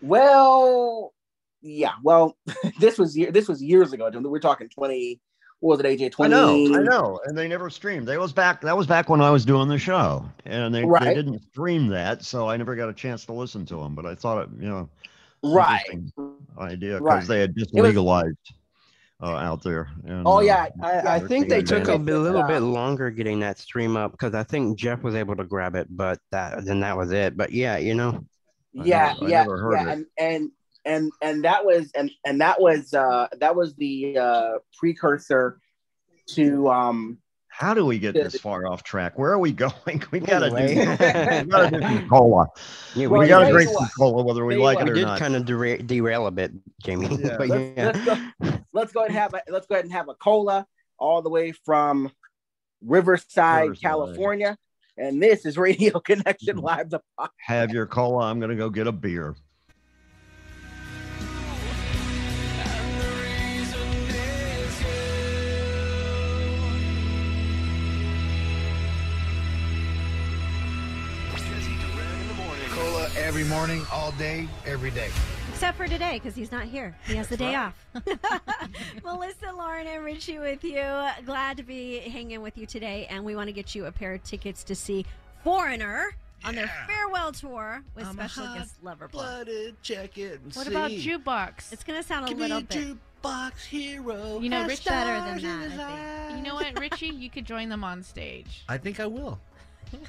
[0.02, 1.14] Well,
[1.62, 1.94] yeah.
[2.04, 2.38] Well,
[2.80, 4.10] this was year this was years ago.
[4.14, 5.20] We're talking 20
[5.60, 6.12] what was it, AJ?
[6.12, 8.08] 20 I know, I know, and they never streamed.
[8.08, 8.62] They was back.
[8.62, 12.24] That was back when I was doing the show, and they, they didn't stream that,
[12.24, 13.96] so I never got a chance to listen to them.
[13.96, 14.88] But I thought it, you know,
[15.44, 15.84] Right.
[16.58, 17.28] idea because Right.
[17.28, 18.38] they had just It was- legalized
[19.22, 19.90] uh, out there.
[20.06, 22.22] And, Oh uh, yeah, I, I think they took a advantage.
[22.22, 25.44] little bit Uh, longer getting that stream up because I think Jeff was able to
[25.44, 27.36] grab it, but that then that was it.
[27.36, 28.24] But yeah, you know,
[28.74, 29.94] yeah never- I yeah never heard yeah it.
[29.94, 30.52] and and
[30.86, 35.60] and and that was and and that was uh that was the uh precursor
[36.36, 37.18] to um
[37.58, 39.18] How do we get this far off track?
[39.18, 40.04] Where are we going?
[40.12, 41.44] We gotta do, Anyway.
[41.46, 42.46] gotta do some cola.
[42.96, 44.92] Yeah, we we gotta did- drink some cola whether we Tell you like what, it
[44.94, 45.20] we or did not.
[45.20, 46.52] kind of dera- derail a bit,
[46.84, 47.08] Jamie.
[47.20, 47.36] Yeah.
[47.40, 47.86] but let's, yeah.
[47.94, 50.68] let's go let's go ahead and have a let's go ahead and have a cola
[51.00, 52.12] all the way from
[52.86, 53.82] Riverside, Riverside.
[53.82, 54.58] California.
[54.96, 56.66] And this is Radio Connection mm-hmm.
[56.66, 57.30] Live the podcast.
[57.40, 58.26] Have your cola.
[58.30, 59.36] I'm gonna go get a beer.
[73.38, 75.10] Every morning, all day, every day.
[75.50, 76.98] Except for today, because he's not here.
[77.06, 77.76] He has the day off.
[79.04, 80.82] Melissa, Lauren, and Richie with you.
[81.24, 83.06] Glad to be hanging with you today.
[83.12, 85.06] And we want to get you a pair of tickets to see
[85.44, 89.12] Foreigner on their farewell tour with I'm special hot guest Loverboy.
[89.12, 90.72] Blooded, check it and What see.
[90.72, 91.72] about jukebox?
[91.72, 92.98] It's going to sound a Give little me bit.
[93.22, 94.40] jukebox hero.
[94.40, 96.38] You know, has Rich better than that, I eyes.
[96.38, 97.10] You know what, Richie?
[97.10, 98.64] You could join them on stage.
[98.68, 99.40] I think I will.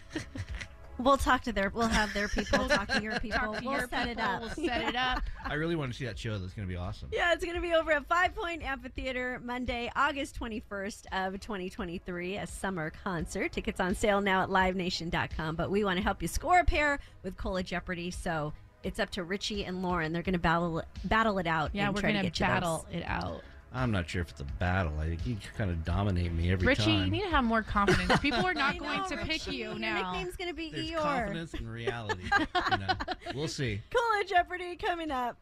[0.99, 3.55] We'll talk to their, we'll have their people talk to your people.
[3.55, 4.41] To we'll your set it up.
[4.41, 5.23] We'll set it up.
[5.45, 6.39] I really want to see that show.
[6.39, 7.09] That's going to be awesome.
[7.13, 12.37] Yeah, it's going to be over at Five Point Amphitheater Monday, August 21st of 2023,
[12.37, 13.53] a summer concert.
[13.53, 16.99] Tickets on sale now at livenation.com, but we want to help you score a pair
[17.23, 18.11] with Cola Jeopardy.
[18.11, 18.53] So
[18.83, 20.13] it's up to Richie and Lauren.
[20.13, 21.71] They're going to battle battle it out.
[21.75, 22.39] Yeah, and we're gonna to those.
[22.39, 23.43] battle it out.
[23.73, 24.93] I'm not sure if it's a battle.
[24.99, 26.93] I think you kind of dominate me every Richie, time.
[26.95, 28.19] Richie, you need to have more confidence.
[28.21, 30.13] People are not going know, to pick Richie, you your now.
[30.13, 30.99] nickname's going to be There's Eeyore.
[31.03, 32.23] confidence in reality.
[32.41, 32.95] you know,
[33.35, 33.81] we'll see.
[33.95, 35.37] Cola Jeopardy coming up.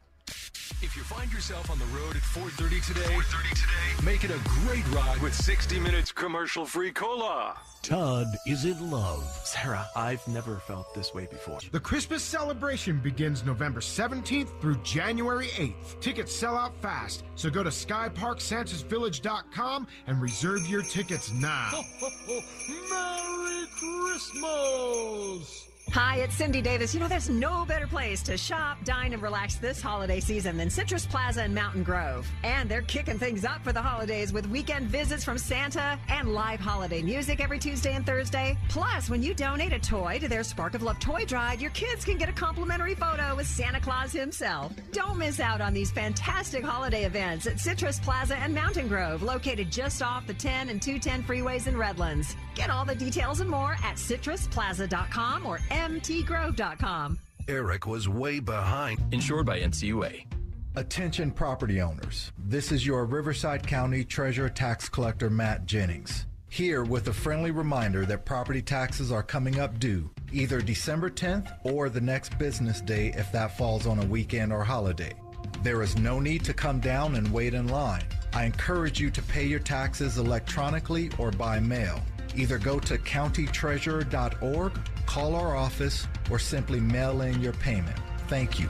[0.83, 4.39] If you find yourself on the road at 4:30 today, 4:30 today, make it a
[4.67, 7.57] great ride with 60 minutes commercial-free cola.
[7.83, 9.25] Todd is in love.
[9.45, 11.61] Sarah, I've never felt this way before.
[11.71, 15.99] The Christmas celebration begins November 17th through January 8th.
[16.01, 21.71] Tickets sell out fast, so go to skyparksantasvillage.com and reserve your tickets now.
[22.91, 25.66] Merry Christmas!
[25.93, 26.93] Hi, it's Cindy Davis.
[26.93, 30.69] You know, there's no better place to shop, dine, and relax this holiday season than
[30.69, 32.29] Citrus Plaza in Mountain Grove.
[32.43, 36.61] And they're kicking things up for the holidays with weekend visits from Santa and live
[36.61, 38.59] holiday music every Tuesday and Thursday.
[38.69, 42.05] Plus, when you donate a toy to their Spark of Love toy drive, your kids
[42.05, 44.73] can get a complimentary photo with Santa Claus himself.
[44.93, 49.71] Don't miss out on these fantastic holiday events at Citrus Plaza and Mountain Grove, located
[49.71, 52.37] just off the 10 and 210 freeways in Redlands.
[52.55, 57.19] Get all the details and more at citrusplaza.com or mtgrove.com.
[57.49, 58.99] Eric was way behind.
[59.13, 60.27] Insured by NCUA.
[60.75, 62.33] Attention property owners.
[62.39, 66.27] This is your Riverside County Treasurer Tax Collector Matt Jennings.
[66.49, 71.57] Here with a friendly reminder that property taxes are coming up due either December 10th
[71.65, 75.13] or the next business day if that falls on a weekend or holiday.
[75.63, 78.05] There is no need to come down and wait in line.
[78.35, 82.01] I encourage you to pay your taxes electronically or by mail.
[82.35, 84.73] Either go to countytreasurer.org,
[85.07, 87.97] call our office, or simply mail in your payment.
[88.29, 88.69] Thank you.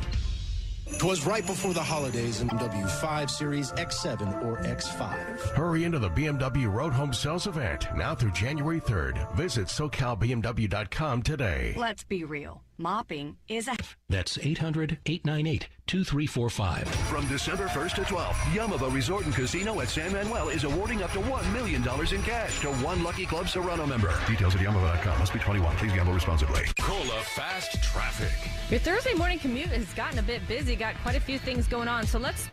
[0.99, 5.41] Twas right before the holidays in W5 Series X7 or X5.
[5.51, 9.35] Hurry into the BMW Road Home Sales event now through January 3rd.
[9.35, 11.75] Visit SoCalBMW.com today.
[11.77, 12.63] Let's be real.
[12.79, 13.77] Mopping is a.
[14.09, 16.89] That's 800 898 2345.
[16.89, 21.11] From December 1st to 12th, Yamava Resort and Casino at San Manuel is awarding up
[21.13, 24.15] to $1 million in cash to one Lucky Club Serrano member.
[24.27, 25.19] Details at Yamava.com.
[25.19, 25.77] Must be 21.
[25.77, 26.63] Please gamble responsibly.
[26.81, 28.51] Cola Fast Traffic.
[28.71, 31.89] Your Thursday morning commute has gotten a bit busy, got quite a few things going
[31.89, 32.07] on.
[32.07, 32.51] So let's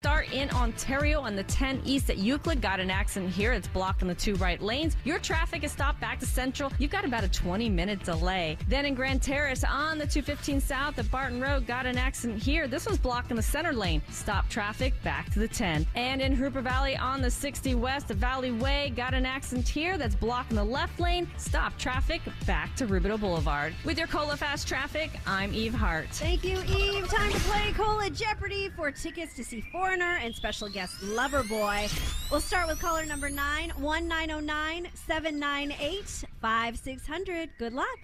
[0.00, 2.62] start in Ontario on the 10 east at Euclid.
[2.62, 3.52] Got an accident here.
[3.52, 4.96] It's blocking the two right lanes.
[5.04, 6.72] Your traffic is stopped back to Central.
[6.78, 8.56] You've got about a 20 minute delay.
[8.66, 12.66] Then in Grand Terrace on the 215 south at Barton Road, got an accident here.
[12.66, 14.00] This one's blocking the center lane.
[14.08, 15.86] Stop traffic back to the 10.
[15.94, 19.98] And in Jurupa Valley on the 60 west at Valley Way, got an accident here
[19.98, 21.30] that's blocking the left lane.
[21.36, 23.74] Stop traffic back to Rubidoux Boulevard.
[23.84, 26.08] With your Cola Fast Traffic, I'm Eve Hart.
[26.12, 27.06] Thank you, Eve.
[27.08, 31.90] Time to play Cola Jeopardy for tickets to see Foreigner and special guest Loverboy.
[32.30, 37.04] We'll start with caller number nine one nine zero nine seven nine eight five six
[37.08, 37.50] hundred.
[37.58, 37.98] Good luck.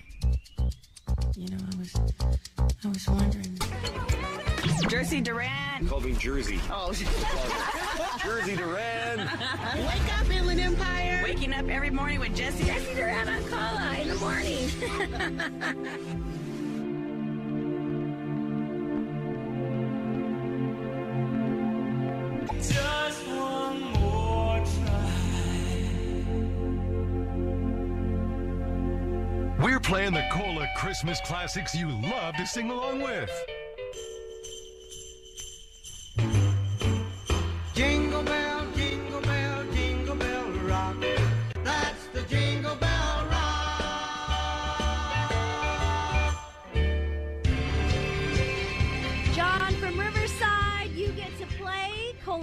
[1.37, 1.95] You know, I was,
[2.59, 3.57] I was wondering.
[4.89, 5.87] Jersey Duran.
[5.87, 6.59] Called me Jersey.
[6.73, 6.93] Oh,
[8.21, 9.19] Jersey Duran.
[9.19, 11.21] Wake up, Inland Empire.
[11.23, 12.65] Waking up every morning with Jesse.
[12.65, 14.69] Jesse Duran on call in the morning.
[29.59, 33.31] We're playing the Cola Christmas classics you love to sing along with.
[37.75, 38.46] Jingle bell,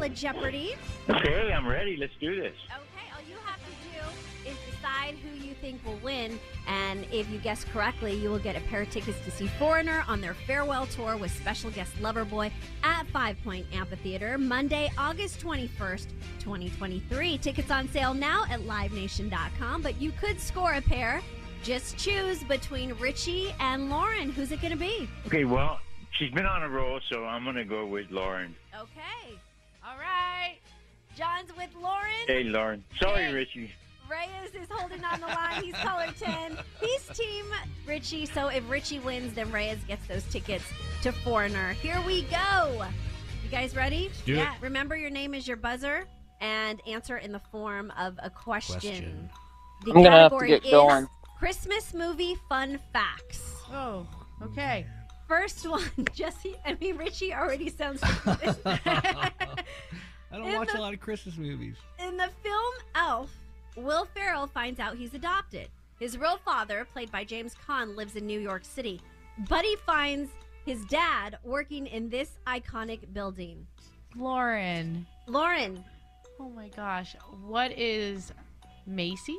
[0.10, 0.76] Jeopardy.
[1.10, 1.98] Okay, I'm ready.
[1.98, 2.54] Let's do this.
[2.70, 7.30] Okay, all you have to do is decide who you think will win, and if
[7.30, 10.34] you guess correctly, you will get a pair of tickets to see Foreigner on their
[10.34, 12.52] farewell tour with special guest Loverboy
[12.84, 16.08] at Five Point Amphitheater, Monday, August 21st,
[16.40, 17.38] 2023.
[17.38, 21.22] Tickets on sale now at livenation.com, but you could score a pair.
[21.64, 24.32] Just choose between Richie and Lauren.
[24.32, 25.08] Who's it going to be?
[25.28, 25.80] Okay, well,
[26.20, 28.54] she's been on a roll, so I'm going to go with Lauren.
[28.78, 29.40] Okay.
[29.94, 30.58] All right.
[31.16, 32.10] John's with Lauren.
[32.26, 32.84] Hey, Lauren.
[33.00, 33.72] Sorry, Richie.
[34.10, 35.64] Reyes is holding on the line.
[35.64, 36.58] He's color 10.
[36.82, 37.46] He's team
[37.86, 38.26] Richie.
[38.26, 40.66] So if Richie wins, then Reyes gets those tickets
[41.04, 41.74] to Foreigner.
[41.74, 42.86] Here we go.
[43.44, 44.10] You guys ready?
[44.26, 44.48] do it.
[44.62, 46.06] Remember, your name is your buzzer
[46.42, 48.80] and answer in the form of a question.
[48.80, 49.30] Question.
[49.86, 51.08] The I'm gonna have to category get is going.
[51.38, 53.42] Christmas movie fun facts.
[53.72, 54.08] Oh,
[54.42, 54.88] okay.
[55.34, 55.82] First one,
[56.14, 56.56] Jesse.
[56.64, 58.00] I mean, Richie already sounds.
[58.04, 59.32] I
[60.32, 61.76] don't In watch the- a lot of Christmas movies.
[62.00, 63.32] In the film Elf,
[63.76, 65.70] Will Ferrell finds out he's adopted.
[66.00, 69.02] His real father, played by James Caan, lives in New York City.
[69.50, 70.30] Buddy finds
[70.68, 73.66] his dad working in this iconic building.
[74.16, 75.06] Lauren.
[75.28, 75.84] Lauren
[76.40, 77.16] Oh my gosh.
[77.46, 78.32] What is
[78.86, 79.38] Macy's?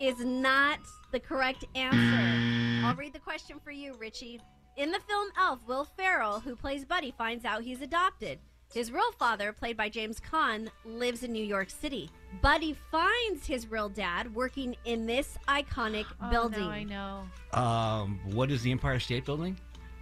[0.00, 0.78] is not
[1.12, 2.86] the correct answer.
[2.86, 4.40] I'll read the question for you, Richie.
[4.76, 8.38] In the film Elf, Will Ferrell, who plays Buddy, finds out he's adopted.
[8.74, 12.10] His real father, played by James Caan, lives in New York City.
[12.42, 16.60] Buddy finds his real dad working in this iconic Oh, building.
[16.60, 17.22] now I know.
[17.58, 19.56] Um, what is the Empire State Building?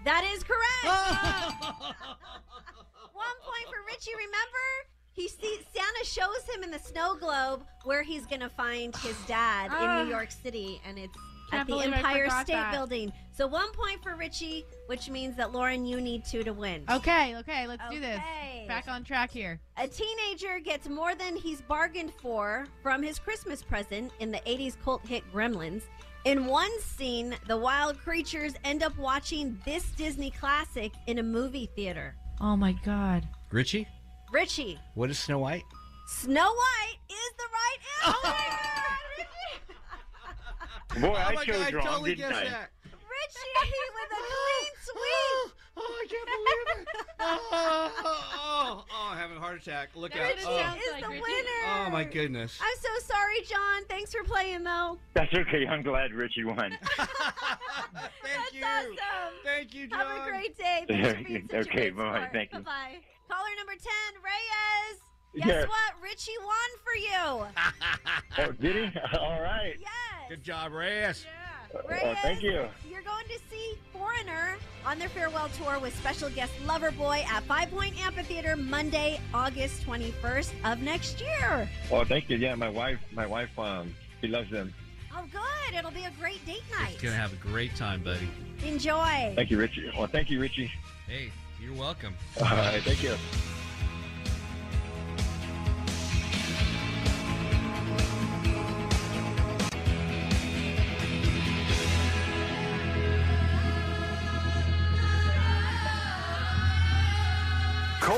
[0.04, 0.84] That is correct.
[3.12, 4.12] One point for Richie.
[4.16, 4.66] Remember,
[5.12, 9.66] he sees Santa shows him in the snow globe where he's gonna find his dad
[9.66, 10.02] in Ah.
[10.02, 12.73] New York City, and it's Can't at the Empire State that.
[12.73, 13.12] Building.
[13.33, 16.84] So one point for Richie, which means that Lauren, you need two to win.
[16.91, 18.20] Okay, okay, let's do this.
[18.68, 19.60] Back on track here.
[19.76, 24.76] A teenager gets more than he's bargained for from his Christmas present in the 80s
[24.83, 25.83] cult hit Gremlins.
[26.24, 31.68] In one scene, the wild creatures end up watching this Disney classic in a movie
[31.76, 32.15] theater.
[32.41, 33.28] Oh my god.
[33.50, 33.86] Richie?
[34.33, 35.62] Richie, What is Snow White?
[36.07, 38.34] Snow White is the right answer.
[39.66, 39.73] Oh
[41.00, 42.50] Boy, oh I Oh my chose God, I wrong, totally didn't guessed I?
[42.50, 42.70] that.
[42.84, 45.52] Richie with a clean sweep.
[45.76, 47.06] oh, I can't believe it.
[47.20, 49.08] oh, oh, oh!
[49.10, 49.90] I'm having a heart attack.
[49.94, 50.28] Look out.
[50.28, 50.74] Richie Oh.
[50.97, 51.64] is the winner.
[51.76, 52.58] oh, my goodness.
[52.62, 53.84] I'm so sorry, John.
[53.89, 54.98] Thanks for playing, though.
[55.14, 55.66] That's okay.
[55.66, 56.76] I'm glad Richie won.
[56.97, 58.64] Thank you.
[58.64, 58.94] Awesome.
[59.44, 59.98] Thank you, John.
[60.00, 60.84] Have a great day.
[60.89, 62.16] Thanks for being such Okay, a great bye-bye.
[62.18, 62.32] sport.
[62.32, 62.58] Thank you.
[62.60, 62.97] Bye-bye.
[63.28, 65.00] Caller number 10, Reyes.
[65.36, 65.68] Guess Yes.
[65.68, 66.02] what?
[66.02, 67.46] Richie won for you.
[68.46, 69.00] oh, did he?
[69.18, 69.74] All right.
[69.80, 69.90] Yes.
[70.28, 71.26] Good job, Reyes.
[71.74, 72.66] Oh, thank you.
[72.88, 74.56] You're going to see Foreigner
[74.86, 80.52] on their farewell tour with special guest Loverboy at Five Point Amphitheater Monday, August 21st
[80.64, 81.68] of next year.
[81.90, 82.36] Oh, thank you.
[82.36, 84.72] Yeah, my wife, my wife, um, she loves them.
[85.12, 85.76] Oh, good.
[85.76, 86.92] It'll be a great date night.
[86.92, 88.28] She's gonna have a great time, buddy.
[88.64, 89.32] Enjoy.
[89.34, 89.90] Thank you, Richie.
[89.98, 90.70] Well, thank you, Richie.
[91.08, 92.14] Hey, you're welcome.
[92.40, 93.16] All right, thank you.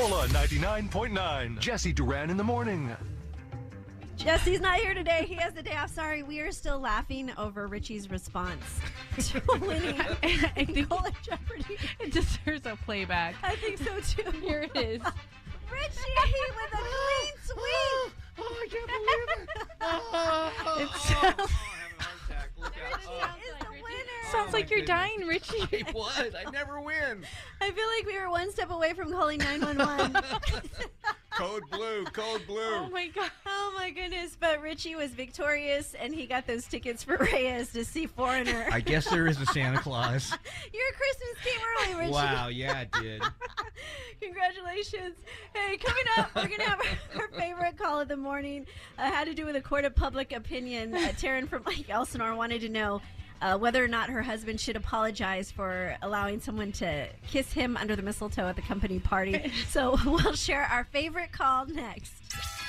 [0.07, 1.59] Cola 99.9.
[1.59, 2.95] Jesse Duran in the morning.
[4.15, 5.25] Jesse's not here today.
[5.27, 5.89] He has the day off.
[5.89, 8.63] Sorry, we are still laughing over Richie's response
[9.19, 9.99] to winning.
[10.23, 10.87] I think
[11.21, 11.77] Jeopardy.
[11.99, 13.35] It deserves a playback.
[13.43, 14.31] I think so too.
[14.39, 15.01] Here it is.
[15.69, 15.99] Richie
[16.55, 18.13] with a clean sweep.
[18.39, 20.83] Oh, I can't believe it.
[20.83, 21.51] It sounds,
[23.07, 23.33] Oh.
[24.31, 25.67] sounds like you're dying, Richie.
[25.71, 26.33] I was.
[26.35, 27.25] I never win.
[27.61, 30.21] I feel like we were one step away from calling 911.
[31.37, 32.03] Code blue.
[32.05, 32.59] Code blue.
[32.59, 33.29] Oh my god.
[33.45, 34.35] Oh my goodness.
[34.39, 38.67] But Richie was victorious and he got those tickets for Reyes to see Foreigner.
[38.71, 40.31] I guess there is a Santa Claus.
[40.73, 41.61] Your Christmas came
[41.93, 42.11] early, Richie.
[42.11, 42.47] Wow.
[42.47, 43.21] Yeah, it did.
[44.21, 45.15] Congratulations.
[45.53, 48.65] Hey, coming up, we're going to have our, our favorite call of the morning.
[48.97, 50.95] Uh, had to do with a court of public opinion.
[50.95, 52.99] Uh, Taryn from Lake Elsinore wanted to know
[53.41, 57.95] uh, whether or not her husband should apologize for allowing someone to kiss him under
[57.95, 59.51] the mistletoe at the company party.
[59.69, 62.13] so we'll share our favorite call next.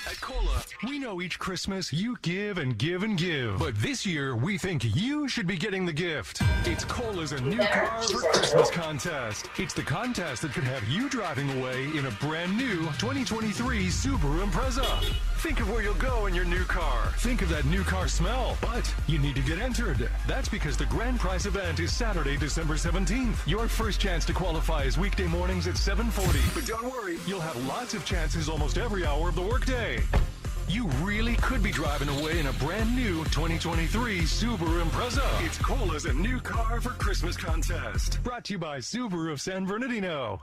[0.06, 3.58] At Cola, we know each Christmas you give and give and give.
[3.58, 6.40] But this year, we think you should be getting the gift.
[6.64, 9.50] It's Cola's A New Car for Christmas contest.
[9.58, 14.46] It's the contest that could have you driving away in a brand new 2023 Subaru
[14.46, 15.14] Impreza.
[15.38, 17.12] Think of where you'll go in your new car.
[17.18, 18.58] Think of that new car smell.
[18.60, 20.10] But you need to get entered.
[20.26, 23.46] That's because the grand prize event is Saturday, December 17th.
[23.46, 26.40] Your first chance to qualify is weekday mornings at 740.
[26.56, 30.02] But don't worry, you'll have lots of chances almost every hour of the workday.
[30.68, 35.24] You really could be driving away in a brand new 2023 Subaru Impreza.
[35.42, 38.22] It's Cola's a new car for Christmas contest.
[38.22, 40.42] Brought to you by Subaru of San Bernardino.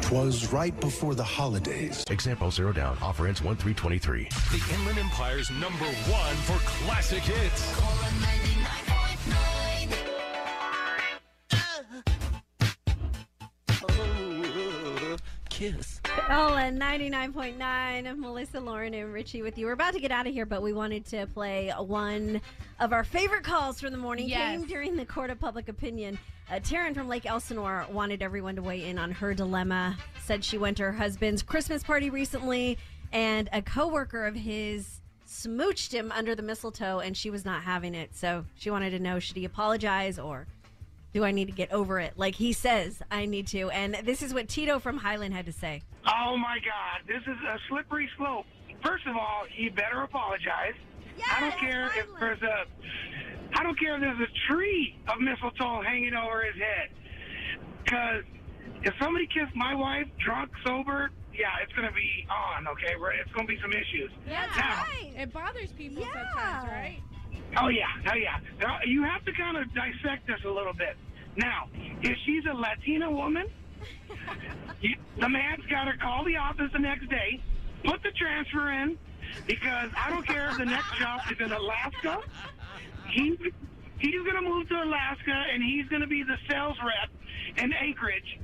[0.00, 2.04] Twas right before the holidays.
[2.08, 2.96] Example zero down.
[3.02, 4.28] Offer ends 1 323.
[4.28, 7.74] The Inland Empire's number one for classic hits.
[15.50, 16.00] Kiss.
[16.30, 19.66] Oh, and 99.9, Melissa, Lauren, and Richie with you.
[19.66, 22.40] We're about to get out of here, but we wanted to play one
[22.80, 24.28] of our favorite calls from the morning.
[24.28, 24.58] Yes.
[24.58, 26.18] Came during the court of public opinion.
[26.50, 29.96] Uh, Taryn from Lake Elsinore wanted everyone to weigh in on her dilemma.
[30.24, 32.78] Said she went to her husband's Christmas party recently,
[33.12, 37.94] and a coworker of his smooched him under the mistletoe, and she was not having
[37.94, 38.14] it.
[38.14, 40.46] So she wanted to know should he apologize or
[41.14, 42.12] do I need to get over it?
[42.16, 43.70] Like he says I need to.
[43.70, 45.82] And this is what Tito from Highland had to say.
[46.06, 48.44] Oh my God, this is a slippery slope.
[48.84, 50.74] First of all, he better apologize.
[51.32, 52.64] I don't care if there's a,
[53.56, 56.90] I don't care if there's a tree of mistletoe hanging over his head.
[57.84, 58.24] Because
[58.82, 62.66] if somebody kissed my wife, drunk, sober, yeah, it's gonna be on.
[62.68, 63.20] Okay, Right?
[63.24, 64.10] it's gonna be some issues.
[64.28, 64.84] Yeah, Now-
[65.22, 67.00] It bothers people sometimes, right?
[67.56, 68.38] Oh yeah, oh yeah.
[68.60, 70.96] Now, you have to kind of dissect this a little bit.
[71.36, 71.68] Now,
[72.02, 73.46] if she's a Latina woman,
[74.80, 77.42] you, the man's got to call the office the next day,
[77.84, 78.98] put the transfer in,
[79.46, 82.20] because I don't care if the next job is in Alaska.
[83.10, 83.36] He
[83.98, 87.10] he's going to move to Alaska, and he's going to be the sales rep
[87.56, 88.38] in Anchorage,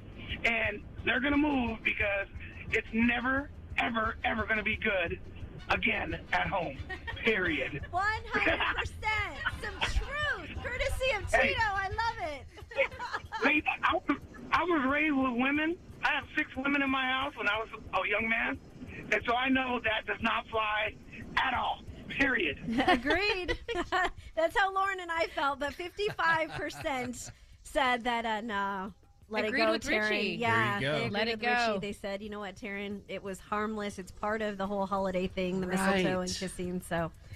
[0.44, 2.26] and they're going to move because
[2.72, 5.18] it's never, ever, ever going to be good
[5.68, 6.76] again at home.
[7.24, 7.80] Period.
[7.92, 8.02] 100%.
[9.62, 10.64] Some truth.
[10.64, 11.42] Courtesy of Tito.
[11.42, 11.54] Hey.
[11.58, 12.59] I love it.
[13.42, 14.18] Hey, I, was-
[14.52, 15.76] I was raised with women.
[16.04, 18.58] I have six women in my house when I was a young man,
[19.12, 20.94] and so I know that does not fly
[21.36, 21.80] at all.
[22.18, 22.58] Period.
[22.88, 23.58] Agreed.
[24.36, 27.30] That's how Lauren and I felt, but 55%
[27.62, 28.92] said that, uh, no.
[29.30, 30.10] Let Agreed it go, with Taryn.
[30.10, 30.36] Richie.
[30.40, 31.04] Yeah, There you go.
[31.04, 31.48] they Let it go.
[31.74, 31.78] Richie.
[31.80, 33.98] They said, you know what, Taryn, it was harmless.
[34.00, 35.78] It's part of the whole holiday thing, the Right.
[35.78, 36.82] mistletoe and kissing.
[36.88, 37.29] So was a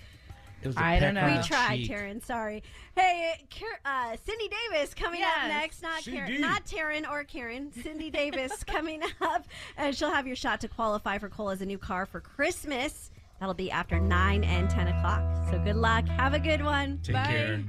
[0.76, 1.26] I don't know.
[1.26, 1.90] We tried, cheek.
[1.90, 2.24] Taryn.
[2.24, 2.62] Sorry.
[2.96, 5.82] Hey, Car- uh, Cindy Davis coming up next.
[5.82, 7.72] Not Karen, not Taryn or Karen.
[7.82, 11.78] Cindy Davis coming up, and she'll have your shot to qualify for Cola's a new
[11.78, 13.10] car for Christmas.
[13.40, 15.22] That'll be after nine and ten o'clock.
[15.50, 16.06] So good luck.
[16.08, 17.00] Have a good one.
[17.02, 17.24] Take Bye.
[17.26, 17.64] care.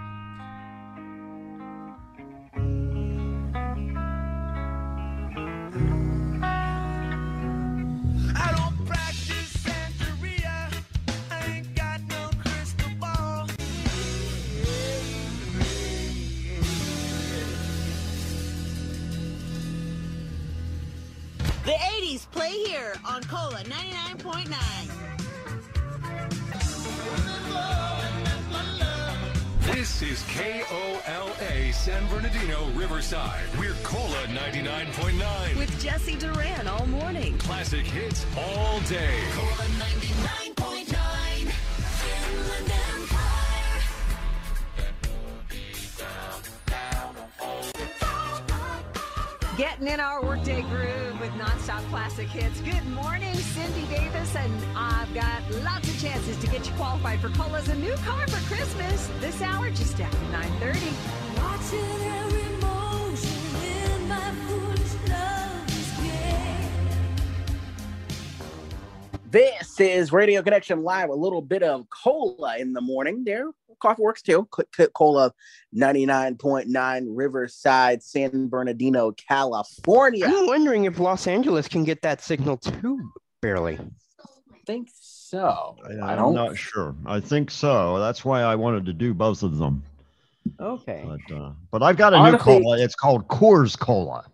[8.37, 8.74] I don't
[23.15, 24.49] on Cola 99.9.
[29.73, 33.39] This is KOLA San Bernardino Riverside.
[33.57, 35.57] We're Cola 99.9.
[35.57, 37.37] With Jesse Duran all morning.
[37.37, 39.17] Classic hits all day.
[49.57, 51.04] Getting in our workday groove with
[51.45, 52.59] nonstop classic hits.
[52.61, 57.29] Good morning, Cindy Davis, and I've got lots of chances to get you qualified for
[57.29, 59.09] Cola's a new car for Christmas.
[59.19, 60.93] This hour just after 9:30.
[69.31, 71.09] This is Radio Connection Live.
[71.09, 73.23] A little bit of cola in the morning.
[73.25, 74.47] There, coffee works too.
[74.51, 75.31] Click, click cola,
[75.73, 80.25] ninety nine point nine Riverside, San Bernardino, California.
[80.27, 83.11] I'm wondering if Los Angeles can get that signal too.
[83.41, 83.77] Barely.
[84.19, 85.77] I think so.
[85.85, 86.95] I, I don't- am not sure.
[87.05, 87.99] I think so.
[87.99, 89.83] That's why I wanted to do both of them.
[90.59, 91.03] Okay.
[91.05, 92.79] But, uh, but I've got a Honestly- new cola.
[92.79, 94.25] It's called Coors Cola.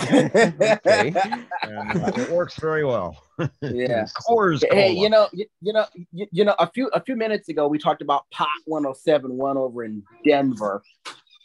[0.00, 1.12] Okay.
[1.62, 3.22] And, uh, it works very well.
[3.60, 4.06] Yeah.
[4.26, 4.74] Coors Cola.
[4.80, 7.68] Hey, you know, you, you know, you, you know, a few a few minutes ago
[7.68, 10.82] we talked about Pot 107.1 over in Denver,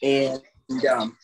[0.01, 0.39] and
[0.89, 1.17] um,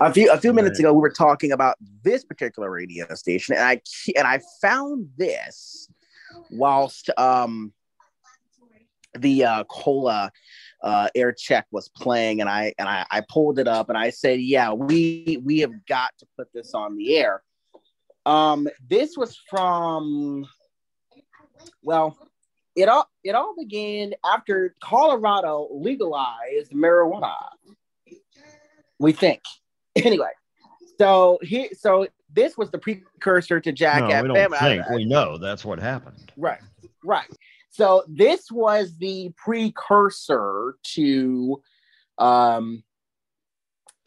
[0.00, 3.64] a few a few minutes ago we were talking about this particular radio station, and
[3.64, 3.82] I
[4.16, 5.88] and I found this
[6.50, 7.72] whilst um
[9.18, 10.30] the uh, cola
[10.82, 14.10] uh, air check was playing, and I and I, I pulled it up, and I
[14.10, 17.42] said, "Yeah, we we have got to put this on the air."
[18.26, 20.46] Um, this was from,
[21.82, 22.18] well,
[22.74, 27.34] it all it all began after Colorado legalized marijuana.
[28.98, 29.42] We think,
[29.96, 30.30] anyway.
[30.98, 34.88] So he so this was the precursor to Jack no, we don't think.
[34.90, 36.32] We know that's what happened.
[36.36, 36.60] Right,
[37.04, 37.28] right.
[37.76, 41.62] So this was the precursor to
[42.16, 42.82] um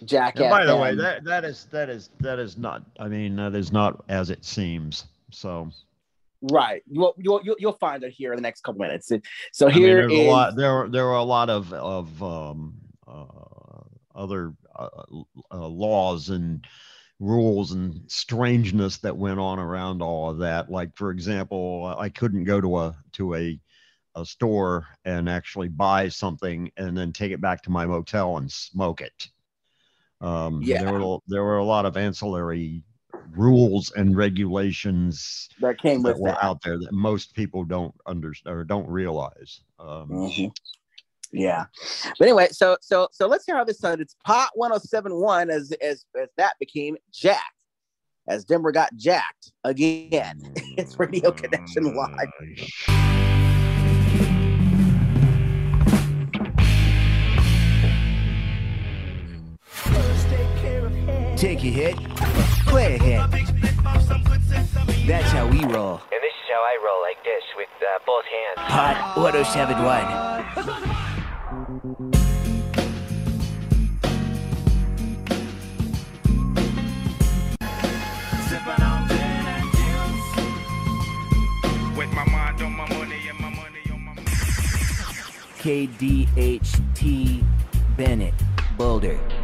[0.04, 2.84] Jack And by the way, that that is that is that is not.
[3.00, 5.06] I mean, that is not as it seems.
[5.32, 5.70] So
[6.42, 6.82] right.
[6.90, 9.12] You'll, you'll you'll find it here in the next couple minutes.
[9.52, 10.56] So I mean, here is a lot.
[10.56, 12.76] There there were a lot of of um,
[13.08, 13.26] uh,
[14.16, 14.88] other uh,
[15.52, 16.66] uh, laws and
[17.20, 20.70] rules and strangeness that went on around all of that.
[20.72, 23.60] Like for example, I couldn't go to a to a
[24.16, 28.52] a store and actually buy something and then take it back to my motel and
[28.52, 29.30] smoke it.
[30.22, 30.80] Um, Yeah.
[30.80, 32.84] there were there were a lot of ancillary
[33.36, 36.44] rules and regulations that came that with were that.
[36.44, 39.62] out there that most people don't understand or don't realize.
[39.80, 40.52] Um, Mhm.
[41.32, 41.66] Yeah.
[42.18, 44.02] But anyway, so so so let's hear how this sounded.
[44.02, 47.44] It's pot 1071 as as as that became jacked.
[48.28, 50.42] As Denver got jacked again.
[50.78, 52.30] it's Radio Connection Live.
[61.36, 61.96] Take a hit,
[62.68, 63.22] play a hit.
[65.08, 66.02] That's how we roll.
[66.12, 68.60] And this is how I roll like this with uh, both hands.
[68.70, 71.16] Pot 1071.
[85.60, 87.44] KDHT
[87.98, 88.34] Bennett
[88.78, 89.39] Boulder.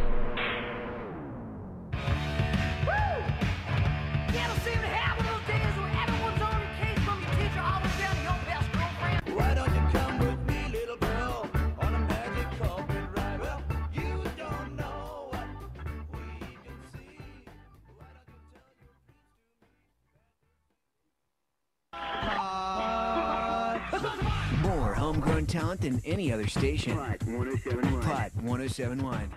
[25.56, 26.96] Talent than any other station.
[26.96, 28.02] Pot 1071.
[28.02, 29.30] Pot 1071.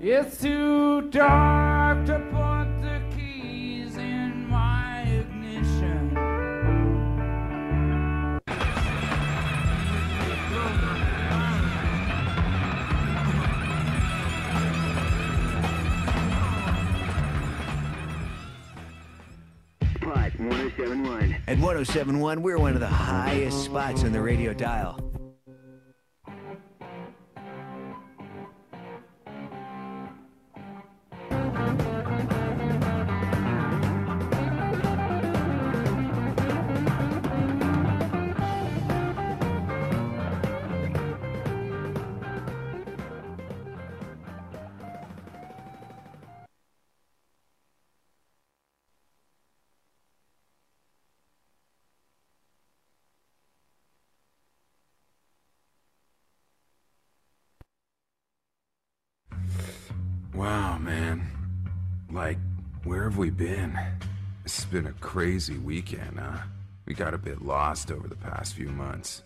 [0.00, 3.15] It's too dark to put the
[20.38, 21.36] 1071.
[21.48, 25.05] At 1071, we're one of the highest spots on the radio dial.
[63.06, 63.78] Have we been?
[64.44, 66.38] It's been a crazy weekend, huh?
[66.86, 69.22] We got a bit lost over the past few months.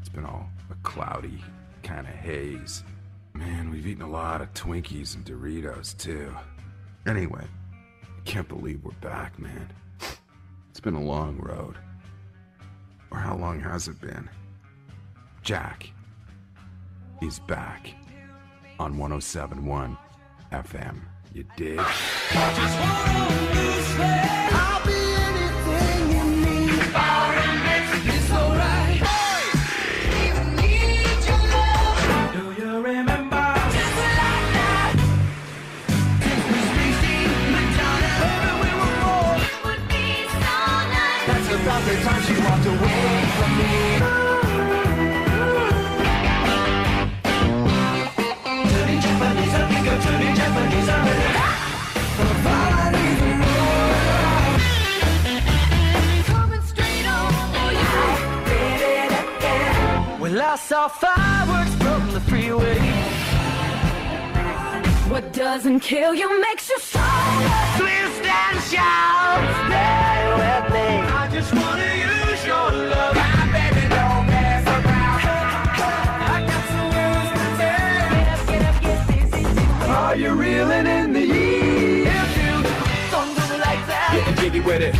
[0.00, 1.44] It's been all a cloudy
[1.84, 2.82] kind of haze.
[3.34, 6.34] Man, we've eaten a lot of Twinkies and Doritos, too.
[7.06, 7.44] Anyway,
[8.02, 9.68] I can't believe we're back, man.
[10.70, 11.76] It's been a long road.
[13.12, 14.28] Or how long has it been?
[15.42, 15.88] Jack.
[17.22, 17.94] is back
[18.80, 19.96] on 1071
[20.50, 21.00] FM.
[21.36, 21.78] You dig?
[60.88, 62.78] Saw fireworks from the freeway.
[65.10, 67.48] What doesn't kill you makes you stronger.
[67.76, 69.40] Please stand shout.
[69.66, 70.88] Stay with me.
[71.12, 73.16] I just wanna use your love.
[73.16, 75.22] My baby, don't mess around.
[76.32, 78.06] I got some words to tell.
[78.14, 79.44] Get up, get up, get busy,
[79.90, 82.06] Are you reeling in the heat?
[82.06, 82.52] If you
[83.10, 84.94] don't do it like that, get jiggy with it.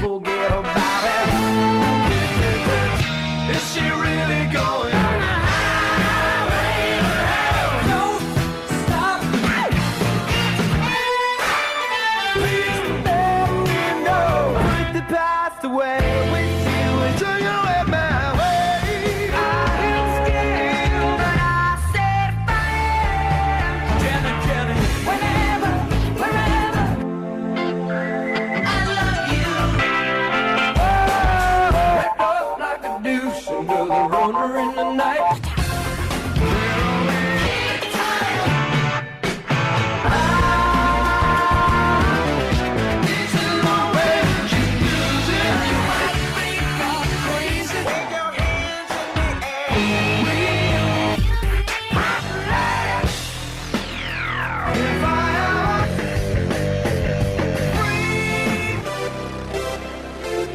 [0.00, 1.52] Forget about it.
[3.56, 4.21] Is she really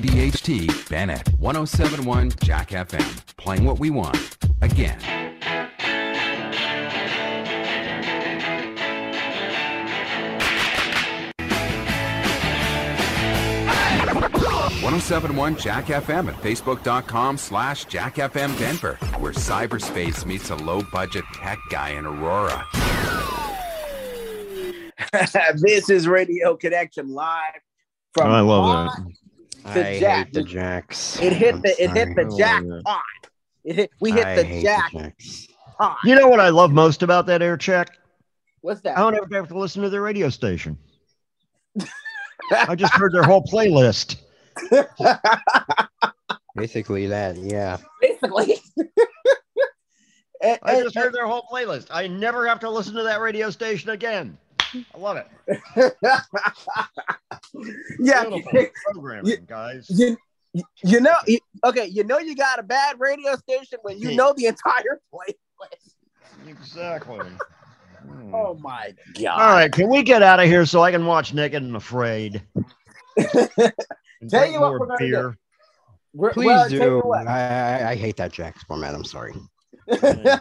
[0.00, 3.36] KDHT Bennett 1071 Jack FM.
[3.36, 4.36] Playing what we want.
[4.62, 4.98] Again.
[14.82, 20.50] One zero seven one Jack FM at Facebook.com slash Jack FM Denver, where cyberspace meets
[20.50, 22.66] a low budget tech guy in Aurora.
[25.56, 27.60] this is Radio Connection live
[28.14, 28.90] from oh, I love
[29.64, 29.72] that.
[29.74, 30.26] to I Jack.
[30.26, 31.20] hate the Jacks.
[31.20, 32.38] It hit the it hit the sorry.
[32.38, 32.82] jackpot.
[32.86, 33.28] Oh,
[33.64, 35.48] it hit we hit I the hate the jack Jacks.
[36.04, 37.90] You know what I love most about that air check?
[38.62, 38.96] What's that?
[38.96, 40.78] I don't ever have to listen to their radio station.
[42.50, 44.16] I just heard their whole playlist.
[46.56, 47.76] Basically that, yeah.
[48.00, 48.56] Basically.
[50.62, 51.88] I just heard their whole playlist.
[51.90, 54.38] I never have to listen to that radio station again.
[54.74, 55.26] I love it.
[58.00, 59.86] yeah, Beautiful programming, guys.
[59.88, 60.16] You,
[60.84, 64.32] you know, you, okay, you know you got a bad radio station when you know
[64.36, 66.48] the entire playlist.
[66.48, 67.20] Exactly.
[68.06, 68.32] Hmm.
[68.32, 69.40] Oh my god!
[69.40, 72.40] All right, can we get out of here so I can watch Naked and Afraid?
[73.16, 75.10] And Tell you what we're gonna do.
[75.10, 75.38] beer.
[76.14, 77.12] We're- Please well, do.
[77.12, 78.94] I, I, I hate that Jacks format.
[78.94, 79.34] I'm sorry.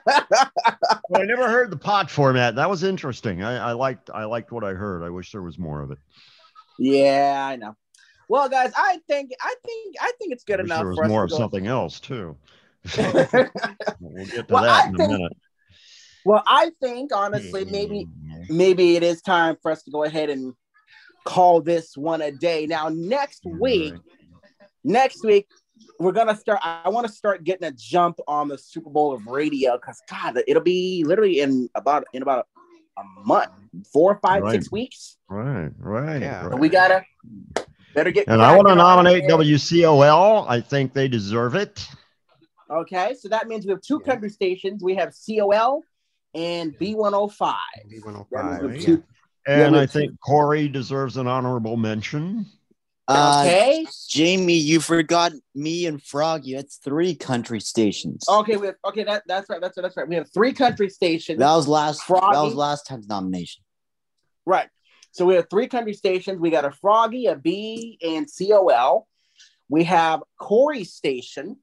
[1.07, 2.55] Well, I never heard the pot format.
[2.55, 3.43] That was interesting.
[3.43, 5.03] I, I liked I liked what I heard.
[5.03, 5.99] I wish there was more of it.
[6.79, 7.75] Yeah, I know.
[8.27, 10.97] Well, guys, I think I think I think it's good I wish enough there was
[10.97, 12.35] for us more to of go- something else too.
[12.97, 15.33] we'll get to Well, that I in a minute.
[16.25, 18.07] Well, I think honestly, maybe
[18.49, 20.53] maybe it is time for us to go ahead and
[21.23, 22.65] call this one a day.
[22.65, 23.93] Now, next week,
[24.83, 25.47] next week,
[25.99, 26.59] we're gonna start.
[26.63, 30.37] I want to start getting a jump on the Super Bowl of radio because God,
[30.47, 32.47] it'll be literally in about in about
[32.97, 33.49] a month,
[33.91, 34.71] four, five, six Right.
[34.71, 35.17] weeks.
[35.29, 36.21] Right, right.
[36.21, 36.59] So right.
[36.59, 37.03] we gotta
[37.93, 38.27] better get.
[38.27, 39.29] And I want to nominate it.
[39.29, 40.45] WCOL.
[40.47, 41.87] I think they deserve it.
[42.69, 44.81] Okay, so that means we have two country stations.
[44.83, 45.83] We have COL
[46.33, 47.55] and B105.
[48.31, 49.03] That means we two-
[49.47, 52.47] And I think Corey deserves an honorable mention.
[53.07, 53.85] Uh, Okay.
[54.09, 56.55] Jamie, you forgot me and Froggy.
[56.55, 58.25] That's three country stations.
[58.27, 59.61] Okay, we have, okay, that, that's right.
[59.61, 59.83] That's right.
[59.83, 60.07] That's right.
[60.07, 61.39] We have three country stations.
[61.39, 62.07] That was last.
[62.07, 63.63] That was last time's nomination.
[64.45, 64.69] Right.
[65.11, 66.39] So we have three country stations.
[66.39, 69.07] We got a Froggy, a B, and COL.
[69.69, 71.57] We have Corey Station,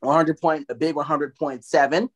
[0.00, 2.08] 100 point, a big 100.7.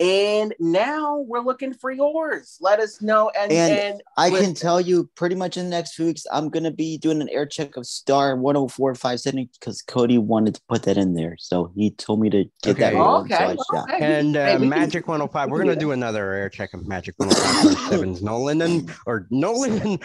[0.00, 2.56] And now we're looking for yours.
[2.60, 3.30] Let us know.
[3.38, 6.24] And, And, and, I with- can tell you pretty much in the next few weeks,
[6.32, 10.84] I'm gonna be doing an air check of Star 104.57 because Cody wanted to put
[10.84, 12.94] that in there, so he told me to get that.
[12.94, 12.96] Okay.
[12.96, 13.90] rolling, so Okay, I shot.
[13.94, 14.18] okay.
[14.20, 15.50] And Hey, uh, we can- Magic 105.
[15.50, 20.02] We're gonna do do another air check of Magic 105.7's Nolan and or Nolan and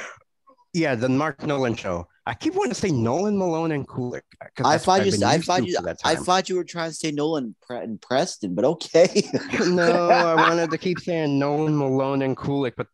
[0.73, 2.05] yeah, the Mark Nolan show.
[2.27, 4.21] I keep wanting to say Nolan Malone and Kulik.
[4.55, 5.25] 'cause I thought I've you.
[5.25, 5.77] I thought you.
[6.03, 9.29] I thought you were trying to say Nolan Pre- and Preston, but okay.
[9.67, 12.87] no, I wanted to keep saying Nolan Malone and Kulik, but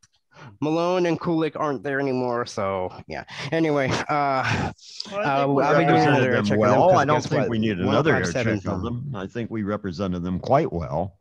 [0.60, 2.46] Malone and Kulik aren't there anymore.
[2.46, 3.24] So yeah.
[3.54, 4.74] Anyway, uh, uh,
[5.14, 6.72] I'll be doing represented another them well.
[6.72, 7.50] them, 'cause I don't think what?
[7.50, 8.84] we need another air check on done.
[8.84, 9.12] them.
[9.16, 11.18] I think we represented them quite well.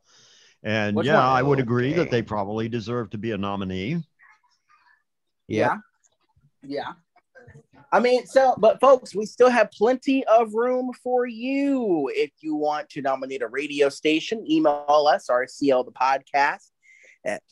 [0.62, 1.24] And Which yeah, one?
[1.38, 4.02] I would agree that they probably deserve to be a nominee.
[5.48, 5.76] Yeah.
[6.62, 6.92] Yeah.
[7.92, 12.10] I mean, so, but folks, we still have plenty of room for you.
[12.14, 16.70] If you want to nominate a radio station, email us, RCL the podcast
[17.24, 17.42] at,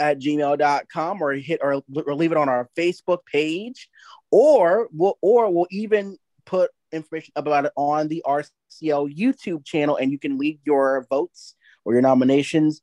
[0.00, 3.88] at gmail.com or hit or, or leave it on our Facebook page,
[4.32, 10.10] or we'll, or we'll even put information about it on the RCL YouTube channel, and
[10.10, 12.82] you can leave your votes or your nominations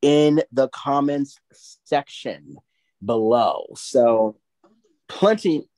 [0.00, 1.38] in the comments
[1.84, 2.56] section
[3.04, 3.66] below.
[3.76, 4.36] So
[5.08, 5.68] plenty.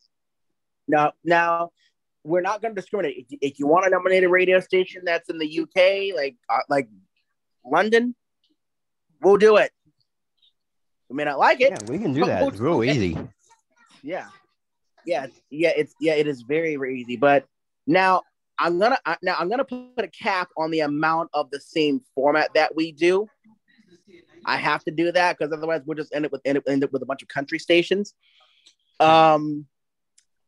[0.86, 1.70] Now, now
[2.24, 3.16] we're not going to discriminate.
[3.18, 6.36] If you, if you want to nominate a radio station that's in the UK, like
[6.48, 6.88] uh, like
[7.64, 8.14] London,
[9.20, 9.70] we'll do it.
[11.08, 11.70] We may not like it.
[11.70, 12.40] Yeah, we can do that.
[12.40, 12.90] we'll It's real it.
[12.90, 13.18] easy.
[14.02, 14.26] Yeah,
[15.06, 15.72] yeah, yeah.
[15.76, 17.16] It's yeah, it is very very easy.
[17.16, 17.46] But
[17.86, 18.22] now
[18.58, 22.50] I'm gonna now I'm gonna put a cap on the amount of the same format
[22.54, 23.28] that we do.
[24.46, 26.84] I have to do that because otherwise we'll just end up with end up, end
[26.84, 28.14] up with a bunch of country stations.
[29.00, 29.66] Um,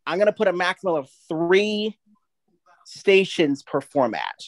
[0.07, 1.99] I'm gonna put a maximum of three
[2.85, 4.45] stations per format.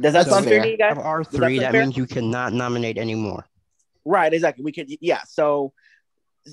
[0.00, 0.92] Does that So sound fair to you guys?
[0.92, 1.82] Of our Does that three, sound that fair?
[1.82, 3.46] means you cannot nominate anymore.
[4.04, 4.64] Right, exactly.
[4.64, 5.22] We could, yeah.
[5.28, 5.72] So,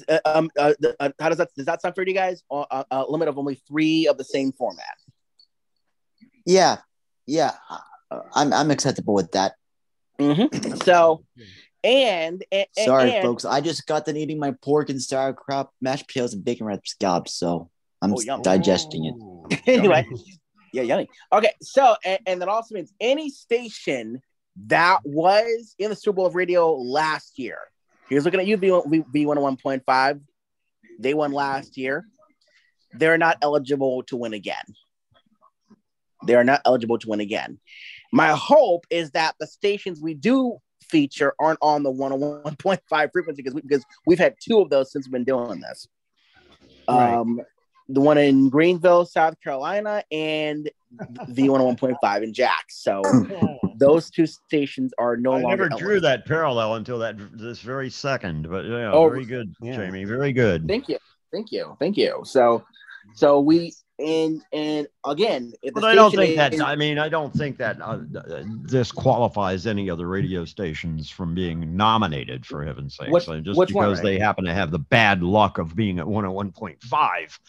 [0.10, 2.44] uh, um, uh, uh, how does that does that sound fair to you guys?
[2.52, 4.98] Uh, uh, a limit of only three of the same format.
[6.46, 6.78] yeah,
[7.26, 7.52] yeah.
[8.12, 9.54] uh, I'm I'm acceptable with that.
[10.20, 10.76] Mm-hmm.
[10.84, 11.24] So,
[11.88, 13.46] and, and Sorry, and, folks.
[13.46, 17.34] I just got done eating my pork and sauerkraut, mashed potatoes, and bacon wrapped scallops,
[17.34, 17.70] so
[18.02, 19.62] I'm Oh, digesting it.
[19.68, 20.06] anyway,
[20.74, 21.08] yeah, yummy.
[21.32, 24.22] Okay, so and, and that also means any station
[24.66, 27.60] that was in the Super Bowl of radio last year.
[28.10, 28.70] Here's looking at you, B
[29.12, 30.20] B one oh one point five.
[31.00, 32.06] They won last year.
[32.94, 34.64] They're not eligible to win again.
[36.26, 37.60] They are not eligible to win again.
[38.12, 40.58] My hope is that the stations we do
[40.90, 45.08] feature aren't on the 101.5 frequency because we, because we've had two of those since
[45.08, 45.88] we've been doing this.
[46.90, 47.14] Right.
[47.14, 47.42] Um,
[47.90, 50.70] the one in Greenville, South Carolina, and
[51.30, 52.84] the 101.5 in Jax.
[52.84, 53.02] So
[53.78, 55.70] those two stations are no I longer.
[55.70, 59.76] never drew that parallel until that this very second, but yeah, Oh, very good, yeah.
[59.78, 60.04] Jamie.
[60.04, 60.68] Very good.
[60.68, 60.98] Thank you,
[61.32, 62.22] thank you, thank you.
[62.26, 62.66] So,
[63.16, 66.60] so we and and again, if the But I don't think that.
[66.62, 71.34] I mean, I don't think that uh, uh, this qualifies any other radio stations from
[71.34, 72.46] being nominated.
[72.46, 74.18] For heaven's sakes, Which- Uh, just which one, because Ray?
[74.18, 77.40] they happen to have the bad luck of being at 101.5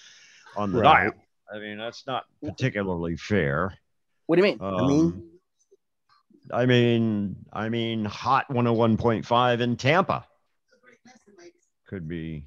[0.57, 1.05] on the Right.
[1.10, 1.12] dial.
[1.55, 3.73] I mean, that's not particularly fair.
[4.27, 4.59] What do you mean?
[4.60, 5.23] Um, mean-
[6.51, 10.27] I mean, I mean, hot 101.5 in Tampa
[11.86, 12.44] could be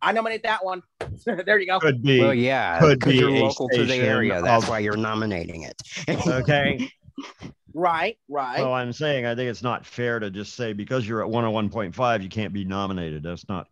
[0.00, 0.82] I nominate that one.
[1.24, 1.80] there you go.
[1.80, 4.40] could be Well, yeah, could be you're local to the station area.
[4.42, 5.80] That's of- why you're nominating it.
[6.26, 6.90] okay.
[7.74, 8.60] Right, right.
[8.60, 12.22] Well, I'm saying I think it's not fair to just say because you're at 101.5
[12.22, 13.22] you can't be nominated.
[13.22, 13.68] That's not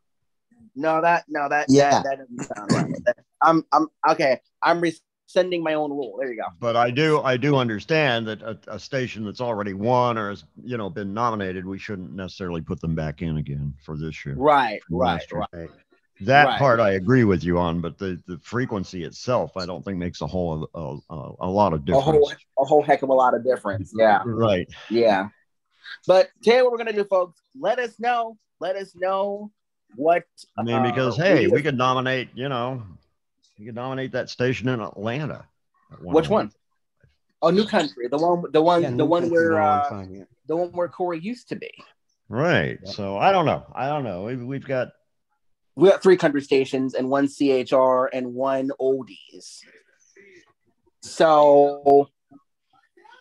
[0.75, 2.03] No, that no, that Yeah.
[2.03, 3.05] that, that doesn't sound right.
[3.05, 4.41] That- I'm I'm okay.
[4.63, 6.17] I'm rescinding my own rule.
[6.19, 6.49] There you go.
[6.59, 10.45] But I do I do understand that a, a station that's already won or has
[10.63, 14.35] you know been nominated, we shouldn't necessarily put them back in again for this year.
[14.37, 15.69] Right, for right, last year.
[16.21, 16.27] Right.
[16.27, 16.59] That Right.
[16.59, 20.21] part I agree with you on, but the, the frequency itself, I don't think makes
[20.21, 22.07] a whole a, a, a lot of difference.
[22.07, 23.93] A whole a whole heck of a lot of difference.
[23.97, 24.23] Yeah.
[24.25, 24.69] Right.
[24.91, 25.29] Yeah.
[26.07, 27.41] But today, what we're gonna do, folks.
[27.59, 28.37] Let us know.
[28.61, 29.51] Let us know
[29.95, 30.25] what
[30.59, 32.83] I mean, because uh, hey, we- we could nominate, you know,
[33.59, 35.47] we could nominate that station in Atlanta.
[35.93, 36.51] at which one?
[37.43, 39.65] Oh, New Country, the one, the one, Yeah, the New one Country's where, been a
[39.65, 40.25] long uh, time, yeah.
[40.49, 41.71] the one where Corey used to be.
[42.29, 42.79] Right.
[42.89, 43.65] So I don't know.
[43.75, 44.25] I don't know.
[44.25, 44.89] We've, we've got
[45.77, 49.61] We got three country stations and one CHR and one oldies.
[51.03, 52.09] So,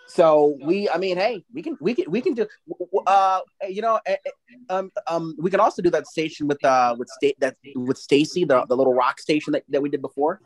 [0.08, 2.48] so we, I mean, hey, we can, we can, we can do,
[3.06, 4.30] uh, you know, eh, eh,
[4.70, 8.46] um, um, we can also do that station with, uh, with state that with Stacy,
[8.46, 10.42] the the little rock station that, that we did before.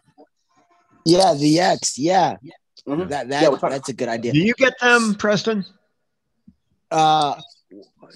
[1.06, 1.98] Yeah, the X.
[2.00, 2.38] Yeah,
[2.88, 3.10] Mhm.
[3.10, 4.34] that that we're that's a good idea.
[4.34, 5.64] Do you get them, Preston?
[6.90, 7.40] Uh,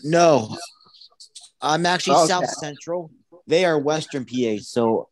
[0.03, 0.57] no,
[1.61, 2.27] I'm actually Okay.
[2.27, 3.11] South Central.
[3.47, 4.57] They are Western PA.
[4.61, 5.09] So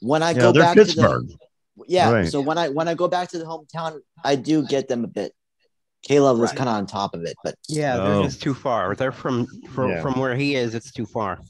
[0.00, 1.28] when I Yeah, go back Pittsburgh.
[1.28, 2.28] to the yeah, Right.
[2.28, 5.08] so when I when I go back to the hometown, I do get them a
[5.08, 5.32] bit.
[6.02, 8.94] Caleb was kind of on top of it, but Yeah, they're just too far.
[8.94, 10.02] They're from from, Yeah.
[10.02, 10.74] from where he is.
[10.74, 11.40] It's too far.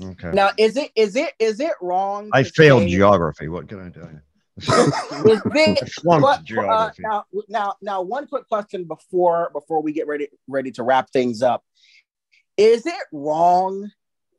[0.00, 0.30] Okay.
[0.32, 2.30] Now, is it is it is it wrong?
[2.32, 3.48] I failed say- geography.
[3.48, 4.00] What can I do?
[4.00, 4.20] you?
[4.58, 10.08] Is it, Flunked but, uh, now, now, now, one quick question before before we get
[10.08, 11.62] ready ready to wrap things up.
[12.56, 13.88] Is it wrong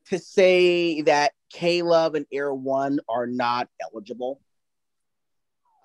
[0.09, 4.39] to say that K-LOVE and Air1 are not eligible?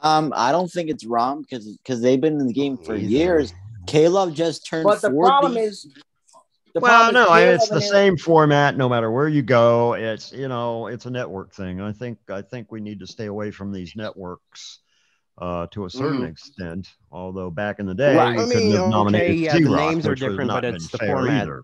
[0.02, 3.54] um, I don't think it's wrong because because they've been in the game for years.
[3.86, 5.20] K-LOVE just turned But the 40.
[5.30, 5.86] problem is,
[6.74, 9.28] the well, problem no, I, K-LOVE it's the and Air- same format no matter where
[9.28, 9.94] you go.
[9.94, 11.80] It's you know, it's a network thing.
[11.80, 14.80] I think I think we need to stay away from these networks
[15.38, 16.28] uh, to a certain Mhm.
[16.30, 16.88] extent.
[17.10, 18.36] Although back in the day, Right.
[18.36, 20.64] we I couldn't mean, have okay, yeah, the names are which would have different, but
[20.64, 21.42] it's the fair format.
[21.42, 21.62] either.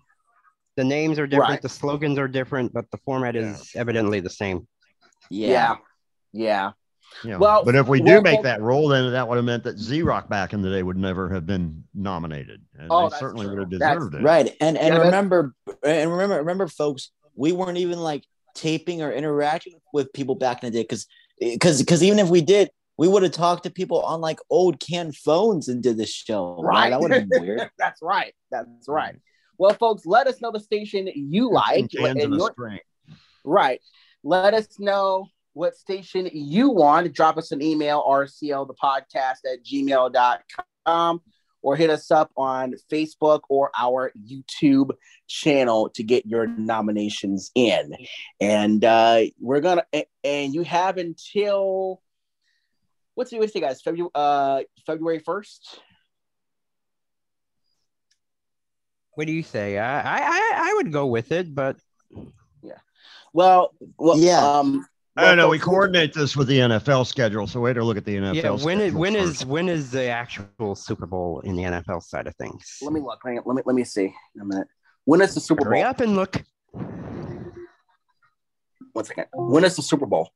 [0.76, 1.50] The names are different.
[1.50, 1.62] Right.
[1.62, 4.66] The slogans are different, but the format is evidently the same.
[5.30, 5.76] yeah,
[6.32, 6.72] yeah.
[7.24, 7.38] Yeah.
[7.38, 9.64] Well, but if we do well, make well- that rule, then that would have meant
[9.64, 13.46] that Z-Rock back in the day would never have been nominated, and Oh, they certainly
[13.46, 13.56] true.
[13.58, 14.22] would have That's deserved it.
[14.22, 14.56] Right.
[14.60, 15.52] And and Yeah, remember
[15.84, 18.22] and remember remember folks, we weren't even like
[18.54, 21.06] taping or interacting with people back in the day because
[21.40, 24.78] because because even if we did, we would have talked to people on like old
[24.78, 26.54] canned phones and did this show.
[26.60, 26.90] Wow, Right.
[26.90, 27.70] that would have been weird.
[27.78, 28.34] That's right.
[28.52, 29.16] That's right.
[29.60, 31.80] Well, folks, let us know the station you like.
[31.80, 32.50] And your-.
[33.44, 33.78] Right.
[34.24, 37.12] Let us know what station you want.
[37.12, 41.20] Drop us an email, RCL the podcast at gmail.com,
[41.60, 44.92] or hit us up on Facebook or our YouTube
[45.28, 47.92] channel to get your nominations in.
[48.40, 49.84] And uh, we're gonna
[50.24, 52.00] and you have until
[53.14, 53.82] what's the what's the guys?
[53.82, 55.82] February uh February first.
[59.14, 59.78] What do you say?
[59.78, 61.76] I I I, I would go with it, but
[63.32, 64.38] Well, well Yeah.
[64.40, 65.48] um I don't know.
[65.48, 68.34] We coordinate this with the NFL schedule, so we had to look at the NFL.
[68.34, 68.50] yeah.
[68.50, 69.40] When is schedule when first.
[69.42, 72.78] is when is the actual Super Bowl in the NFL side of things?
[72.80, 73.20] Let me look.
[73.24, 74.14] Hang on, Let me let me see.
[74.40, 74.68] A minute.
[75.04, 75.90] When is the Super Hurry Bowl?
[75.90, 76.42] up and look.
[78.92, 79.26] One second.
[79.34, 80.30] When is the Super Bowl?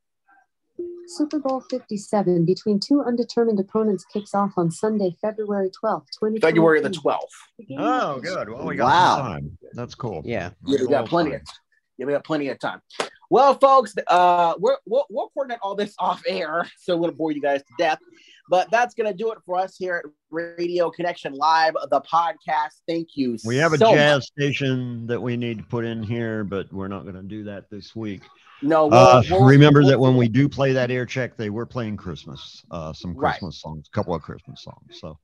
[1.07, 6.41] Super Bowl 57 between two undetermined opponents kicks off on Sunday, February 12th, 2023.
[6.41, 7.33] February the twelfth.
[7.79, 8.49] Oh, good.
[8.49, 9.17] Well, we got Wow.
[9.33, 9.59] time.
[9.75, 10.23] That's cool.
[10.25, 10.51] Yeah.
[10.67, 11.49] Yeah, we Well got plenty of timed.
[11.99, 12.81] yeah, we got plenty of time.
[13.31, 17.33] Well, folks, uh, we're we'll, we'll coordinate all this off air, so we're gonna bore
[17.33, 17.99] you guys to death.
[18.51, 22.81] But that's gonna do it for us here at Radio Connection Live, the podcast.
[22.87, 23.37] Thank you.
[23.45, 24.25] We have a jazz much.
[24.25, 27.71] station that we need to put in here, but we're not going to do that
[27.71, 28.23] this week.
[28.63, 31.51] No, we'll, Uh, we'll- remember we'll- that when we do play that air check, they
[31.51, 33.33] were playing Christmas, uh, some Right.
[33.33, 34.99] Christmas songs, a couple of Christmas songs.
[35.01, 35.19] So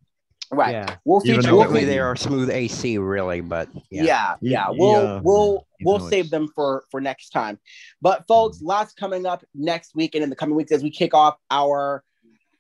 [0.53, 0.97] right, Yeah.
[1.05, 1.51] we'll Even feature.
[1.51, 4.37] though We'll, Typically, we- they are smooth AC, really, but yeah, yeah.
[4.41, 7.59] yeah, we'll yeah, we'll even we'll save them for for next time.
[8.03, 11.15] But folks, lots coming up next week and in the coming weeks as we kick
[11.15, 12.03] off our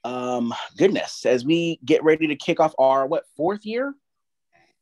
[0.04, 3.92] um goodness as we get ready to kick off our what fourth year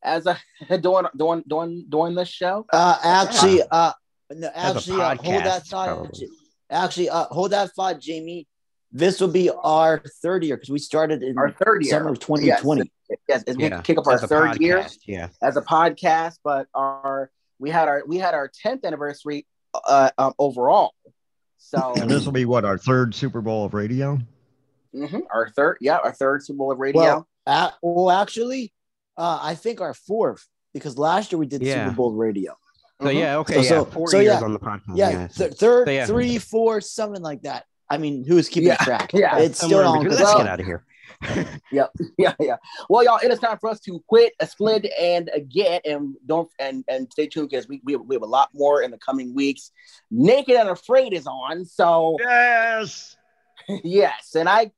[0.05, 0.39] as a
[0.81, 2.65] doing doing doing doing this show.
[2.73, 3.93] Uh actually uh
[4.31, 6.19] no, As a actually uh, hold that thought.
[6.71, 8.47] Actually, uh hold that thought, Jamie.
[8.91, 11.91] This will be our third year because we started in Our third year.
[11.91, 12.91] summer of 2020.
[13.11, 15.29] Yes, yes as we Yeah, kick off our as a third year Yeah.
[15.43, 19.47] as a podcast, but our we had our we had our tenth anniversary
[19.87, 20.93] uh, um, overall.
[21.59, 24.19] So and this will be what our third Super Bowl of radio.
[24.95, 27.01] mhm, our third, yeah, our third Super Bowl of radio.
[27.03, 28.73] Well, uh, well, actually,
[29.19, 31.85] uh, I think our fourth because last year we did Yeah.
[31.85, 32.57] Super Bowl radio.
[33.01, 33.15] So Mhm.
[33.19, 34.45] yeah, okay, So- yeah, so- four so, years yeah.
[34.45, 34.97] on the podcast.
[34.97, 35.27] Yeah, Yeah.
[35.29, 36.07] th- third, So, yeah.
[36.07, 37.65] three, four, something like that.
[37.89, 39.13] I mean, who is keeping Yeah, track?
[39.15, 39.39] yeah.
[39.39, 39.99] it's still Somewhere in on.
[39.99, 40.11] between.
[40.11, 40.85] Let's Let's get get out of here.
[41.73, 41.93] Yep.
[42.19, 42.57] Yeah, yeah.
[42.89, 46.51] Well, y'all, it is time for us to quit, uh, split, and get, and don't
[46.59, 49.33] and and stay tuned because we, we we have a lot more in the coming
[49.35, 49.71] weeks.
[50.11, 53.17] Naked and Afraid is on, so yes,
[53.85, 54.71] yes, and I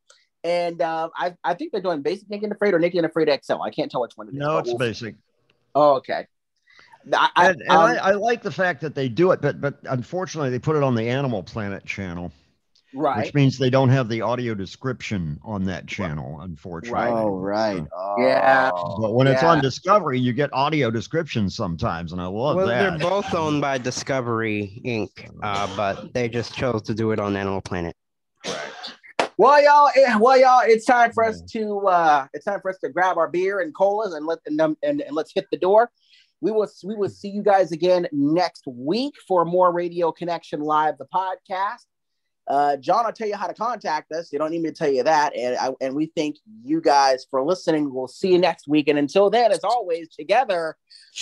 [0.44, 3.28] and uh, I I think they're doing basic Naked and Afraid or Naked and Afraid
[3.42, 3.60] XL.
[3.62, 4.38] I can't tell which one it is.
[4.38, 5.16] No, it's we'll- basic.
[5.74, 6.26] Oh, okay.
[7.12, 9.60] I, I, And, and um, I, I like the fact that they do it, but
[9.60, 12.32] but unfortunately they put it on the Animal Planet channel,
[12.94, 13.24] right.
[13.24, 16.40] which means they don't have the audio description on that channel.
[16.40, 17.84] Unfortunately, Oh, right.
[18.18, 18.70] Yeah.
[19.00, 22.98] But when it's on Discovery, you get audio descriptions sometimes, and I love Well, that.
[22.98, 27.36] they're both owned by Discovery Inc., uh, but they just chose to do it on
[27.36, 27.96] Animal Planet.
[29.40, 32.76] Well, y'all, eh, well, y'all, it's time for us to uh it's time for us
[32.80, 35.90] to grab our beer and colas and let and, and, and let's hit the door.
[36.40, 40.96] We will we will see you guys again next week for more Radio Connection Live,
[40.98, 41.84] the podcast.
[42.48, 44.32] Uh, John, I'll tell you how to contact us.
[44.32, 45.36] You don't need me to tell you that.
[45.36, 47.92] And I, and we thank you guys for listening.
[47.94, 48.88] We'll see you next week.
[48.88, 50.76] And until then, as always, together,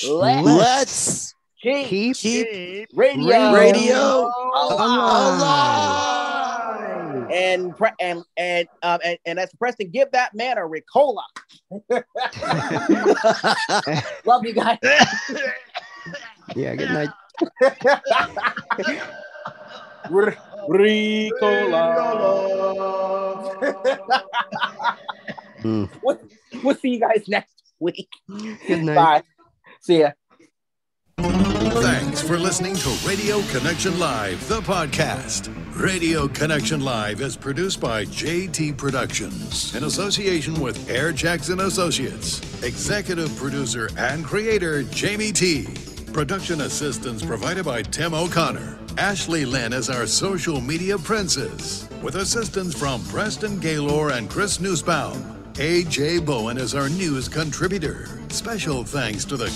[0.08, 6.17] let's, Let's keep, keep radio, radio alive.
[7.30, 11.22] And, and and um and, and as Preston, give that man a Ricola.
[14.24, 14.78] Love you guys.
[16.56, 17.10] Yeah, good night.
[20.10, 20.36] R-
[20.68, 21.94] Ricola.
[25.62, 25.90] Mm.
[26.02, 26.18] we'll,
[26.62, 28.08] we'll see you guys next week.
[28.66, 28.94] Good night.
[28.94, 29.22] Bye.
[29.80, 30.12] See ya.
[31.18, 35.52] Thanks for listening to Radio Connection Live, the podcast.
[35.74, 42.62] Radio Connection Live is produced by JT Productions in association with Air Jackson Associates.
[42.62, 45.66] Executive producer and creator Jamie T.
[46.12, 48.78] Production assistance provided by Tim O'Connor.
[48.96, 55.20] Ashley Lynn is our social media princess, with assistance from Preston Gaylor and Chris Newsbaum.
[55.54, 58.08] AJ Bowen is our news contributor.
[58.28, 59.50] Special thanks to the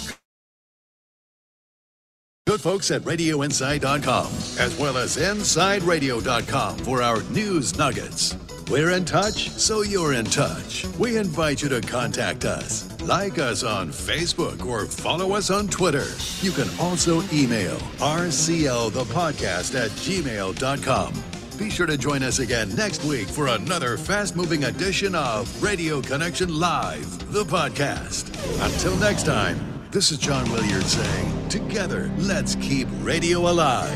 [2.45, 4.27] Good folks at RadioInsight.com,
[4.59, 8.37] as well as InsideRadio.com for our news nuggets.
[8.69, 10.85] We're in touch, so you're in touch.
[10.99, 12.89] We invite you to contact us.
[13.03, 16.07] Like us on Facebook or follow us on Twitter.
[16.41, 21.25] You can also email rclthepodcast at gmail.com.
[21.59, 26.03] Be sure to join us again next week for another fast moving edition of Radio
[26.03, 28.31] Connection Live, the podcast.
[28.67, 33.93] Until next time, this is John Williard saying, together, let's keep radio alive.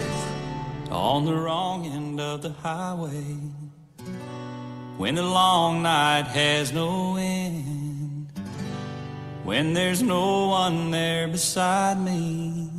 [0.90, 3.24] on the wrong end of the highway
[4.98, 8.30] when the long night has no end
[9.42, 12.70] when there's no one there beside me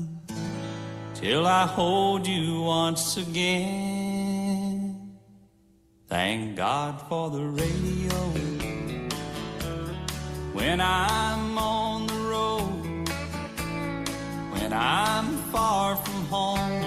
[1.13, 5.11] till I hold you once again
[6.07, 8.17] thank God for the radio
[10.53, 12.16] when I'm on the
[14.67, 16.83] when I'm far from home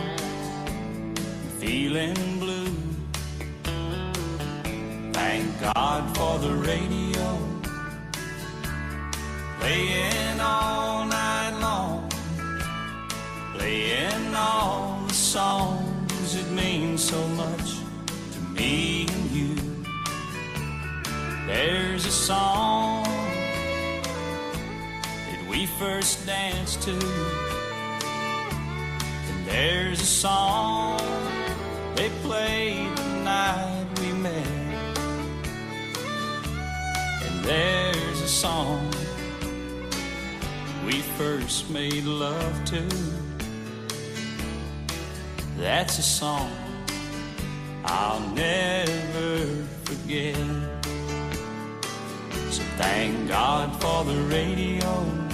[1.58, 2.74] feeling blue.
[5.14, 7.38] Thank God for the radio,
[9.58, 12.10] playing all night long,
[13.54, 17.78] playing all the songs that mean so much
[18.32, 19.54] to me and you.
[21.46, 23.04] There's a song
[25.30, 27.49] that we first danced to.
[29.50, 31.00] There's a song
[31.96, 34.46] they played the night we met.
[37.24, 38.88] And there's a song
[40.86, 42.82] we first made love to.
[45.58, 46.52] That's a song
[47.84, 50.36] I'll never forget.
[52.50, 55.29] So thank God for the radio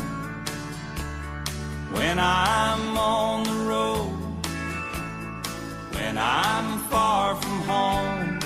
[1.97, 4.12] when I'm on the road,
[5.94, 8.41] when I'm far from home,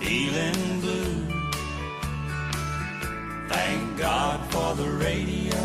[0.00, 1.16] feeling blue.
[3.48, 5.60] Thank God for the radio,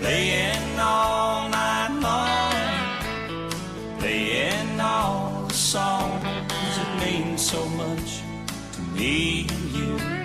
[0.00, 8.22] playing all night long, playing all the songs that mean so much
[8.74, 10.23] to me and you.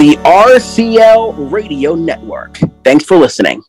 [0.00, 2.58] The RCL Radio Network.
[2.84, 3.62] Thanks for listening.